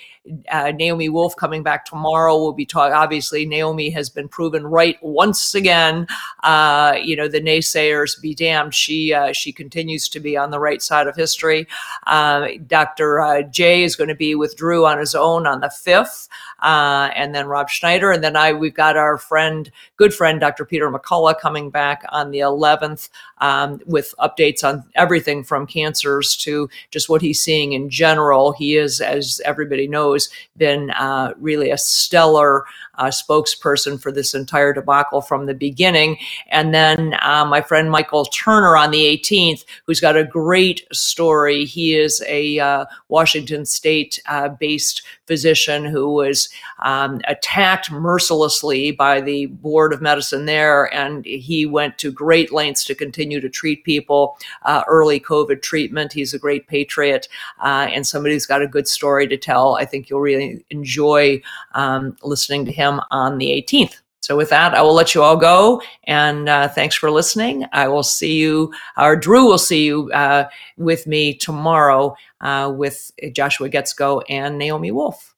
uh, 0.51 0.71
Naomi 0.71 1.09
Wolf 1.09 1.35
coming 1.35 1.63
back 1.63 1.85
tomorrow. 1.85 2.37
We'll 2.37 2.53
be 2.53 2.65
talking. 2.65 2.93
Obviously, 2.93 3.45
Naomi 3.45 3.89
has 3.91 4.09
been 4.09 4.27
proven 4.27 4.65
right 4.65 4.97
once 5.01 5.53
again. 5.53 6.07
Uh, 6.43 6.97
you 7.01 7.15
know, 7.15 7.27
the 7.27 7.41
naysayers 7.41 8.19
be 8.19 8.33
damned. 8.33 8.73
She 8.73 9.13
uh, 9.13 9.33
she 9.33 9.51
continues 9.51 10.09
to 10.09 10.19
be 10.19 10.35
on 10.37 10.51
the 10.51 10.59
right 10.59 10.81
side 10.81 11.07
of 11.07 11.15
history. 11.15 11.67
Uh, 12.07 12.47
Dr. 12.65 13.21
Uh, 13.21 13.41
Jay 13.43 13.83
is 13.83 13.95
going 13.95 14.07
to 14.07 14.15
be 14.15 14.35
with 14.35 14.55
Drew 14.55 14.85
on 14.85 14.97
his 14.97 15.15
own 15.15 15.45
on 15.45 15.61
the 15.61 15.69
fifth, 15.69 16.27
uh, 16.61 17.09
and 17.15 17.35
then 17.35 17.47
Rob 17.47 17.69
Schneider, 17.69 18.11
and 18.11 18.23
then 18.23 18.35
I. 18.35 18.53
We've 18.53 18.73
got 18.73 18.97
our 18.97 19.17
friend, 19.17 19.71
good 19.97 20.13
friend, 20.13 20.39
Dr. 20.39 20.65
Peter 20.65 20.89
McCullough 20.89 21.39
coming 21.39 21.69
back 21.69 22.03
on 22.09 22.31
the 22.31 22.39
eleventh 22.39 23.09
um, 23.39 23.79
with 23.85 24.13
updates 24.19 24.63
on 24.63 24.83
everything 24.95 25.43
from 25.43 25.67
cancers 25.67 26.35
to 26.37 26.69
just 26.91 27.09
what 27.09 27.21
he's 27.21 27.39
seeing 27.39 27.73
in 27.73 27.89
general. 27.89 28.53
He 28.53 28.77
is, 28.77 29.01
as 29.01 29.41
everybody 29.45 29.87
knows, 29.87 30.14
been 30.57 30.89
uh, 30.91 31.33
really 31.39 31.69
a 31.71 31.77
stellar 31.77 32.65
uh, 32.97 33.05
spokesperson 33.05 34.01
for 34.01 34.11
this 34.11 34.33
entire 34.33 34.73
debacle 34.73 35.21
from 35.21 35.45
the 35.45 35.53
beginning. 35.53 36.17
And 36.49 36.73
then 36.73 37.15
uh, 37.21 37.45
my 37.45 37.61
friend 37.61 37.91
Michael 37.91 38.25
Turner 38.25 38.77
on 38.77 38.91
the 38.91 39.05
18th, 39.17 39.65
who's 39.85 39.99
got 39.99 40.17
a 40.17 40.23
great 40.23 40.85
story. 40.91 41.65
He 41.65 41.95
is 41.95 42.23
a 42.27 42.59
uh, 42.59 42.85
Washington 43.09 43.65
State 43.65 44.19
uh, 44.27 44.49
based 44.49 45.01
physician 45.27 45.85
who 45.85 46.13
was 46.13 46.49
um, 46.79 47.19
attacked 47.27 47.91
mercilessly 47.91 48.91
by 48.91 49.21
the 49.21 49.47
board 49.47 49.93
of 49.93 50.01
medicine 50.01 50.45
there, 50.45 50.93
and 50.93 51.25
he 51.25 51.65
went 51.65 51.97
to 51.97 52.11
great 52.11 52.51
lengths 52.51 52.83
to 52.85 52.95
continue 52.95 53.39
to 53.39 53.49
treat 53.49 53.83
people 53.83 54.37
uh, 54.63 54.83
early 54.87 55.19
COVID 55.19 55.61
treatment. 55.61 56.13
He's 56.13 56.33
a 56.33 56.39
great 56.39 56.67
patriot 56.67 57.27
uh, 57.59 57.87
and 57.91 58.05
somebody 58.05 58.35
who's 58.35 58.45
got 58.45 58.61
a 58.61 58.67
good 58.67 58.87
story 58.87 59.27
to 59.27 59.37
tell. 59.37 59.75
I 59.75 59.85
think 59.85 60.09
you'll 60.09 60.21
really 60.21 60.63
enjoy 60.69 61.41
um, 61.73 62.15
listening 62.23 62.65
to 62.65 62.71
him 62.71 62.84
him 62.85 63.01
on 63.11 63.37
the 63.37 63.47
18th. 63.47 64.01
So, 64.21 64.35
with 64.35 64.49
that, 64.49 64.73
I 64.73 64.81
will 64.81 64.95
let 64.95 65.13
you 65.13 65.21
all 65.21 65.37
go. 65.37 65.83
And 66.05 66.49
uh, 66.49 66.67
thanks 66.67 66.95
for 66.95 67.11
listening. 67.11 67.65
I 67.73 67.87
will 67.87 68.01
see 68.01 68.37
you, 68.37 68.73
or 68.97 69.15
Drew 69.15 69.45
will 69.45 69.59
see 69.59 69.85
you 69.85 70.11
uh, 70.13 70.49
with 70.77 71.05
me 71.05 71.35
tomorrow 71.35 72.15
uh, 72.41 72.73
with 72.75 73.11
Joshua 73.33 73.69
Guetzkow 73.69 74.23
and 74.27 74.57
Naomi 74.57 74.91
Wolf. 74.91 75.35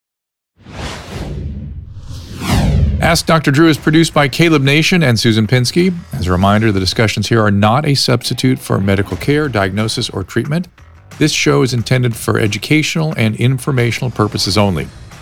Ask 3.02 3.26
Dr. 3.28 3.52
Drew 3.52 3.68
is 3.68 3.78
produced 3.78 4.14
by 4.14 4.28
Caleb 4.28 4.64
Nation 4.64 5.04
and 5.04 5.20
Susan 5.20 5.46
Pinsky. 5.46 5.94
As 6.14 6.28
a 6.28 6.32
reminder, 6.32 6.72
the 6.72 6.80
discussions 6.80 7.28
here 7.28 7.44
are 7.44 7.52
not 7.52 7.86
a 7.86 7.94
substitute 7.94 8.58
for 8.58 8.80
medical 8.80 9.16
care, 9.18 9.48
diagnosis, 9.48 10.10
or 10.10 10.24
treatment. 10.24 10.68
This 11.20 11.32
show 11.32 11.62
is 11.62 11.74
intended 11.74 12.16
for 12.16 12.40
educational 12.40 13.14
and 13.16 13.36
informational 13.36 14.12
purposes 14.12 14.58
only. 14.58 14.88